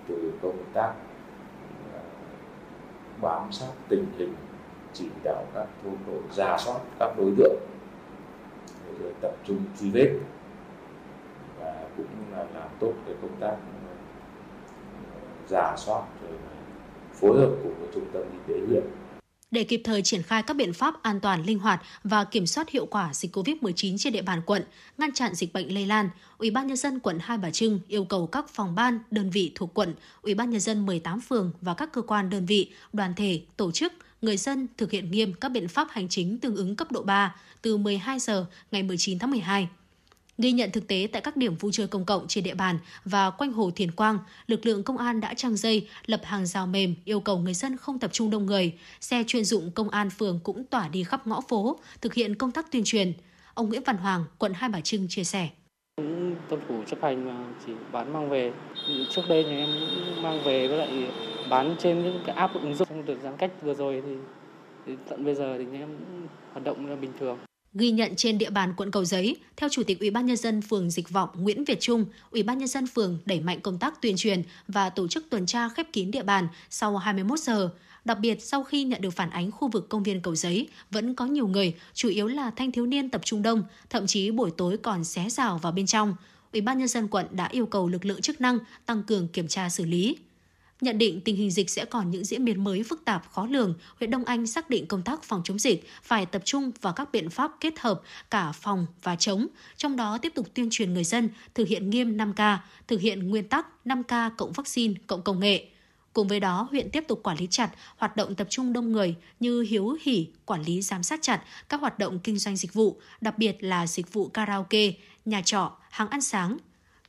Từ 0.08 0.32
công 0.42 0.64
tác 0.72 0.94
ờ, 1.92 2.00
bám 3.20 3.52
sát 3.52 3.72
tình 3.88 4.06
hình 4.18 4.34
chỉ 4.92 5.08
đạo 5.24 5.44
các 5.54 5.66
thôn 5.84 5.94
đội 6.06 6.22
ra 6.30 6.58
soát 6.58 6.78
các 6.98 7.12
đối 7.18 7.32
tượng 7.38 7.60
rồi 9.02 9.12
tập 9.20 9.36
trung 9.46 9.64
truy 9.80 9.90
vết 9.90 10.10
và 11.60 11.88
cũng 11.96 12.06
là 12.32 12.38
làm 12.54 12.68
tốt 12.80 12.92
cái 13.06 13.14
công 13.22 13.36
tác 13.40 13.56
ờ, 13.88 13.94
giả 15.48 15.76
soát 15.76 16.02
rồi 16.22 16.38
phối 17.12 17.38
hợp 17.38 17.50
cùng 17.62 17.74
với 17.78 17.88
trung 17.94 18.04
tâm 18.12 18.22
y 18.22 18.54
tế 18.54 18.60
huyện. 18.66 18.82
Để 19.50 19.64
kịp 19.64 19.80
thời 19.84 20.02
triển 20.02 20.22
khai 20.22 20.42
các 20.42 20.54
biện 20.54 20.72
pháp 20.72 21.02
an 21.02 21.20
toàn, 21.20 21.44
linh 21.44 21.58
hoạt 21.58 21.82
và 22.04 22.24
kiểm 22.24 22.46
soát 22.46 22.70
hiệu 22.70 22.86
quả 22.86 23.14
dịch 23.14 23.36
COVID-19 23.36 23.96
trên 23.98 24.12
địa 24.12 24.22
bàn 24.22 24.42
quận, 24.46 24.62
ngăn 24.98 25.12
chặn 25.12 25.34
dịch 25.34 25.52
bệnh 25.52 25.74
lây 25.74 25.86
lan, 25.86 26.10
Ủy 26.38 26.50
ban 26.50 26.66
nhân 26.66 26.76
dân 26.76 27.00
quận 27.00 27.18
Hai 27.20 27.38
Bà 27.38 27.50
Trưng 27.50 27.80
yêu 27.88 28.04
cầu 28.04 28.26
các 28.26 28.48
phòng 28.48 28.74
ban, 28.74 28.98
đơn 29.10 29.30
vị 29.30 29.52
thuộc 29.54 29.74
quận, 29.74 29.94
Ủy 30.22 30.34
ban 30.34 30.50
nhân 30.50 30.60
dân 30.60 30.86
18 30.86 31.20
phường 31.20 31.52
và 31.60 31.74
các 31.74 31.92
cơ 31.92 32.02
quan 32.02 32.30
đơn 32.30 32.46
vị, 32.46 32.72
đoàn 32.92 33.14
thể, 33.14 33.40
tổ 33.56 33.70
chức 33.70 33.92
người 34.22 34.36
dân 34.36 34.66
thực 34.76 34.90
hiện 34.90 35.10
nghiêm 35.10 35.32
các 35.34 35.48
biện 35.48 35.68
pháp 35.68 35.88
hành 35.90 36.08
chính 36.08 36.38
tương 36.38 36.56
ứng 36.56 36.76
cấp 36.76 36.92
độ 36.92 37.02
3 37.02 37.36
từ 37.62 37.76
12 37.76 38.18
giờ 38.18 38.46
ngày 38.70 38.82
19 38.82 39.18
tháng 39.18 39.30
12. 39.30 39.68
Ghi 40.38 40.52
nhận 40.52 40.70
thực 40.70 40.86
tế 40.86 41.08
tại 41.12 41.22
các 41.22 41.36
điểm 41.36 41.56
vui 41.56 41.72
chơi 41.72 41.86
công 41.86 42.04
cộng 42.04 42.28
trên 42.28 42.44
địa 42.44 42.54
bàn 42.54 42.78
và 43.04 43.30
quanh 43.30 43.52
hồ 43.52 43.70
Thiền 43.70 43.90
Quang, 43.90 44.18
lực 44.46 44.66
lượng 44.66 44.82
công 44.82 44.98
an 44.98 45.20
đã 45.20 45.34
trang 45.34 45.56
dây, 45.56 45.88
lập 46.06 46.20
hàng 46.24 46.46
rào 46.46 46.66
mềm 46.66 46.94
yêu 47.04 47.20
cầu 47.20 47.38
người 47.38 47.54
dân 47.54 47.76
không 47.76 47.98
tập 47.98 48.10
trung 48.12 48.30
đông 48.30 48.46
người. 48.46 48.72
Xe 49.00 49.24
chuyên 49.26 49.44
dụng 49.44 49.70
công 49.70 49.88
an 49.88 50.10
phường 50.10 50.40
cũng 50.44 50.64
tỏa 50.64 50.88
đi 50.88 51.04
khắp 51.04 51.26
ngõ 51.26 51.40
phố, 51.40 51.80
thực 52.00 52.14
hiện 52.14 52.34
công 52.34 52.52
tác 52.52 52.72
tuyên 52.72 52.82
truyền. 52.84 53.12
Ông 53.54 53.68
Nguyễn 53.68 53.82
Văn 53.86 53.96
Hoàng, 53.96 54.24
quận 54.38 54.52
Hai 54.54 54.70
Bà 54.70 54.80
Trưng 54.80 55.08
chia 55.08 55.24
sẻ 55.24 55.48
cũng 55.98 56.36
tuân 56.48 56.60
thủ 56.68 56.82
chấp 56.86 57.02
hành 57.02 57.26
mà 57.26 57.44
chỉ 57.66 57.72
bán 57.92 58.12
mang 58.12 58.30
về. 58.30 58.52
Trước 59.10 59.22
đây 59.28 59.44
thì 59.48 59.56
em 59.56 59.68
cũng 59.80 60.22
mang 60.22 60.42
về 60.44 60.68
với 60.68 60.78
lại 60.78 61.06
bán 61.50 61.76
trên 61.78 62.02
những 62.02 62.20
cái 62.26 62.36
app 62.36 62.54
ứng 62.54 62.74
dụng. 62.74 62.88
Trong 62.88 63.06
đợt 63.06 63.16
giãn 63.22 63.36
cách 63.36 63.50
vừa 63.62 63.74
rồi 63.74 64.02
thì, 64.06 64.12
thì 64.86 64.92
tận 65.08 65.24
bây 65.24 65.34
giờ 65.34 65.58
thì 65.58 65.78
em 65.78 65.88
hoạt 66.52 66.64
động 66.64 66.86
là 66.90 66.96
bình 66.96 67.12
thường. 67.20 67.38
Ghi 67.74 67.90
nhận 67.90 68.16
trên 68.16 68.38
địa 68.38 68.50
bàn 68.50 68.74
quận 68.76 68.90
Cầu 68.90 69.04
Giấy, 69.04 69.36
theo 69.56 69.68
Chủ 69.68 69.82
tịch 69.82 70.00
Ủy 70.00 70.10
ban 70.10 70.26
nhân 70.26 70.36
dân 70.36 70.62
phường 70.62 70.90
Dịch 70.90 71.10
Vọng 71.10 71.28
Nguyễn 71.34 71.64
Việt 71.64 71.80
Trung, 71.80 72.04
Ủy 72.30 72.42
ban 72.42 72.58
nhân 72.58 72.68
dân 72.68 72.86
phường 72.86 73.18
đẩy 73.26 73.40
mạnh 73.40 73.60
công 73.60 73.78
tác 73.78 74.02
tuyên 74.02 74.16
truyền 74.16 74.42
và 74.68 74.90
tổ 74.90 75.08
chức 75.08 75.30
tuần 75.30 75.46
tra 75.46 75.68
khép 75.68 75.86
kín 75.92 76.10
địa 76.10 76.22
bàn 76.22 76.48
sau 76.70 76.96
21 76.96 77.38
giờ. 77.38 77.70
Đặc 78.08 78.18
biệt 78.20 78.42
sau 78.42 78.64
khi 78.64 78.84
nhận 78.84 79.00
được 79.00 79.10
phản 79.10 79.30
ánh 79.30 79.50
khu 79.50 79.68
vực 79.68 79.88
công 79.88 80.02
viên 80.02 80.20
Cầu 80.20 80.34
Giấy 80.34 80.68
vẫn 80.90 81.14
có 81.14 81.26
nhiều 81.26 81.48
người, 81.48 81.74
chủ 81.94 82.08
yếu 82.08 82.26
là 82.26 82.50
thanh 82.50 82.72
thiếu 82.72 82.86
niên 82.86 83.10
tập 83.10 83.20
trung 83.24 83.42
đông, 83.42 83.62
thậm 83.90 84.06
chí 84.06 84.30
buổi 84.30 84.50
tối 84.50 84.76
còn 84.76 85.04
xé 85.04 85.28
rào 85.28 85.58
vào 85.58 85.72
bên 85.72 85.86
trong. 85.86 86.14
Ủy 86.52 86.60
ban 86.60 86.78
nhân 86.78 86.88
dân 86.88 87.08
quận 87.08 87.26
đã 87.30 87.48
yêu 87.52 87.66
cầu 87.66 87.88
lực 87.88 88.04
lượng 88.04 88.20
chức 88.20 88.40
năng 88.40 88.58
tăng 88.86 89.02
cường 89.02 89.28
kiểm 89.28 89.48
tra 89.48 89.68
xử 89.68 89.84
lý. 89.84 90.16
Nhận 90.80 90.98
định 90.98 91.20
tình 91.20 91.36
hình 91.36 91.50
dịch 91.50 91.70
sẽ 91.70 91.84
còn 91.84 92.10
những 92.10 92.24
diễn 92.24 92.44
biến 92.44 92.64
mới 92.64 92.82
phức 92.82 93.04
tạp 93.04 93.30
khó 93.30 93.46
lường, 93.46 93.74
huyện 93.98 94.10
Đông 94.10 94.24
Anh 94.24 94.46
xác 94.46 94.70
định 94.70 94.86
công 94.86 95.02
tác 95.02 95.22
phòng 95.22 95.40
chống 95.44 95.58
dịch 95.58 95.88
phải 96.02 96.26
tập 96.26 96.42
trung 96.44 96.70
vào 96.80 96.92
các 96.92 97.12
biện 97.12 97.30
pháp 97.30 97.52
kết 97.60 97.78
hợp 97.78 98.02
cả 98.30 98.52
phòng 98.52 98.86
và 99.02 99.16
chống, 99.16 99.46
trong 99.76 99.96
đó 99.96 100.18
tiếp 100.18 100.32
tục 100.34 100.48
tuyên 100.54 100.68
truyền 100.70 100.94
người 100.94 101.04
dân 101.04 101.28
thực 101.54 101.68
hiện 101.68 101.90
nghiêm 101.90 102.16
5K, 102.16 102.58
thực 102.86 103.00
hiện 103.00 103.28
nguyên 103.28 103.48
tắc 103.48 103.66
5K 103.84 104.30
cộng 104.36 104.52
vaccine 104.52 104.94
cộng 105.06 105.22
công 105.22 105.40
nghệ. 105.40 105.68
Cùng 106.18 106.28
với 106.28 106.40
đó, 106.40 106.68
huyện 106.70 106.90
tiếp 106.90 107.04
tục 107.08 107.20
quản 107.22 107.36
lý 107.36 107.46
chặt 107.50 107.70
hoạt 107.96 108.16
động 108.16 108.34
tập 108.34 108.46
trung 108.50 108.72
đông 108.72 108.92
người 108.92 109.14
như 109.40 109.60
hiếu 109.60 109.96
hỉ, 110.02 110.28
quản 110.46 110.62
lý 110.62 110.82
giám 110.82 111.02
sát 111.02 111.18
chặt 111.22 111.40
các 111.68 111.80
hoạt 111.80 111.98
động 111.98 112.18
kinh 112.24 112.38
doanh 112.38 112.56
dịch 112.56 112.74
vụ, 112.74 112.96
đặc 113.20 113.38
biệt 113.38 113.64
là 113.64 113.86
dịch 113.86 114.12
vụ 114.12 114.28
karaoke, 114.28 114.92
nhà 115.24 115.42
trọ, 115.44 115.72
hàng 115.90 116.08
ăn 116.08 116.20
sáng. 116.20 116.56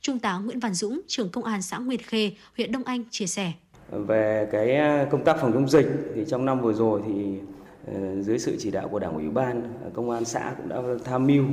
Trung 0.00 0.18
tá 0.18 0.38
Nguyễn 0.38 0.60
Văn 0.60 0.74
Dũng, 0.74 1.00
trưởng 1.06 1.28
công 1.28 1.44
an 1.44 1.62
xã 1.62 1.78
Nguyệt 1.78 2.00
Khê, 2.02 2.32
huyện 2.56 2.72
Đông 2.72 2.84
Anh 2.84 3.04
chia 3.10 3.26
sẻ. 3.26 3.52
Về 3.90 4.48
cái 4.52 4.76
à, 4.76 5.06
công 5.10 5.24
tác 5.24 5.36
phòng 5.40 5.52
chống 5.52 5.68
dịch 5.68 5.86
thì 6.14 6.24
trong 6.28 6.44
năm 6.44 6.60
vừa 6.60 6.72
rồi 6.72 7.02
thì 7.06 7.38
ờ, 7.86 8.22
dưới 8.22 8.38
sự 8.38 8.56
chỉ 8.58 8.70
đạo 8.70 8.88
của 8.88 8.98
Đảng 8.98 9.14
ủy 9.14 9.28
ban, 9.28 9.62
à, 9.62 9.88
công 9.94 10.10
an 10.10 10.24
xã 10.24 10.54
cũng 10.56 10.68
đã 10.68 10.76
tham 11.04 11.26
mưu 11.26 11.44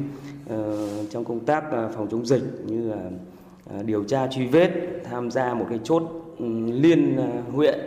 ờ, 0.49 0.87
trong 1.09 1.25
công 1.25 1.45
tác 1.45 1.71
à, 1.71 1.89
phòng 1.95 2.07
chống 2.11 2.25
dịch 2.25 2.43
như 2.65 2.89
là 2.89 3.09
điều 3.85 4.03
tra 4.03 4.27
truy 4.27 4.45
vết, 4.47 4.71
tham 5.03 5.31
gia 5.31 5.53
một 5.53 5.65
cái 5.69 5.79
chốt 5.83 6.26
liên 6.65 7.17
à, 7.17 7.27
huyện, 7.51 7.79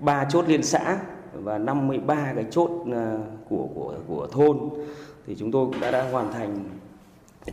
ba 0.00 0.26
chốt 0.30 0.44
liên 0.48 0.62
xã 0.62 0.98
và 1.32 1.58
53 1.58 2.32
cái 2.34 2.44
chốt 2.50 2.70
à, 2.92 3.18
của 3.48 3.68
của 3.74 3.94
của 4.08 4.28
thôn 4.32 4.58
thì 5.26 5.36
chúng 5.38 5.52
tôi 5.52 5.66
cũng 5.66 5.80
đã 5.80 5.90
đã 5.90 6.10
hoàn 6.10 6.32
thành 6.32 6.64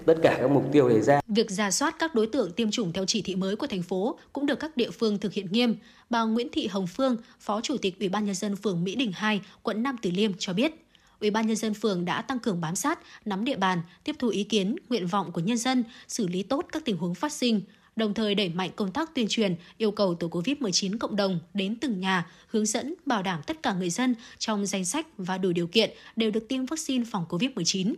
tất 0.06 0.16
cả 0.22 0.38
các 0.41 0.52
mục 0.52 0.64
tiêu 0.72 0.90
đề 0.90 1.02
ra. 1.02 1.20
Việc 1.28 1.52
ra 1.52 1.72
soát 1.72 1.95
các 1.99 2.16
đối 2.16 2.28
tượng 2.28 2.52
tiêm 2.52 2.72
chủng 2.72 2.94
theo 2.94 3.06
chỉ 3.06 3.22
thị 3.22 3.36
mới 3.36 3.56
của 3.56 3.68
thành 3.68 3.84
phố 3.84 4.20
cũng 4.34 4.45
được 4.45 4.60
các 4.60 4.78
địa 4.78 4.91
phương 4.91 5.18
thực 5.18 5.34
hiện 5.34 5.48
nghiêm. 5.52 5.76
Bà 6.10 6.24
Nguyễn 6.24 6.48
Thị 6.52 6.68
Hồng 6.68 6.88
Phương, 6.88 7.18
Phó 7.40 7.62
Chủ 7.62 7.78
tịch 7.78 7.99
Ủy 7.99 8.10
ban 8.10 8.26
nhân 8.26 8.36
dân 8.36 8.56
phường 8.56 8.84
Mỹ 8.84 8.95
Đình 8.95 9.12
2, 9.16 9.41
quận 9.64 9.84
Nam 9.84 9.95
Từ 10.02 10.12
Liêm 10.12 10.32
cho 10.40 10.53
biết, 10.53 10.86
Ủy 11.20 11.32
ban 11.32 11.48
nhân 11.48 11.56
dân 11.56 11.74
phường 11.74 12.06
đã 12.06 12.22
tăng 12.22 12.40
cường 12.40 12.62
bám 12.62 12.76
sát, 12.76 12.99
nắm 13.26 13.45
địa 13.45 13.56
bàn, 13.56 13.82
tiếp 14.03 14.16
thu 14.20 14.28
ý 14.28 14.44
kiến, 14.44 14.76
nguyện 14.90 15.08
vọng 15.08 15.32
của 15.32 15.41
nhân 15.41 15.58
dân, 15.58 15.84
xử 16.08 16.28
lý 16.28 16.44
tốt 16.44 16.66
các 16.72 16.86
tình 16.86 16.98
huống 16.98 17.16
phát 17.16 17.32
sinh, 17.32 17.62
đồng 17.95 18.13
thời 18.13 18.35
đẩy 18.35 18.49
mạnh 18.49 18.69
công 18.76 18.91
tác 18.91 19.15
tuyên 19.15 19.27
truyền, 19.30 19.55
yêu 19.77 19.91
cầu 19.91 20.15
tổ 20.15 20.27
COVID-19 20.27 20.97
cộng 20.97 21.15
đồng 21.15 21.39
đến 21.53 21.76
từng 21.76 21.99
nhà, 21.99 22.27
hướng 22.47 22.65
dẫn 22.65 22.93
bảo 23.05 23.23
đảm 23.23 23.41
tất 23.47 23.63
cả 23.63 23.73
người 23.73 23.89
dân 23.89 24.15
trong 24.38 24.65
danh 24.65 24.85
sách 24.85 25.07
và 25.18 25.38
đủ 25.38 25.51
điều 25.51 25.68
kiện 25.68 25.89
đều 26.15 26.31
được 26.31 26.47
tiêm 26.47 26.65
vaccine 26.65 27.05
phòng 27.11 27.26
COVID-19. 27.30 27.93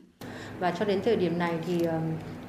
và 0.59 0.71
cho 0.71 0.85
đến 0.85 1.01
thời 1.05 1.15
điểm 1.15 1.37
này 1.37 1.59
thì 1.67 1.85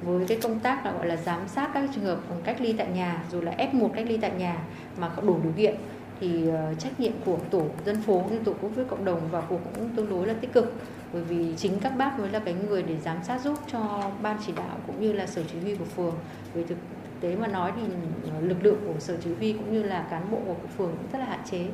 với 0.01 0.27
cái 0.27 0.37
công 0.41 0.59
tác 0.59 0.85
là 0.85 0.91
gọi 0.91 1.07
là 1.07 1.15
giám 1.15 1.47
sát 1.47 1.71
các 1.73 1.89
trường 1.95 2.03
hợp 2.03 2.19
cách 2.43 2.61
ly 2.61 2.73
tại 2.73 2.87
nhà 2.95 3.23
dù 3.31 3.41
là 3.41 3.55
F1 3.57 3.89
cách 3.89 4.05
ly 4.09 4.17
tại 4.17 4.31
nhà 4.37 4.67
mà 4.97 5.09
có 5.09 5.21
đủ 5.21 5.39
điều 5.43 5.51
kiện 5.51 5.75
thì 6.19 6.49
ờ, 6.49 6.73
trách 6.79 6.99
nhiệm 6.99 7.11
của 7.25 7.37
tổ 7.51 7.67
dân 7.85 8.01
phố 8.01 8.23
như 8.31 8.39
tổ 8.45 8.53
covid 8.53 8.87
cộng 8.89 9.05
đồng 9.05 9.21
và 9.31 9.41
cuộc 9.41 9.59
cũng 9.75 9.89
tương 9.95 10.09
đối 10.09 10.27
là 10.27 10.33
tích 10.33 10.53
cực 10.53 10.73
bởi 11.13 11.23
vì 11.23 11.53
chính 11.57 11.79
các 11.79 11.89
bác 11.89 12.19
mới 12.19 12.29
là 12.29 12.39
cái 12.39 12.53
người 12.53 12.83
để 12.83 12.97
giám 13.05 13.17
sát 13.23 13.41
giúp 13.43 13.57
cho 13.71 14.11
ban 14.21 14.37
chỉ 14.45 14.51
đạo 14.55 14.79
cũng 14.87 15.01
như 15.01 15.13
là 15.13 15.27
sở 15.27 15.43
chỉ 15.51 15.59
huy 15.59 15.75
của 15.75 15.85
phường 15.85 16.15
về 16.53 16.63
thực 16.63 16.77
tế 17.21 17.35
mà 17.35 17.47
nói 17.47 17.71
thì 17.75 17.81
ờ, 18.23 18.41
lực 18.41 18.57
lượng 18.63 18.77
của 18.85 18.99
sở 18.99 19.17
chỉ 19.23 19.29
huy 19.37 19.53
cũng 19.53 19.73
như 19.73 19.83
là 19.83 20.07
cán 20.09 20.31
bộ 20.31 20.37
của 20.47 20.55
phường 20.77 20.91
cũng 20.91 21.11
rất 21.11 21.19
là 21.19 21.25
hạn 21.25 21.39
chế. 21.51 21.65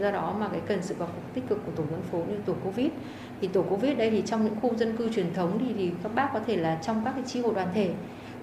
Do 0.00 0.10
đó 0.10 0.36
mà 0.38 0.48
cái 0.48 0.60
cần 0.66 0.82
sự 0.82 0.94
vào 0.98 1.08
cuộc 1.14 1.34
tích 1.34 1.44
cực 1.48 1.66
của 1.66 1.72
tổ 1.76 1.84
dân 1.90 2.02
phố 2.02 2.18
như 2.18 2.36
tổ 2.46 2.54
covid. 2.64 2.88
Thì 3.40 3.48
tổ 3.48 3.62
covid 3.62 3.98
đây 3.98 4.10
thì 4.10 4.22
trong 4.26 4.44
những 4.44 4.56
khu 4.62 4.74
dân 4.74 4.96
cư 4.96 5.12
truyền 5.12 5.34
thống 5.34 5.58
thì, 5.58 5.74
thì 5.78 5.90
các 6.02 6.14
bác 6.14 6.30
có 6.32 6.40
thể 6.46 6.56
là 6.56 6.78
trong 6.82 7.02
các 7.04 7.12
cái 7.14 7.24
chi 7.26 7.40
hội 7.40 7.54
đoàn 7.54 7.68
thể. 7.74 7.90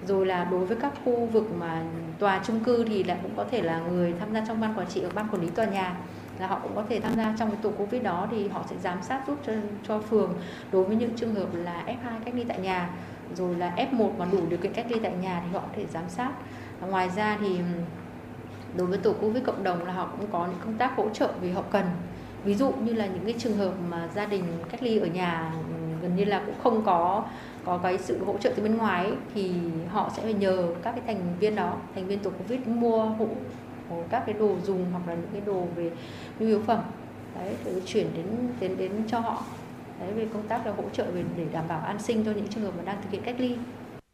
Rồi 0.06 0.26
là 0.26 0.44
đối 0.44 0.66
với 0.66 0.76
các 0.80 0.92
khu 1.04 1.26
vực 1.26 1.44
mà 1.58 1.84
tòa 2.18 2.42
chung 2.46 2.60
cư 2.64 2.84
thì 2.84 3.04
là 3.04 3.16
cũng 3.22 3.32
có 3.36 3.44
thể 3.50 3.62
là 3.62 3.80
người 3.80 4.14
tham 4.20 4.34
gia 4.34 4.44
trong 4.48 4.60
ban 4.60 4.78
quản 4.78 4.88
trị 4.88 5.00
ở 5.00 5.10
ban 5.14 5.28
quản 5.28 5.42
lý 5.42 5.50
tòa 5.50 5.64
nhà 5.64 5.96
là 6.38 6.46
họ 6.46 6.58
cũng 6.62 6.74
có 6.74 6.84
thể 6.88 7.00
tham 7.00 7.16
gia 7.16 7.34
trong 7.38 7.50
cái 7.50 7.58
tổ 7.62 7.70
covid 7.70 8.02
đó 8.02 8.28
thì 8.30 8.48
họ 8.48 8.64
sẽ 8.70 8.76
giám 8.82 9.02
sát 9.02 9.22
giúp 9.26 9.38
cho 9.46 9.52
cho 9.88 9.98
phường 9.98 10.34
đối 10.72 10.84
với 10.84 10.96
những 10.96 11.16
trường 11.16 11.34
hợp 11.34 11.48
là 11.54 11.84
F2 11.86 12.20
cách 12.24 12.34
ly 12.34 12.44
tại 12.48 12.58
nhà 12.58 12.90
rồi 13.36 13.56
là 13.56 13.74
F1 13.76 14.10
mà 14.18 14.24
đủ 14.32 14.38
điều 14.48 14.58
kiện 14.58 14.72
cách 14.72 14.86
ly 14.88 14.96
tại 15.02 15.12
nhà 15.22 15.42
thì 15.44 15.52
họ 15.52 15.60
có 15.60 15.68
thể 15.76 15.86
giám 15.92 16.08
sát. 16.08 16.32
Và 16.80 16.88
ngoài 16.88 17.10
ra 17.16 17.38
thì 17.40 17.58
đối 18.76 18.86
với 18.86 18.98
tổ 18.98 19.12
covid 19.12 19.44
cộng 19.44 19.64
đồng 19.64 19.86
là 19.86 19.92
họ 19.92 20.08
cũng 20.18 20.26
có 20.32 20.46
những 20.46 20.60
công 20.64 20.78
tác 20.78 20.96
hỗ 20.96 21.08
trợ 21.08 21.32
về 21.40 21.50
hậu 21.50 21.64
cần. 21.70 21.84
Ví 22.44 22.54
dụ 22.54 22.72
như 22.72 22.92
là 22.92 23.06
những 23.06 23.24
cái 23.24 23.34
trường 23.38 23.56
hợp 23.56 23.72
mà 23.90 24.08
gia 24.14 24.26
đình 24.26 24.44
cách 24.70 24.82
ly 24.82 24.98
ở 24.98 25.06
nhà 25.06 25.52
gần 26.02 26.16
như 26.16 26.24
là 26.24 26.42
cũng 26.46 26.54
không 26.62 26.82
có 26.84 27.24
có 27.64 27.78
cái 27.78 27.98
sự 27.98 28.24
hỗ 28.24 28.38
trợ 28.38 28.52
từ 28.56 28.62
bên 28.62 28.76
ngoài 28.76 29.04
ấy, 29.04 29.14
thì 29.34 29.52
họ 29.88 30.10
sẽ 30.16 30.22
phải 30.22 30.34
nhờ 30.34 30.74
các 30.82 30.92
cái 30.92 31.02
thành 31.06 31.20
viên 31.40 31.56
đó 31.56 31.76
thành 31.94 32.06
viên 32.06 32.18
tổ 32.18 32.30
covid 32.30 32.60
mua 32.66 33.04
hộ 33.04 33.28
các 34.10 34.22
cái 34.26 34.34
đồ 34.38 34.54
dùng 34.64 34.86
hoặc 34.92 35.08
là 35.08 35.14
những 35.14 35.30
cái 35.32 35.42
đồ 35.46 35.66
về 35.76 35.90
nhu 36.38 36.46
yếu 36.46 36.60
phẩm. 36.66 36.78
Đấy 37.38 37.54
để 37.64 37.72
chuyển 37.86 38.06
đến 38.16 38.26
đến 38.60 38.76
đến 38.76 38.92
cho 39.08 39.18
họ 39.18 39.42
đấy 40.00 40.12
về 40.12 40.26
công 40.32 40.48
tác 40.48 40.66
là 40.66 40.72
hỗ 40.72 40.84
trợ 40.92 41.10
về 41.10 41.24
để 41.36 41.44
đảm 41.52 41.68
bảo 41.68 41.80
an 41.80 42.02
sinh 42.02 42.24
cho 42.24 42.32
những 42.32 42.48
trường 42.48 42.62
hợp 42.64 42.72
mà 42.76 42.82
đang 42.82 43.02
thực 43.02 43.12
hiện 43.12 43.22
cách 43.24 43.36
ly 43.38 43.54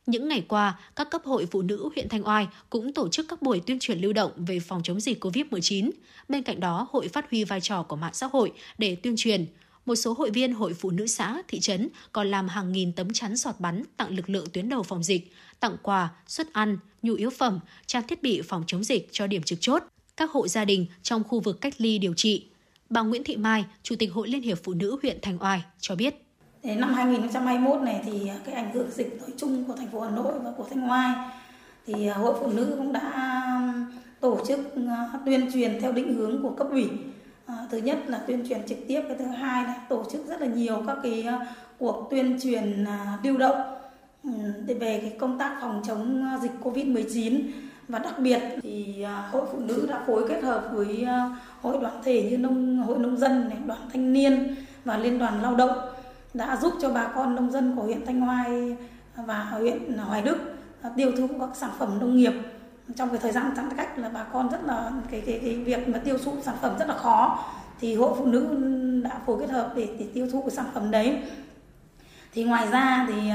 Những 0.07 0.29
ngày 0.29 0.45
qua, 0.49 0.79
các 0.97 1.11
cấp 1.11 1.23
hội 1.25 1.47
phụ 1.51 1.63
nữ 1.63 1.91
huyện 1.95 2.09
Thanh 2.09 2.27
Oai 2.27 2.47
cũng 2.71 2.93
tổ 2.93 3.09
chức 3.09 3.27
các 3.29 3.43
buổi 3.43 3.61
tuyên 3.67 3.79
truyền 3.79 3.99
lưu 3.99 4.13
động 4.13 4.33
về 4.37 4.61
phòng 4.61 4.83
chống 4.83 5.01
dịch 5.01 5.25
COVID-19. 5.25 5.91
Bên 6.29 6.43
cạnh 6.43 6.61
đó, 6.61 6.89
hội 6.91 7.09
phát 7.09 7.31
huy 7.31 7.45
vai 7.45 7.61
trò 7.61 7.83
của 7.83 7.97
mạng 7.97 8.15
xã 8.15 8.27
hội 8.27 8.53
để 8.79 8.97
tuyên 9.03 9.15
truyền. 9.17 9.47
Một 9.87 9.95
số 9.95 10.13
hội 10.13 10.31
viên 10.31 10.53
hội 10.53 10.75
phụ 10.75 10.91
nữ 10.91 11.07
xã, 11.07 11.43
thị 11.49 11.61
trấn 11.61 11.89
còn 12.13 12.31
làm 12.31 12.49
hàng 12.49 12.73
nghìn 12.73 12.93
tấm 12.93 13.13
chắn 13.13 13.37
giọt 13.37 13.55
bắn 13.59 13.83
tặng 13.97 14.17
lực 14.17 14.31
lượng 14.31 14.47
tuyến 14.53 14.69
đầu 14.69 14.83
phòng 14.83 15.03
dịch, 15.03 15.33
tặng 15.61 15.77
quà, 15.83 16.09
suất 16.27 16.53
ăn, 16.53 16.79
nhu 17.03 17.15
yếu 17.15 17.31
phẩm, 17.31 17.61
trang 17.87 18.07
thiết 18.09 18.23
bị 18.23 18.43
phòng 18.43 18.65
chống 18.67 18.85
dịch 18.85 19.09
cho 19.13 19.27
điểm 19.27 19.43
trực 19.43 19.59
chốt, 19.61 19.83
các 20.17 20.31
hộ 20.31 20.49
gia 20.49 20.65
đình 20.65 20.87
trong 21.03 21.25
khu 21.25 21.41
vực 21.41 21.61
cách 21.61 21.75
ly 21.79 21.99
điều 21.99 22.15
trị. 22.15 22.47
Bà 22.91 23.03
Nguyễn 23.03 23.25
Thị 23.25 23.37
Mai, 23.37 23.65
Chủ 23.83 23.95
tịch 23.99 24.13
Hội 24.13 24.29
Liên 24.29 24.43
hiệp 24.43 24.59
Phụ 24.65 24.75
nữ 24.75 24.99
huyện 25.03 25.19
Thanh 25.23 25.43
Oai 25.43 25.63
cho 25.81 25.97
biết. 25.97 26.15
Năm 26.63 26.95
2021 26.95 27.83
này 27.83 28.01
thì 28.05 28.31
cái 28.45 28.55
ảnh 28.55 28.75
hưởng 28.75 28.91
dịch 28.91 29.19
nói 29.21 29.31
chung 29.37 29.65
của 29.65 29.75
thành 29.77 29.89
phố 29.89 30.01
Hà 30.01 30.11
Nội 30.11 30.33
và 30.39 30.53
của 30.57 30.65
Thanh 30.71 30.91
Oai 30.91 31.15
thì 31.87 32.07
hội 32.07 32.35
phụ 32.41 32.53
nữ 32.53 32.75
cũng 32.79 32.93
đã 32.93 33.33
tổ 34.21 34.45
chức 34.49 34.61
ờ, 34.75 35.21
tuyên 35.27 35.53
truyền 35.53 35.81
theo 35.81 35.93
định 35.93 36.15
hướng 36.15 36.43
của 36.43 36.51
cấp 36.51 36.67
ủy. 36.71 36.89
À, 37.47 37.55
Thứ 37.71 37.79
nhất 37.79 37.99
là 38.07 38.19
tuyên 38.27 38.49
truyền 38.49 38.67
trực 38.67 38.79
tiếp, 38.89 39.03
cái 39.09 39.17
thứ 39.19 39.25
hai 39.25 39.65
là 39.65 39.75
tổ 39.89 40.05
chức 40.13 40.27
rất 40.27 40.41
là 40.41 40.47
nhiều 40.47 40.83
các 40.87 40.97
cái 41.03 41.23
ờ, 41.23 41.39
cuộc 41.79 42.09
tuyên 42.11 42.39
truyền 42.43 42.85
à, 42.85 43.19
lưu 43.23 43.37
động 43.37 43.61
để 44.67 44.75
về 44.75 44.99
cái 45.03 45.17
công 45.19 45.39
tác 45.39 45.59
phòng 45.61 45.83
chống 45.87 46.25
dịch 46.43 46.53
Covid-19 46.63 47.41
và 47.89 47.99
đặc 47.99 48.19
biệt 48.19 48.41
thì 48.63 49.03
à, 49.03 49.29
hội 49.33 49.47
phụ 49.53 49.59
nữ 49.59 49.87
đã 49.89 50.03
phối 50.07 50.29
kết 50.29 50.43
hợp 50.43 50.69
với 50.73 51.05
à, 51.05 51.31
hội 51.63 51.79
đoàn 51.81 52.01
thể 52.05 52.31
như 52.31 52.39
nông 52.39 52.83
hội 52.83 52.99
nông 52.99 53.17
dân 53.17 53.49
này, 53.49 53.59
đoàn 53.67 53.81
thanh 53.93 54.13
niên 54.13 54.55
và 54.85 54.97
liên 54.97 55.19
đoàn 55.19 55.43
lao 55.43 55.55
động 55.55 55.79
đã 56.35 56.57
giúp 56.57 56.73
cho 56.81 56.91
bà 56.91 57.13
con 57.15 57.35
nông 57.35 57.51
dân 57.51 57.77
của 57.77 57.83
huyện 57.83 58.07
Thanh 58.07 58.21
Hoai 58.21 58.77
và 59.17 59.45
huyện 59.45 59.99
Hoài 59.99 60.23
Đức 60.23 60.37
à, 60.83 60.91
tiêu 60.97 61.13
thụ 61.17 61.29
các 61.41 61.49
sản 61.55 61.71
phẩm 61.79 61.99
nông 62.01 62.17
nghiệp. 62.17 62.33
Trong 62.97 63.09
cái 63.09 63.19
thời 63.19 63.33
gian 63.33 63.53
giãn 63.57 63.69
cách 63.77 63.99
là 63.99 64.09
bà 64.09 64.25
con 64.25 64.49
rất 64.49 64.65
là 64.65 64.93
cái 65.11 65.23
cái 65.27 65.41
cái 65.43 65.57
việc 65.57 65.89
mà 65.89 65.99
tiêu 65.99 66.19
thụ 66.25 66.33
sản 66.43 66.57
phẩm 66.61 66.79
rất 66.79 66.89
là 66.89 66.95
khó. 66.95 67.45
Thì 67.81 67.95
hội 67.95 68.15
phụ 68.19 68.27
nữ 68.27 68.47
đã 69.05 69.21
phối 69.27 69.41
kết 69.41 69.51
hợp 69.51 69.73
để, 69.77 69.89
để 69.99 70.07
tiêu 70.15 70.29
thụ 70.33 70.41
cái 70.41 70.51
sản 70.51 70.67
phẩm 70.75 70.91
đấy. 70.91 71.23
Thì 72.33 72.45
ngoài 72.45 72.69
ra 72.71 73.07
thì 73.09 73.31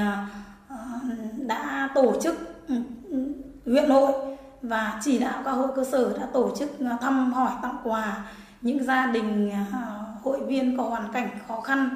đã 1.38 1.90
tổ 1.96 2.14
chức 2.22 2.36
ừ, 2.68 2.76
ừ, 3.10 3.34
huyện 3.66 3.90
hội 3.90 4.33
và 4.64 5.00
chỉ 5.04 5.20
đạo 5.20 5.42
các 5.46 5.52
hội 5.52 5.68
cơ 5.76 5.86
sở 5.92 6.18
đã 6.18 6.28
tổ 6.34 6.56
chức 6.60 6.80
à, 6.80 6.98
thăm 7.02 7.34
hỏi 7.34 7.52
tặng 7.62 7.78
quà 7.84 8.32
những 8.62 8.84
gia 8.84 9.12
đình 9.12 9.52
à, 9.52 9.66
hội 10.24 10.46
viên 10.48 10.78
có 10.78 10.84
hoàn 10.84 11.14
cảnh 11.14 11.30
khó 11.48 11.62
khăn. 11.62 11.90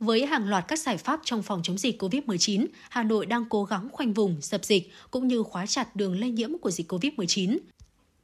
Với 0.00 0.26
hàng 0.26 0.48
loạt 0.48 0.64
các 0.68 0.78
giải 0.78 0.96
pháp 0.96 1.20
trong 1.24 1.42
phòng 1.42 1.60
chống 1.62 1.78
dịch 1.78 2.02
COVID-19, 2.02 2.66
Hà 2.90 3.02
Nội 3.02 3.26
đang 3.26 3.44
cố 3.48 3.64
gắng 3.64 3.88
khoanh 3.92 4.12
vùng, 4.12 4.36
dập 4.40 4.64
dịch 4.64 4.92
cũng 5.10 5.28
như 5.28 5.42
khóa 5.42 5.66
chặt 5.66 5.96
đường 5.96 6.20
lây 6.20 6.30
nhiễm 6.30 6.58
của 6.58 6.70
dịch 6.70 6.92
COVID-19. 6.92 7.58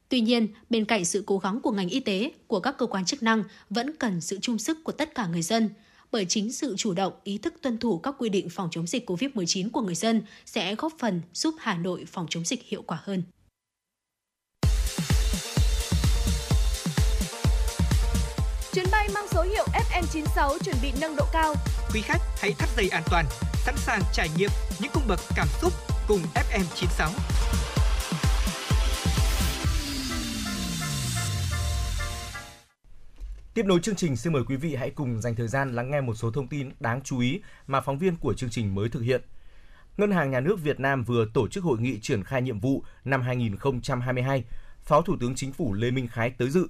Tuy 0.09 0.21
nhiên, 0.21 0.47
bên 0.69 0.85
cạnh 0.85 1.05
sự 1.05 1.23
cố 1.25 1.37
gắng 1.37 1.61
của 1.61 1.71
ngành 1.71 1.89
y 1.89 1.99
tế, 1.99 2.31
của 2.47 2.59
các 2.59 2.77
cơ 2.77 2.85
quan 2.85 3.05
chức 3.05 3.23
năng 3.23 3.43
vẫn 3.69 3.95
cần 3.95 4.21
sự 4.21 4.39
chung 4.41 4.57
sức 4.57 4.83
của 4.83 4.91
tất 4.91 5.15
cả 5.15 5.27
người 5.27 5.41
dân. 5.41 5.69
Bởi 6.11 6.25
chính 6.25 6.51
sự 6.51 6.75
chủ 6.77 6.93
động, 6.93 7.13
ý 7.23 7.37
thức 7.37 7.53
tuân 7.61 7.77
thủ 7.77 7.97
các 7.97 8.15
quy 8.17 8.29
định 8.29 8.49
phòng 8.49 8.69
chống 8.71 8.87
dịch 8.87 9.09
COVID-19 9.09 9.69
của 9.69 9.81
người 9.81 9.95
dân 9.95 10.21
sẽ 10.45 10.75
góp 10.75 10.93
phần 10.99 11.21
giúp 11.33 11.55
Hà 11.59 11.77
Nội 11.77 12.05
phòng 12.07 12.25
chống 12.29 12.45
dịch 12.45 12.63
hiệu 12.63 12.81
quả 12.81 12.99
hơn. 13.03 13.23
Chuyến 18.75 18.85
bay 18.91 19.09
mang 19.13 19.27
số 19.31 19.41
hiệu 19.41 19.65
FM96 19.73 20.57
chuẩn 20.57 20.75
bị 20.81 20.91
nâng 21.01 21.15
độ 21.15 21.25
cao. 21.33 21.55
Quý 21.93 22.01
khách 22.01 22.21
hãy 22.41 22.53
thắt 22.59 22.69
dây 22.77 22.89
an 22.89 23.03
toàn, 23.11 23.25
sẵn 23.53 23.75
sàng 23.77 24.01
trải 24.13 24.29
nghiệm 24.37 24.49
những 24.79 24.91
cung 24.93 25.03
bậc 25.07 25.19
cảm 25.35 25.47
xúc 25.61 25.73
cùng 26.07 26.19
FM96. 26.33 27.09
Tiếp 33.53 33.65
nối 33.65 33.79
chương 33.79 33.95
trình, 33.95 34.15
xin 34.15 34.33
mời 34.33 34.43
quý 34.47 34.55
vị 34.55 34.75
hãy 34.75 34.89
cùng 34.89 35.21
dành 35.21 35.35
thời 35.35 35.47
gian 35.47 35.75
lắng 35.75 35.91
nghe 35.91 36.01
một 36.01 36.15
số 36.15 36.31
thông 36.31 36.47
tin 36.47 36.69
đáng 36.79 37.01
chú 37.01 37.19
ý 37.19 37.41
mà 37.67 37.81
phóng 37.81 37.97
viên 37.97 38.15
của 38.15 38.33
chương 38.33 38.49
trình 38.49 38.75
mới 38.75 38.89
thực 38.89 39.01
hiện. 39.01 39.21
Ngân 39.97 40.11
hàng 40.11 40.31
Nhà 40.31 40.39
nước 40.39 40.59
Việt 40.63 40.79
Nam 40.79 41.03
vừa 41.03 41.25
tổ 41.33 41.47
chức 41.47 41.63
hội 41.63 41.77
nghị 41.79 41.99
triển 41.99 42.23
khai 42.23 42.41
nhiệm 42.41 42.59
vụ 42.59 42.83
năm 43.05 43.21
2022. 43.21 44.43
Phó 44.83 45.01
Thủ 45.01 45.15
tướng 45.19 45.35
Chính 45.35 45.53
phủ 45.53 45.73
Lê 45.73 45.91
Minh 45.91 46.07
Khái 46.07 46.29
tới 46.29 46.49
dự. 46.49 46.67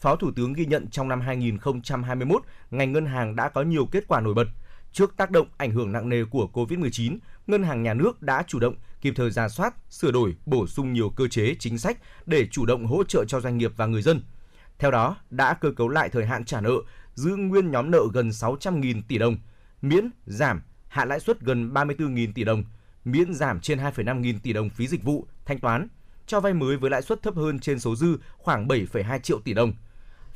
Phó 0.00 0.16
Thủ 0.16 0.30
tướng 0.36 0.52
ghi 0.52 0.66
nhận 0.66 0.90
trong 0.90 1.08
năm 1.08 1.20
2021, 1.20 2.42
ngành 2.70 2.92
ngân 2.92 3.06
hàng 3.06 3.36
đã 3.36 3.48
có 3.48 3.62
nhiều 3.62 3.86
kết 3.86 4.04
quả 4.08 4.20
nổi 4.20 4.34
bật. 4.34 4.46
Trước 4.92 5.16
tác 5.16 5.30
động 5.30 5.46
ảnh 5.56 5.70
hưởng 5.70 5.92
nặng 5.92 6.08
nề 6.08 6.24
của 6.24 6.48
COVID-19, 6.52 7.18
Ngân 7.46 7.62
hàng 7.62 7.82
Nhà 7.82 7.94
nước 7.94 8.22
đã 8.22 8.44
chủ 8.46 8.58
động 8.58 8.74
kịp 9.00 9.14
thời 9.16 9.30
ra 9.30 9.48
soát, 9.48 9.74
sửa 9.90 10.10
đổi, 10.10 10.36
bổ 10.46 10.66
sung 10.66 10.92
nhiều 10.92 11.10
cơ 11.16 11.28
chế, 11.28 11.54
chính 11.58 11.78
sách 11.78 11.98
để 12.26 12.46
chủ 12.50 12.66
động 12.66 12.86
hỗ 12.86 13.04
trợ 13.04 13.24
cho 13.24 13.40
doanh 13.40 13.58
nghiệp 13.58 13.72
và 13.76 13.86
người 13.86 14.02
dân– 14.02 14.20
theo 14.78 14.90
đó, 14.90 15.16
đã 15.30 15.54
cơ 15.54 15.70
cấu 15.76 15.88
lại 15.88 16.08
thời 16.08 16.26
hạn 16.26 16.44
trả 16.44 16.60
nợ, 16.60 16.74
giữ 17.14 17.36
nguyên 17.36 17.70
nhóm 17.70 17.90
nợ 17.90 18.00
gần 18.12 18.28
600.000 18.28 19.02
tỷ 19.08 19.18
đồng, 19.18 19.36
miễn, 19.82 20.10
giảm, 20.26 20.62
hạ 20.88 21.04
lãi 21.04 21.20
suất 21.20 21.40
gần 21.40 21.72
34.000 21.74 22.32
tỷ 22.34 22.44
đồng, 22.44 22.64
miễn 23.04 23.34
giảm 23.34 23.60
trên 23.60 23.78
2,5 23.78 24.20
nghìn 24.20 24.38
tỷ 24.40 24.52
đồng 24.52 24.70
phí 24.70 24.86
dịch 24.86 25.02
vụ, 25.02 25.26
thanh 25.44 25.58
toán, 25.58 25.88
cho 26.26 26.40
vay 26.40 26.54
mới 26.54 26.76
với 26.76 26.90
lãi 26.90 27.02
suất 27.02 27.22
thấp 27.22 27.34
hơn 27.34 27.58
trên 27.58 27.78
số 27.78 27.96
dư 27.96 28.18
khoảng 28.36 28.68
7,2 28.68 29.18
triệu 29.18 29.40
tỷ 29.40 29.54
đồng. 29.54 29.72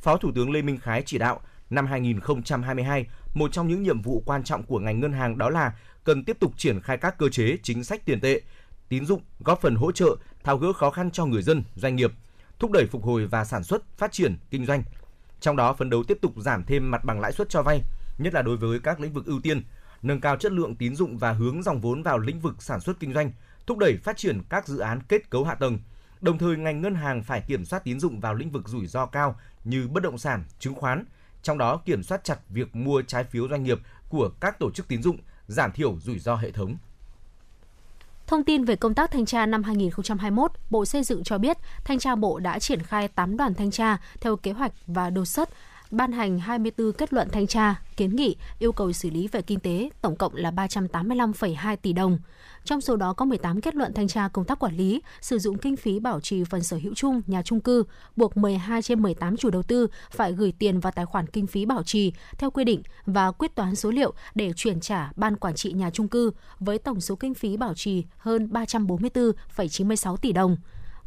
Phó 0.01 0.17
Thủ 0.17 0.31
tướng 0.35 0.51
Lê 0.51 0.61
Minh 0.61 0.77
Khái 0.77 1.03
chỉ 1.05 1.17
đạo 1.17 1.39
năm 1.69 1.87
2022, 1.87 3.05
một 3.33 3.51
trong 3.51 3.67
những 3.67 3.83
nhiệm 3.83 4.01
vụ 4.01 4.23
quan 4.25 4.43
trọng 4.43 4.63
của 4.63 4.79
ngành 4.79 4.99
ngân 4.99 5.13
hàng 5.13 5.37
đó 5.37 5.49
là 5.49 5.73
cần 6.03 6.23
tiếp 6.25 6.37
tục 6.39 6.53
triển 6.57 6.81
khai 6.81 6.97
các 6.97 7.17
cơ 7.17 7.29
chế 7.29 7.57
chính 7.63 7.83
sách 7.83 8.05
tiền 8.05 8.19
tệ, 8.19 8.41
tín 8.89 9.05
dụng 9.05 9.21
góp 9.39 9.61
phần 9.61 9.75
hỗ 9.75 9.91
trợ 9.91 10.15
tháo 10.43 10.57
gỡ 10.57 10.73
khó 10.73 10.89
khăn 10.89 11.11
cho 11.11 11.25
người 11.25 11.41
dân, 11.41 11.63
doanh 11.75 11.95
nghiệp, 11.95 12.11
thúc 12.59 12.71
đẩy 12.71 12.85
phục 12.85 13.03
hồi 13.03 13.27
và 13.27 13.45
sản 13.45 13.63
xuất, 13.63 13.97
phát 13.97 14.11
triển, 14.11 14.37
kinh 14.49 14.65
doanh. 14.65 14.83
Trong 15.39 15.55
đó 15.55 15.73
phấn 15.73 15.89
đấu 15.89 16.03
tiếp 16.03 16.17
tục 16.21 16.33
giảm 16.37 16.63
thêm 16.63 16.91
mặt 16.91 17.03
bằng 17.03 17.19
lãi 17.19 17.31
suất 17.31 17.49
cho 17.49 17.61
vay, 17.61 17.81
nhất 18.17 18.33
là 18.33 18.41
đối 18.41 18.57
với 18.57 18.79
các 18.79 18.99
lĩnh 18.99 19.13
vực 19.13 19.25
ưu 19.25 19.39
tiên, 19.41 19.63
nâng 20.01 20.21
cao 20.21 20.37
chất 20.37 20.51
lượng 20.51 20.75
tín 20.75 20.95
dụng 20.95 21.17
và 21.17 21.31
hướng 21.31 21.63
dòng 21.63 21.81
vốn 21.81 22.03
vào 22.03 22.19
lĩnh 22.19 22.39
vực 22.39 22.63
sản 22.63 22.79
xuất 22.79 22.99
kinh 22.99 23.13
doanh, 23.13 23.31
thúc 23.67 23.77
đẩy 23.77 23.97
phát 23.97 24.17
triển 24.17 24.41
các 24.49 24.67
dự 24.67 24.79
án 24.79 25.01
kết 25.01 25.29
cấu 25.29 25.43
hạ 25.43 25.55
tầng. 25.55 25.79
Đồng 26.21 26.37
thời 26.37 26.57
ngành 26.57 26.81
ngân 26.81 26.95
hàng 26.95 27.23
phải 27.23 27.41
kiểm 27.41 27.65
soát 27.65 27.83
tín 27.83 27.99
dụng 27.99 28.19
vào 28.19 28.33
lĩnh 28.33 28.51
vực 28.51 28.67
rủi 28.67 28.87
ro 28.87 29.05
cao 29.05 29.35
như 29.63 29.87
bất 29.87 30.03
động 30.03 30.17
sản, 30.17 30.43
chứng 30.59 30.75
khoán, 30.75 31.05
trong 31.43 31.57
đó 31.57 31.81
kiểm 31.85 32.03
soát 32.03 32.23
chặt 32.23 32.39
việc 32.49 32.75
mua 32.75 33.01
trái 33.01 33.23
phiếu 33.23 33.47
doanh 33.49 33.63
nghiệp 33.63 33.79
của 34.09 34.29
các 34.39 34.59
tổ 34.59 34.71
chức 34.71 34.87
tín 34.87 35.03
dụng, 35.03 35.17
giảm 35.47 35.71
thiểu 35.71 35.97
rủi 35.99 36.19
ro 36.19 36.35
hệ 36.35 36.51
thống. 36.51 36.77
Thông 38.27 38.43
tin 38.43 38.63
về 38.63 38.75
công 38.75 38.93
tác 38.93 39.11
thanh 39.11 39.25
tra 39.25 39.45
năm 39.45 39.63
2021, 39.63 40.51
Bộ 40.69 40.85
Xây 40.85 41.03
dựng 41.03 41.23
cho 41.23 41.37
biết 41.37 41.57
thanh 41.83 41.99
tra 41.99 42.15
Bộ 42.15 42.39
đã 42.39 42.59
triển 42.59 42.83
khai 42.83 43.07
8 43.07 43.37
đoàn 43.37 43.53
thanh 43.53 43.71
tra 43.71 43.97
theo 44.21 44.35
kế 44.35 44.51
hoạch 44.51 44.71
và 44.87 45.09
đột 45.09 45.25
xuất 45.25 45.49
ban 45.91 46.11
hành 46.11 46.39
24 46.39 46.91
kết 46.91 47.13
luận 47.13 47.29
thanh 47.31 47.47
tra, 47.47 47.81
kiến 47.97 48.15
nghị, 48.15 48.35
yêu 48.59 48.71
cầu 48.71 48.91
xử 48.93 49.09
lý 49.09 49.27
về 49.27 49.41
kinh 49.41 49.59
tế, 49.59 49.89
tổng 50.01 50.15
cộng 50.15 50.35
là 50.35 50.51
385,2 50.51 51.75
tỷ 51.75 51.93
đồng. 51.93 52.19
Trong 52.65 52.81
số 52.81 52.95
đó 52.95 53.13
có 53.13 53.25
18 53.25 53.61
kết 53.61 53.75
luận 53.75 53.93
thanh 53.93 54.07
tra 54.07 54.27
công 54.27 54.45
tác 54.45 54.59
quản 54.59 54.77
lý, 54.77 55.01
sử 55.21 55.39
dụng 55.39 55.57
kinh 55.57 55.75
phí 55.75 55.99
bảo 55.99 56.19
trì 56.19 56.43
phần 56.43 56.63
sở 56.63 56.79
hữu 56.83 56.93
chung 56.95 57.21
nhà 57.27 57.41
trung 57.41 57.59
cư, 57.59 57.83
buộc 58.15 58.37
12 58.37 58.81
trên 58.81 59.01
18 59.01 59.37
chủ 59.37 59.49
đầu 59.49 59.63
tư 59.63 59.87
phải 60.11 60.33
gửi 60.33 60.53
tiền 60.59 60.79
vào 60.79 60.91
tài 60.91 61.05
khoản 61.05 61.27
kinh 61.27 61.47
phí 61.47 61.65
bảo 61.65 61.83
trì 61.83 62.13
theo 62.37 62.51
quy 62.51 62.63
định 62.63 62.81
và 63.05 63.31
quyết 63.31 63.55
toán 63.55 63.75
số 63.75 63.91
liệu 63.91 64.13
để 64.35 64.53
chuyển 64.55 64.79
trả 64.79 65.11
ban 65.15 65.35
quản 65.35 65.55
trị 65.55 65.71
nhà 65.71 65.89
trung 65.89 66.07
cư 66.07 66.31
với 66.59 66.77
tổng 66.77 67.01
số 67.01 67.15
kinh 67.15 67.33
phí 67.33 67.57
bảo 67.57 67.73
trì 67.73 68.03
hơn 68.17 68.49
344,96 68.51 70.17
tỷ 70.17 70.31
đồng. 70.31 70.57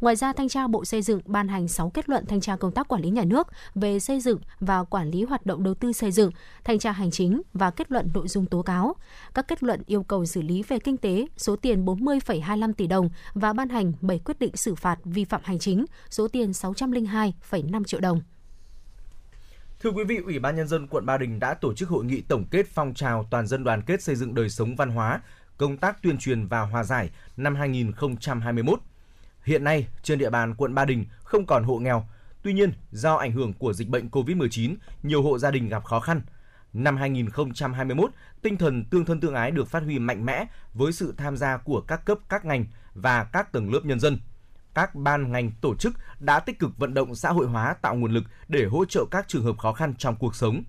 Ngoài 0.05 0.15
ra, 0.15 0.33
Thanh 0.33 0.49
tra 0.49 0.67
Bộ 0.67 0.85
Xây 0.85 1.01
dựng 1.01 1.21
ban 1.25 1.47
hành 1.47 1.67
6 1.67 1.89
kết 1.89 2.09
luận 2.09 2.25
thanh 2.25 2.41
tra 2.41 2.55
công 2.55 2.71
tác 2.71 2.87
quản 2.87 3.01
lý 3.01 3.09
nhà 3.09 3.23
nước 3.23 3.47
về 3.75 3.99
xây 3.99 4.19
dựng 4.19 4.39
và 4.59 4.83
quản 4.83 5.09
lý 5.09 5.23
hoạt 5.23 5.45
động 5.45 5.63
đầu 5.63 5.73
tư 5.73 5.93
xây 5.93 6.11
dựng, 6.11 6.31
thanh 6.63 6.79
tra 6.79 6.91
hành 6.91 7.11
chính 7.11 7.41
và 7.53 7.71
kết 7.71 7.91
luận 7.91 8.09
nội 8.13 8.27
dung 8.27 8.45
tố 8.45 8.61
cáo. 8.61 8.95
Các 9.33 9.47
kết 9.47 9.63
luận 9.63 9.81
yêu 9.85 10.03
cầu 10.03 10.25
xử 10.25 10.41
lý 10.41 10.63
về 10.67 10.79
kinh 10.79 10.97
tế 10.97 11.27
số 11.37 11.55
tiền 11.55 11.85
40,25 11.85 12.73
tỷ 12.73 12.87
đồng 12.87 13.09
và 13.33 13.53
ban 13.53 13.69
hành 13.69 13.93
7 14.01 14.19
quyết 14.19 14.39
định 14.39 14.55
xử 14.55 14.75
phạt 14.75 14.99
vi 15.03 15.25
phạm 15.25 15.41
hành 15.43 15.59
chính 15.59 15.85
số 16.09 16.27
tiền 16.27 16.51
602,5 16.51 17.83
triệu 17.83 17.99
đồng. 17.99 18.21
Thưa 19.79 19.91
quý 19.91 20.03
vị, 20.03 20.17
Ủy 20.17 20.39
ban 20.39 20.55
Nhân 20.55 20.67
dân 20.67 20.87
quận 20.87 21.05
Ba 21.05 21.17
Đình 21.17 21.39
đã 21.39 21.53
tổ 21.53 21.73
chức 21.73 21.89
hội 21.89 22.05
nghị 22.05 22.21
tổng 22.21 22.45
kết 22.51 22.65
phong 22.73 22.93
trào 22.93 23.27
toàn 23.31 23.47
dân 23.47 23.63
đoàn 23.63 23.81
kết 23.81 24.01
xây 24.01 24.15
dựng 24.15 24.35
đời 24.35 24.49
sống 24.49 24.75
văn 24.75 24.89
hóa, 24.89 25.21
công 25.57 25.77
tác 25.77 26.01
tuyên 26.03 26.17
truyền 26.17 26.47
và 26.47 26.61
hòa 26.61 26.83
giải 26.83 27.09
năm 27.37 27.55
2021. 27.55 28.79
Hiện 29.45 29.63
nay, 29.63 29.87
trên 30.03 30.19
địa 30.19 30.29
bàn 30.29 30.55
quận 30.55 30.75
Ba 30.75 30.85
Đình 30.85 31.05
không 31.23 31.45
còn 31.45 31.63
hộ 31.63 31.77
nghèo. 31.77 32.05
Tuy 32.41 32.53
nhiên, 32.53 32.73
do 32.91 33.15
ảnh 33.15 33.31
hưởng 33.31 33.53
của 33.53 33.73
dịch 33.73 33.89
bệnh 33.89 34.09
COVID-19, 34.09 34.75
nhiều 35.03 35.23
hộ 35.23 35.37
gia 35.37 35.51
đình 35.51 35.69
gặp 35.69 35.83
khó 35.83 35.99
khăn. 35.99 36.21
Năm 36.73 36.97
2021, 36.97 38.11
tinh 38.41 38.57
thần 38.57 38.85
tương 38.85 39.05
thân 39.05 39.19
tương 39.19 39.33
ái 39.33 39.51
được 39.51 39.67
phát 39.69 39.83
huy 39.83 39.99
mạnh 39.99 40.25
mẽ 40.25 40.45
với 40.73 40.91
sự 40.91 41.13
tham 41.17 41.37
gia 41.37 41.57
của 41.57 41.81
các 41.81 42.05
cấp 42.05 42.17
các 42.29 42.45
ngành 42.45 42.65
và 42.93 43.23
các 43.23 43.51
tầng 43.51 43.73
lớp 43.73 43.79
nhân 43.83 43.99
dân. 43.99 44.19
Các 44.73 44.95
ban 44.95 45.31
ngành 45.31 45.51
tổ 45.61 45.75
chức 45.75 45.93
đã 46.19 46.39
tích 46.39 46.59
cực 46.59 46.77
vận 46.77 46.93
động 46.93 47.15
xã 47.15 47.29
hội 47.29 47.47
hóa 47.47 47.75
tạo 47.81 47.95
nguồn 47.95 48.11
lực 48.11 48.23
để 48.47 48.65
hỗ 48.65 48.85
trợ 48.85 49.05
các 49.11 49.27
trường 49.27 49.43
hợp 49.43 49.57
khó 49.57 49.73
khăn 49.73 49.93
trong 49.97 50.15
cuộc 50.15 50.35
sống. 50.35 50.63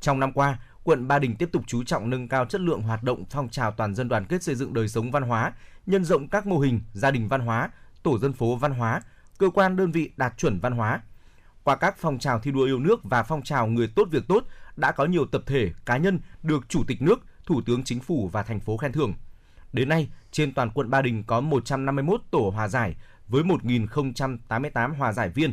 Trong 0.00 0.20
năm 0.20 0.32
qua, 0.32 0.58
quận 0.84 1.08
Ba 1.08 1.18
Đình 1.18 1.36
tiếp 1.36 1.48
tục 1.52 1.62
chú 1.66 1.84
trọng 1.84 2.10
nâng 2.10 2.28
cao 2.28 2.44
chất 2.44 2.60
lượng 2.60 2.82
hoạt 2.82 3.02
động 3.02 3.24
phong 3.30 3.48
trào 3.48 3.70
toàn 3.70 3.94
dân 3.94 4.08
đoàn 4.08 4.24
kết 4.24 4.42
xây 4.42 4.54
dựng 4.54 4.74
đời 4.74 4.88
sống 4.88 5.10
văn 5.10 5.22
hóa, 5.22 5.52
nhân 5.86 6.04
rộng 6.04 6.28
các 6.28 6.46
mô 6.46 6.58
hình 6.58 6.80
gia 6.92 7.10
đình 7.10 7.28
văn 7.28 7.40
hóa, 7.40 7.70
tổ 8.04 8.18
dân 8.18 8.32
phố 8.32 8.56
văn 8.56 8.72
hóa, 8.72 9.02
cơ 9.38 9.50
quan 9.50 9.76
đơn 9.76 9.92
vị 9.92 10.12
đạt 10.16 10.38
chuẩn 10.38 10.58
văn 10.58 10.72
hóa. 10.72 11.00
Qua 11.64 11.76
các 11.76 11.94
phong 11.98 12.18
trào 12.18 12.38
thi 12.38 12.50
đua 12.50 12.64
yêu 12.64 12.78
nước 12.78 13.00
và 13.04 13.22
phong 13.22 13.42
trào 13.42 13.66
người 13.66 13.92
tốt 13.96 14.08
việc 14.10 14.28
tốt, 14.28 14.44
đã 14.76 14.92
có 14.92 15.04
nhiều 15.04 15.26
tập 15.26 15.42
thể, 15.46 15.72
cá 15.86 15.96
nhân 15.96 16.20
được 16.42 16.68
Chủ 16.68 16.84
tịch 16.86 17.02
nước, 17.02 17.20
Thủ 17.46 17.60
tướng 17.66 17.84
Chính 17.84 18.00
phủ 18.00 18.28
và 18.32 18.42
thành 18.42 18.60
phố 18.60 18.76
khen 18.76 18.92
thưởng. 18.92 19.14
Đến 19.72 19.88
nay, 19.88 20.08
trên 20.32 20.54
toàn 20.54 20.70
quận 20.70 20.90
Ba 20.90 21.02
Đình 21.02 21.24
có 21.26 21.40
151 21.40 22.20
tổ 22.30 22.52
hòa 22.54 22.68
giải 22.68 22.96
với 23.28 23.42
1.088 23.42 24.94
hòa 24.94 25.12
giải 25.12 25.28
viên. 25.28 25.52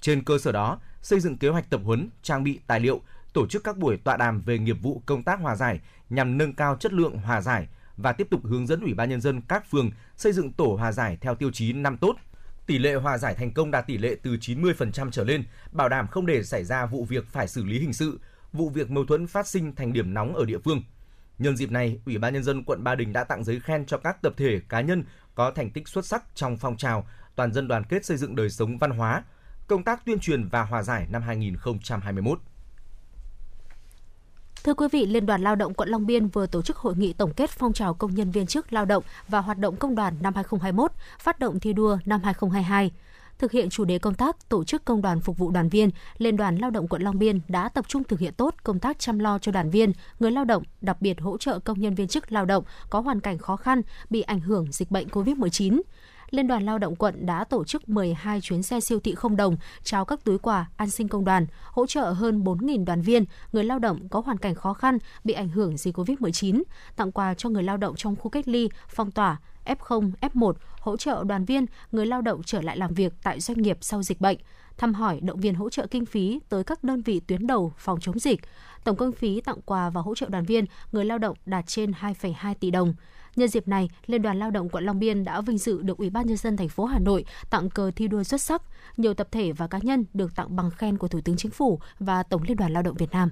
Trên 0.00 0.24
cơ 0.24 0.38
sở 0.38 0.52
đó, 0.52 0.80
xây 1.00 1.20
dựng 1.20 1.38
kế 1.38 1.48
hoạch 1.48 1.70
tập 1.70 1.80
huấn, 1.84 2.08
trang 2.22 2.44
bị 2.44 2.60
tài 2.66 2.80
liệu, 2.80 3.00
tổ 3.32 3.46
chức 3.46 3.64
các 3.64 3.76
buổi 3.76 3.96
tọa 3.96 4.16
đàm 4.16 4.40
về 4.40 4.58
nghiệp 4.58 4.76
vụ 4.82 5.02
công 5.06 5.22
tác 5.22 5.40
hòa 5.40 5.56
giải 5.56 5.80
nhằm 6.10 6.38
nâng 6.38 6.52
cao 6.52 6.76
chất 6.76 6.92
lượng 6.92 7.18
hòa 7.18 7.40
giải, 7.40 7.68
và 7.96 8.12
tiếp 8.12 8.26
tục 8.30 8.40
hướng 8.44 8.66
dẫn 8.66 8.80
Ủy 8.80 8.94
ban 8.94 9.10
nhân 9.10 9.20
dân 9.20 9.40
các 9.48 9.70
phường 9.70 9.90
xây 10.16 10.32
dựng 10.32 10.52
tổ 10.52 10.76
hòa 10.78 10.92
giải 10.92 11.18
theo 11.20 11.34
tiêu 11.34 11.50
chí 11.50 11.72
năm 11.72 11.96
tốt. 11.96 12.16
Tỷ 12.66 12.78
lệ 12.78 12.94
hòa 12.94 13.18
giải 13.18 13.34
thành 13.34 13.52
công 13.52 13.70
đạt 13.70 13.86
tỷ 13.86 13.98
lệ 13.98 14.16
từ 14.22 14.36
90% 14.36 15.10
trở 15.10 15.24
lên, 15.24 15.44
bảo 15.72 15.88
đảm 15.88 16.06
không 16.06 16.26
để 16.26 16.42
xảy 16.42 16.64
ra 16.64 16.86
vụ 16.86 17.04
việc 17.04 17.26
phải 17.28 17.48
xử 17.48 17.64
lý 17.64 17.78
hình 17.78 17.92
sự, 17.92 18.20
vụ 18.52 18.68
việc 18.68 18.90
mâu 18.90 19.04
thuẫn 19.04 19.26
phát 19.26 19.46
sinh 19.46 19.74
thành 19.74 19.92
điểm 19.92 20.14
nóng 20.14 20.34
ở 20.34 20.44
địa 20.44 20.58
phương. 20.58 20.82
Nhân 21.38 21.56
dịp 21.56 21.70
này, 21.70 22.00
Ủy 22.06 22.18
ban 22.18 22.34
nhân 22.34 22.42
dân 22.42 22.64
quận 22.64 22.84
Ba 22.84 22.94
Đình 22.94 23.12
đã 23.12 23.24
tặng 23.24 23.44
giấy 23.44 23.60
khen 23.60 23.86
cho 23.86 23.98
các 23.98 24.22
tập 24.22 24.32
thể 24.36 24.60
cá 24.68 24.80
nhân 24.80 25.04
có 25.34 25.50
thành 25.50 25.70
tích 25.70 25.88
xuất 25.88 26.06
sắc 26.06 26.24
trong 26.34 26.56
phong 26.56 26.76
trào 26.76 27.06
toàn 27.36 27.52
dân 27.52 27.68
đoàn 27.68 27.84
kết 27.84 28.04
xây 28.04 28.16
dựng 28.16 28.36
đời 28.36 28.50
sống 28.50 28.78
văn 28.78 28.90
hóa, 28.90 29.22
công 29.66 29.84
tác 29.84 30.04
tuyên 30.04 30.18
truyền 30.18 30.48
và 30.48 30.62
hòa 30.62 30.82
giải 30.82 31.06
năm 31.10 31.22
2021. 31.22 32.38
Thưa 34.64 34.74
quý 34.74 34.86
vị, 34.92 35.06
Liên 35.06 35.26
đoàn 35.26 35.42
Lao 35.42 35.56
động 35.56 35.74
quận 35.74 35.88
Long 35.88 36.06
Biên 36.06 36.28
vừa 36.28 36.46
tổ 36.46 36.62
chức 36.62 36.76
hội 36.76 36.94
nghị 36.96 37.12
tổng 37.12 37.34
kết 37.34 37.50
phong 37.50 37.72
trào 37.72 37.94
công 37.94 38.14
nhân 38.14 38.30
viên 38.30 38.46
chức 38.46 38.72
lao 38.72 38.84
động 38.84 39.04
và 39.28 39.40
hoạt 39.40 39.58
động 39.58 39.76
công 39.76 39.94
đoàn 39.94 40.14
năm 40.20 40.34
2021, 40.34 40.92
phát 41.18 41.38
động 41.38 41.60
thi 41.60 41.72
đua 41.72 41.98
năm 42.04 42.20
2022 42.24 42.90
thực 43.38 43.52
hiện 43.52 43.70
chủ 43.70 43.84
đề 43.84 43.98
công 43.98 44.14
tác 44.14 44.48
tổ 44.48 44.64
chức 44.64 44.84
công 44.84 45.02
đoàn 45.02 45.20
phục 45.20 45.38
vụ 45.38 45.50
đoàn 45.50 45.68
viên, 45.68 45.90
Liên 46.18 46.36
đoàn 46.36 46.56
Lao 46.56 46.70
động 46.70 46.88
quận 46.88 47.02
Long 47.02 47.18
Biên 47.18 47.40
đã 47.48 47.68
tập 47.68 47.84
trung 47.88 48.04
thực 48.04 48.20
hiện 48.20 48.34
tốt 48.34 48.54
công 48.62 48.78
tác 48.78 48.98
chăm 48.98 49.18
lo 49.18 49.38
cho 49.38 49.52
đoàn 49.52 49.70
viên, 49.70 49.92
người 50.20 50.30
lao 50.30 50.44
động, 50.44 50.62
đặc 50.80 50.96
biệt 51.00 51.20
hỗ 51.20 51.38
trợ 51.38 51.58
công 51.58 51.80
nhân 51.80 51.94
viên 51.94 52.08
chức 52.08 52.32
lao 52.32 52.44
động 52.44 52.64
có 52.90 53.00
hoàn 53.00 53.20
cảnh 53.20 53.38
khó 53.38 53.56
khăn 53.56 53.82
bị 54.10 54.20
ảnh 54.20 54.40
hưởng 54.40 54.72
dịch 54.72 54.90
bệnh 54.90 55.08
COVID-19. 55.08 55.80
Liên 56.34 56.46
đoàn 56.46 56.66
Lao 56.66 56.78
động 56.78 56.96
quận 56.96 57.26
đã 57.26 57.44
tổ 57.44 57.64
chức 57.64 57.88
12 57.88 58.40
chuyến 58.40 58.62
xe 58.62 58.80
siêu 58.80 59.00
thị 59.00 59.14
không 59.14 59.36
đồng 59.36 59.56
trao 59.82 60.04
các 60.04 60.24
túi 60.24 60.38
quà 60.38 60.68
an 60.76 60.90
sinh 60.90 61.08
công 61.08 61.24
đoàn, 61.24 61.46
hỗ 61.70 61.86
trợ 61.86 62.10
hơn 62.10 62.44
4.000 62.44 62.84
đoàn 62.84 63.02
viên, 63.02 63.24
người 63.52 63.64
lao 63.64 63.78
động 63.78 64.08
có 64.08 64.20
hoàn 64.20 64.38
cảnh 64.38 64.54
khó 64.54 64.74
khăn 64.74 64.98
bị 65.24 65.34
ảnh 65.34 65.48
hưởng 65.48 65.76
dịch 65.76 65.96
COVID-19, 65.96 66.62
tặng 66.96 67.12
quà 67.12 67.34
cho 67.34 67.48
người 67.48 67.62
lao 67.62 67.76
động 67.76 67.94
trong 67.96 68.16
khu 68.16 68.30
cách 68.30 68.48
ly, 68.48 68.68
phong 68.88 69.10
tỏa, 69.10 69.36
F0, 69.64 70.10
F1, 70.20 70.52
hỗ 70.80 70.96
trợ 70.96 71.24
đoàn 71.24 71.44
viên, 71.44 71.66
người 71.92 72.06
lao 72.06 72.22
động 72.22 72.42
trở 72.42 72.62
lại 72.62 72.76
làm 72.76 72.94
việc 72.94 73.12
tại 73.22 73.40
doanh 73.40 73.62
nghiệp 73.62 73.78
sau 73.80 74.02
dịch 74.02 74.20
bệnh, 74.20 74.38
thăm 74.76 74.94
hỏi 74.94 75.20
động 75.20 75.40
viên 75.40 75.54
hỗ 75.54 75.70
trợ 75.70 75.86
kinh 75.86 76.06
phí 76.06 76.40
tới 76.48 76.64
các 76.64 76.84
đơn 76.84 77.02
vị 77.02 77.20
tuyến 77.20 77.46
đầu 77.46 77.72
phòng 77.78 78.00
chống 78.00 78.18
dịch. 78.18 78.40
Tổng 78.84 78.96
kinh 78.96 79.12
phí 79.12 79.40
tặng 79.40 79.60
quà 79.64 79.90
và 79.90 80.00
hỗ 80.00 80.14
trợ 80.14 80.28
đoàn 80.28 80.44
viên, 80.44 80.64
người 80.92 81.04
lao 81.04 81.18
động 81.18 81.36
đạt 81.46 81.66
trên 81.66 81.90
2,2 81.90 82.54
tỷ 82.60 82.70
đồng. 82.70 82.94
Nhân 83.36 83.48
dịp 83.48 83.68
này, 83.68 83.88
Liên 84.06 84.22
đoàn 84.22 84.38
Lao 84.38 84.50
động 84.50 84.68
quận 84.68 84.84
Long 84.84 84.98
Biên 84.98 85.24
đã 85.24 85.40
vinh 85.40 85.58
dự 85.58 85.82
được 85.82 85.98
Ủy 85.98 86.10
ban 86.10 86.26
nhân 86.26 86.36
dân 86.36 86.56
thành 86.56 86.68
phố 86.68 86.84
Hà 86.84 86.98
Nội 86.98 87.24
tặng 87.50 87.70
cờ 87.70 87.90
thi 87.96 88.08
đua 88.08 88.22
xuất 88.22 88.40
sắc. 88.40 88.62
Nhiều 88.96 89.14
tập 89.14 89.28
thể 89.30 89.52
và 89.52 89.66
cá 89.66 89.78
nhân 89.82 90.04
được 90.14 90.34
tặng 90.36 90.56
bằng 90.56 90.70
khen 90.70 90.98
của 90.98 91.08
Thủ 91.08 91.20
tướng 91.20 91.36
Chính 91.36 91.50
phủ 91.50 91.80
và 91.98 92.22
Tổng 92.22 92.42
Liên 92.42 92.56
đoàn 92.56 92.72
Lao 92.72 92.82
động 92.82 92.96
Việt 92.96 93.12
Nam. 93.12 93.30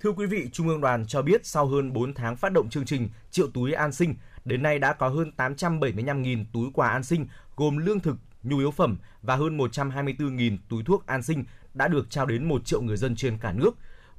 Thưa 0.00 0.12
quý 0.12 0.26
vị, 0.26 0.48
Trung 0.52 0.68
ương 0.68 0.80
đoàn 0.80 1.06
cho 1.06 1.22
biết 1.22 1.46
sau 1.46 1.66
hơn 1.66 1.92
4 1.92 2.14
tháng 2.14 2.36
phát 2.36 2.52
động 2.52 2.70
chương 2.70 2.84
trình 2.84 3.08
Triệu 3.30 3.46
túi 3.54 3.72
an 3.72 3.92
sinh, 3.92 4.14
đến 4.44 4.62
nay 4.62 4.78
đã 4.78 4.92
có 4.92 5.08
hơn 5.08 5.32
875.000 5.36 6.44
túi 6.52 6.70
quà 6.74 6.88
an 6.88 7.02
sinh 7.04 7.26
gồm 7.56 7.76
lương 7.76 8.00
thực, 8.00 8.16
nhu 8.42 8.58
yếu 8.58 8.70
phẩm 8.70 8.98
và 9.22 9.36
hơn 9.36 9.58
124.000 9.58 10.56
túi 10.68 10.82
thuốc 10.84 11.06
an 11.06 11.22
sinh 11.22 11.44
đã 11.74 11.88
được 11.88 12.10
trao 12.10 12.26
đến 12.26 12.48
1 12.48 12.64
triệu 12.64 12.82
người 12.82 12.96
dân 12.96 13.16
trên 13.16 13.38
cả 13.38 13.52
nước. 13.52 13.70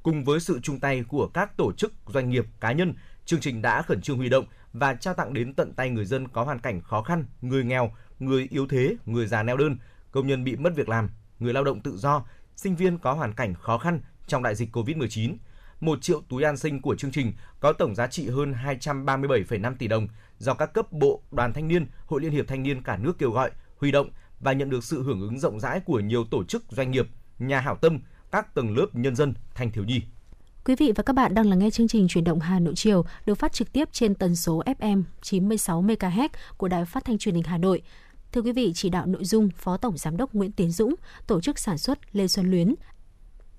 Cùng 0.02 0.24
với 0.24 0.40
sự 0.40 0.60
chung 0.62 0.80
tay 0.80 1.04
của 1.08 1.26
các 1.34 1.56
tổ 1.56 1.72
chức, 1.72 1.92
doanh 2.06 2.30
nghiệp, 2.30 2.46
cá 2.60 2.72
nhân, 2.72 2.94
chương 3.24 3.40
trình 3.40 3.62
đã 3.62 3.82
khẩn 3.82 4.02
trương 4.02 4.16
huy 4.16 4.28
động 4.28 4.44
và 4.74 4.94
trao 4.94 5.14
tặng 5.14 5.34
đến 5.34 5.54
tận 5.54 5.72
tay 5.72 5.90
người 5.90 6.04
dân 6.04 6.28
có 6.28 6.44
hoàn 6.44 6.58
cảnh 6.58 6.80
khó 6.80 7.02
khăn, 7.02 7.24
người 7.40 7.64
nghèo, 7.64 7.92
người 8.18 8.48
yếu 8.50 8.66
thế, 8.66 8.96
người 9.06 9.26
già 9.26 9.42
neo 9.42 9.56
đơn, 9.56 9.76
công 10.10 10.26
nhân 10.26 10.44
bị 10.44 10.56
mất 10.56 10.76
việc 10.76 10.88
làm, 10.88 11.10
người 11.38 11.52
lao 11.52 11.64
động 11.64 11.80
tự 11.80 11.96
do, 11.96 12.24
sinh 12.56 12.76
viên 12.76 12.98
có 12.98 13.12
hoàn 13.12 13.34
cảnh 13.34 13.54
khó 13.54 13.78
khăn 13.78 14.00
trong 14.26 14.42
đại 14.42 14.54
dịch 14.54 14.76
COVID-19. 14.76 15.36
1 15.80 16.02
triệu 16.02 16.20
túi 16.28 16.42
an 16.42 16.56
sinh 16.56 16.82
của 16.82 16.96
chương 16.96 17.10
trình 17.10 17.32
có 17.60 17.72
tổng 17.72 17.94
giá 17.94 18.06
trị 18.06 18.28
hơn 18.28 18.54
237,5 18.64 19.74
tỷ 19.78 19.88
đồng 19.88 20.08
do 20.38 20.54
các 20.54 20.72
cấp 20.72 20.92
bộ, 20.92 21.22
đoàn 21.30 21.52
thanh 21.52 21.68
niên, 21.68 21.86
hội 22.06 22.20
liên 22.20 22.32
hiệp 22.32 22.48
thanh 22.48 22.62
niên 22.62 22.82
cả 22.82 22.96
nước 22.96 23.18
kêu 23.18 23.30
gọi, 23.30 23.50
huy 23.76 23.90
động 23.90 24.10
và 24.40 24.52
nhận 24.52 24.70
được 24.70 24.84
sự 24.84 25.02
hưởng 25.02 25.20
ứng 25.20 25.38
rộng 25.38 25.60
rãi 25.60 25.80
của 25.80 26.00
nhiều 26.00 26.24
tổ 26.24 26.44
chức 26.44 26.64
doanh 26.68 26.90
nghiệp, 26.90 27.08
nhà 27.38 27.60
hảo 27.60 27.76
tâm, 27.76 27.98
các 28.30 28.54
tầng 28.54 28.76
lớp 28.76 28.86
nhân 28.92 29.16
dân, 29.16 29.34
thanh 29.54 29.70
thiếu 29.70 29.84
nhi. 29.84 30.02
Quý 30.66 30.74
vị 30.74 30.92
và 30.96 31.02
các 31.02 31.12
bạn 31.12 31.34
đang 31.34 31.46
lắng 31.46 31.58
nghe 31.58 31.70
chương 31.70 31.88
trình 31.88 32.08
Chuyển 32.08 32.24
động 32.24 32.40
Hà 32.40 32.60
Nội 32.60 32.74
chiều 32.76 33.04
được 33.26 33.34
phát 33.34 33.52
trực 33.52 33.72
tiếp 33.72 33.88
trên 33.92 34.14
tần 34.14 34.36
số 34.36 34.62
FM 34.78 35.02
96 35.22 35.82
MHz 35.82 36.28
của 36.56 36.68
Đài 36.68 36.84
Phát 36.84 37.04
thanh 37.04 37.18
Truyền 37.18 37.34
hình 37.34 37.44
Hà 37.44 37.58
Nội. 37.58 37.82
Thưa 38.32 38.42
quý 38.42 38.52
vị, 38.52 38.72
chỉ 38.74 38.88
đạo 38.88 39.06
nội 39.06 39.24
dung 39.24 39.48
Phó 39.56 39.76
Tổng 39.76 39.98
Giám 39.98 40.16
đốc 40.16 40.34
Nguyễn 40.34 40.52
Tiến 40.52 40.70
Dũng, 40.70 40.94
tổ 41.26 41.40
chức 41.40 41.58
sản 41.58 41.78
xuất 41.78 41.98
Lê 42.12 42.28
Xuân 42.28 42.50
Luyến, 42.50 42.74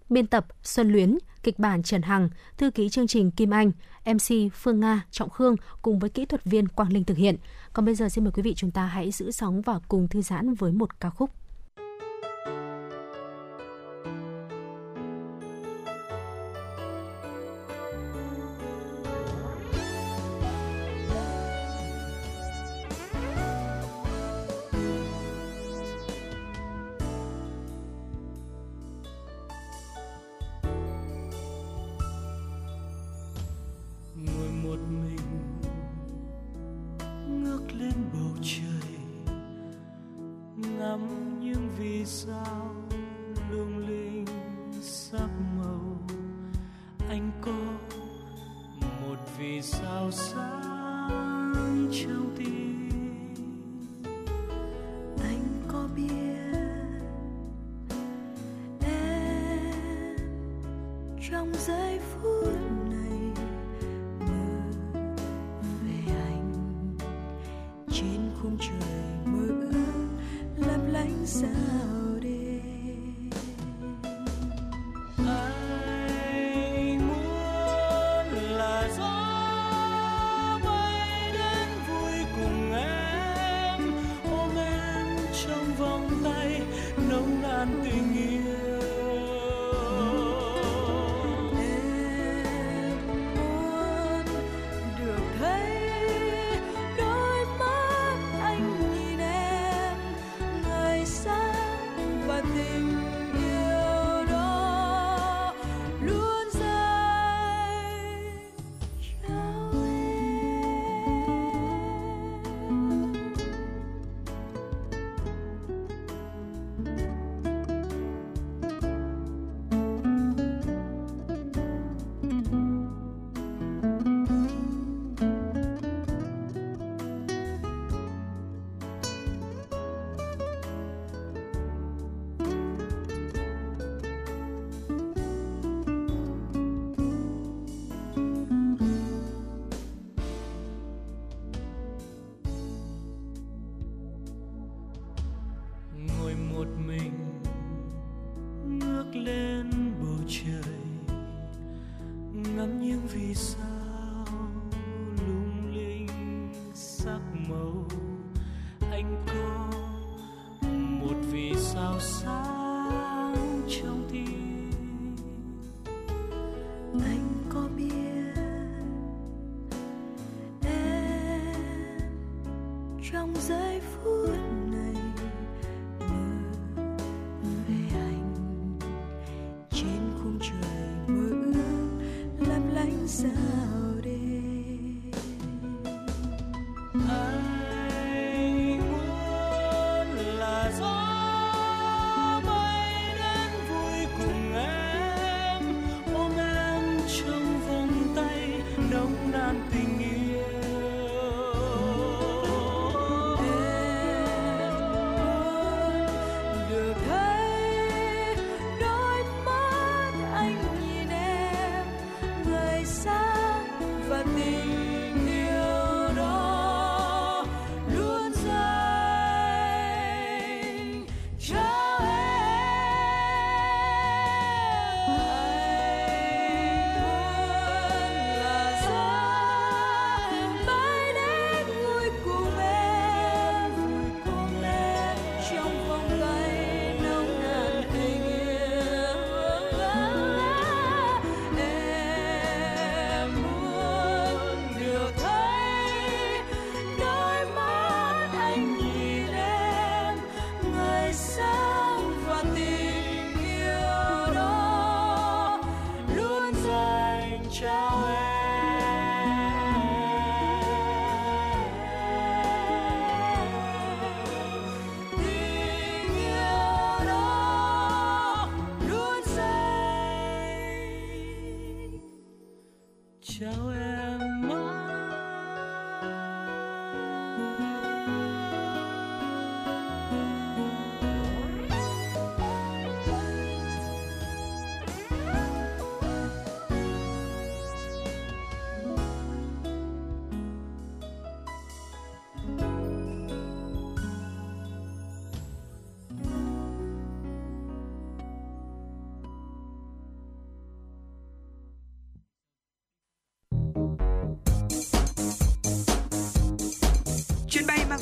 biên 0.10 0.28
tập 0.28 0.46
Xuân 0.64 0.92
Luyến, 0.92 1.18
kịch 1.44 1.60
bản 1.60 1.84
Trần 1.84 2.02
Hằng, 2.02 2.30
thư 2.58 2.72
ký 2.72 2.90
chương 2.90 3.08
trình 3.08 3.32
Kim 3.32 3.50
Anh, 3.50 3.72
MC 4.06 4.54
Phương 4.54 4.80
Nga, 4.80 5.06
Trọng 5.12 5.30
Khương 5.30 5.56
cùng 5.82 6.00
với 6.00 6.10
kỹ 6.10 6.26
thuật 6.26 6.44
viên 6.44 6.68
Quang 6.68 6.94
Linh 6.94 7.04
thực 7.04 7.18
hiện. 7.18 7.38
Còn 7.74 7.86
bây 7.86 7.96
giờ 7.96 8.10
xin 8.10 8.24
mời 8.24 8.32
quý 8.32 8.42
vị 8.42 8.54
chúng 8.56 8.72
ta 8.72 8.86
hãy 8.86 9.12
giữ 9.12 9.32
sóng 9.32 9.62
và 9.62 9.80
cùng 9.88 10.08
thư 10.08 10.22
giãn 10.22 10.54
với 10.54 10.72
một 10.72 11.00
ca 11.00 11.10
khúc. 11.10 11.30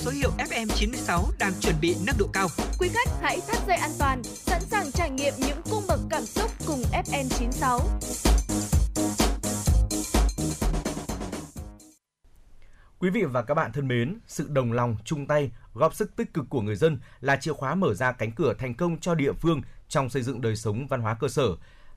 Số 0.03 0.11
hiệu 0.11 0.31
FM96 0.38 1.23
đang 1.39 1.53
chuẩn 1.61 1.75
bị 1.81 1.95
nâng 2.05 2.15
độ 2.19 2.27
cao. 2.34 2.47
Quý 2.80 2.89
khách 2.93 3.09
hãy 3.21 3.41
thắt 3.47 3.67
dây 3.67 3.77
an 3.77 3.91
toàn, 3.99 4.23
sẵn 4.23 4.61
sàng 4.61 4.91
trải 4.91 5.09
nghiệm 5.09 5.34
những 5.38 5.61
cung 5.71 5.84
bậc 5.88 5.99
cảm 6.09 6.25
xúc 6.25 6.51
cùng 6.67 6.81
FN96. 6.91 7.80
Quý 12.99 13.09
vị 13.09 13.23
và 13.23 13.41
các 13.41 13.53
bạn 13.53 13.71
thân 13.71 13.88
mến, 13.88 14.19
sự 14.27 14.47
đồng 14.49 14.71
lòng, 14.71 14.97
chung 15.05 15.27
tay, 15.27 15.51
góp 15.73 15.95
sức 15.95 16.15
tích 16.15 16.34
cực 16.34 16.45
của 16.49 16.61
người 16.61 16.75
dân 16.75 16.99
là 17.19 17.35
chìa 17.35 17.53
khóa 17.53 17.75
mở 17.75 17.93
ra 17.93 18.11
cánh 18.11 18.31
cửa 18.31 18.53
thành 18.59 18.73
công 18.73 18.99
cho 18.99 19.15
địa 19.15 19.34
phương 19.34 19.61
trong 19.88 20.09
xây 20.09 20.21
dựng 20.21 20.41
đời 20.41 20.55
sống 20.55 20.88
văn 20.88 21.01
hóa 21.01 21.17
cơ 21.19 21.27
sở. 21.27 21.47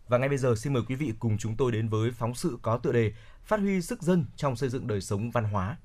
Và 0.09 0.19
ngay 0.19 0.29
bây 0.29 0.39
giờ 0.39 0.55
xin 0.57 0.73
mời 0.73 0.83
quý 0.89 0.95
vị 0.95 1.13
cùng 1.19 1.39
chúng 1.39 1.57
tôi 1.57 1.73
đến 1.73 1.89
với 1.89 2.11
phóng 2.11 2.35
sự 2.35 2.59
có 2.63 2.79
tựa 2.79 2.93
đề 2.93 3.13
Phát 3.45 3.61
huy 3.61 3.83
sức 3.83 4.03
dân 4.03 4.27
trong 4.37 4.57
xây 4.57 4.69
dựng 4.69 4.87
đời 4.87 5.01
sống 5.01 5.31
văn 5.31 5.45
hóa. 5.45 5.77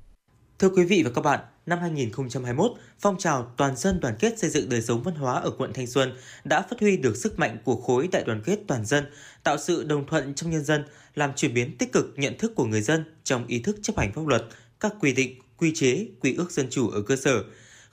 Thưa 0.62 0.70
quý 0.70 0.84
vị 0.84 1.04
và 1.04 1.12
các 1.16 1.22
bạn, 1.22 1.40
năm 1.66 1.80
2021, 1.80 2.72
phong 3.00 3.18
trào 3.18 3.54
toàn 3.58 3.76
dân 3.76 4.00
đoàn 4.00 4.16
kết 4.20 4.40
xây 4.40 4.50
dựng 4.50 4.70
đời 4.70 4.82
sống 4.82 5.04
văn 5.04 5.16
hóa 5.16 5.34
ở 5.34 5.52
quận 5.58 5.74
Thanh 5.74 5.88
Xuân 5.88 6.14
đã 6.44 6.62
phát 6.62 6.80
huy 6.80 6.98
được 6.98 7.18
sức 7.18 7.40
mạnh 7.40 7.58
của 7.64 7.76
khối 7.76 8.08
đại 8.12 8.24
đoàn 8.24 8.42
kết 8.46 8.60
toàn 8.68 8.86
dân, 8.86 9.06
tạo 9.44 9.58
sự 9.58 9.84
đồng 9.84 10.08
thuận 10.08 10.34
trong 10.34 10.50
nhân 10.50 10.64
dân, 10.64 10.86
làm 11.16 11.32
chuyển 11.36 11.54
biến 11.54 11.78
tích 11.78 11.92
cực 11.92 12.14
nhận 12.16 12.38
thức 12.38 12.52
của 12.56 12.66
người 12.66 12.82
dân 12.82 13.04
trong 13.24 13.48
ý 13.48 13.60
thức 13.60 13.78
chấp 13.82 13.98
hành 13.98 14.14
pháp 14.14 14.28
luật, 14.28 14.46
các 14.80 14.94
quy 15.00 15.14
định, 15.14 15.40
quy 15.58 15.72
chế, 15.76 16.06
quy 16.20 16.36
ước 16.36 16.52
dân 16.52 16.68
chủ 16.70 16.90
ở 16.90 17.02
cơ 17.02 17.16
sở, 17.16 17.44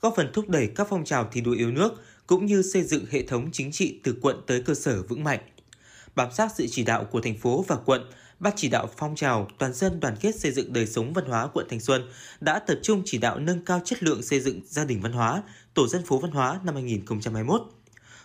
góp 0.00 0.14
phần 0.16 0.30
thúc 0.32 0.48
đẩy 0.48 0.66
các 0.66 0.86
phong 0.90 1.04
trào 1.04 1.28
thi 1.32 1.40
đua 1.40 1.52
yêu 1.52 1.70
nước 1.70 1.92
cũng 2.26 2.46
như 2.46 2.62
xây 2.62 2.82
dựng 2.82 3.04
hệ 3.10 3.22
thống 3.22 3.50
chính 3.52 3.72
trị 3.72 4.00
từ 4.04 4.16
quận 4.22 4.40
tới 4.46 4.62
cơ 4.62 4.74
sở 4.74 5.02
vững 5.02 5.24
mạnh. 5.24 5.40
Bám 6.14 6.32
sát 6.32 6.48
sự 6.56 6.66
chỉ 6.70 6.84
đạo 6.84 7.04
của 7.04 7.20
thành 7.20 7.36
phố 7.38 7.64
và 7.68 7.76
quận, 7.76 8.00
Ban 8.40 8.52
chỉ 8.56 8.68
đạo 8.68 8.88
phong 8.96 9.14
trào 9.14 9.48
toàn 9.58 9.72
dân 9.72 10.00
đoàn 10.00 10.16
kết 10.20 10.34
xây 10.34 10.52
dựng 10.52 10.72
đời 10.72 10.86
sống 10.86 11.12
văn 11.12 11.24
hóa 11.24 11.46
quận 11.46 11.66
Thanh 11.70 11.80
Xuân 11.80 12.08
đã 12.40 12.58
tập 12.58 12.78
trung 12.82 13.02
chỉ 13.04 13.18
đạo 13.18 13.38
nâng 13.38 13.64
cao 13.64 13.80
chất 13.84 14.02
lượng 14.02 14.22
xây 14.22 14.40
dựng 14.40 14.60
gia 14.64 14.84
đình 14.84 15.00
văn 15.00 15.12
hóa, 15.12 15.42
tổ 15.74 15.88
dân 15.88 16.04
phố 16.04 16.18
văn 16.18 16.30
hóa 16.30 16.60
năm 16.64 16.74
2021. 16.74 17.62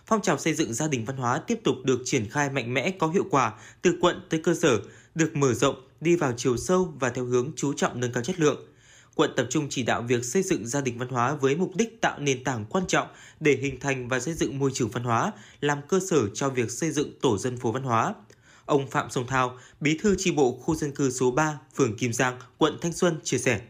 Phong 0.06 0.22
trào 0.22 0.38
xây 0.38 0.54
dựng 0.54 0.74
gia 0.74 0.88
đình 0.88 1.04
văn 1.04 1.16
hóa 1.16 1.38
tiếp 1.38 1.60
tục 1.64 1.74
được 1.84 2.02
triển 2.04 2.30
khai 2.30 2.50
mạnh 2.50 2.74
mẽ 2.74 2.90
có 2.90 3.08
hiệu 3.08 3.24
quả 3.30 3.52
từ 3.82 3.98
quận 4.00 4.26
tới 4.30 4.40
cơ 4.40 4.54
sở, 4.54 4.80
được 5.14 5.36
mở 5.36 5.54
rộng, 5.54 5.76
đi 6.00 6.16
vào 6.16 6.32
chiều 6.36 6.56
sâu 6.56 6.94
và 7.00 7.10
theo 7.10 7.24
hướng 7.24 7.52
chú 7.56 7.72
trọng 7.72 8.00
nâng 8.00 8.12
cao 8.12 8.22
chất 8.22 8.40
lượng. 8.40 8.66
Quận 9.14 9.30
tập 9.36 9.46
trung 9.50 9.66
chỉ 9.70 9.82
đạo 9.82 10.02
việc 10.02 10.24
xây 10.24 10.42
dựng 10.42 10.66
gia 10.66 10.80
đình 10.80 10.98
văn 10.98 11.08
hóa 11.08 11.34
với 11.34 11.56
mục 11.56 11.76
đích 11.76 12.00
tạo 12.00 12.18
nền 12.18 12.44
tảng 12.44 12.64
quan 12.64 12.86
trọng 12.86 13.08
để 13.40 13.52
hình 13.52 13.80
thành 13.80 14.08
và 14.08 14.20
xây 14.20 14.34
dựng 14.34 14.58
môi 14.58 14.70
trường 14.74 14.90
văn 14.90 15.04
hóa, 15.04 15.32
làm 15.60 15.78
cơ 15.88 16.00
sở 16.10 16.28
cho 16.34 16.48
việc 16.48 16.70
xây 16.70 16.90
dựng 16.90 17.18
tổ 17.20 17.38
dân 17.38 17.56
phố 17.56 17.72
văn 17.72 17.82
hóa. 17.82 18.14
Ông 18.66 18.90
Phạm 18.90 19.10
Sông 19.10 19.26
Thao, 19.26 19.58
bí 19.80 19.98
thư 20.02 20.14
chi 20.18 20.32
bộ 20.32 20.52
khu 20.52 20.74
dân 20.74 20.92
cư 20.94 21.10
số 21.10 21.30
3, 21.30 21.58
phường 21.74 21.96
Kim 21.96 22.12
Giang, 22.12 22.38
quận 22.58 22.78
Thanh 22.80 22.92
Xuân 22.92 23.20
chia 23.22 23.38
sẻ. 23.38 23.60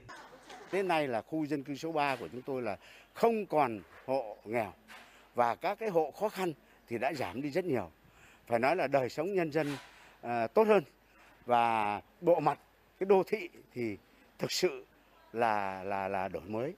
Đến 0.72 0.88
nay 0.88 1.08
là 1.08 1.22
khu 1.22 1.46
dân 1.46 1.62
cư 1.62 1.74
số 1.74 1.92
3 1.92 2.16
của 2.16 2.28
chúng 2.32 2.42
tôi 2.42 2.62
là 2.62 2.76
không 3.14 3.46
còn 3.46 3.80
hộ 4.06 4.36
nghèo 4.44 4.72
và 5.34 5.54
các 5.54 5.78
cái 5.78 5.88
hộ 5.88 6.12
khó 6.20 6.28
khăn 6.28 6.52
thì 6.88 6.98
đã 6.98 7.12
giảm 7.14 7.42
đi 7.42 7.50
rất 7.50 7.64
nhiều. 7.64 7.90
Phải 8.48 8.58
nói 8.58 8.76
là 8.76 8.86
đời 8.86 9.08
sống 9.08 9.34
nhân 9.34 9.52
dân 9.52 9.72
uh, 9.72 10.28
tốt 10.54 10.66
hơn 10.68 10.84
và 11.46 12.00
bộ 12.20 12.40
mặt 12.40 12.58
cái 12.98 13.06
đô 13.06 13.22
thị 13.26 13.48
thì 13.74 13.96
thực 14.38 14.52
sự 14.52 14.84
là 15.32 15.84
là 15.84 16.08
là 16.08 16.28
đổi 16.28 16.42
mới. 16.48 16.74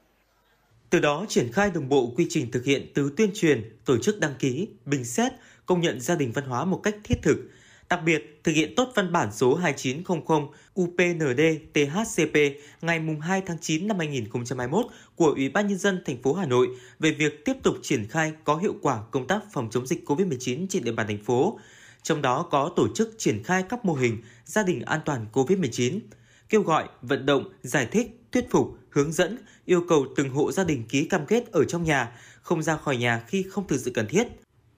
Từ 0.91 1.01
đó 1.01 1.27
triển 1.29 1.53
khai 1.53 1.71
đồng 1.71 1.89
bộ 1.89 2.13
quy 2.17 2.27
trình 2.31 2.51
thực 2.51 2.65
hiện 2.65 2.93
từ 2.95 3.13
tuyên 3.17 3.31
truyền, 3.35 3.77
tổ 3.85 3.99
chức 3.99 4.21
đăng 4.21 4.35
ký, 4.39 4.69
bình 4.85 5.05
xét, 5.05 5.33
công 5.67 5.81
nhận 5.81 6.01
gia 6.01 6.15
đình 6.15 6.33
văn 6.33 6.45
hóa 6.45 6.65
một 6.65 6.81
cách 6.83 6.97
thiết 7.05 7.15
thực, 7.23 7.51
Đặc 7.89 8.01
biệt, 8.05 8.41
thực 8.45 8.53
hiện 8.53 8.75
tốt 8.77 8.93
văn 8.95 9.13
bản 9.13 9.33
số 9.33 9.55
2900 9.55 10.47
UPND 10.81 11.41
THCP 11.75 12.37
ngày 12.83 13.01
2 13.21 13.43
tháng 13.47 13.59
9 13.61 13.89
năm 13.89 13.99
2021 13.99 14.87
của 15.17 15.27
Ủy 15.37 15.49
ban 15.49 15.67
Nhân 15.67 15.79
dân 15.79 16.03
thành 16.07 16.23
phố 16.23 16.35
Hà 16.35 16.47
Nội 16.47 16.69
về 16.99 17.11
việc 17.11 17.45
tiếp 17.45 17.57
tục 17.63 17.77
triển 17.83 18.09
khai 18.09 18.33
có 18.45 18.57
hiệu 18.57 18.75
quả 18.83 19.03
công 19.11 19.27
tác 19.27 19.41
phòng 19.53 19.69
chống 19.71 19.87
dịch 19.87 20.05
COVID-19 20.05 20.67
trên 20.69 20.85
địa 20.85 20.93
bàn 20.93 21.07
thành 21.07 21.25
phố, 21.25 21.59
trong 22.03 22.23
đó 22.23 22.49
có 22.51 22.73
tổ 22.77 22.89
chức 22.95 23.15
triển 23.19 23.43
khai 23.43 23.65
các 23.69 23.85
mô 23.85 23.95
hình 23.95 24.23
gia 24.45 24.63
đình 24.63 24.83
an 24.83 25.01
toàn 25.05 25.27
COVID-19, 25.33 26.01
kêu 26.49 26.63
gọi, 26.63 26.89
vận 27.03 27.27
động, 27.27 27.53
giải 27.63 27.87
thích, 27.87 28.21
thuyết 28.33 28.51
phục, 28.51 28.79
hướng 28.91 29.13
dẫn, 29.13 29.39
yêu 29.65 29.85
cầu 29.89 30.07
từng 30.17 30.31
hộ 30.31 30.53
gia 30.53 30.65
đình 30.65 30.85
ký 30.89 31.05
cam 31.05 31.27
kết 31.27 31.53
ở 31.53 31.65
trong 31.65 31.85
nhà, 31.85 32.13
không 32.43 32.63
ra 32.63 32.77
khỏi 32.77 32.97
nhà 32.97 33.23
khi 33.27 33.43
không 33.51 33.67
thực 33.67 33.81
sự 33.81 33.91
cần 33.95 34.07
thiết. 34.09 34.27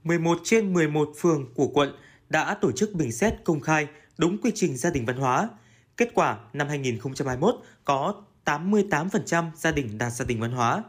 11 0.04 0.38
trên 0.44 0.72
11 0.72 1.12
phường 1.16 1.54
của 1.54 1.66
quận 1.66 1.92
đã 2.28 2.54
tổ 2.54 2.72
chức 2.72 2.94
bình 2.94 3.12
xét 3.12 3.34
công 3.44 3.60
khai 3.60 3.86
đúng 4.18 4.38
quy 4.38 4.50
trình 4.54 4.76
gia 4.76 4.90
đình 4.90 5.06
văn 5.06 5.16
hóa. 5.16 5.48
Kết 5.96 6.10
quả 6.14 6.38
năm 6.52 6.68
2021 6.68 7.54
có 7.84 8.14
88% 8.44 9.50
gia 9.56 9.70
đình 9.70 9.98
đạt 9.98 10.12
gia 10.12 10.24
đình 10.24 10.40
văn 10.40 10.52
hóa. 10.52 10.82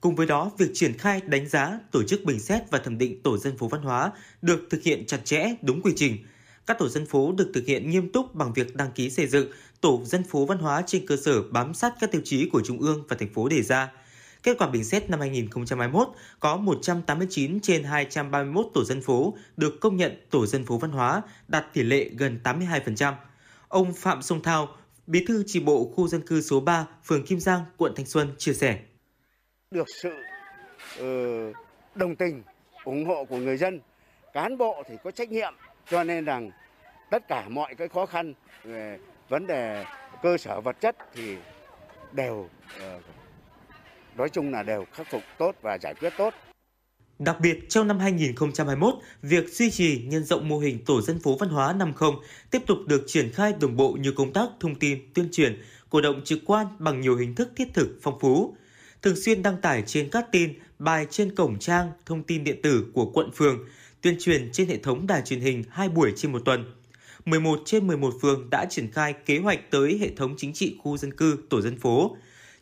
Cùng 0.00 0.14
với 0.16 0.26
đó, 0.26 0.50
việc 0.58 0.70
triển 0.74 0.98
khai 0.98 1.20
đánh 1.20 1.48
giá, 1.48 1.80
tổ 1.92 2.02
chức 2.02 2.24
bình 2.24 2.40
xét 2.40 2.70
và 2.70 2.78
thẩm 2.78 2.98
định 2.98 3.22
tổ 3.22 3.38
dân 3.38 3.58
phố 3.58 3.68
văn 3.68 3.82
hóa 3.82 4.12
được 4.42 4.60
thực 4.70 4.82
hiện 4.82 5.06
chặt 5.06 5.20
chẽ, 5.24 5.54
đúng 5.62 5.82
quy 5.82 5.92
trình. 5.96 6.16
Các 6.66 6.78
tổ 6.78 6.88
dân 6.88 7.06
phố 7.06 7.32
được 7.32 7.50
thực 7.54 7.66
hiện 7.66 7.90
nghiêm 7.90 8.12
túc 8.12 8.34
bằng 8.34 8.52
việc 8.52 8.76
đăng 8.76 8.92
ký 8.92 9.10
xây 9.10 9.26
dựng 9.26 9.50
tổ 9.80 10.02
dân 10.04 10.24
phố 10.24 10.46
văn 10.46 10.58
hóa 10.58 10.82
trên 10.86 11.06
cơ 11.06 11.16
sở 11.24 11.42
bám 11.42 11.74
sát 11.74 11.94
các 12.00 12.12
tiêu 12.12 12.20
chí 12.24 12.48
của 12.48 12.62
Trung 12.66 12.80
ương 12.80 13.04
và 13.08 13.16
thành 13.16 13.34
phố 13.34 13.48
đề 13.48 13.62
ra– 13.62 13.92
Kết 14.46 14.58
quả 14.58 14.68
bình 14.68 14.84
xét 14.84 15.10
năm 15.10 15.20
2021 15.20 16.08
có 16.40 16.56
189 16.56 17.60
trên 17.60 17.84
231 17.84 18.66
tổ 18.74 18.84
dân 18.84 19.02
phố 19.02 19.36
được 19.56 19.80
công 19.80 19.96
nhận 19.96 20.26
tổ 20.30 20.46
dân 20.46 20.64
phố 20.64 20.78
văn 20.78 20.90
hóa, 20.90 21.22
đạt 21.48 21.64
tỷ 21.72 21.82
lệ 21.82 22.10
gần 22.18 22.40
82%. 22.44 23.12
Ông 23.68 23.94
Phạm 23.94 24.22
Sông 24.22 24.42
Thao, 24.42 24.68
Bí 25.06 25.24
thư 25.28 25.44
chi 25.46 25.60
bộ 25.60 25.92
khu 25.94 26.08
dân 26.08 26.26
cư 26.26 26.40
số 26.40 26.60
3, 26.60 26.86
phường 27.04 27.26
Kim 27.26 27.40
Giang, 27.40 27.60
quận 27.76 27.92
Thanh 27.96 28.06
Xuân 28.06 28.34
chia 28.38 28.52
sẻ. 28.52 28.78
Được 29.70 29.86
sự 30.02 30.14
uh, 31.00 31.56
đồng 31.94 32.16
tình, 32.16 32.42
ủng 32.84 33.04
hộ 33.04 33.24
của 33.24 33.36
người 33.36 33.56
dân, 33.56 33.80
cán 34.32 34.58
bộ 34.58 34.82
thì 34.88 34.94
có 35.04 35.10
trách 35.10 35.30
nhiệm, 35.30 35.54
cho 35.90 36.04
nên 36.04 36.24
rằng 36.24 36.50
tất 37.10 37.28
cả 37.28 37.48
mọi 37.48 37.74
cái 37.74 37.88
khó 37.88 38.06
khăn 38.06 38.34
về 38.64 38.98
vấn 39.28 39.46
đề 39.46 39.84
cơ 40.22 40.38
sở 40.38 40.60
vật 40.60 40.76
chất 40.80 40.96
thì 41.14 41.36
đều 42.12 42.48
uh, 42.76 43.15
nói 44.16 44.28
chung 44.28 44.52
là 44.52 44.62
đều 44.62 44.84
khắc 44.92 45.06
phục 45.10 45.22
tốt 45.38 45.54
và 45.62 45.78
giải 45.78 45.94
quyết 45.94 46.12
tốt. 46.18 46.34
Đặc 47.18 47.36
biệt, 47.40 47.58
trong 47.68 47.88
năm 47.88 47.98
2021, 47.98 48.94
việc 49.22 49.48
duy 49.48 49.70
trì 49.70 50.02
nhân 50.06 50.24
rộng 50.24 50.48
mô 50.48 50.58
hình 50.58 50.84
tổ 50.86 51.02
dân 51.02 51.18
phố 51.18 51.36
văn 51.36 51.48
hóa 51.48 51.72
50 51.72 52.10
tiếp 52.50 52.62
tục 52.66 52.78
được 52.86 53.04
triển 53.06 53.32
khai 53.32 53.52
đồng 53.60 53.76
bộ 53.76 53.92
như 53.92 54.12
công 54.12 54.32
tác 54.32 54.48
thông 54.60 54.74
tin, 54.74 54.98
tuyên 55.14 55.28
truyền, 55.32 55.62
cổ 55.90 56.00
động 56.00 56.20
trực 56.24 56.38
quan 56.46 56.66
bằng 56.78 57.00
nhiều 57.00 57.16
hình 57.16 57.34
thức 57.34 57.52
thiết 57.56 57.68
thực 57.74 57.98
phong 58.02 58.18
phú. 58.20 58.56
Thường 59.02 59.16
xuyên 59.16 59.42
đăng 59.42 59.60
tải 59.60 59.82
trên 59.86 60.08
các 60.10 60.26
tin, 60.32 60.52
bài 60.78 61.06
trên 61.10 61.34
cổng 61.34 61.58
trang, 61.58 61.90
thông 62.06 62.22
tin 62.22 62.44
điện 62.44 62.62
tử 62.62 62.86
của 62.94 63.10
quận 63.14 63.30
phường, 63.34 63.68
tuyên 64.00 64.16
truyền 64.20 64.52
trên 64.52 64.68
hệ 64.68 64.76
thống 64.76 65.06
đài 65.06 65.22
truyền 65.22 65.40
hình 65.40 65.64
2 65.70 65.88
buổi 65.88 66.12
trên 66.16 66.32
một 66.32 66.42
tuần. 66.44 66.64
11 67.24 67.60
trên 67.64 67.86
11 67.86 68.14
phường 68.22 68.50
đã 68.50 68.66
triển 68.70 68.90
khai 68.92 69.14
kế 69.26 69.38
hoạch 69.38 69.70
tới 69.70 69.98
hệ 69.98 70.10
thống 70.16 70.34
chính 70.36 70.52
trị 70.52 70.76
khu 70.82 70.96
dân 70.96 71.16
cư, 71.16 71.38
tổ 71.48 71.60
dân 71.60 71.78
phố, 71.78 72.16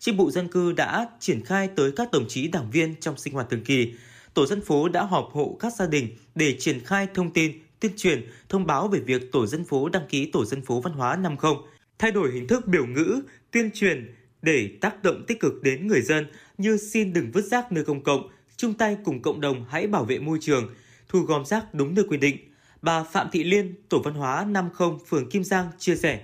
Tri 0.04 0.12
bộ 0.12 0.30
dân 0.30 0.48
cư 0.48 0.72
đã 0.72 1.08
triển 1.20 1.44
khai 1.44 1.68
tới 1.76 1.92
các 1.96 2.12
đồng 2.12 2.28
chí 2.28 2.48
đảng 2.48 2.70
viên 2.70 2.94
trong 3.00 3.16
sinh 3.16 3.34
hoạt 3.34 3.50
thường 3.50 3.64
kỳ. 3.64 3.94
Tổ 4.34 4.46
dân 4.46 4.60
phố 4.60 4.88
đã 4.88 5.02
họp 5.02 5.30
hộ 5.32 5.56
các 5.60 5.72
gia 5.72 5.86
đình 5.86 6.08
để 6.34 6.56
triển 6.58 6.80
khai 6.84 7.08
thông 7.14 7.32
tin, 7.32 7.52
tuyên 7.80 7.92
truyền, 7.96 8.28
thông 8.48 8.66
báo 8.66 8.88
về 8.88 9.00
việc 9.00 9.32
tổ 9.32 9.46
dân 9.46 9.64
phố 9.64 9.88
đăng 9.88 10.06
ký 10.08 10.30
tổ 10.30 10.44
dân 10.44 10.62
phố 10.62 10.80
văn 10.80 10.92
hóa 10.92 11.16
50, 11.16 11.52
thay 11.98 12.10
đổi 12.10 12.32
hình 12.32 12.46
thức 12.46 12.66
biểu 12.66 12.86
ngữ, 12.86 13.20
tuyên 13.50 13.70
truyền 13.74 14.14
để 14.42 14.70
tác 14.80 15.02
động 15.02 15.24
tích 15.26 15.40
cực 15.40 15.62
đến 15.62 15.86
người 15.86 16.02
dân 16.02 16.26
như 16.58 16.76
xin 16.76 17.12
đừng 17.12 17.30
vứt 17.32 17.44
rác 17.44 17.72
nơi 17.72 17.84
công 17.84 18.02
cộng, 18.02 18.28
chung 18.56 18.74
tay 18.74 18.96
cùng 19.04 19.22
cộng 19.22 19.40
đồng 19.40 19.64
hãy 19.68 19.86
bảo 19.86 20.04
vệ 20.04 20.18
môi 20.18 20.38
trường, 20.40 20.74
thu 21.08 21.20
gom 21.20 21.44
rác 21.44 21.74
đúng 21.74 21.94
nơi 21.94 22.04
quy 22.08 22.16
định. 22.16 22.36
Bà 22.82 23.04
Phạm 23.04 23.28
Thị 23.32 23.44
Liên, 23.44 23.74
Tổ 23.88 23.98
văn 23.98 24.14
hóa 24.14 24.44
50, 24.44 24.88
phường 25.06 25.30
Kim 25.30 25.44
Giang 25.44 25.66
chia 25.78 25.96
sẻ. 25.96 26.20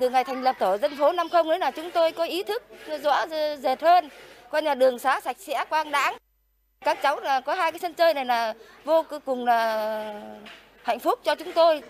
Từ 0.00 0.10
ngày 0.10 0.24
thành 0.24 0.42
lập 0.42 0.56
tổ 0.58 0.78
dân 0.78 0.96
phố 0.96 1.12
50 1.12 1.42
đấy 1.48 1.58
là 1.58 1.70
chúng 1.70 1.90
tôi 1.94 2.12
có 2.12 2.24
ý 2.24 2.42
thức 2.42 2.62
rõ 3.02 3.26
rệt 3.62 3.82
hơn, 3.82 4.08
coi 4.50 4.62
là 4.62 4.74
đường 4.74 4.98
xá 4.98 5.20
sạch 5.20 5.36
sẽ 5.40 5.64
quang 5.68 5.90
đãng. 5.90 6.16
Các 6.84 6.98
cháu 7.02 7.20
là 7.20 7.40
có 7.40 7.54
hai 7.54 7.72
cái 7.72 7.78
sân 7.78 7.94
chơi 7.94 8.14
này 8.14 8.24
là 8.24 8.54
vô 8.84 9.04
cùng 9.24 9.44
là 9.44 10.22
hạnh 10.82 11.00
phúc 11.00 11.18
cho 11.24 11.34
chúng 11.34 11.52
tôi. 11.54 11.82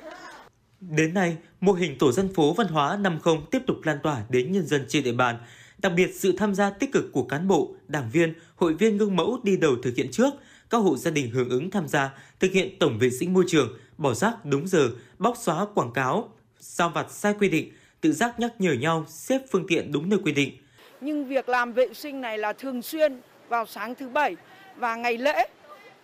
Đến 0.80 1.14
nay, 1.14 1.36
mô 1.60 1.72
hình 1.72 1.98
tổ 1.98 2.12
dân 2.12 2.34
phố 2.34 2.52
văn 2.52 2.66
hóa 2.66 2.96
50 2.96 3.34
tiếp 3.50 3.62
tục 3.66 3.76
lan 3.84 3.98
tỏa 4.02 4.22
đến 4.28 4.52
nhân 4.52 4.66
dân 4.66 4.84
trên 4.88 5.04
địa 5.04 5.12
bàn. 5.12 5.36
Đặc 5.78 5.92
biệt 5.96 6.10
sự 6.18 6.32
tham 6.38 6.54
gia 6.54 6.70
tích 6.70 6.92
cực 6.92 7.04
của 7.12 7.22
cán 7.22 7.48
bộ, 7.48 7.74
đảng 7.88 8.10
viên, 8.12 8.34
hội 8.56 8.74
viên 8.74 8.98
gương 8.98 9.16
mẫu 9.16 9.38
đi 9.42 9.56
đầu 9.56 9.72
thực 9.82 9.96
hiện 9.96 10.08
trước, 10.12 10.30
các 10.70 10.78
hộ 10.78 10.96
gia 10.96 11.10
đình 11.10 11.30
hưởng 11.30 11.50
ứng 11.50 11.70
tham 11.70 11.88
gia 11.88 12.10
thực 12.40 12.52
hiện 12.52 12.78
tổng 12.78 12.98
vệ 12.98 13.10
sinh 13.10 13.32
môi 13.32 13.44
trường, 13.48 13.78
bỏ 13.98 14.14
rác 14.14 14.44
đúng 14.44 14.68
giờ, 14.68 14.88
bóc 15.18 15.34
xóa 15.38 15.66
quảng 15.74 15.92
cáo, 15.92 16.28
sao 16.60 16.88
vặt 16.88 17.06
sai 17.10 17.34
quy 17.38 17.48
định, 17.48 17.72
tự 18.00 18.12
giác 18.12 18.40
nhắc 18.40 18.52
nhở 18.58 18.72
nhau 18.72 19.04
xếp 19.08 19.38
phương 19.50 19.64
tiện 19.68 19.92
đúng 19.92 20.08
nơi 20.08 20.18
quy 20.24 20.32
định. 20.32 20.52
Nhưng 21.00 21.24
việc 21.24 21.48
làm 21.48 21.72
vệ 21.72 21.94
sinh 21.94 22.20
này 22.20 22.38
là 22.38 22.52
thường 22.52 22.82
xuyên 22.82 23.20
vào 23.48 23.66
sáng 23.66 23.94
thứ 23.94 24.08
bảy 24.08 24.36
và 24.76 24.96
ngày 24.96 25.18
lễ 25.18 25.48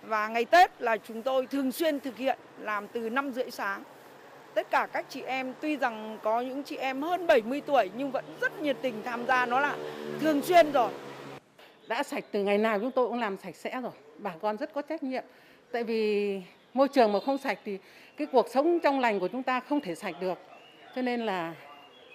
và 0.03 0.29
ngày 0.29 0.45
Tết 0.45 0.83
là 0.83 0.97
chúng 0.97 1.23
tôi 1.23 1.47
thường 1.47 1.73
xuyên 1.73 2.01
thực 2.01 2.17
hiện 2.17 2.39
làm 2.61 2.89
từ 2.89 3.11
5 3.11 3.33
rưỡi 3.33 3.51
sáng. 3.51 3.83
Tất 4.55 4.71
cả 4.71 4.89
các 4.93 5.07
chị 5.09 5.23
em 5.23 5.55
tuy 5.61 5.77
rằng 5.77 6.19
có 6.23 6.41
những 6.41 6.63
chị 6.63 6.77
em 6.77 7.03
hơn 7.03 7.27
70 7.27 7.61
tuổi 7.61 7.91
nhưng 7.97 8.11
vẫn 8.11 8.25
rất 8.41 8.63
nhiệt 8.63 8.77
tình 8.83 9.03
tham 9.05 9.27
gia 9.27 9.47
nó 9.47 9.61
là 9.61 9.77
thường 10.21 10.43
xuyên 10.43 10.73
rồi. 10.73 10.91
đã 11.89 12.03
sạch 12.03 12.25
từ 12.33 12.43
ngày 12.43 12.59
nào 12.59 12.81
chúng 12.81 12.91
tôi 12.91 13.09
cũng 13.09 13.21
làm 13.21 13.37
sạch 13.43 13.57
sẽ 13.57 13.81
rồi. 13.81 13.93
Bà 14.19 14.33
con 14.41 14.57
rất 14.57 14.75
có 14.75 14.83
trách 14.83 15.03
nhiệm. 15.03 15.25
Tại 15.73 15.85
vì 15.85 16.43
môi 16.75 16.89
trường 16.89 17.13
mà 17.13 17.19
không 17.27 17.39
sạch 17.39 17.59
thì 17.65 17.79
cái 18.17 18.27
cuộc 18.33 18.49
sống 18.49 18.81
trong 18.81 19.01
lành 19.01 19.21
của 19.21 19.29
chúng 19.29 19.43
ta 19.43 19.61
không 19.61 19.81
thể 19.81 19.95
sạch 19.95 20.15
được. 20.21 20.39
Cho 20.95 21.03
nên 21.03 21.27
là 21.27 21.55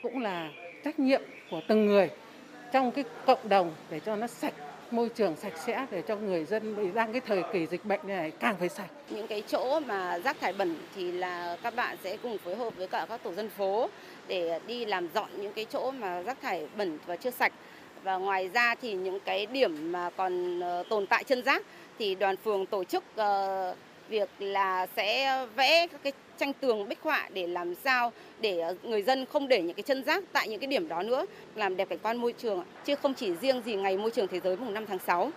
cũng 0.02 0.22
là 0.22 0.50
trách 0.84 1.00
nhiệm 1.00 1.22
của 1.52 1.62
từng 1.68 1.86
người 1.86 2.10
trong 2.72 2.92
cái 2.92 3.04
cộng 3.26 3.50
đồng 3.50 3.74
để 3.90 4.00
cho 4.00 4.16
nó 4.16 4.28
sạch, 4.28 4.54
môi 4.92 5.10
trường 5.10 5.36
sạch 5.36 5.54
sẽ, 5.66 5.86
để 5.92 6.02
cho 6.08 6.16
người 6.16 6.46
dân 6.46 6.76
bị 6.76 6.92
đang 6.94 7.12
cái 7.12 7.22
thời 7.22 7.44
kỳ 7.54 7.68
dịch 7.68 7.86
bệnh 7.86 8.00
này 8.04 8.32
càng 8.32 8.56
phải 8.60 8.70
sạch. 8.70 8.90
Những 9.10 9.28
cái 9.28 9.44
chỗ 9.48 9.80
mà 9.80 10.20
rác 10.20 10.40
thải 10.40 10.54
bẩn 10.54 10.76
thì 10.96 11.12
là 11.12 11.58
các 11.64 11.76
bạn 11.76 11.98
sẽ 12.04 12.18
cùng 12.18 12.38
phối 12.38 12.56
hợp 12.56 12.76
với 12.78 12.88
cả 12.88 13.06
các 13.10 13.24
tổ 13.24 13.34
dân 13.34 13.50
phố 13.50 13.90
để 14.28 14.60
đi 14.68 14.86
làm 14.86 15.08
dọn 15.14 15.30
những 15.38 15.54
cái 15.54 15.66
chỗ 15.66 15.92
mà 15.92 16.22
rác 16.24 16.42
thải 16.42 16.68
bẩn 16.78 16.98
và 17.06 17.16
chưa 17.16 17.32
sạch. 17.32 17.54
Và 18.04 18.18
ngoài 18.18 18.50
ra 18.54 18.76
thì 18.76 18.94
những 18.94 19.20
cái 19.20 19.46
điểm 19.46 19.92
mà 19.92 20.10
còn 20.10 20.60
ờ, 20.60 20.84
tồn 20.90 21.08
tại 21.08 21.24
chân 21.24 21.44
rác 21.44 21.64
thì 22.00 22.16
đoàn 22.16 22.36
phường 22.38 22.66
tổ 22.66 22.84
chức 22.84 23.04
ờ, 23.16 23.76
việc 24.12 24.30
là 24.40 24.88
sẽ 24.96 25.40
vẽ 25.56 25.88
các 25.88 26.04
cái 26.04 26.14
tranh 26.40 26.54
tường 26.54 26.90
bích 26.90 27.00
họa 27.02 27.30
để 27.34 27.48
làm 27.48 27.76
sao 27.84 28.12
để 28.42 28.60
ờ, 28.60 28.76
người 28.84 29.02
dân 29.02 29.26
không 29.26 29.48
để 29.48 29.62
những 29.62 29.76
cái 29.76 29.84
chân 29.84 30.04
rác 30.04 30.24
tại 30.32 30.48
những 30.48 30.60
cái 30.60 30.68
điểm 30.68 30.88
đó 30.88 31.04
nữa, 31.04 31.26
làm 31.56 31.78
đẹp 31.78 31.90
cảnh 31.90 32.00
quan 32.04 32.18
môi 32.18 32.34
trường 32.34 32.64
chứ 32.86 32.96
không 32.96 33.14
chỉ 33.14 33.32
riêng 33.42 33.62
gì 33.66 33.76
ngày 33.76 33.98
môi 33.98 34.12
trường 34.12 34.28
thế 34.28 34.40
giới 34.40 34.58
mùng 34.58 34.74
5 34.74 34.86
tháng 34.88 35.00
6. 35.08 35.32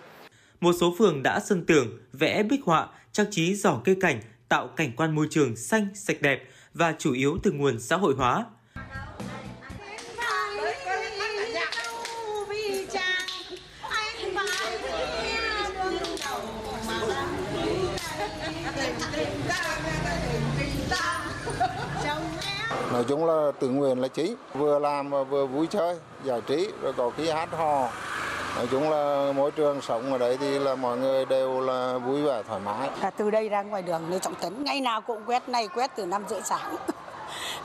Một 0.59 0.73
số 0.79 0.95
phường 0.97 1.23
đã 1.23 1.39
sơn 1.39 1.65
tường, 1.65 1.99
vẽ 2.13 2.43
bích 2.43 2.63
họa, 2.63 2.87
trang 3.11 3.25
trí 3.31 3.55
giỏ 3.55 3.81
cây 3.85 3.95
cảnh, 4.01 4.21
tạo 4.49 4.67
cảnh 4.67 4.91
quan 4.97 5.15
môi 5.15 5.27
trường 5.29 5.55
xanh, 5.55 5.87
sạch 5.93 6.21
đẹp 6.21 6.39
và 6.73 6.95
chủ 6.97 7.13
yếu 7.13 7.37
từ 7.43 7.51
nguồn 7.51 7.79
xã 7.79 7.95
hội 7.95 8.13
hóa. 8.17 8.45
Nói 22.95 23.03
chung 23.03 23.25
là 23.25 23.51
tự 23.59 23.69
nguyện 23.69 24.01
là 24.01 24.07
chính 24.07 24.35
vừa 24.53 24.79
làm 24.79 25.09
và 25.09 25.23
vừa 25.23 25.45
vui 25.45 25.67
chơi 25.67 25.97
giải 26.23 26.41
trí 26.41 26.69
rồi 26.81 26.93
có 26.97 27.11
khi 27.17 27.29
hát 27.29 27.49
hò. 27.51 27.89
Nói 28.55 28.67
chung 28.71 28.89
là 28.89 29.31
môi 29.35 29.51
trường 29.51 29.81
sống 29.81 30.11
ở 30.11 30.17
đấy 30.17 30.37
thì 30.39 30.59
là 30.59 30.75
mọi 30.75 30.97
người 30.97 31.25
đều 31.25 31.61
là 31.61 31.97
vui 31.97 32.21
vẻ 32.21 32.43
thoải 32.47 32.61
mái. 32.65 32.89
À, 33.01 33.09
từ 33.09 33.31
đây 33.31 33.49
ra 33.49 33.61
ngoài 33.61 33.81
đường 33.81 34.01
Lê 34.09 34.19
Trọng 34.19 34.35
Tấn 34.35 34.63
ngày 34.63 34.81
nào 34.81 35.01
cũng 35.01 35.21
quét 35.25 35.49
này 35.49 35.67
quét 35.67 35.91
từ 35.95 36.05
năm 36.05 36.23
rưỡi 36.29 36.41
sáng. 36.43 36.75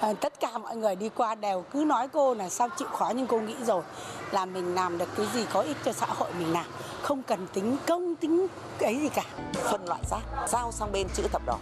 À, 0.01 0.13
tất 0.21 0.41
cả 0.41 0.59
mọi 0.59 0.77
người 0.77 0.97
đi 0.97 1.09
qua 1.09 1.35
đều 1.35 1.65
cứ 1.73 1.85
nói 1.85 2.09
cô 2.13 2.35
là 2.35 2.49
sao 2.49 2.69
chịu 2.79 2.89
khó 2.89 3.13
nhưng 3.17 3.27
cô 3.27 3.41
nghĩ 3.41 3.55
rồi 3.67 3.83
là 4.31 4.45
mình 4.45 4.75
làm 4.75 4.99
được 4.99 5.09
cái 5.17 5.27
gì 5.35 5.47
có 5.53 5.61
ích 5.61 5.77
cho 5.85 5.93
xã 5.93 6.07
hội 6.07 6.29
mình 6.39 6.53
làm. 6.53 6.65
Không 7.03 7.23
cần 7.23 7.47
tính 7.53 7.77
công 7.87 8.17
tính 8.17 8.47
ấy 8.81 8.97
gì 9.01 9.09
cả 9.09 9.23
phân 9.55 9.89
loại 9.89 10.01
rác 10.11 10.49
giao 10.49 10.73
sang 10.73 10.93
bên 10.93 11.07
chữ 11.15 11.23
thập 11.33 11.43
đỏ 11.47 11.59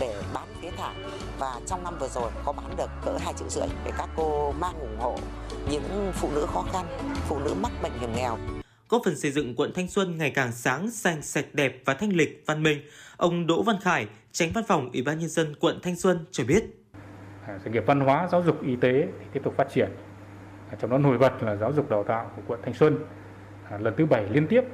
để 0.00 0.14
bán 0.34 0.48
phế 0.62 0.70
thải 0.70 0.94
và 1.38 1.60
trong 1.66 1.84
năm 1.84 1.94
vừa 2.00 2.08
rồi 2.08 2.30
có 2.44 2.52
bán 2.52 2.76
được 2.76 2.90
cỡ 3.04 3.18
hai 3.20 3.34
triệu 3.36 3.48
rưỡi 3.48 3.68
để 3.84 3.92
các 3.98 4.08
cô 4.16 4.52
mang 4.52 4.80
ủng 4.80 4.96
hộ 4.98 5.18
những 5.70 6.12
phụ 6.14 6.28
nữ 6.34 6.46
khó 6.52 6.64
khăn 6.72 6.86
phụ 7.28 7.38
nữ 7.38 7.54
mắc 7.62 7.72
bệnh 7.82 7.92
hiểm 8.00 8.10
nghèo 8.16 8.36
góp 8.90 9.02
phần 9.04 9.16
xây 9.16 9.30
dựng 9.30 9.54
quận 9.56 9.72
Thanh 9.74 9.88
Xuân 9.88 10.18
ngày 10.18 10.30
càng 10.30 10.52
sáng, 10.52 10.90
xanh, 10.90 11.22
sạch 11.22 11.44
đẹp 11.52 11.82
và 11.84 11.94
thanh 11.94 12.12
lịch, 12.12 12.42
văn 12.46 12.62
minh. 12.62 12.78
Ông 13.16 13.46
Đỗ 13.46 13.62
Văn 13.62 13.76
Khải, 13.82 14.06
tránh 14.32 14.50
văn 14.54 14.64
phòng 14.68 14.90
Ủy 14.92 15.02
ban 15.02 15.18
nhân 15.18 15.28
dân 15.28 15.54
quận 15.60 15.78
Thanh 15.82 15.96
Xuân 15.96 16.24
cho 16.30 16.44
biết. 16.44 16.64
À, 17.46 17.58
sự 17.64 17.70
nghiệp 17.70 17.84
văn 17.86 18.00
hóa, 18.00 18.28
giáo 18.32 18.42
dục, 18.42 18.62
y 18.62 18.76
tế 18.76 19.06
thì 19.20 19.26
tiếp 19.32 19.40
tục 19.44 19.54
phát 19.56 19.66
triển. 19.74 19.88
À, 20.70 20.76
Trong 20.80 20.90
đó 20.90 20.98
nổi 20.98 21.18
bật 21.18 21.42
là 21.42 21.56
giáo 21.56 21.72
dục 21.72 21.90
đào 21.90 22.04
tạo 22.04 22.30
của 22.36 22.42
quận 22.46 22.60
Thanh 22.62 22.74
Xuân 22.74 22.98
à, 23.70 23.78
lần 23.78 23.94
thứ 23.96 24.06
bảy 24.06 24.28
liên 24.30 24.46
tiếp 24.46 24.64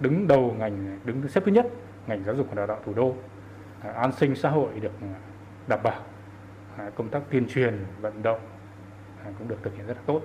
đứng 0.00 0.26
đầu 0.26 0.54
ngành 0.58 1.00
đứng 1.04 1.28
xếp 1.28 1.42
thứ 1.46 1.52
nhất 1.52 1.66
ngành 2.06 2.24
giáo 2.24 2.34
dục 2.34 2.46
và 2.48 2.54
đào 2.54 2.66
tạo 2.66 2.78
thủ 2.86 2.94
đô. 2.94 3.14
An 3.82 4.12
sinh 4.20 4.36
xã 4.36 4.50
hội 4.50 4.80
được 4.80 4.92
à, 5.00 5.14
đảm 5.68 5.80
bảo, 5.82 6.04
à, 6.76 6.90
công 6.96 7.08
tác 7.08 7.20
tuyên 7.30 7.48
truyền, 7.48 7.84
vận 8.00 8.22
động 8.22 8.40
à, 9.24 9.30
cũng 9.38 9.48
được 9.48 9.56
thực 9.62 9.76
hiện 9.76 9.86
rất 9.86 9.94
là 9.94 10.02
tốt. 10.06 10.22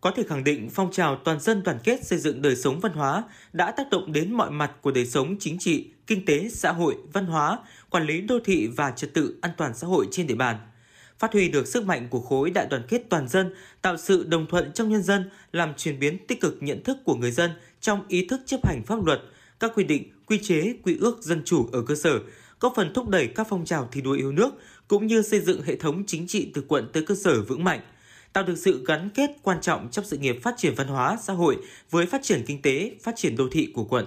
Có 0.00 0.10
thể 0.10 0.22
khẳng 0.28 0.44
định 0.44 0.68
phong 0.72 0.90
trào 0.92 1.16
toàn 1.16 1.40
dân 1.40 1.62
đoàn 1.62 1.78
kết 1.84 2.04
xây 2.04 2.18
dựng 2.18 2.42
đời 2.42 2.56
sống 2.56 2.80
văn 2.80 2.92
hóa 2.92 3.24
đã 3.52 3.70
tác 3.70 3.86
động 3.90 4.12
đến 4.12 4.32
mọi 4.32 4.50
mặt 4.50 4.72
của 4.80 4.90
đời 4.90 5.06
sống 5.06 5.36
chính 5.40 5.58
trị, 5.58 5.90
kinh 6.06 6.24
tế, 6.24 6.48
xã 6.48 6.72
hội, 6.72 6.96
văn 7.12 7.26
hóa, 7.26 7.58
quản 7.90 8.06
lý 8.06 8.20
đô 8.20 8.38
thị 8.44 8.70
và 8.76 8.90
trật 8.90 9.14
tự 9.14 9.38
an 9.42 9.52
toàn 9.56 9.74
xã 9.74 9.86
hội 9.86 10.08
trên 10.10 10.26
địa 10.26 10.34
bàn. 10.34 10.56
Phát 11.18 11.32
huy 11.32 11.48
được 11.48 11.66
sức 11.66 11.86
mạnh 11.86 12.08
của 12.10 12.20
khối 12.20 12.50
đại 12.50 12.66
đoàn 12.70 12.82
kết 12.88 13.02
toàn 13.08 13.28
dân, 13.28 13.54
tạo 13.82 13.96
sự 13.96 14.24
đồng 14.28 14.46
thuận 14.46 14.72
trong 14.72 14.88
nhân 14.88 15.02
dân, 15.02 15.30
làm 15.52 15.74
chuyển 15.76 15.98
biến 15.98 16.26
tích 16.26 16.40
cực 16.40 16.56
nhận 16.60 16.82
thức 16.82 16.98
của 17.04 17.14
người 17.14 17.30
dân 17.30 17.50
trong 17.80 18.04
ý 18.08 18.26
thức 18.26 18.40
chấp 18.46 18.66
hành 18.66 18.82
pháp 18.86 19.04
luật, 19.04 19.20
các 19.60 19.72
quy 19.74 19.84
định, 19.84 20.13
quy 20.26 20.38
chế, 20.38 20.74
quy 20.82 20.96
ước 21.00 21.22
dân 21.22 21.42
chủ 21.44 21.68
ở 21.72 21.82
cơ 21.82 21.94
sở, 21.94 22.20
góp 22.60 22.72
phần 22.76 22.92
thúc 22.94 23.08
đẩy 23.08 23.26
các 23.26 23.46
phong 23.50 23.64
trào 23.64 23.88
thi 23.92 24.00
đua 24.00 24.12
yêu 24.12 24.32
nước 24.32 24.50
cũng 24.88 25.06
như 25.06 25.22
xây 25.22 25.40
dựng 25.40 25.62
hệ 25.62 25.76
thống 25.76 26.04
chính 26.06 26.26
trị 26.26 26.50
từ 26.54 26.62
quận 26.68 26.90
tới 26.92 27.02
cơ 27.02 27.14
sở 27.14 27.42
vững 27.42 27.64
mạnh 27.64 27.80
tạo 28.34 28.44
được 28.44 28.58
sự 28.58 28.84
gắn 28.86 29.08
kết 29.14 29.30
quan 29.42 29.60
trọng 29.60 29.88
trong 29.90 30.04
sự 30.04 30.16
nghiệp 30.16 30.38
phát 30.42 30.54
triển 30.56 30.74
văn 30.76 30.88
hóa 30.88 31.18
xã 31.22 31.32
hội 31.32 31.56
với 31.90 32.06
phát 32.06 32.22
triển 32.22 32.44
kinh 32.46 32.62
tế, 32.62 32.96
phát 33.02 33.16
triển 33.16 33.36
đô 33.36 33.48
thị 33.52 33.72
của 33.74 33.84
quận. 33.84 34.06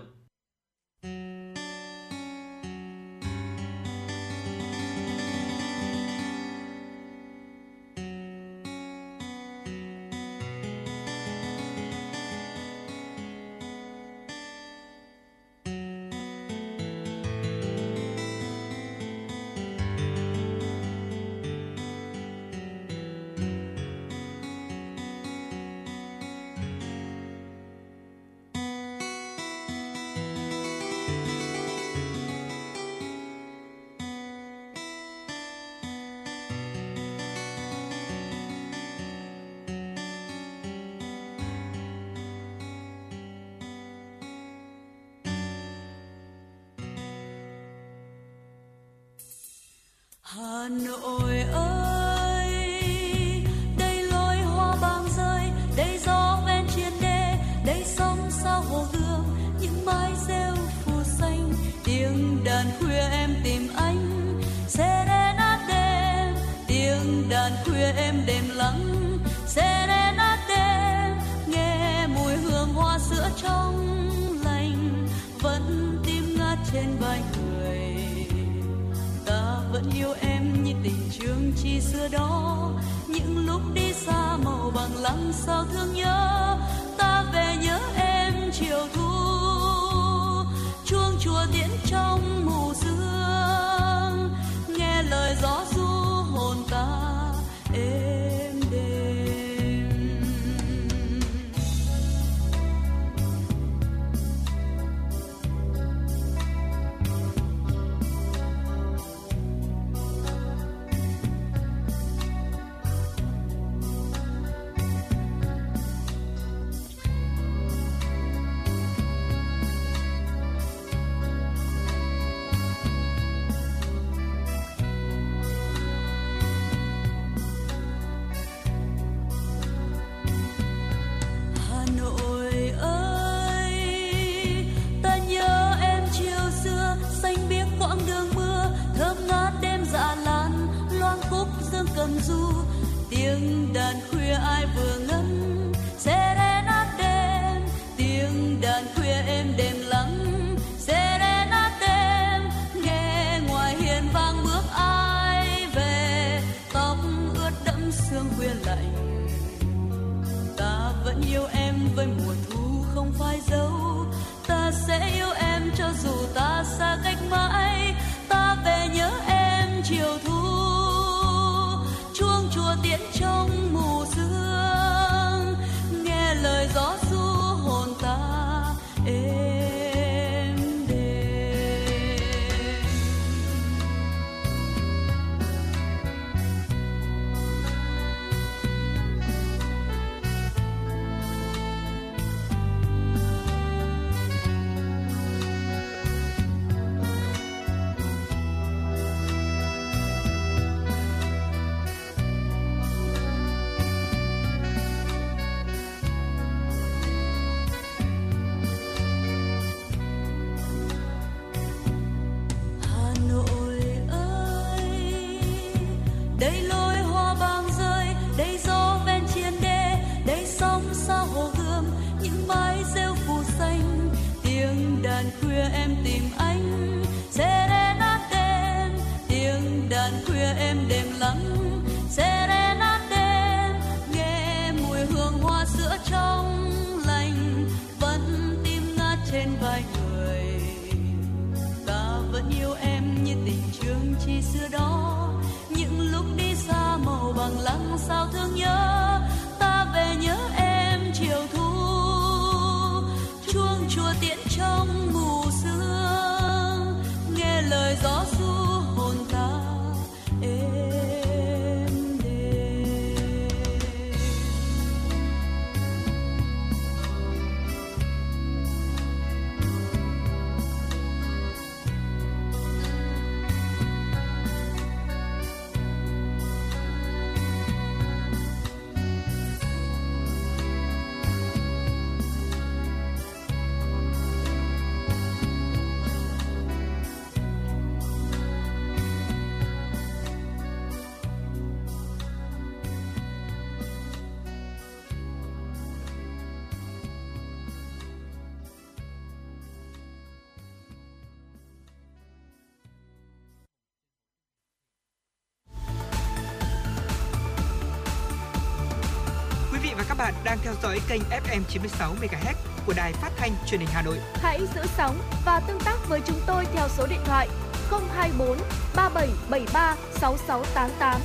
Dõi 310.98 311.06
kênh 311.10 311.22
FM 311.44 311.62
96 311.70 312.16
MHz 312.22 312.54
của 312.86 312.94
đài 312.96 313.14
phát 313.14 313.32
thanh 313.38 313.52
truyền 313.68 313.80
hình 313.80 313.90
Hà 313.94 314.02
Nội. 314.02 314.18
Hãy 314.34 314.60
giữ 314.76 314.82
sóng 314.98 315.18
và 315.46 315.60
tương 315.60 315.80
tác 315.80 315.98
với 316.10 316.22
chúng 316.26 316.40
tôi 316.48 316.66
theo 316.74 316.88
số 316.90 317.08
điện 317.08 317.20
thoại 317.26 317.48
024 317.90 318.58
3773 318.96 319.96
6688. 320.12 321.22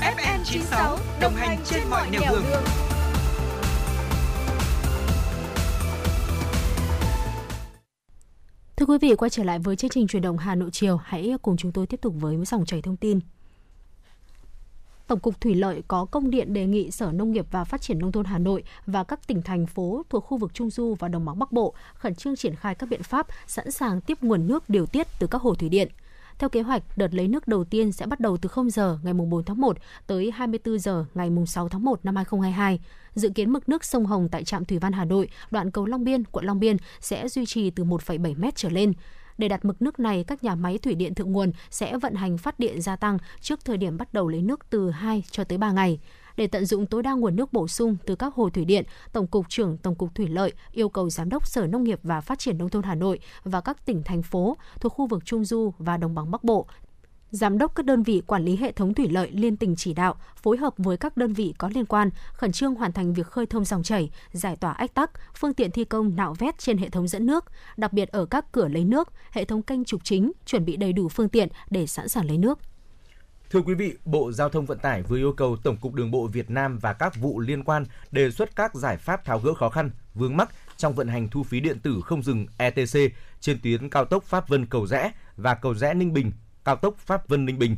FM 0.00 0.38
96 0.44 0.98
đồng 1.20 1.34
hành 1.34 1.58
trên 1.64 1.82
mọi 1.90 2.10
nẻo 2.10 2.20
đường. 2.30 2.44
Thưa 8.76 8.86
quý 8.86 8.98
vị, 9.00 9.14
quay 9.14 9.30
trở 9.30 9.44
lại 9.44 9.58
với 9.58 9.76
chương 9.76 9.90
trình 9.90 10.06
truyền 10.06 10.22
động 10.22 10.38
Hà 10.38 10.54
Nội 10.54 10.70
chiều, 10.72 10.96
hãy 10.96 11.32
cùng 11.42 11.56
chúng 11.56 11.72
tôi 11.72 11.86
tiếp 11.86 12.00
tục 12.02 12.14
với 12.20 12.36
dòng 12.44 12.64
chảy 12.64 12.82
thông 12.82 12.96
tin. 12.96 13.20
Tổng 15.12 15.20
cục 15.20 15.40
Thủy 15.40 15.54
lợi 15.54 15.82
có 15.88 16.04
công 16.04 16.30
điện 16.30 16.52
đề 16.52 16.66
nghị 16.66 16.90
Sở 16.90 17.12
Nông 17.12 17.32
nghiệp 17.32 17.46
và 17.50 17.64
Phát 17.64 17.80
triển 17.80 17.98
Nông 17.98 18.12
thôn 18.12 18.24
Hà 18.24 18.38
Nội 18.38 18.62
và 18.86 19.04
các 19.04 19.26
tỉnh 19.26 19.42
thành 19.42 19.66
phố 19.66 20.02
thuộc 20.10 20.24
khu 20.24 20.36
vực 20.38 20.54
Trung 20.54 20.70
Du 20.70 20.94
và 20.98 21.08
Đồng 21.08 21.24
bằng 21.24 21.38
Bắc 21.38 21.52
Bộ 21.52 21.74
khẩn 21.94 22.14
trương 22.14 22.36
triển 22.36 22.56
khai 22.56 22.74
các 22.74 22.88
biện 22.88 23.02
pháp 23.02 23.26
sẵn 23.46 23.70
sàng 23.70 24.00
tiếp 24.00 24.18
nguồn 24.22 24.46
nước 24.46 24.70
điều 24.70 24.86
tiết 24.86 25.06
từ 25.18 25.26
các 25.26 25.42
hồ 25.42 25.54
thủy 25.54 25.68
điện. 25.68 25.88
Theo 26.38 26.48
kế 26.48 26.62
hoạch, 26.62 26.82
đợt 26.96 27.14
lấy 27.14 27.28
nước 27.28 27.48
đầu 27.48 27.64
tiên 27.64 27.92
sẽ 27.92 28.06
bắt 28.06 28.20
đầu 28.20 28.36
từ 28.36 28.48
0 28.48 28.70
giờ 28.70 28.98
ngày 29.02 29.14
4 29.14 29.44
tháng 29.44 29.60
1 29.60 29.76
tới 30.06 30.30
24 30.30 30.78
giờ 30.78 31.04
ngày 31.14 31.30
6 31.46 31.68
tháng 31.68 31.84
1 31.84 32.04
năm 32.04 32.16
2022. 32.16 32.80
Dự 33.14 33.28
kiến 33.28 33.50
mực 33.50 33.68
nước 33.68 33.84
sông 33.84 34.06
Hồng 34.06 34.28
tại 34.28 34.44
trạm 34.44 34.64
Thủy 34.64 34.78
văn 34.78 34.92
Hà 34.92 35.04
Nội, 35.04 35.28
đoạn 35.50 35.70
cầu 35.70 35.86
Long 35.86 36.04
Biên, 36.04 36.24
quận 36.24 36.44
Long 36.44 36.60
Biên 36.60 36.76
sẽ 37.00 37.28
duy 37.28 37.46
trì 37.46 37.70
từ 37.70 37.84
1,7 37.84 38.34
m 38.38 38.44
trở 38.54 38.68
lên. 38.68 38.92
Để 39.42 39.48
đạt 39.48 39.64
mực 39.64 39.82
nước 39.82 40.00
này, 40.00 40.24
các 40.24 40.44
nhà 40.44 40.54
máy 40.54 40.78
thủy 40.78 40.94
điện 40.94 41.14
thượng 41.14 41.32
nguồn 41.32 41.52
sẽ 41.70 41.98
vận 41.98 42.14
hành 42.14 42.38
phát 42.38 42.58
điện 42.58 42.82
gia 42.82 42.96
tăng 42.96 43.18
trước 43.40 43.64
thời 43.64 43.76
điểm 43.76 43.96
bắt 43.96 44.14
đầu 44.14 44.28
lấy 44.28 44.42
nước 44.42 44.60
từ 44.70 44.90
2 44.90 45.22
cho 45.30 45.44
tới 45.44 45.58
3 45.58 45.72
ngày. 45.72 45.98
Để 46.36 46.46
tận 46.46 46.66
dụng 46.66 46.86
tối 46.86 47.02
đa 47.02 47.12
nguồn 47.12 47.36
nước 47.36 47.52
bổ 47.52 47.68
sung 47.68 47.96
từ 48.06 48.16
các 48.16 48.34
hồ 48.34 48.50
thủy 48.50 48.64
điện, 48.64 48.84
Tổng 49.12 49.26
cục 49.26 49.48
trưởng 49.48 49.76
Tổng 49.78 49.94
cục 49.94 50.14
Thủy 50.14 50.28
lợi 50.28 50.52
yêu 50.72 50.88
cầu 50.88 51.10
Giám 51.10 51.28
đốc 51.28 51.46
Sở 51.46 51.66
Nông 51.66 51.84
nghiệp 51.84 52.00
và 52.02 52.20
Phát 52.20 52.38
triển 52.38 52.58
Nông 52.58 52.68
thôn 52.68 52.82
Hà 52.82 52.94
Nội 52.94 53.18
và 53.44 53.60
các 53.60 53.86
tỉnh, 53.86 54.02
thành 54.02 54.22
phố 54.22 54.56
thuộc 54.80 54.92
khu 54.92 55.06
vực 55.06 55.24
Trung 55.24 55.44
Du 55.44 55.72
và 55.78 55.96
Đồng 55.96 56.14
bằng 56.14 56.30
Bắc 56.30 56.44
Bộ 56.44 56.66
Giám 57.32 57.58
đốc 57.58 57.74
các 57.74 57.86
đơn 57.86 58.02
vị 58.02 58.22
quản 58.26 58.44
lý 58.44 58.56
hệ 58.56 58.72
thống 58.72 58.94
thủy 58.94 59.08
lợi 59.08 59.30
liên 59.30 59.56
tỉnh 59.56 59.76
chỉ 59.76 59.94
đạo 59.94 60.16
phối 60.36 60.56
hợp 60.56 60.74
với 60.76 60.96
các 60.96 61.16
đơn 61.16 61.32
vị 61.32 61.54
có 61.58 61.70
liên 61.74 61.86
quan 61.86 62.10
khẩn 62.32 62.52
trương 62.52 62.74
hoàn 62.74 62.92
thành 62.92 63.14
việc 63.14 63.26
khơi 63.26 63.46
thông 63.46 63.64
dòng 63.64 63.82
chảy, 63.82 64.10
giải 64.32 64.56
tỏa 64.56 64.72
ách 64.72 64.94
tắc, 64.94 65.10
phương 65.36 65.54
tiện 65.54 65.70
thi 65.70 65.84
công 65.84 66.16
nạo 66.16 66.34
vét 66.38 66.58
trên 66.58 66.78
hệ 66.78 66.88
thống 66.88 67.08
dẫn 67.08 67.26
nước, 67.26 67.44
đặc 67.76 67.92
biệt 67.92 68.08
ở 68.08 68.26
các 68.26 68.52
cửa 68.52 68.68
lấy 68.68 68.84
nước, 68.84 69.12
hệ 69.30 69.44
thống 69.44 69.62
kênh 69.62 69.84
trục 69.84 70.04
chính, 70.04 70.32
chuẩn 70.46 70.64
bị 70.64 70.76
đầy 70.76 70.92
đủ 70.92 71.08
phương 71.08 71.28
tiện 71.28 71.48
để 71.70 71.86
sẵn 71.86 72.08
sàng 72.08 72.26
lấy 72.26 72.38
nước. 72.38 72.58
Thưa 73.50 73.60
quý 73.60 73.74
vị, 73.74 73.94
Bộ 74.04 74.32
Giao 74.32 74.48
thông 74.48 74.66
Vận 74.66 74.78
tải 74.78 75.02
vừa 75.02 75.16
yêu 75.16 75.32
cầu 75.32 75.56
Tổng 75.56 75.76
cục 75.76 75.94
Đường 75.94 76.10
bộ 76.10 76.26
Việt 76.26 76.50
Nam 76.50 76.78
và 76.78 76.92
các 76.92 77.16
vụ 77.16 77.40
liên 77.40 77.64
quan 77.64 77.84
đề 78.10 78.30
xuất 78.30 78.56
các 78.56 78.74
giải 78.74 78.96
pháp 78.96 79.24
tháo 79.24 79.38
gỡ 79.38 79.54
khó 79.54 79.68
khăn, 79.68 79.90
vướng 80.14 80.36
mắc 80.36 80.50
trong 80.76 80.94
vận 80.94 81.08
hành 81.08 81.28
thu 81.28 81.42
phí 81.42 81.60
điện 81.60 81.78
tử 81.82 82.00
không 82.04 82.22
dừng 82.22 82.46
ETC 82.58 82.98
trên 83.40 83.58
tuyến 83.62 83.90
cao 83.90 84.04
tốc 84.04 84.24
Pháp 84.24 84.48
Vân 84.48 84.66
Cầu 84.66 84.86
Rẽ 84.86 85.12
và 85.36 85.54
Cầu 85.54 85.74
Rẽ 85.74 85.94
Ninh 85.94 86.12
Bình, 86.12 86.32
cao 86.64 86.76
tốc 86.76 86.94
Pháp 86.98 87.28
Vân 87.28 87.44
Ninh 87.44 87.58
Bình. 87.58 87.76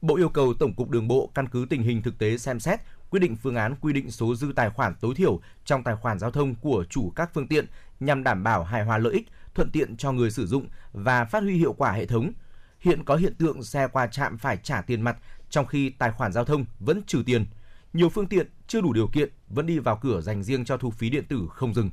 Bộ 0.00 0.16
yêu 0.16 0.28
cầu 0.28 0.54
Tổng 0.54 0.74
cục 0.74 0.90
Đường 0.90 1.08
bộ 1.08 1.30
căn 1.34 1.48
cứ 1.48 1.66
tình 1.70 1.82
hình 1.82 2.02
thực 2.02 2.18
tế 2.18 2.38
xem 2.38 2.60
xét, 2.60 2.80
quyết 3.10 3.20
định 3.20 3.36
phương 3.36 3.54
án 3.54 3.74
quy 3.80 3.92
định 3.92 4.10
số 4.10 4.34
dư 4.34 4.52
tài 4.56 4.70
khoản 4.70 4.94
tối 5.00 5.14
thiểu 5.14 5.40
trong 5.64 5.84
tài 5.84 5.96
khoản 5.96 6.18
giao 6.18 6.30
thông 6.30 6.54
của 6.54 6.84
chủ 6.90 7.12
các 7.16 7.30
phương 7.34 7.48
tiện 7.48 7.66
nhằm 8.00 8.24
đảm 8.24 8.42
bảo 8.42 8.64
hài 8.64 8.84
hòa 8.84 8.98
lợi 8.98 9.12
ích, 9.12 9.26
thuận 9.54 9.70
tiện 9.70 9.96
cho 9.96 10.12
người 10.12 10.30
sử 10.30 10.46
dụng 10.46 10.66
và 10.92 11.24
phát 11.24 11.42
huy 11.42 11.56
hiệu 11.56 11.72
quả 11.72 11.92
hệ 11.92 12.06
thống. 12.06 12.32
Hiện 12.80 13.04
có 13.04 13.16
hiện 13.16 13.34
tượng 13.34 13.62
xe 13.62 13.88
qua 13.88 14.06
trạm 14.06 14.38
phải 14.38 14.56
trả 14.62 14.82
tiền 14.82 15.02
mặt 15.02 15.16
trong 15.50 15.66
khi 15.66 15.90
tài 15.90 16.10
khoản 16.12 16.32
giao 16.32 16.44
thông 16.44 16.64
vẫn 16.80 17.02
trừ 17.06 17.22
tiền. 17.26 17.46
Nhiều 17.92 18.08
phương 18.08 18.26
tiện 18.26 18.46
chưa 18.66 18.80
đủ 18.80 18.92
điều 18.92 19.08
kiện 19.08 19.28
vẫn 19.48 19.66
đi 19.66 19.78
vào 19.78 19.98
cửa 20.02 20.20
dành 20.20 20.42
riêng 20.42 20.64
cho 20.64 20.76
thu 20.76 20.90
phí 20.90 21.10
điện 21.10 21.24
tử 21.28 21.48
không 21.50 21.74
dừng. 21.74 21.90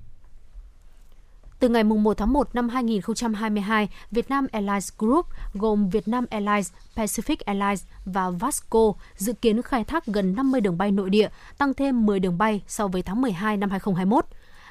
Từ 1.60 1.70
ngày 1.70 1.84
1 1.84 2.18
tháng 2.18 2.34
1 2.34 2.56
năm 2.56 2.70
2022, 2.70 3.90
Vietnam 4.12 4.48
Airlines 4.52 4.90
Group 4.98 5.26
gồm 5.54 5.90
Vietnam 5.90 6.26
Airlines, 6.30 6.72
Pacific 6.96 7.36
Airlines 7.46 7.84
và 8.06 8.30
Vasco 8.30 8.94
dự 9.16 9.34
kiến 9.34 9.62
khai 9.62 9.84
thác 9.84 10.06
gần 10.06 10.36
50 10.36 10.62
đường 10.62 10.78
bay 10.78 10.92
nội 10.92 11.10
địa, 11.10 11.30
tăng 11.58 11.74
thêm 11.74 12.06
10 12.06 12.20
đường 12.20 12.38
bay 12.38 12.62
so 12.68 12.88
với 12.88 13.02
tháng 13.02 13.22
12 13.22 13.58
năm 13.58 13.70
2021. 13.70 14.26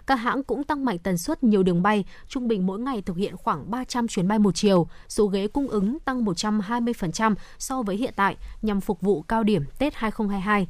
Các 0.07 0.15
hãng 0.15 0.45
cũng 0.45 0.65
tăng 0.65 0.85
mạnh 0.85 0.99
tần 0.99 1.19
suất 1.19 1.45
nhiều 1.45 1.63
đường 1.63 1.83
bay, 1.83 2.05
trung 2.29 2.49
bình 2.49 2.67
mỗi 2.67 2.79
ngày 2.79 3.03
thực 3.03 3.17
hiện 3.17 3.37
khoảng 3.37 3.71
300 3.71 4.09
chuyến 4.09 4.29
bay 4.29 4.39
một 4.39 4.55
chiều, 4.55 4.89
số 5.09 5.27
ghế 5.27 5.49
cung 5.49 5.69
ứng 5.69 5.99
tăng 5.99 6.25
120% 6.25 7.35
so 7.59 7.83
với 7.83 7.97
hiện 7.97 8.13
tại 8.17 8.37
nhằm 8.63 8.81
phục 8.81 9.01
vụ 9.01 9.23
cao 9.23 9.43
điểm 9.45 9.65
Tết 9.79 9.95
2022. 9.95 10.67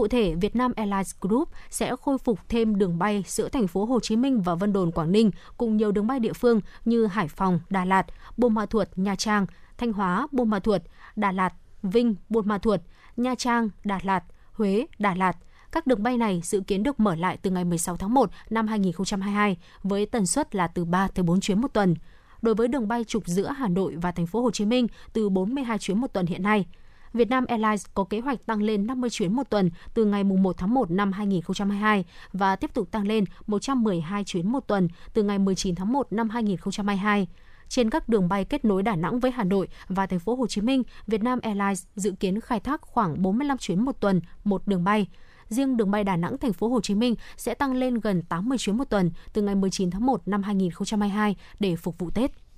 Cụ 0.00 0.08
thể, 0.08 0.34
Vietnam 0.34 0.72
Airlines 0.76 1.14
Group 1.20 1.48
sẽ 1.70 1.96
khôi 1.96 2.18
phục 2.18 2.48
thêm 2.48 2.78
đường 2.78 2.98
bay 2.98 3.24
giữa 3.26 3.48
thành 3.48 3.66
phố 3.66 3.84
Hồ 3.84 4.00
Chí 4.00 4.16
Minh 4.16 4.40
và 4.40 4.54
Vân 4.54 4.72
Đồn, 4.72 4.92
Quảng 4.92 5.12
Ninh 5.12 5.30
cùng 5.56 5.76
nhiều 5.76 5.92
đường 5.92 6.06
bay 6.06 6.20
địa 6.20 6.32
phương 6.32 6.60
như 6.84 7.06
Hải 7.06 7.28
Phòng, 7.28 7.60
Đà 7.70 7.84
Lạt, 7.84 8.06
Buôn 8.36 8.54
Ma 8.54 8.66
Thuột, 8.66 8.88
Nha 8.96 9.16
Trang, 9.16 9.46
Thanh 9.78 9.92
Hóa, 9.92 10.26
Buôn 10.32 10.50
Ma 10.50 10.58
Thuột, 10.58 10.82
Đà 11.16 11.32
Lạt, 11.32 11.52
Vinh, 11.82 12.14
Buôn 12.28 12.48
Ma 12.48 12.58
Thuột, 12.58 12.80
Nha 13.16 13.34
Trang, 13.34 13.68
Đà 13.84 14.00
Lạt, 14.02 14.24
Huế, 14.52 14.86
Đà 14.98 15.14
Lạt. 15.14 15.36
Các 15.72 15.86
đường 15.86 16.02
bay 16.02 16.16
này 16.16 16.40
dự 16.44 16.60
kiến 16.60 16.82
được 16.82 17.00
mở 17.00 17.14
lại 17.14 17.36
từ 17.42 17.50
ngày 17.50 17.64
16 17.64 17.96
tháng 17.96 18.14
1 18.14 18.30
năm 18.50 18.66
2022 18.66 19.56
với 19.82 20.06
tần 20.06 20.26
suất 20.26 20.54
là 20.54 20.66
từ 20.66 20.84
3 20.84 21.08
tới 21.08 21.22
4 21.22 21.40
chuyến 21.40 21.60
một 21.60 21.72
tuần. 21.72 21.94
Đối 22.42 22.54
với 22.54 22.68
đường 22.68 22.88
bay 22.88 23.04
trục 23.04 23.26
giữa 23.26 23.48
Hà 23.48 23.68
Nội 23.68 23.96
và 23.96 24.12
thành 24.12 24.26
phố 24.26 24.42
Hồ 24.42 24.50
Chí 24.50 24.64
Minh 24.64 24.86
từ 25.12 25.28
42 25.28 25.78
chuyến 25.78 25.98
một 26.00 26.12
tuần 26.12 26.26
hiện 26.26 26.42
nay, 26.42 26.66
Việt 27.12 27.30
Nam 27.30 27.44
Airlines 27.46 27.86
có 27.94 28.04
kế 28.04 28.20
hoạch 28.20 28.46
tăng 28.46 28.62
lên 28.62 28.86
50 28.86 29.10
chuyến 29.10 29.32
một 29.32 29.50
tuần 29.50 29.70
từ 29.94 30.04
ngày 30.04 30.24
1 30.24 30.56
tháng 30.58 30.74
1 30.74 30.90
năm 30.90 31.12
2022 31.12 32.04
và 32.32 32.56
tiếp 32.56 32.74
tục 32.74 32.90
tăng 32.90 33.06
lên 33.06 33.24
112 33.46 34.24
chuyến 34.24 34.52
một 34.52 34.60
tuần 34.66 34.88
từ 35.14 35.22
ngày 35.22 35.38
19 35.38 35.74
tháng 35.74 35.92
1 35.92 36.12
năm 36.12 36.30
2022. 36.30 37.28
Trên 37.68 37.90
các 37.90 38.08
đường 38.08 38.28
bay 38.28 38.44
kết 38.44 38.64
nối 38.64 38.82
Đà 38.82 38.96
Nẵng 38.96 39.20
với 39.20 39.30
Hà 39.30 39.44
Nội 39.44 39.68
và 39.88 40.06
thành 40.06 40.18
phố 40.18 40.34
Hồ 40.34 40.46
Chí 40.46 40.60
Minh, 40.60 40.82
Vietnam 41.06 41.38
Airlines 41.42 41.84
dự 41.96 42.12
kiến 42.20 42.40
khai 42.40 42.60
thác 42.60 42.82
khoảng 42.82 43.22
45 43.22 43.58
chuyến 43.58 43.84
một 43.84 44.00
tuần 44.00 44.20
một 44.44 44.66
đường 44.66 44.84
bay. 44.84 45.06
Riêng 45.48 45.76
đường 45.76 45.90
bay 45.90 46.04
Đà 46.04 46.16
Nẵng 46.16 46.38
thành 46.38 46.52
phố 46.52 46.68
Hồ 46.68 46.80
Chí 46.80 46.94
Minh 46.94 47.14
sẽ 47.36 47.54
tăng 47.54 47.74
lên 47.74 48.00
gần 48.00 48.22
80 48.22 48.58
chuyến 48.58 48.76
một 48.76 48.90
tuần 48.90 49.10
từ 49.32 49.42
ngày 49.42 49.54
19 49.54 49.90
tháng 49.90 50.06
1 50.06 50.28
năm 50.28 50.42
2022 50.42 51.36
để 51.60 51.76
phục 51.76 51.98
vụ 51.98 52.10
Tết. 52.10 52.49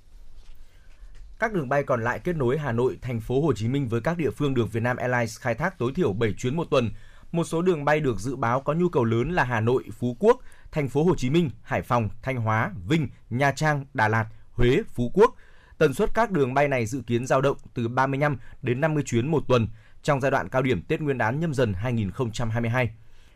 Các 1.43 1.53
đường 1.53 1.69
bay 1.69 1.83
còn 1.83 2.03
lại 2.03 2.19
kết 2.19 2.35
nối 2.35 2.57
Hà 2.57 2.71
Nội, 2.71 2.97
thành 3.01 3.19
phố 3.19 3.41
Hồ 3.41 3.53
Chí 3.53 3.67
Minh 3.67 3.87
với 3.87 4.01
các 4.01 4.17
địa 4.17 4.31
phương 4.31 4.53
được 4.53 4.73
Vietnam 4.73 4.97
Airlines 4.97 5.39
khai 5.39 5.55
thác 5.55 5.77
tối 5.77 5.91
thiểu 5.95 6.13
7 6.13 6.33
chuyến 6.33 6.55
một 6.55 6.67
tuần. 6.69 6.89
Một 7.31 7.43
số 7.43 7.61
đường 7.61 7.85
bay 7.85 7.99
được 7.99 8.19
dự 8.19 8.35
báo 8.35 8.61
có 8.61 8.73
nhu 8.73 8.89
cầu 8.89 9.03
lớn 9.03 9.31
là 9.31 9.43
Hà 9.43 9.59
Nội, 9.59 9.83
Phú 9.99 10.17
Quốc, 10.19 10.41
thành 10.71 10.89
phố 10.89 11.03
Hồ 11.03 11.15
Chí 11.15 11.29
Minh, 11.29 11.49
Hải 11.63 11.81
Phòng, 11.81 12.09
Thanh 12.21 12.37
Hóa, 12.37 12.71
Vinh, 12.87 13.07
Nha 13.29 13.51
Trang, 13.51 13.85
Đà 13.93 14.07
Lạt, 14.07 14.25
Huế, 14.51 14.81
Phú 14.93 15.11
Quốc. 15.13 15.35
Tần 15.77 15.93
suất 15.93 16.13
các 16.13 16.31
đường 16.31 16.53
bay 16.53 16.67
này 16.67 16.85
dự 16.85 17.01
kiến 17.07 17.27
dao 17.27 17.41
động 17.41 17.57
từ 17.73 17.87
35 17.87 18.37
đến 18.61 18.81
50 18.81 19.03
chuyến 19.05 19.31
một 19.31 19.43
tuần 19.47 19.67
trong 20.03 20.21
giai 20.21 20.31
đoạn 20.31 20.49
cao 20.49 20.61
điểm 20.61 20.81
Tết 20.81 21.01
Nguyên 21.01 21.17
đán 21.17 21.39
nhâm 21.39 21.53
dần 21.53 21.73
2022. 21.73 22.89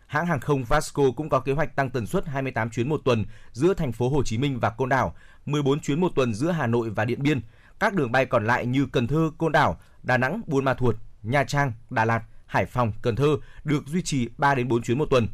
hãng 0.08 0.26
hàng 0.26 0.40
không 0.40 0.64
Vasco 0.64 1.04
cũng 1.16 1.30
có 1.30 1.40
kế 1.40 1.52
hoạch 1.52 1.76
tăng 1.76 1.90
tần 1.90 2.06
suất 2.06 2.28
28 2.28 2.70
chuyến 2.70 2.90
một 2.90 3.02
tuần 3.06 3.26
giữa 3.52 3.74
thành 3.74 3.92
phố 3.92 4.10
Hồ 4.10 4.24
Chí 4.24 4.38
Minh 4.38 4.60
và 4.60 4.70
Côn 4.70 4.90
Đảo, 4.90 5.16
14 5.46 5.80
chuyến 5.80 6.02
một 6.02 6.12
tuần 6.16 6.34
giữa 6.34 6.52
Hà 6.52 6.68
Nội 6.68 6.90
và 6.90 7.06
Điện 7.06 7.24
Biên. 7.24 7.42
Các 7.80 7.94
đường 7.94 8.12
bay 8.12 8.26
còn 8.26 8.46
lại 8.46 8.66
như 8.66 8.86
Cần 8.86 9.08
Thơ, 9.08 9.32
Côn 9.38 9.52
Đảo, 9.52 9.80
Đà 10.04 10.18
Nẵng, 10.18 10.42
Buôn 10.48 10.66
Ma 10.66 10.74
Thuột, 10.74 10.96
Nha 11.24 11.44
Trang, 11.44 11.74
Đà 11.90 12.06
Lạt, 12.06 12.24
Hải 12.46 12.66
Phòng, 12.66 12.92
Cần 13.02 13.16
Thơ 13.16 13.38
được 13.64 13.88
duy 13.88 14.02
trì 14.02 14.30
3 14.38 14.56
đến 14.56 14.68
4 14.68 14.82
chuyến 14.82 14.98
một 14.98 15.08
tuần. 15.10 15.28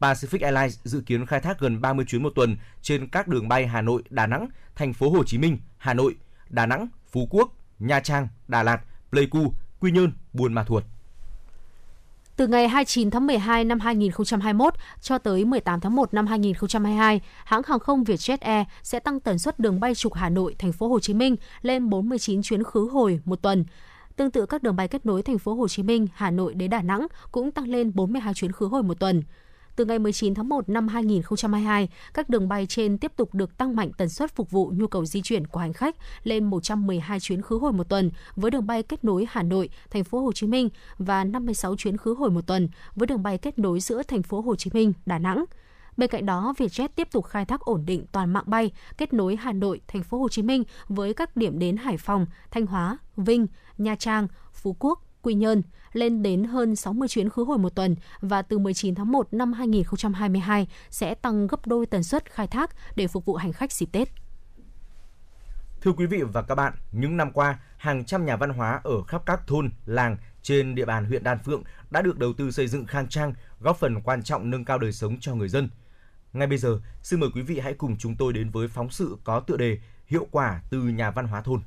Pacific 0.00 0.42
Airlines 0.42 0.78
dự 0.84 1.02
kiến 1.06 1.26
khai 1.26 1.40
thác 1.40 1.60
gần 1.60 1.80
30 1.80 2.04
chuyến 2.08 2.22
một 2.22 2.32
tuần 2.34 2.56
trên 2.82 3.08
các 3.08 3.28
đường 3.28 3.48
bay 3.48 3.66
Hà 3.66 3.82
Nội, 3.82 4.02
Đà 4.10 4.26
Nẵng, 4.26 4.48
thành 4.74 4.92
phố 4.92 5.10
Hồ 5.10 5.24
Chí 5.24 5.38
Minh, 5.38 5.58
Hà 5.78 5.94
Nội, 5.94 6.14
Đà 6.48 6.66
Nẵng, 6.66 6.88
Phú 7.10 7.26
Quốc, 7.30 7.52
Nha 7.78 8.00
Trang, 8.00 8.28
Đà 8.48 8.62
Lạt, 8.62 8.80
Pleiku, 9.10 9.54
Quy 9.80 9.92
Nhơn, 9.92 10.12
Buôn 10.32 10.54
Ma 10.54 10.64
Thuột. 10.64 10.84
Từ 12.36 12.46
ngày 12.46 12.68
29 12.68 13.10
tháng 13.10 13.26
12 13.26 13.64
năm 13.64 13.80
2021 13.80 14.74
cho 15.00 15.18
tới 15.18 15.44
18 15.44 15.80
tháng 15.80 15.96
1 15.96 16.14
năm 16.14 16.26
2022, 16.26 17.20
hãng 17.44 17.62
hàng 17.66 17.78
không 17.78 18.04
Vietjet 18.04 18.36
Air 18.40 18.66
sẽ 18.82 19.00
tăng 19.00 19.20
tần 19.20 19.38
suất 19.38 19.58
đường 19.58 19.80
bay 19.80 19.94
trục 19.94 20.14
Hà 20.14 20.28
Nội, 20.28 20.54
thành 20.58 20.72
phố 20.72 20.88
Hồ 20.88 21.00
Chí 21.00 21.14
Minh 21.14 21.36
lên 21.62 21.90
49 21.90 22.42
chuyến 22.42 22.64
khứ 22.64 22.88
hồi 22.92 23.20
một 23.24 23.42
tuần. 23.42 23.64
Tương 24.16 24.30
tự 24.30 24.46
các 24.46 24.62
đường 24.62 24.76
bay 24.76 24.88
kết 24.88 25.06
nối 25.06 25.22
thành 25.22 25.38
phố 25.38 25.54
Hồ 25.54 25.68
Chí 25.68 25.82
Minh, 25.82 26.06
Hà 26.14 26.30
Nội 26.30 26.54
đến 26.54 26.70
Đà 26.70 26.82
Nẵng 26.82 27.06
cũng 27.32 27.50
tăng 27.50 27.68
lên 27.68 27.92
42 27.94 28.34
chuyến 28.34 28.52
khứ 28.52 28.66
hồi 28.66 28.82
một 28.82 29.00
tuần. 29.00 29.22
Từ 29.76 29.84
ngày 29.84 29.98
19 29.98 30.34
tháng 30.34 30.48
1 30.48 30.68
năm 30.68 30.88
2022, 30.88 31.88
các 32.14 32.28
đường 32.28 32.48
bay 32.48 32.66
trên 32.66 32.98
tiếp 32.98 33.12
tục 33.16 33.34
được 33.34 33.58
tăng 33.58 33.76
mạnh 33.76 33.90
tần 33.98 34.08
suất 34.08 34.34
phục 34.34 34.50
vụ 34.50 34.72
nhu 34.76 34.86
cầu 34.86 35.04
di 35.04 35.22
chuyển 35.22 35.46
của 35.46 35.60
hành 35.60 35.72
khách 35.72 35.96
lên 36.22 36.44
112 36.44 37.20
chuyến 37.20 37.42
khứ 37.42 37.58
hồi 37.58 37.72
một 37.72 37.88
tuần 37.88 38.10
với 38.36 38.50
đường 38.50 38.66
bay 38.66 38.82
kết 38.82 39.04
nối 39.04 39.26
Hà 39.30 39.42
Nội, 39.42 39.70
thành 39.90 40.04
phố 40.04 40.20
Hồ 40.20 40.32
Chí 40.32 40.46
Minh 40.46 40.68
và 40.98 41.24
56 41.24 41.76
chuyến 41.76 41.96
khứ 41.96 42.14
hồi 42.14 42.30
một 42.30 42.46
tuần 42.46 42.68
với 42.94 43.06
đường 43.06 43.22
bay 43.22 43.38
kết 43.38 43.58
nối 43.58 43.80
giữa 43.80 44.02
thành 44.02 44.22
phố 44.22 44.40
Hồ 44.40 44.56
Chí 44.56 44.70
Minh, 44.74 44.92
Đà 45.06 45.18
Nẵng. 45.18 45.44
Bên 45.96 46.10
cạnh 46.10 46.26
đó, 46.26 46.54
Vietjet 46.58 46.88
tiếp 46.96 47.08
tục 47.12 47.24
khai 47.24 47.44
thác 47.44 47.60
ổn 47.60 47.84
định 47.86 48.06
toàn 48.12 48.32
mạng 48.32 48.44
bay 48.46 48.72
kết 48.98 49.12
nối 49.12 49.36
Hà 49.36 49.52
Nội, 49.52 49.80
thành 49.88 50.02
phố 50.02 50.18
Hồ 50.18 50.28
Chí 50.28 50.42
Minh 50.42 50.64
với 50.88 51.14
các 51.14 51.36
điểm 51.36 51.58
đến 51.58 51.76
Hải 51.76 51.96
Phòng, 51.96 52.26
Thanh 52.50 52.66
Hóa, 52.66 52.98
Vinh, 53.16 53.46
Nha 53.78 53.96
Trang, 53.96 54.28
Phú 54.52 54.76
Quốc, 54.78 55.02
Quy 55.22 55.34
Nhơn 55.34 55.62
lên 55.92 56.22
đến 56.22 56.44
hơn 56.44 56.76
60 56.76 57.08
chuyến 57.08 57.28
khứ 57.28 57.44
hồi 57.44 57.58
một 57.58 57.74
tuần 57.74 57.96
và 58.20 58.42
từ 58.42 58.58
19 58.58 58.94
tháng 58.94 59.12
1 59.12 59.28
năm 59.32 59.52
2022 59.52 60.68
sẽ 60.90 61.14
tăng 61.14 61.46
gấp 61.46 61.66
đôi 61.66 61.86
tần 61.86 62.02
suất 62.02 62.32
khai 62.32 62.46
thác 62.46 62.70
để 62.96 63.06
phục 63.06 63.24
vụ 63.24 63.34
hành 63.34 63.52
khách 63.52 63.72
dịp 63.72 63.88
Tết. 63.92 64.08
Thưa 65.80 65.92
quý 65.92 66.06
vị 66.06 66.22
và 66.22 66.42
các 66.42 66.54
bạn, 66.54 66.72
những 66.92 67.16
năm 67.16 67.32
qua, 67.32 67.58
hàng 67.76 68.04
trăm 68.04 68.26
nhà 68.26 68.36
văn 68.36 68.50
hóa 68.50 68.80
ở 68.84 69.02
khắp 69.02 69.22
các 69.26 69.46
thôn, 69.46 69.70
làng 69.86 70.16
trên 70.42 70.74
địa 70.74 70.84
bàn 70.84 71.04
huyện 71.04 71.24
Đan 71.24 71.38
Phượng 71.38 71.62
đã 71.90 72.02
được 72.02 72.18
đầu 72.18 72.32
tư 72.32 72.50
xây 72.50 72.68
dựng 72.68 72.86
khang 72.86 73.08
trang, 73.08 73.34
góp 73.60 73.76
phần 73.76 74.02
quan 74.02 74.22
trọng 74.22 74.50
nâng 74.50 74.64
cao 74.64 74.78
đời 74.78 74.92
sống 74.92 75.16
cho 75.20 75.34
người 75.34 75.48
dân. 75.48 75.68
Ngay 76.32 76.46
bây 76.46 76.58
giờ, 76.58 76.80
xin 77.02 77.20
mời 77.20 77.30
quý 77.34 77.42
vị 77.42 77.58
hãy 77.58 77.74
cùng 77.74 77.96
chúng 77.98 78.16
tôi 78.16 78.32
đến 78.32 78.50
với 78.50 78.68
phóng 78.68 78.90
sự 78.90 79.16
có 79.24 79.40
tựa 79.40 79.56
đề 79.56 79.78
Hiệu 80.06 80.26
quả 80.30 80.62
từ 80.70 80.78
nhà 80.78 81.10
văn 81.10 81.26
hóa 81.26 81.40
thôn. 81.40 81.60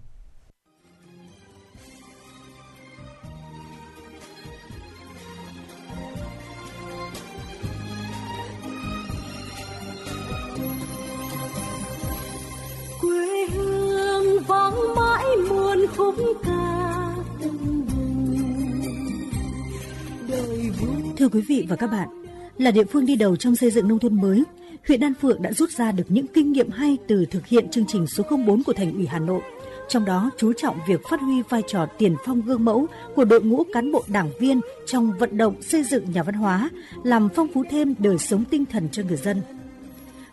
Thưa 21.18 21.30
quý 21.30 21.42
vị 21.42 21.66
và 21.70 21.76
các 21.76 21.88
bạn, 21.88 22.10
là 22.58 22.72
địa 22.72 22.84
phương 22.84 23.06
đi 23.06 23.16
đầu 23.16 23.36
trong 23.36 23.56
xây 23.56 23.72
dựng 23.72 23.88
nông 23.88 24.00
thôn 24.00 24.22
mới, 24.22 24.44
huyện 24.88 25.00
Đan 25.00 25.14
Phượng 25.14 25.42
đã 25.42 25.54
rút 25.54 25.70
ra 25.70 25.92
được 25.92 26.04
những 26.08 26.28
kinh 26.28 26.52
nghiệm 26.52 26.70
hay 26.70 26.98
từ 27.08 27.26
thực 27.26 27.46
hiện 27.46 27.70
chương 27.70 27.86
trình 27.88 28.08
số 28.08 28.24
04 28.46 28.64
của 28.64 28.74
Thành 28.74 28.94
ủy 28.94 29.06
Hà 29.06 29.20
Nội. 29.20 29.42
Trong 29.90 30.06
đó 30.06 30.32
chú 30.38 30.54
trọng 30.54 30.80
việc 30.88 31.02
phát 31.10 31.22
huy 31.22 31.42
vai 31.50 31.62
trò 31.68 31.86
tiền 31.98 32.16
phong 32.26 32.42
gương 32.42 32.66
mẫu 32.66 32.88
của 33.16 33.26
đội 33.26 33.42
ngũ 33.42 33.64
cán 33.74 33.92
bộ 33.92 34.04
đảng 34.08 34.30
viên 34.40 34.62
trong 34.86 35.18
vận 35.20 35.38
động 35.38 35.62
xây 35.62 35.84
dựng 35.84 36.12
nhà 36.12 36.24
văn 36.24 36.36
hóa, 36.36 36.70
làm 37.04 37.30
phong 37.36 37.48
phú 37.54 37.64
thêm 37.70 37.96
đời 38.00 38.18
sống 38.18 38.46
tinh 38.46 38.66
thần 38.66 38.90
cho 38.92 39.04
người 39.04 39.18
dân. 39.18 39.42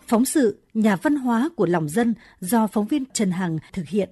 Phóng 0.07 0.25
sự 0.25 0.57
Nhà 0.73 0.95
văn 0.95 1.15
hóa 1.15 1.49
của 1.55 1.65
lòng 1.65 1.89
dân 1.89 2.13
do 2.39 2.67
phóng 2.67 2.87
viên 2.87 3.03
Trần 3.13 3.31
Hằng 3.31 3.57
thực 3.73 3.87
hiện. 3.87 4.09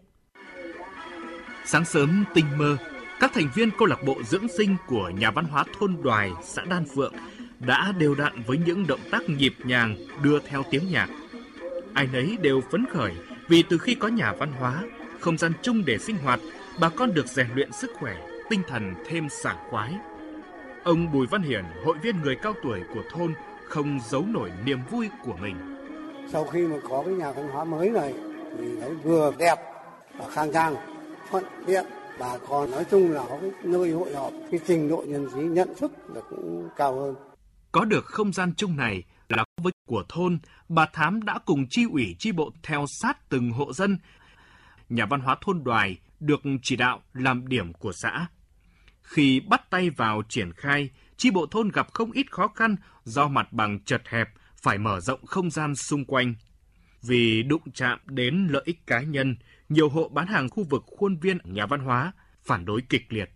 Sáng 1.66 1.86
sớm 1.86 2.24
tinh 2.34 2.46
mơ, 2.58 2.78
các 3.20 3.32
thành 3.34 3.50
viên 3.56 3.72
câu 3.78 3.88
lạc 3.88 4.04
bộ 4.06 4.16
dưỡng 4.24 4.48
sinh 4.58 4.76
của 4.88 5.10
nhà 5.10 5.32
văn 5.32 5.46
hóa 5.46 5.64
thôn 5.80 5.98
Đoài, 6.04 6.32
xã 6.44 6.62
Đan 6.62 6.86
Phượng 6.96 7.14
đã 7.60 7.94
đều 7.98 8.16
đặn 8.16 8.44
với 8.48 8.58
những 8.66 8.88
động 8.88 9.00
tác 9.12 9.30
nhịp 9.30 9.54
nhàng 9.64 9.96
đưa 10.24 10.40
theo 10.40 10.64
tiếng 10.72 10.92
nhạc. 10.92 11.10
Ai 11.94 12.08
nấy 12.14 12.38
đều 12.42 12.62
phấn 12.72 12.86
khởi 12.94 13.14
vì 13.48 13.64
từ 13.64 13.78
khi 13.78 13.96
có 13.96 14.08
nhà 14.08 14.34
văn 14.40 14.52
hóa, 14.52 14.84
không 15.20 15.38
gian 15.38 15.52
chung 15.62 15.86
để 15.86 15.98
sinh 15.98 16.18
hoạt, 16.18 16.40
bà 16.80 16.90
con 16.90 17.14
được 17.14 17.28
rèn 17.28 17.48
luyện 17.56 17.72
sức 17.72 17.92
khỏe, 18.00 18.18
tinh 18.50 18.62
thần 18.68 18.94
thêm 19.08 19.30
sảng 19.30 19.58
khoái. 19.70 19.96
Ông 20.84 21.12
Bùi 21.12 21.28
Văn 21.28 21.42
Hiển, 21.42 21.66
hội 21.86 21.96
viên 22.02 22.22
người 22.22 22.36
cao 22.36 22.54
tuổi 22.64 22.80
của 22.94 23.04
thôn, 23.12 23.34
không 23.68 24.00
giấu 24.10 24.26
nổi 24.28 24.52
niềm 24.66 24.80
vui 24.92 25.10
của 25.24 25.36
mình. 25.42 25.56
sau 26.32 26.46
khi 26.46 26.68
mà 26.68 26.76
có 26.90 27.04
cái 27.06 27.14
nhà 27.14 27.32
văn 27.32 27.48
hóa 27.48 27.64
mới 27.64 27.90
này 27.90 28.14
thì 28.58 28.66
thấy 28.82 28.90
vừa 29.04 29.34
đẹp 29.38 29.56
và 30.18 30.26
khang 30.30 30.54
trang 30.54 30.76
thuận 31.32 31.44
tiện 31.68 31.86
bà 32.20 32.38
con 32.50 32.72
nói 32.72 32.86
chung 32.92 33.12
là 33.12 33.24
cái 33.30 33.52
nơi 33.64 33.92
hội 33.92 34.16
họp 34.16 34.34
cái 34.52 34.60
trình 34.68 34.90
độ 34.90 35.06
nhân 35.08 35.28
trí 35.34 35.40
nhận 35.42 35.70
thức 35.80 35.92
là 36.16 36.22
cũng 36.30 36.70
cao 36.78 37.00
hơn 37.00 37.16
Có 37.72 37.86
được 37.86 38.06
không 38.06 38.34
gian 38.34 38.54
chung 38.58 38.78
này 38.78 39.04
là 39.30 39.46
với 39.64 39.74
của 39.88 40.04
thôn, 40.10 40.40
bà 40.70 40.86
Thám 40.94 41.24
đã 41.24 41.40
cùng 41.46 41.66
chi 41.70 41.86
ủy 41.92 42.16
chi 42.20 42.32
bộ 42.32 42.52
theo 42.64 42.86
sát 42.88 43.30
từng 43.30 43.52
hộ 43.52 43.74
dân. 43.74 43.98
Nhà 44.90 45.06
văn 45.06 45.20
hóa 45.20 45.38
thôn 45.42 45.64
Đoài 45.64 45.98
được 46.20 46.42
chỉ 46.64 46.76
đạo 46.76 47.02
làm 47.14 47.48
điểm 47.48 47.74
của 47.74 47.92
xã. 47.94 48.28
Khi 49.02 49.40
bắt 49.40 49.70
tay 49.70 49.90
vào 49.90 50.22
triển 50.30 50.54
khai, 50.54 50.90
chi 51.18 51.32
bộ 51.32 51.46
thôn 51.52 51.70
gặp 51.70 51.88
không 51.94 52.12
ít 52.12 52.32
khó 52.32 52.48
khăn 52.48 52.76
do 53.04 53.28
mặt 53.28 53.54
bằng 53.54 53.80
chật 53.84 54.02
hẹp, 54.08 54.30
phải 54.64 54.78
mở 54.78 55.00
rộng 55.00 55.26
không 55.26 55.52
gian 55.52 55.76
xung 55.76 56.06
quanh. 56.06 56.36
Vì 57.02 57.44
đụng 57.44 57.72
chạm 57.74 58.00
đến 58.06 58.48
lợi 58.52 58.64
ích 58.66 58.88
cá 58.88 59.02
nhân, 59.02 59.36
nhiều 59.72 59.90
hộ 59.90 60.10
bán 60.10 60.28
hàng 60.28 60.50
khu 60.50 60.64
vực 60.70 60.84
khuôn 60.98 61.18
viên 61.18 61.38
nhà 61.44 61.66
văn 61.66 61.80
hóa 61.80 62.12
phản 62.44 62.66
đối 62.66 62.82
kịch 62.90 63.06
liệt. 63.10 63.30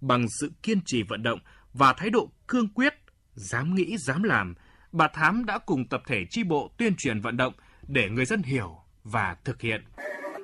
Bằng 0.00 0.26
sự 0.40 0.50
kiên 0.62 0.80
trì 0.84 1.02
vận 1.02 1.22
động 1.22 1.38
và 1.72 1.92
thái 1.92 2.10
độ 2.10 2.28
cương 2.46 2.68
quyết, 2.68 2.94
dám 3.34 3.74
nghĩ 3.74 3.96
dám 3.98 4.22
làm, 4.22 4.54
bà 4.92 5.08
Thám 5.08 5.44
đã 5.44 5.58
cùng 5.58 5.88
tập 5.88 6.02
thể 6.06 6.24
chi 6.30 6.44
bộ 6.44 6.70
tuyên 6.78 6.94
truyền 6.96 7.20
vận 7.20 7.36
động 7.36 7.52
để 7.88 8.08
người 8.08 8.24
dân 8.24 8.42
hiểu 8.42 8.76
và 9.04 9.36
thực 9.44 9.60
hiện. 9.60 9.84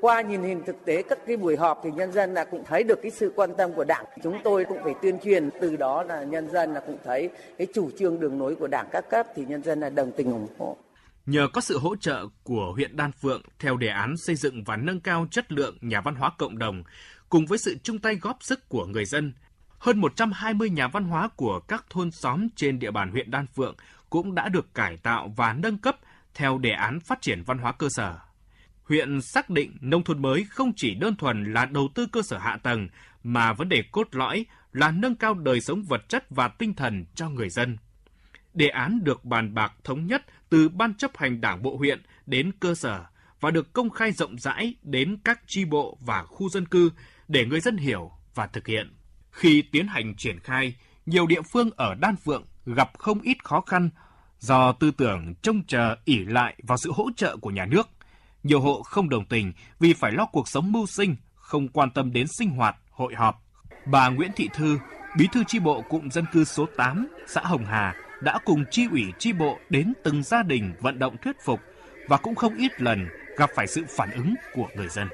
Qua 0.01 0.21
nhìn 0.21 0.43
hình 0.43 0.63
thực 0.67 0.85
tế 0.85 1.03
các 1.03 1.19
cái 1.27 1.37
buổi 1.37 1.57
họp 1.57 1.81
thì 1.85 1.91
nhân 1.91 2.13
dân 2.13 2.35
là 2.35 2.45
cũng 2.45 2.65
thấy 2.65 2.83
được 2.83 2.99
cái 3.03 3.11
sự 3.11 3.33
quan 3.37 3.51
tâm 3.59 3.73
của 3.73 3.85
Đảng. 3.85 4.05
Chúng 4.23 4.39
tôi 4.45 4.65
cũng 4.65 4.79
phải 4.85 4.95
tuyên 5.03 5.19
truyền 5.25 5.51
từ 5.61 5.77
đó 5.77 6.03
là 6.03 6.25
nhân 6.25 6.51
dân 6.51 6.75
là 6.75 6.81
cũng 6.87 6.99
thấy 7.05 7.31
cái 7.59 7.67
chủ 7.75 7.91
trương 7.99 8.21
đường 8.21 8.41
lối 8.41 8.57
của 8.57 8.67
Đảng 8.67 8.89
các 8.93 9.11
cấp 9.11 9.27
thì 9.35 9.45
nhân 9.45 9.63
dân 9.63 9.81
là 9.81 9.91
đồng 9.91 10.13
tình 10.17 10.33
ủng 10.33 10.49
hộ. 10.59 10.77
Nhờ 11.27 11.49
có 11.53 11.61
sự 11.61 11.79
hỗ 11.79 11.97
trợ 11.97 12.27
của 12.43 12.73
huyện 12.75 12.97
Đan 12.97 13.13
Phượng 13.13 13.43
theo 13.59 13.77
đề 13.77 13.89
án 13.89 14.17
xây 14.17 14.37
dựng 14.37 14.65
và 14.65 14.77
nâng 14.77 15.01
cao 15.01 15.27
chất 15.31 15.53
lượng 15.53 15.79
nhà 15.81 16.01
văn 16.01 16.15
hóa 16.15 16.31
cộng 16.39 16.59
đồng, 16.59 16.83
cùng 17.29 17.47
với 17.47 17.59
sự 17.59 17.77
chung 17.83 17.99
tay 17.99 18.17
góp 18.17 18.37
sức 18.41 18.69
của 18.69 18.87
người 18.87 19.05
dân, 19.05 19.33
hơn 19.79 20.01
120 20.01 20.71
nhà 20.71 20.89
văn 20.89 21.05
hóa 21.05 21.29
của 21.37 21.61
các 21.61 21.85
thôn 21.91 22.11
xóm 22.11 22.49
trên 22.57 22.79
địa 22.79 22.91
bàn 22.91 23.11
huyện 23.11 23.31
Đan 23.31 23.47
Phượng 23.47 23.77
cũng 24.11 24.35
đã 24.35 24.49
được 24.49 24.75
cải 24.75 24.97
tạo 24.97 25.35
và 25.37 25.53
nâng 25.53 25.79
cấp 25.79 25.97
theo 26.35 26.59
đề 26.59 26.71
án 26.71 27.01
phát 27.01 27.21
triển 27.21 27.43
văn 27.43 27.59
hóa 27.59 27.73
cơ 27.73 27.89
sở. 27.91 28.19
Huyện 28.85 29.21
xác 29.21 29.51
định 29.51 29.77
nông 29.81 30.05
thôn 30.05 30.23
mới 30.23 30.47
không 30.51 30.73
chỉ 30.77 30.95
đơn 30.95 31.17
thuần 31.17 31.53
là 31.53 31.65
đầu 31.65 31.89
tư 31.95 32.07
cơ 32.13 32.23
sở 32.23 32.39
hạ 32.39 32.57
tầng, 32.63 32.89
mà 33.23 33.53
vấn 33.53 33.69
đề 33.69 33.83
cốt 33.93 34.09
lõi 34.13 34.47
là 34.73 34.91
nâng 34.91 35.15
cao 35.15 35.35
đời 35.35 35.61
sống 35.61 35.83
vật 35.83 36.09
chất 36.09 36.25
và 36.31 36.49
tinh 36.49 36.75
thần 36.75 37.05
cho 37.15 37.29
người 37.29 37.51
dân. 37.51 37.77
Đề 38.55 38.69
án 38.69 39.05
được 39.05 39.25
bàn 39.25 39.55
bạc 39.55 39.73
thống 39.85 40.07
nhất 40.07 40.23
từ 40.51 40.69
Ban 40.69 40.95
chấp 40.95 41.17
hành 41.17 41.41
Đảng 41.41 41.63
bộ 41.63 41.77
huyện 41.77 42.03
đến 42.27 42.53
cơ 42.61 42.75
sở 42.75 43.05
và 43.41 43.51
được 43.51 43.73
công 43.73 43.91
khai 43.91 44.13
rộng 44.13 44.39
rãi 44.39 44.75
đến 44.83 45.17
các 45.25 45.41
chi 45.47 45.65
bộ 45.65 45.99
và 46.01 46.23
khu 46.23 46.49
dân 46.49 46.67
cư 46.67 46.91
để 47.29 47.47
người 47.47 47.61
dân 47.61 47.77
hiểu 47.77 48.11
và 48.35 48.47
thực 48.47 48.67
hiện. 48.67 48.97
Khi 49.31 49.63
tiến 49.63 49.87
hành 49.87 50.15
triển 50.17 50.41
khai, 50.41 50.75
nhiều 51.07 51.27
địa 51.27 51.43
phương 51.53 51.71
ở 51.77 51.95
Đan 51.95 52.17
Phượng 52.17 52.45
gặp 52.67 52.91
không 52.99 53.21
ít 53.21 53.45
khó 53.45 53.61
khăn 53.61 53.91
do 54.39 54.73
tư 54.73 54.91
tưởng 54.91 55.35
trông 55.43 55.63
chờ 55.67 55.97
ỉ 56.05 56.19
lại 56.25 56.55
vào 56.63 56.79
sự 56.79 56.93
hỗ 56.95 57.11
trợ 57.17 57.37
của 57.37 57.51
nhà 57.51 57.67
nước. 57.67 57.89
Nhiều 58.43 58.61
hộ 58.61 58.83
không 58.83 59.09
đồng 59.09 59.25
tình 59.25 59.53
vì 59.79 59.93
phải 59.93 60.13
lo 60.13 60.27
cuộc 60.27 60.49
sống 60.49 60.73
mưu 60.73 60.87
sinh, 60.87 61.17
không 61.35 61.69
quan 61.69 61.91
tâm 61.91 62.13
đến 62.13 62.27
sinh 62.39 62.51
hoạt, 62.51 62.77
hội 62.91 63.15
họp. 63.15 63.43
Bà 63.87 64.09
Nguyễn 64.09 64.31
Thị 64.37 64.49
Thư, 64.55 64.79
bí 65.19 65.29
thư 65.33 65.45
chi 65.45 65.59
bộ 65.59 65.83
cụm 65.89 66.09
dân 66.09 66.25
cư 66.33 66.45
số 66.45 66.67
8, 66.77 67.09
xã 67.27 67.41
Hồng 67.41 67.65
Hà, 67.65 67.95
đã 68.25 68.39
cùng 68.45 68.65
chi 68.71 68.87
ủy 68.91 69.03
chi 69.19 69.33
bộ 69.33 69.59
đến 69.71 69.93
từng 70.03 70.23
gia 70.23 70.43
đình 70.43 70.73
vận 70.81 70.99
động 70.99 71.17
thuyết 71.23 71.37
phục 71.45 71.61
và 72.09 72.17
cũng 72.17 72.35
không 72.35 72.57
ít 72.57 72.81
lần 72.81 73.07
gặp 73.37 73.51
phải 73.55 73.67
sự 73.67 73.83
phản 73.89 74.11
ứng 74.11 74.35
của 74.55 74.67
người 74.77 74.89
dân. 74.89 75.09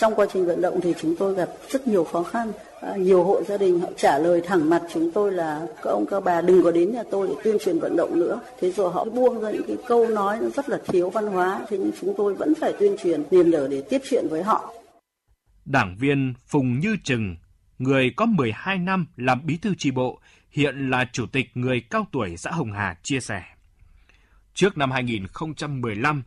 Trong 0.00 0.14
quá 0.14 0.26
trình 0.32 0.46
vận 0.46 0.62
động 0.62 0.80
thì 0.80 0.94
chúng 1.00 1.16
tôi 1.16 1.34
gặp 1.34 1.48
rất 1.68 1.88
nhiều 1.88 2.04
khó 2.04 2.22
khăn. 2.22 2.52
À, 2.80 2.96
nhiều 2.96 3.24
hộ 3.24 3.42
gia 3.48 3.56
đình 3.56 3.80
họ 3.80 3.88
trả 3.96 4.18
lời 4.18 4.42
thẳng 4.46 4.70
mặt 4.70 4.82
chúng 4.92 5.10
tôi 5.12 5.32
là 5.32 5.66
các 5.82 5.90
ông 5.90 6.06
các 6.10 6.24
bà 6.24 6.40
đừng 6.40 6.62
có 6.62 6.70
đến 6.70 6.92
nhà 6.92 7.02
tôi 7.10 7.28
để 7.28 7.34
tuyên 7.44 7.56
truyền 7.64 7.78
vận 7.78 7.96
động 7.96 8.20
nữa. 8.20 8.40
Thế 8.60 8.72
rồi 8.72 8.92
họ 8.92 9.04
buông 9.04 9.40
ra 9.40 9.50
những 9.50 9.66
cái 9.66 9.76
câu 9.86 10.08
nói 10.08 10.38
nó 10.40 10.48
rất 10.48 10.68
là 10.68 10.78
thiếu 10.86 11.10
văn 11.10 11.26
hóa. 11.26 11.60
Thế 11.68 11.78
nhưng 11.78 11.92
chúng 12.00 12.14
tôi 12.16 12.34
vẫn 12.34 12.54
phải 12.54 12.72
tuyên 12.80 12.96
truyền 13.02 13.22
niềm 13.30 13.50
nở 13.50 13.68
để 13.70 13.82
tiếp 13.82 14.00
chuyện 14.10 14.26
với 14.30 14.42
họ. 14.42 14.74
Đảng 15.64 15.96
viên 16.00 16.34
Phùng 16.46 16.80
Như 16.80 16.96
Trừng, 17.04 17.36
người 17.78 18.12
có 18.16 18.26
12 18.26 18.78
năm 18.78 19.06
làm 19.16 19.46
bí 19.46 19.56
thư 19.62 19.74
tri 19.78 19.90
bộ, 19.90 20.20
hiện 20.50 20.90
là 20.90 21.04
chủ 21.12 21.26
tịch 21.26 21.50
người 21.54 21.80
cao 21.80 22.06
tuổi 22.12 22.36
xã 22.36 22.50
Hồng 22.50 22.72
Hà 22.72 22.96
chia 23.02 23.20
sẻ. 23.20 23.42
Trước 24.54 24.78
năm 24.78 24.90
2015, 24.90 26.22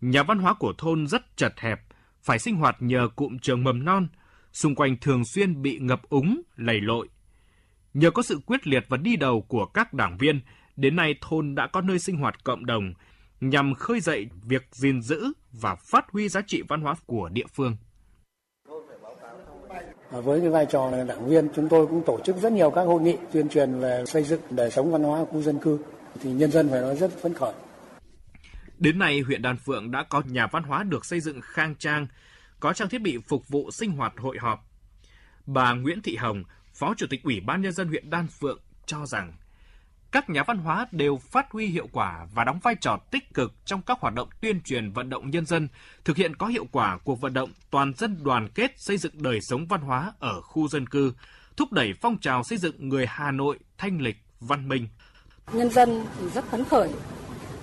nhà 0.00 0.22
văn 0.22 0.38
hóa 0.38 0.54
của 0.54 0.72
thôn 0.78 1.06
rất 1.06 1.36
chật 1.36 1.60
hẹp, 1.60 1.80
phải 2.22 2.38
sinh 2.38 2.56
hoạt 2.56 2.76
nhờ 2.80 3.08
cụm 3.16 3.38
trường 3.38 3.64
mầm 3.64 3.84
non, 3.84 4.08
xung 4.52 4.74
quanh 4.74 4.96
thường 4.96 5.24
xuyên 5.24 5.62
bị 5.62 5.78
ngập 5.78 6.02
úng, 6.08 6.42
lầy 6.56 6.80
lội. 6.80 7.08
Nhờ 7.94 8.10
có 8.10 8.22
sự 8.22 8.40
quyết 8.46 8.66
liệt 8.66 8.84
và 8.88 8.96
đi 8.96 9.16
đầu 9.16 9.42
của 9.42 9.66
các 9.66 9.94
đảng 9.94 10.18
viên, 10.18 10.40
đến 10.76 10.96
nay 10.96 11.14
thôn 11.20 11.54
đã 11.54 11.66
có 11.66 11.80
nơi 11.80 11.98
sinh 11.98 12.16
hoạt 12.16 12.44
cộng 12.44 12.66
đồng 12.66 12.94
nhằm 13.40 13.74
khơi 13.74 14.00
dậy 14.00 14.28
việc 14.42 14.68
gìn 14.72 15.02
giữ 15.02 15.32
và 15.52 15.74
phát 15.74 16.10
huy 16.12 16.28
giá 16.28 16.40
trị 16.46 16.62
văn 16.68 16.80
hóa 16.80 16.94
của 17.06 17.28
địa 17.28 17.46
phương. 17.54 17.76
Với 20.10 20.40
cái 20.40 20.50
vai 20.50 20.66
trò 20.66 20.90
là 20.90 21.04
đảng 21.04 21.28
viên, 21.28 21.48
chúng 21.56 21.68
tôi 21.68 21.86
cũng 21.86 22.02
tổ 22.06 22.18
chức 22.24 22.36
rất 22.36 22.52
nhiều 22.52 22.70
các 22.70 22.82
hội 22.82 23.02
nghị 23.02 23.16
tuyên 23.32 23.48
truyền 23.48 23.80
về 23.80 24.04
xây 24.06 24.24
dựng 24.24 24.40
đời 24.50 24.70
sống 24.70 24.92
văn 24.92 25.02
hóa 25.02 25.24
khu 25.24 25.42
dân 25.42 25.58
cư. 25.58 25.78
Thì 26.20 26.32
nhân 26.32 26.50
dân 26.50 26.68
phải 26.68 26.80
nói 26.80 26.96
rất 26.96 27.10
phấn 27.22 27.34
khởi. 27.34 27.52
Đến 28.78 28.98
nay, 28.98 29.20
huyện 29.20 29.42
Đan 29.42 29.56
Phượng 29.56 29.90
đã 29.90 30.04
có 30.08 30.22
nhà 30.26 30.46
văn 30.46 30.62
hóa 30.62 30.82
được 30.82 31.04
xây 31.04 31.20
dựng 31.20 31.40
khang 31.42 31.74
trang, 31.74 32.06
có 32.60 32.72
trang 32.72 32.88
thiết 32.88 33.02
bị 33.02 33.18
phục 33.28 33.48
vụ 33.48 33.70
sinh 33.70 33.90
hoạt 33.90 34.12
hội 34.18 34.38
họp. 34.40 34.60
Bà 35.46 35.74
Nguyễn 35.74 36.02
Thị 36.02 36.16
Hồng, 36.16 36.44
Phó 36.74 36.94
Chủ 36.96 37.06
tịch 37.10 37.22
Ủy 37.22 37.40
ban 37.40 37.62
Nhân 37.62 37.72
dân 37.72 37.88
huyện 37.88 38.10
Đan 38.10 38.26
Phượng 38.26 38.58
cho 38.86 39.06
rằng, 39.06 39.32
các 40.12 40.30
nhà 40.30 40.42
văn 40.46 40.58
hóa 40.58 40.86
đều 40.92 41.16
phát 41.16 41.50
huy 41.50 41.66
hiệu 41.66 41.88
quả 41.92 42.26
và 42.34 42.44
đóng 42.44 42.58
vai 42.62 42.74
trò 42.80 42.98
tích 43.10 43.34
cực 43.34 43.52
trong 43.64 43.82
các 43.82 44.00
hoạt 44.00 44.14
động 44.14 44.28
tuyên 44.40 44.60
truyền 44.60 44.92
vận 44.92 45.10
động 45.10 45.30
nhân 45.30 45.46
dân, 45.46 45.68
thực 46.04 46.16
hiện 46.16 46.36
có 46.36 46.46
hiệu 46.46 46.66
quả 46.72 46.98
cuộc 47.04 47.20
vận 47.20 47.34
động 47.34 47.50
toàn 47.70 47.92
dân 47.96 48.16
đoàn 48.22 48.48
kết 48.54 48.72
xây 48.76 48.96
dựng 48.96 49.12
đời 49.22 49.40
sống 49.40 49.66
văn 49.66 49.80
hóa 49.80 50.12
ở 50.18 50.40
khu 50.40 50.68
dân 50.68 50.86
cư, 50.86 51.12
thúc 51.56 51.72
đẩy 51.72 51.92
phong 52.00 52.18
trào 52.18 52.42
xây 52.42 52.58
dựng 52.58 52.88
người 52.88 53.06
Hà 53.08 53.30
Nội 53.30 53.58
thanh 53.78 54.00
lịch, 54.00 54.16
văn 54.40 54.68
minh. 54.68 54.88
Nhân 55.52 55.70
dân 55.70 56.04
thì 56.20 56.28
rất 56.28 56.44
phấn 56.44 56.64
khởi 56.64 56.90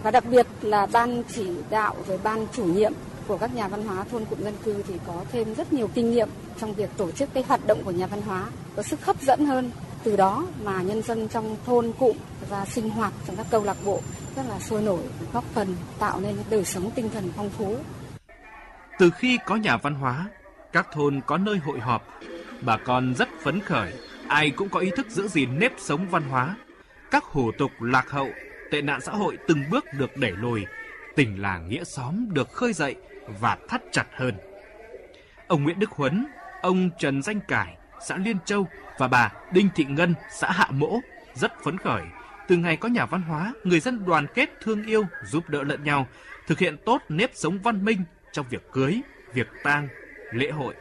và 0.03 0.11
đặc 0.11 0.23
biệt 0.31 0.47
là 0.61 0.85
ban 0.85 1.23
chỉ 1.35 1.49
đạo 1.69 1.95
rồi 2.07 2.19
ban 2.23 2.47
chủ 2.53 2.63
nhiệm 2.63 2.93
của 3.27 3.37
các 3.37 3.55
nhà 3.55 3.67
văn 3.67 3.87
hóa 3.87 4.03
thôn 4.03 4.25
cụm 4.25 4.43
dân 4.43 4.53
cư 4.63 4.83
thì 4.87 4.93
có 5.07 5.23
thêm 5.31 5.55
rất 5.55 5.73
nhiều 5.73 5.89
kinh 5.93 6.11
nghiệm 6.11 6.29
trong 6.59 6.73
việc 6.73 6.89
tổ 6.97 7.11
chức 7.11 7.29
cái 7.33 7.43
hoạt 7.47 7.67
động 7.67 7.83
của 7.83 7.91
nhà 7.91 8.07
văn 8.07 8.21
hóa 8.21 8.49
có 8.75 8.83
sức 8.83 9.05
hấp 9.05 9.21
dẫn 9.21 9.45
hơn 9.45 9.71
từ 10.07 10.15
đó 10.15 10.47
mà 10.63 10.81
nhân 10.81 11.01
dân 11.01 11.27
trong 11.27 11.57
thôn 11.65 11.91
cụm 11.99 12.17
và 12.49 12.65
sinh 12.65 12.89
hoạt 12.89 13.13
trong 13.27 13.35
các 13.35 13.45
câu 13.51 13.63
lạc 13.63 13.77
bộ 13.85 14.01
rất 14.35 14.43
là 14.49 14.59
sôi 14.59 14.81
nổi 14.81 14.99
góp 15.33 15.43
phần 15.43 15.75
tạo 15.99 16.19
nên 16.19 16.35
đời 16.49 16.65
sống 16.65 16.91
tinh 16.95 17.09
thần 17.13 17.31
phong 17.35 17.49
phú 17.49 17.75
Từ 18.99 19.09
khi 19.09 19.39
có 19.45 19.55
nhà 19.55 19.77
văn 19.77 19.93
hóa, 19.93 20.25
các 20.71 20.87
thôn 20.91 21.21
có 21.25 21.37
nơi 21.37 21.57
hội 21.57 21.79
họp, 21.79 22.07
bà 22.61 22.77
con 22.77 23.13
rất 23.17 23.29
phấn 23.43 23.61
khởi, 23.61 23.93
ai 24.27 24.49
cũng 24.49 24.69
có 24.69 24.79
ý 24.79 24.91
thức 24.95 25.07
giữ 25.09 25.27
gìn 25.27 25.59
nếp 25.59 25.71
sống 25.77 26.07
văn 26.09 26.23
hóa. 26.29 26.55
Các 27.11 27.23
hủ 27.23 27.51
tục 27.57 27.71
lạc 27.81 28.09
hậu, 28.09 28.29
tệ 28.71 28.81
nạn 28.81 29.01
xã 29.01 29.11
hội 29.11 29.37
từng 29.47 29.63
bước 29.69 29.85
được 29.93 30.17
đẩy 30.17 30.31
lùi, 30.31 30.65
tình 31.15 31.41
làng 31.41 31.69
nghĩa 31.69 31.83
xóm 31.83 32.33
được 32.33 32.51
khơi 32.51 32.73
dậy 32.73 32.95
và 33.39 33.57
thắt 33.67 33.81
chặt 33.91 34.05
hơn. 34.15 34.33
Ông 35.47 35.63
Nguyễn 35.63 35.79
Đức 35.79 35.89
Huấn, 35.89 36.27
ông 36.61 36.89
Trần 36.99 37.21
Danh 37.21 37.39
Cải, 37.47 37.77
xã 38.07 38.17
Liên 38.17 38.37
Châu 38.45 38.67
và 38.97 39.07
bà 39.07 39.31
Đinh 39.51 39.69
Thị 39.75 39.85
Ngân, 39.89 40.13
xã 40.31 40.51
Hạ 40.51 40.67
Mỗ 40.71 40.99
rất 41.35 41.63
phấn 41.63 41.77
khởi. 41.77 42.01
Từ 42.47 42.55
ngày 42.55 42.77
có 42.77 42.89
nhà 42.89 43.05
văn 43.05 43.21
hóa, 43.21 43.53
người 43.63 43.79
dân 43.79 44.05
đoàn 44.05 44.27
kết 44.33 44.49
thương 44.61 44.85
yêu, 44.85 45.05
giúp 45.25 45.49
đỡ 45.49 45.63
lẫn 45.63 45.83
nhau, 45.83 46.07
thực 46.47 46.59
hiện 46.59 46.77
tốt 46.85 47.01
nếp 47.09 47.31
sống 47.33 47.59
văn 47.63 47.85
minh 47.85 48.03
trong 48.31 48.45
việc 48.49 48.71
cưới, 48.71 49.01
việc 49.33 49.47
tang, 49.63 49.87
lễ 50.31 50.51
hội. 50.51 50.73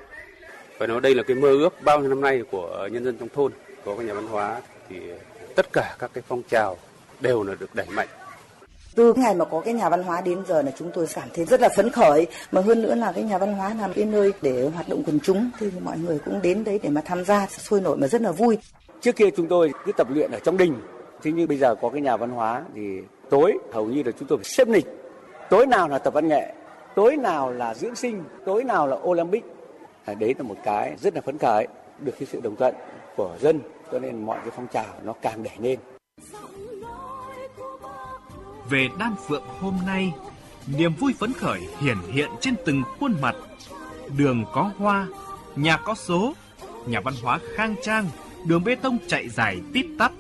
Phải 0.79 0.89
nói 0.89 1.01
đây 1.01 1.15
là 1.15 1.23
cái 1.23 1.37
mơ 1.37 1.49
ước 1.49 1.83
bao 1.83 2.01
nhiêu 2.01 2.09
năm 2.09 2.21
nay 2.21 2.43
của 2.51 2.89
nhân 2.93 3.05
dân 3.05 3.19
trong 3.19 3.29
thôn 3.29 3.53
có 3.85 3.97
cái 3.97 4.07
nhà 4.07 4.15
văn 4.15 4.27
hóa 4.27 4.61
thì 4.89 5.01
tất 5.57 5.67
cả 5.73 5.97
các 5.99 6.11
cái 6.15 6.25
phong 6.29 6.43
trào 6.43 6.77
đều 7.21 7.43
là 7.43 7.55
được 7.61 7.75
đẩy 7.75 7.87
mạnh. 7.87 8.09
Từ 8.97 9.15
ngày 9.15 9.35
mà 9.35 9.45
có 9.45 9.61
cái 9.61 9.75
nhà 9.75 9.89
văn 9.89 10.03
hóa 10.03 10.21
đến 10.21 10.43
giờ 10.49 10.63
là 10.63 10.71
chúng 10.79 10.91
tôi 10.95 11.07
cảm 11.15 11.29
thấy 11.35 11.45
rất 11.45 11.61
là 11.61 11.69
phấn 11.77 11.91
khởi 11.91 12.27
mà 12.53 12.61
hơn 12.61 12.83
nữa 12.83 12.95
là 12.95 13.13
cái 13.13 13.25
nhà 13.25 13.39
văn 13.39 13.55
hóa 13.55 13.75
là 13.75 13.89
cái 13.95 14.05
nơi 14.05 14.33
để 14.43 14.71
hoạt 14.75 14.89
động 14.89 15.03
quần 15.07 15.21
chúng 15.21 15.51
thì 15.59 15.71
mọi 15.85 15.99
người 15.99 16.19
cũng 16.25 16.43
đến 16.43 16.65
đấy 16.65 16.81
để 16.83 16.89
mà 16.89 17.01
tham 17.05 17.25
gia 17.25 17.47
sôi 17.47 17.81
nổi 17.81 17.97
mà 17.97 18.07
rất 18.07 18.23
là 18.23 18.33
vui. 18.33 18.59
Trước 19.01 19.17
kia 19.17 19.31
chúng 19.37 19.49
tôi 19.49 19.73
cứ 19.85 19.93
tập 19.93 20.07
luyện 20.11 20.31
ở 20.31 20.39
trong 20.45 20.57
đình, 20.57 20.75
thế 21.23 21.33
nhưng 21.35 21.49
bây 21.49 21.59
giờ 21.59 21.75
có 21.75 21.89
cái 21.89 22.01
nhà 22.01 22.17
văn 22.17 22.31
hóa 22.31 22.65
thì 22.75 23.01
tối 23.31 23.59
hầu 23.73 23.87
như 23.87 24.03
là 24.03 24.13
chúng 24.19 24.29
tôi 24.29 24.39
phải 24.39 24.45
xếp 24.45 24.69
lịch. 24.69 24.87
Tối 25.51 25.67
nào 25.67 25.89
là 25.89 25.99
tập 25.99 26.15
văn 26.15 26.29
nghệ, 26.29 26.55
tối 26.95 27.17
nào 27.17 27.53
là 27.53 27.75
diễn 27.75 27.95
sinh, 27.95 28.25
tối 28.47 28.65
nào 28.65 28.87
là 28.87 28.97
Olympic. 28.97 29.45
À, 30.05 30.15
đấy 30.15 30.35
là 30.39 30.43
một 30.43 30.57
cái 30.65 30.97
rất 31.03 31.15
là 31.15 31.21
phấn 31.21 31.39
khởi, 31.39 31.67
được 32.01 32.13
cái 32.19 32.29
sự 32.33 32.41
đồng 32.41 32.57
thuận 32.57 32.75
của 33.17 33.37
dân 33.41 33.61
cho 33.93 33.99
nên 33.99 34.27
mọi 34.27 34.39
cái 34.41 34.51
phong 34.57 34.67
trào 34.73 34.95
nó 35.05 35.13
càng 35.23 35.43
đẩy 35.43 35.55
lên. 35.61 35.79
Về 38.71 38.89
Đan 38.99 39.15
Phượng 39.29 39.43
hôm 39.61 39.75
nay, 39.87 40.13
niềm 40.67 40.95
vui 40.95 41.15
phấn 41.19 41.33
khởi 41.33 41.61
hiển 41.81 41.97
hiện 42.13 42.31
trên 42.41 42.55
từng 42.67 42.83
khuôn 43.01 43.15
mặt. 43.21 43.35
Đường 44.17 44.45
có 44.53 44.71
hoa, 44.79 45.07
nhà 45.57 45.77
có 45.77 45.95
số, 45.95 46.35
nhà 46.87 47.01
văn 47.01 47.15
hóa 47.23 47.39
khang 47.55 47.75
trang, 47.83 48.07
đường 48.47 48.65
bê 48.65 48.75
tông 48.75 48.99
chạy 49.07 49.29
dài 49.29 49.61
tít 49.73 49.87
tắp. 49.99 50.13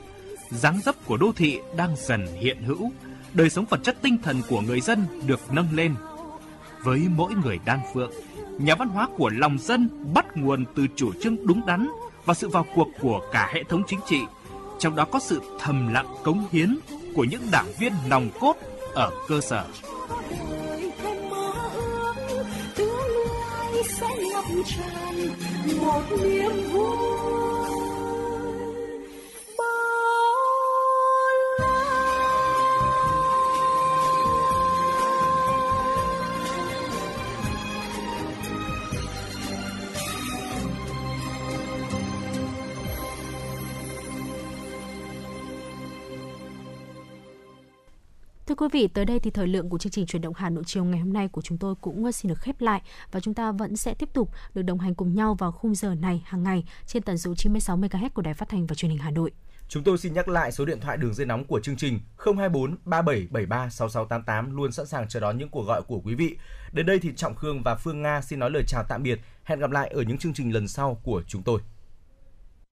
dáng 0.51 0.81
dấp 0.85 0.95
của 1.07 1.17
đô 1.17 1.33
thị 1.37 1.61
đang 1.77 1.97
dần 1.97 2.27
hiện 2.41 2.63
hữu, 2.63 2.91
đời 3.35 3.51
sống 3.51 3.65
vật 3.71 3.81
chất 3.83 3.97
tinh 4.03 4.19
thần 4.23 4.43
của 4.49 4.61
người 4.61 4.81
dân 4.81 5.07
được 5.27 5.41
nâng 5.53 5.69
lên. 5.73 5.95
Với 6.83 7.07
mỗi 7.17 7.33
người 7.45 7.59
Đan 7.65 7.81
Phượng, 7.95 8.11
nhà 8.59 8.75
văn 8.75 8.89
hóa 8.89 9.09
của 9.17 9.31
lòng 9.31 9.59
dân 9.59 9.89
bắt 10.15 10.37
nguồn 10.37 10.65
từ 10.75 10.87
chủ 10.97 11.13
trương 11.21 11.47
đúng 11.47 11.67
đắn 11.67 11.89
và 12.25 12.35
sự 12.35 12.49
vào 12.49 12.67
cuộc 12.75 12.89
của 13.01 13.21
cả 13.33 13.51
hệ 13.55 13.63
thống 13.65 13.83
chính 13.87 14.01
trị, 14.07 14.21
trong 14.79 14.97
đó 14.97 15.05
có 15.05 15.19
sự 15.19 15.41
thầm 15.61 15.93
lặng 15.95 16.15
cống 16.25 16.47
hiến 16.53 16.79
của 17.17 17.25
những 17.25 17.49
đảng 17.53 17.73
viên 17.79 17.93
nòng 18.09 18.31
cốt 18.41 18.57
ở 18.95 19.11
cơ 19.29 19.41
sở. 19.41 19.65
sẽ 24.01 24.07
ngập 24.33 24.45
tràn 24.67 25.29
một 25.81 26.03
niềm 26.23 26.73
vui 26.73 27.36
quý 48.57 48.69
vị, 48.73 48.89
tới 48.89 49.05
đây 49.05 49.21
thì 49.21 49.31
thời 49.31 49.47
lượng 49.47 49.69
của 49.69 49.79
chương 49.79 49.93
trình 49.93 50.07
chuyển 50.07 50.23
động 50.23 50.35
Hà 50.37 50.51
Nội 50.51 50.65
chiều 50.67 50.85
ngày 50.85 51.01
hôm 51.01 51.13
nay 51.13 51.29
của 51.29 51.43
chúng 51.43 51.59
tôi 51.59 51.75
cũng 51.81 52.05
ờ, 52.05 52.13
xin 52.13 52.29
được 52.29 52.41
khép 52.41 52.61
lại 52.61 52.83
và 53.11 53.21
chúng 53.21 53.35
ta 53.35 53.53
vẫn 53.53 53.77
sẽ 53.77 53.95
tiếp 53.95 54.09
tục 54.13 54.31
được 54.55 54.63
đồng 54.63 54.79
hành 54.79 54.95
cùng 54.95 55.15
nhau 55.15 55.35
vào 55.35 55.53
khung 55.53 55.75
giờ 55.75 55.95
này 55.95 56.23
hàng 56.27 56.43
ngày 56.43 56.65
trên 56.87 57.03
tần 57.03 57.19
số 57.19 57.35
96 57.35 57.77
MHz 57.77 58.11
của 58.15 58.23
Đài 58.23 58.35
Phát 58.35 58.49
thanh 58.49 58.67
và 58.67 58.75
Truyền 58.75 58.91
hình 58.91 59.01
Hà 59.01 59.11
Nội. 59.11 59.31
Chúng 59.69 59.83
tôi 59.83 59.99
xin 59.99 60.13
nhắc 60.13 60.29
lại 60.29 60.53
số 60.53 60.65
điện 60.65 60.81
thoại 60.81 60.97
đường 60.97 61.15
dây 61.15 61.27
nóng 61.27 61.45
của 61.45 61.61
chương 61.61 61.77
trình 61.77 62.01
024 62.17 62.77
3773 62.85 63.71
6688 63.71 64.57
luôn 64.57 64.73
sẵn 64.73 64.87
sàng 64.87 65.09
chờ 65.09 65.21
đón 65.21 65.39
những 65.39 65.49
cuộc 65.49 65.63
gọi 65.63 65.83
của 65.83 66.01
quý 66.05 66.15
vị. 66.15 66.37
Đến 66.73 66.87
đây 66.87 66.99
thì 66.99 67.13
Trọng 67.17 67.35
Khương 67.35 67.63
và 67.63 67.75
Phương 67.75 68.03
Nga 68.03 68.21
xin 68.21 68.39
nói 68.39 68.51
lời 68.51 68.63
chào 68.67 68.85
tạm 68.89 69.03
biệt. 69.03 69.21
Hẹn 69.45 69.59
gặp 69.59 69.71
lại 69.71 69.89
ở 69.89 70.03
những 70.03 70.19
chương 70.19 70.35
trình 70.35 70.55
lần 70.55 70.69
sau 70.69 71.01
của 71.03 71.23
chúng 71.27 71.43
tôi. 71.43 71.61